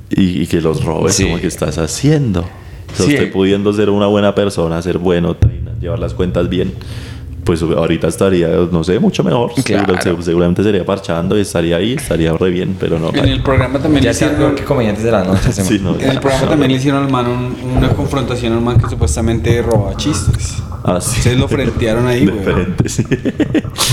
Y, 0.08 0.42
y 0.42 0.46
que 0.46 0.60
los 0.60 0.82
robes, 0.84 1.14
Sí. 1.14 1.24
como 1.24 1.38
que 1.38 1.46
estás 1.46 1.78
haciendo. 1.78 2.40
O 2.40 2.96
sea, 2.96 3.06
Sí. 3.06 3.12
usted 3.14 3.30
pudiendo 3.32 3.72
ser 3.72 3.90
una 3.90 4.06
buena 4.06 4.34
persona, 4.34 4.82
ser 4.82 4.98
bueno, 4.98 5.36
llevar 5.80 5.98
las 6.00 6.14
cuentas 6.14 6.48
bien, 6.48 6.72
pues 7.44 7.62
ahorita 7.62 8.08
estaría, 8.08 8.48
no 8.70 8.84
sé, 8.84 8.98
mucho 8.98 9.24
mejor. 9.24 9.52
Claro. 9.64 9.94
Seguro- 10.00 10.22
seguramente 10.22 10.62
sería 10.62 10.84
parchando 10.84 11.36
y 11.36 11.40
estaría 11.40 11.76
ahí, 11.76 11.94
estaría 11.94 12.32
re 12.32 12.50
bien, 12.50 12.76
pero 12.78 12.98
no. 12.98 13.08
En 13.10 13.26
el 13.28 13.42
programa 13.42 13.78
también 13.78 14.02
Ya 14.04 14.10
le 14.10 14.16
hicieron, 14.16 14.54
que 14.54 14.64
comediantes 14.64 15.04
de 15.04 15.10
la 15.12 15.24
noche. 15.24 15.50
Sí, 15.52 15.78
no, 15.82 15.94
en 15.98 16.10
el 16.10 16.20
programa 16.20 16.48
también 16.48 16.70
le 16.72 16.76
hicieron 16.78 17.04
al 17.04 17.10
man 17.10 17.26
un- 17.26 17.76
una 17.78 17.88
confrontación 17.90 18.52
al 18.52 18.60
man 18.60 18.78
que 18.80 18.88
supuestamente 18.88 19.60
roba 19.62 19.96
chistes. 19.96 20.56
Ah, 20.82 20.98
sí. 21.00 21.18
Ustedes 21.18 21.38
lo 21.38 21.46
frentearon 21.48 22.06
ahí, 22.06 22.24
De 22.26 22.32
güey. 22.32 22.42
frente, 22.44 22.88
sí. 22.88 23.04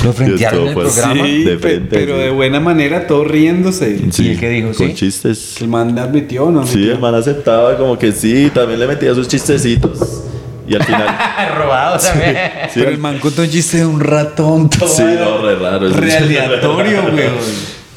¿Lo 0.05 0.13
frentearon 0.13 0.61
en 0.61 0.67
el 0.69 0.73
fue 0.73 0.85
así, 0.85 0.99
programa? 1.01 1.25
Sí, 1.25 1.43
de 1.43 1.51
pe- 1.51 1.59
frente, 1.59 1.87
pero 1.97 2.13
sí. 2.15 2.19
de 2.21 2.29
buena 2.29 2.59
manera, 2.61 3.07
todo 3.07 3.23
riéndose. 3.25 3.99
¿Y 4.19 4.27
el 4.29 4.39
qué 4.39 4.49
dijo, 4.49 4.67
Con 4.69 4.87
sí? 4.87 4.93
chistes. 4.93 5.61
El 5.61 5.67
man 5.67 5.97
admitió, 5.99 6.49
¿no? 6.49 6.65
Sí, 6.65 6.73
admitió? 6.75 6.93
el 6.93 6.99
man 6.99 7.15
aceptaba 7.15 7.77
como 7.77 7.97
que 7.99 8.11
sí, 8.13 8.49
también 8.53 8.79
le 8.79 8.87
metía 8.87 9.13
sus 9.13 9.27
chistecitos. 9.27 10.23
Y 10.67 10.75
al 10.75 10.83
final. 10.83 11.07
Robado 11.57 11.97
también. 11.97 12.35
sí, 12.73 12.79
Pero 12.79 12.89
el 12.91 12.97
man 12.97 13.19
contó 13.19 13.41
un 13.41 13.49
chiste 13.49 13.77
de 13.77 13.85
un 13.85 13.99
ratón 13.99 14.69
todo 14.69 14.87
Sí, 14.89 15.03
no, 15.03 15.37
re 15.39 15.55
raro. 15.55 15.89
re 15.89 16.17
aleatorio, 16.17 17.01
güey. 17.11 17.23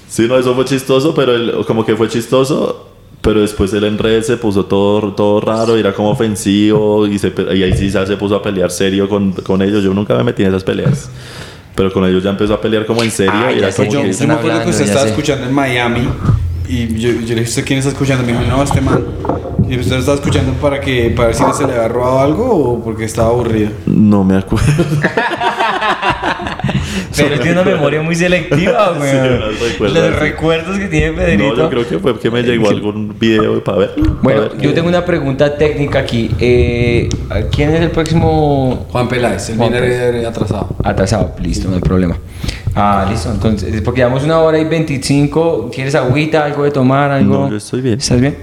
Sí, 0.09 0.27
no, 0.29 0.39
eso 0.39 0.55
fue 0.55 0.65
chistoso, 0.65 1.15
pero 1.15 1.35
él, 1.35 1.53
como 1.67 1.85
que 1.85 1.97
fue 1.97 2.09
chistoso. 2.09 2.87
Pero 3.23 3.43
después 3.43 3.71
el 3.75 3.85
enredo 3.85 4.23
se 4.23 4.39
puso 4.39 4.65
todo, 4.65 5.13
todo 5.13 5.43
raro, 5.43 5.77
y 5.77 5.81
era 5.81 5.93
como 5.93 6.09
ofensivo 6.11 7.07
y, 7.07 7.19
se, 7.19 7.31
y 7.55 7.63
ahí 7.63 7.77
sí 7.77 7.91
se 7.91 8.17
puso 8.17 8.35
a 8.35 8.43
pelear 8.43 8.71
serio 8.71 9.11
con, 9.11 9.33
con 9.33 9.61
ellos. 9.61 9.85
Yo 9.85 9.93
nunca 9.93 10.15
me 10.15 10.25
metí 10.25 10.43
en 10.43 10.49
esas 10.49 10.65
peleas. 10.65 11.11
Pero 11.75 11.93
con 11.93 12.05
ellos 12.07 12.23
ya 12.23 12.31
empezó 12.31 12.55
a 12.55 12.61
pelear 12.61 12.87
como 12.87 13.03
en 13.03 13.11
serio. 13.11 13.33
Ah, 13.35 13.53
y 13.53 13.57
ya 13.57 13.59
era 13.67 13.73
sé 13.73 13.87
como 13.87 13.93
Yo, 13.93 14.03
que- 14.03 14.13
yo 14.15 14.27
me 14.27 14.33
acuerdo 14.35 14.41
que 14.41 14.53
hablando, 14.53 14.71
usted 14.71 14.85
ya 14.85 14.91
estaba 14.91 15.05
sé. 15.05 15.11
escuchando 15.11 15.47
en 15.47 15.53
Miami 15.53 16.09
y 16.71 16.99
yo, 16.99 17.11
yo 17.11 17.17
le 17.21 17.21
dije, 17.41 17.43
¿usted 17.43 17.65
quién 17.65 17.79
está 17.79 17.91
escuchando? 17.91 18.25
Me 18.25 18.33
dijo, 18.33 18.45
no, 18.45 18.63
este 18.63 18.81
man. 18.81 19.05
Y 19.69 19.79
usted 19.79 19.93
lo 19.93 19.99
estaba 20.01 20.17
escuchando 20.17 20.53
para, 20.55 20.81
que, 20.81 21.11
para 21.11 21.29
ver 21.29 21.37
si 21.37 21.43
no 21.45 21.53
se 21.55 21.65
le 21.67 21.73
había 21.75 21.87
robado 21.89 22.19
algo 22.21 22.45
o 22.73 22.83
porque 22.85 23.05
estaba 23.05 23.29
aburrido. 23.29 23.71
No 23.87 24.25
me 24.25 24.37
acuerdo. 24.37 24.67
Pero 27.17 27.39
tiene 27.41 27.61
una 27.61 27.71
memoria 27.71 28.03
muy 28.03 28.15
selectiva, 28.15 28.95
güey. 28.97 29.11
Sí, 29.11 29.17
los 29.17 29.61
recuerdos, 29.61 29.93
Los 29.99 30.05
sí. 30.15 30.21
recuerdos 30.21 30.79
que 30.79 30.87
tiene 30.87 31.13
Pedrito. 31.13 31.45
No, 31.51 31.57
yo 31.57 31.71
creo 31.71 31.89
que 31.89 31.99
fue 31.99 32.19
que 32.19 32.31
me 32.31 32.43
llegó 32.43 32.69
algún 32.71 33.15
video 33.19 33.63
para 33.63 33.79
ver. 33.79 33.91
Bueno, 34.23 34.41
pa' 34.43 34.49
ver 34.49 34.63
yo 34.63 34.71
qué- 34.71 34.75
tengo 34.75 34.89
una 34.89 35.05
pregunta 35.05 35.57
técnica 35.57 35.99
aquí. 36.01 36.31
Eh, 36.41 37.09
¿Quién 37.55 37.71
es 37.75 37.81
el 37.83 37.91
próximo 37.91 38.87
Juan 38.91 39.09
Peláez, 39.09 39.51
el 39.51 39.57
Juan 39.57 39.71
viene 39.73 40.25
atrasado. 40.27 40.69
atrasado? 40.83 41.35
Listo, 41.41 41.69
no 41.69 41.75
hay 41.77 41.81
problema. 41.83 42.17
Ah, 42.75 43.07
listo. 43.11 43.31
Entonces, 43.31 43.81
porque 43.83 44.01
llevamos 44.01 44.23
una 44.25 44.39
hora 44.41 44.59
y 44.59 44.65
25. 44.65 45.71
¿Quieres 45.75 45.95
agüita, 45.95 46.45
algo 46.45 46.65
de 46.65 46.71
tomar, 46.71 47.11
algo? 47.11 47.35
No, 47.45 47.51
yo 47.51 47.57
estoy 47.57 47.81
bien. 47.81 47.99
¿Estás 47.99 48.21
bien? 48.21 48.37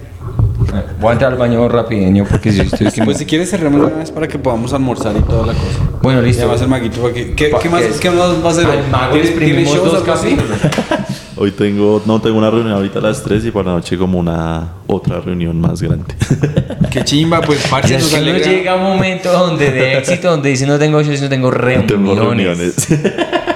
Eh, 0.73 0.83
Voy 0.99 1.09
a 1.09 1.13
entrar 1.13 1.31
al 1.31 1.37
baño 1.37 1.67
rapideño 1.69 2.25
porque 2.29 2.51
si 2.51 2.59
estoy 2.61 2.91
Pues 3.05 3.17
si 3.19 3.25
quieres 3.25 3.49
cerremos 3.49 3.79
una 3.85 3.95
vez 3.99 4.11
para 4.11 4.27
que 4.27 4.37
podamos 4.37 4.73
almorzar 4.73 5.15
y 5.15 5.21
toda 5.21 5.45
la 5.47 5.53
cosa. 5.53 5.79
Bueno, 6.01 6.21
listo. 6.21 6.43
además 6.43 6.61
el 6.61 6.67
maguito 6.67 7.01
para 7.01 7.13
que... 7.13 7.33
¿Qué, 7.33 7.45
Pa- 7.49 7.59
qué 7.59 7.69
más, 7.69 7.81
¿qué 7.83 7.87
es? 7.89 7.99
¿Qué 7.99 8.09
más 8.09 8.19
va 8.43 8.47
a 8.49 8.51
hacer? 8.51 8.65
hoy? 8.65 8.77
Al 8.77 8.89
mago 8.89 9.15
le 9.15 9.21
¿Tiene- 9.21 9.37
tiene 9.37 9.61
exprimimos 9.61 9.73
shows, 9.75 9.91
dos 9.93 10.03
capítulos. 10.03 10.57
Hoy 11.39 11.51
tengo, 11.51 12.01
no 12.07 12.19
tengo 12.19 12.39
una 12.39 12.49
reunión 12.49 12.73
ahorita 12.73 12.97
a 12.97 13.01
las 13.03 13.21
3 13.21 13.45
y 13.45 13.51
por 13.51 13.63
la 13.63 13.73
noche 13.73 13.95
como 13.95 14.17
una 14.17 14.69
otra 14.87 15.19
reunión 15.21 15.61
más 15.61 15.79
grande. 15.83 16.15
Qué 16.91 17.03
chimba, 17.03 17.41
pues 17.41 17.63
parce, 17.69 17.93
nos 17.93 18.11
alegra. 18.15 18.43
llega 18.43 18.71
a 18.71 18.75
un 18.75 18.81
momento 18.95 19.31
donde 19.31 19.69
de 19.71 19.99
éxito, 19.99 20.31
donde 20.31 20.49
dice 20.49 20.65
no 20.65 20.79
tengo 20.79 20.99
shows, 21.03 21.21
no 21.21 21.29
tengo 21.29 21.51
reuniones. 21.51 21.87
tengo 21.93 22.15
reuniones. 22.15 22.75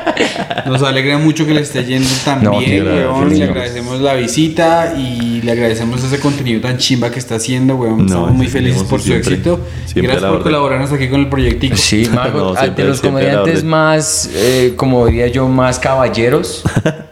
Nos 0.65 0.81
alegra 0.83 1.17
mucho 1.17 1.45
que 1.45 1.53
le 1.53 1.61
esté 1.61 1.83
yendo 1.85 2.09
tan 2.23 2.43
No, 2.43 2.59
bien, 2.59 2.85
weón. 2.85 3.37
Le 3.37 3.43
agradecemos 3.45 3.99
la 4.01 4.13
visita 4.15 4.93
y 4.97 5.41
le 5.41 5.51
agradecemos 5.51 6.03
ese 6.03 6.19
contenido 6.19 6.61
tan 6.61 6.77
chimba 6.77 7.09
que 7.11 7.19
está 7.19 7.35
haciendo, 7.35 7.75
weón. 7.75 7.97
No, 7.99 8.05
Estamos 8.05 8.31
muy 8.33 8.47
felices 8.47 8.83
por 8.83 8.99
su 9.01 9.07
siempre, 9.07 9.33
éxito. 9.33 9.59
siempre 9.85 10.13
Gracias 10.13 10.31
por 10.31 10.43
colaborarnos 10.43 10.91
aquí 10.91 11.07
con 11.09 11.19
el 11.21 11.29
proyectico. 11.29 11.75
Sí, 11.77 12.07
Mago, 12.13 12.39
No, 12.39 12.55
siempre- 12.55 12.83
de 12.83 12.89
los 12.89 13.01
comediantes 13.01 13.63
más, 13.63 14.29
eh, 14.35 14.73
como 14.75 15.05
diría 15.07 15.27
yo, 15.27 15.47
más 15.47 15.79
caballeros, 15.79 16.63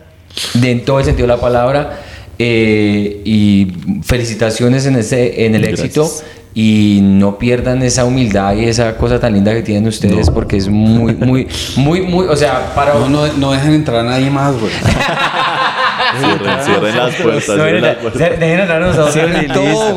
de 0.53 0.71
en 0.71 0.85
todo 0.85 0.99
el 0.99 1.05
sentido 1.05 1.27
de 1.27 1.33
la 1.35 1.41
palabra. 1.41 2.01
eh, 2.41 3.21
y 3.25 3.73
felicitaciones 4.03 4.85
en, 4.85 4.95
ese, 4.95 5.45
en 5.45 5.55
el 5.55 5.61
Gracias. 5.63 5.85
éxito. 5.85 6.09
Y 6.53 6.99
no 7.03 7.37
pierdan 7.37 7.83
esa 7.83 8.05
humildad 8.05 8.55
y 8.55 8.65
esa 8.65 8.97
cosa 8.97 9.19
tan 9.19 9.33
linda 9.33 9.53
que 9.53 9.61
tienen 9.61 9.87
ustedes, 9.87 10.29
porque 10.29 10.57
es 10.57 10.67
muy, 10.67 11.13
muy, 11.15 11.47
muy, 11.77 12.01
muy. 12.01 12.27
O 12.27 12.35
sea, 12.35 12.73
para. 12.73 12.95
No, 12.95 13.07
no, 13.07 13.27
no 13.33 13.51
dejen 13.51 13.73
entrar 13.73 13.99
a 13.99 14.09
nadie 14.09 14.29
más, 14.31 14.59
güey. 14.59 14.71
cierren, 16.19 16.63
cierren 16.63 16.97
las 16.97 17.15
puertas, 17.15 17.43
cierren 17.45 17.81
las 17.81 17.95
puertas. 17.97 18.39
Dejen 18.39 18.61
hablar 18.61 18.81
nosotros 18.81 19.13
Cierren 19.13 19.45
y 19.45 19.47
todo. 19.47 19.95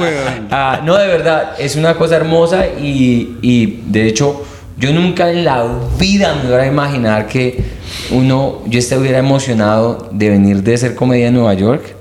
Ah, 0.51 0.81
no, 0.85 0.97
de 0.99 1.07
verdad, 1.07 1.55
es 1.59 1.74
una 1.77 1.95
cosa 1.95 2.16
hermosa 2.16 2.66
y, 2.66 3.39
y 3.41 3.83
de 3.87 4.07
hecho 4.07 4.45
yo 4.79 4.93
nunca 4.93 5.31
en 5.31 5.45
la 5.45 5.65
vida 5.99 6.35
me 6.35 6.49
hubiera 6.49 6.66
imaginar 6.66 7.29
que 7.29 7.62
uno, 8.11 8.62
yo 8.66 8.79
estuviera 8.79 9.19
emocionado 9.19 10.09
de 10.11 10.31
venir 10.31 10.62
de 10.62 10.77
ser 10.77 10.95
comedia 10.95 11.29
en 11.29 11.35
Nueva 11.35 11.55
York 11.55 11.95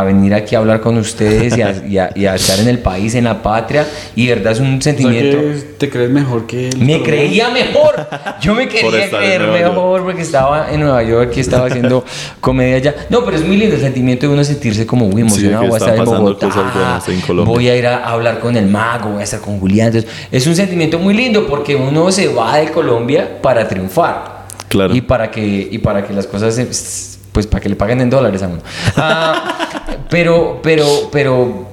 a 0.00 0.04
venir 0.04 0.34
aquí 0.34 0.54
a 0.54 0.58
hablar 0.58 0.80
con 0.80 0.96
ustedes 0.98 1.56
y 1.56 1.62
a, 1.62 1.70
y 1.86 1.98
a- 1.98 2.10
y 2.14 2.26
a 2.26 2.34
estar 2.34 2.58
en 2.58 2.68
el 2.68 2.78
país, 2.80 3.14
en 3.14 3.24
la 3.24 3.42
patria 3.42 3.86
y 4.16 4.26
de 4.26 4.34
verdad 4.34 4.52
es 4.52 4.60
un 4.60 4.78
O 4.78 4.80
sea, 4.80 4.92
sentimiento... 4.92 5.38
que 5.38 5.62
te 5.78 5.90
crees 5.90 6.10
mejor 6.10 6.46
que 6.46 6.70
Me 6.78 7.02
creía 7.02 7.50
mejor. 7.50 8.06
Yo 8.40 8.54
me 8.54 8.68
quería 8.68 9.08
creer 9.08 9.42
mejor 9.48 10.02
porque 10.04 10.22
estaba 10.22 10.72
en 10.72 10.80
Nueva 10.80 11.02
York 11.02 11.32
y 11.36 11.40
estaba 11.40 11.66
haciendo 11.66 12.04
comedia 12.40 12.76
allá. 12.76 12.94
No, 13.10 13.24
pero 13.24 13.36
es 13.36 13.46
muy 13.46 13.56
lindo 13.56 13.76
el 13.76 13.80
sentimiento 13.80 14.26
de 14.26 14.32
uno 14.34 14.42
sentirse 14.44 14.86
como 14.86 15.06
muy 15.08 15.22
emocionado. 15.22 15.64
voy 15.66 15.74
a 15.74 15.78
estar 15.78 15.96
en 15.96 16.04
Bogotá. 16.04 16.46
cosas 16.48 16.74
buenas 16.74 17.08
en 17.08 17.20
Colombia. 17.20 17.54
Voy 17.54 17.68
a 17.68 17.76
ir 17.76 17.86
a 17.86 18.04
hablar 18.08 18.40
con 18.40 18.56
el 18.56 18.66
mago, 18.66 19.10
voy 19.10 19.20
a 19.20 19.24
estar 19.24 19.40
con 19.40 19.60
Julián. 19.60 19.88
Entonces, 19.88 20.10
es 20.32 20.46
un 20.46 20.56
sentimiento 20.56 20.98
muy 20.98 21.14
lindo 21.14 21.46
porque 21.46 21.76
uno 21.76 22.10
se 22.10 22.28
va 22.28 22.56
de 22.56 22.70
Colombia 22.70 23.40
para 23.42 23.68
triunfar. 23.68 24.44
Claro. 24.68 24.94
Y 24.94 25.00
para 25.02 25.30
que, 25.30 25.68
y 25.70 25.78
para 25.78 26.04
que 26.04 26.12
las 26.12 26.26
cosas, 26.26 26.54
se- 26.56 27.13
pues 27.34 27.48
para 27.48 27.60
que 27.60 27.68
le 27.68 27.74
paguen 27.74 28.00
en 28.00 28.08
dólares 28.08 28.44
a 28.44 28.46
uno. 28.46 28.60
Ah, 28.96 29.66
pero, 30.08 30.60
pero, 30.62 30.86
pero 31.10 31.66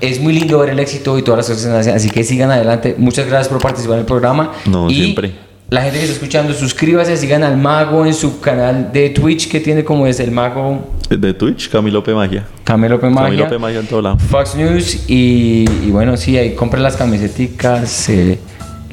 es 0.00 0.20
muy 0.20 0.32
lindo 0.32 0.60
ver 0.60 0.70
el 0.70 0.78
éxito 0.78 1.18
y 1.18 1.22
todas 1.22 1.38
las 1.38 1.46
cosas 1.48 1.64
que 1.64 1.70
se 1.72 1.76
hacen. 1.76 1.96
Así 1.96 2.08
que 2.08 2.22
sigan 2.22 2.52
adelante. 2.52 2.94
Muchas 2.96 3.26
gracias 3.26 3.48
por 3.48 3.60
participar 3.60 3.94
en 3.94 4.00
el 4.00 4.06
programa. 4.06 4.52
No, 4.64 4.88
y 4.88 4.94
siempre. 4.94 5.32
La 5.70 5.82
gente 5.82 5.98
que 5.98 6.04
está 6.04 6.14
escuchando, 6.14 6.54
suscríbase, 6.54 7.16
sigan 7.16 7.42
al 7.42 7.58
mago 7.58 8.06
en 8.06 8.14
su 8.14 8.40
canal 8.40 8.90
de 8.92 9.10
Twitch 9.10 9.50
que 9.50 9.60
tiene 9.60 9.84
como 9.84 10.06
es 10.06 10.18
el 10.18 10.30
mago 10.30 10.94
De 11.10 11.34
Twitch, 11.34 11.68
Camilo 11.68 12.02
P. 12.02 12.14
Magia. 12.14 12.46
Camelo 12.64 12.98
P. 12.98 13.10
Magia. 13.10 13.28
Camilo 13.28 13.48
P. 13.48 13.58
Magia 13.58 13.80
en 13.80 13.86
todo 13.86 14.00
lado. 14.00 14.18
Fox 14.18 14.54
News 14.54 15.04
y, 15.08 15.66
y 15.84 15.90
bueno, 15.90 16.16
sí, 16.16 16.38
ahí 16.38 16.54
compren 16.54 16.82
las 16.82 16.96
camisetas, 16.96 18.08
eh, 18.08 18.37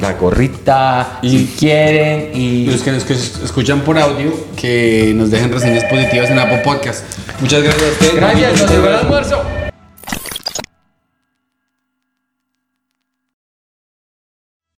la 0.05 0.13
gorrita, 0.13 1.19
Y- 1.21 1.29
si 1.29 1.45
quieren 1.59 2.31
y... 2.33 2.63
Y 2.63 2.65
los 2.67 2.81
que 2.81 2.91
nos 2.91 3.09
escuchan 3.09 3.81
por 3.81 3.97
audio, 3.97 4.31
que 4.55 5.13
nos 5.15 5.31
dejen 5.31 5.51
reseñas 5.51 5.83
positivas 5.85 6.29
en 6.29 6.39
Apple 6.39 6.59
Podcast. 6.63 7.03
Muchas 7.39 7.63
gracias 7.63 7.83
a 7.83 7.91
ustedes. 7.91 8.15
Gracias, 8.15 8.61
nos 8.61 8.71
llegó 8.71 8.87
el 8.87 8.93
almuerzo. 8.95 9.64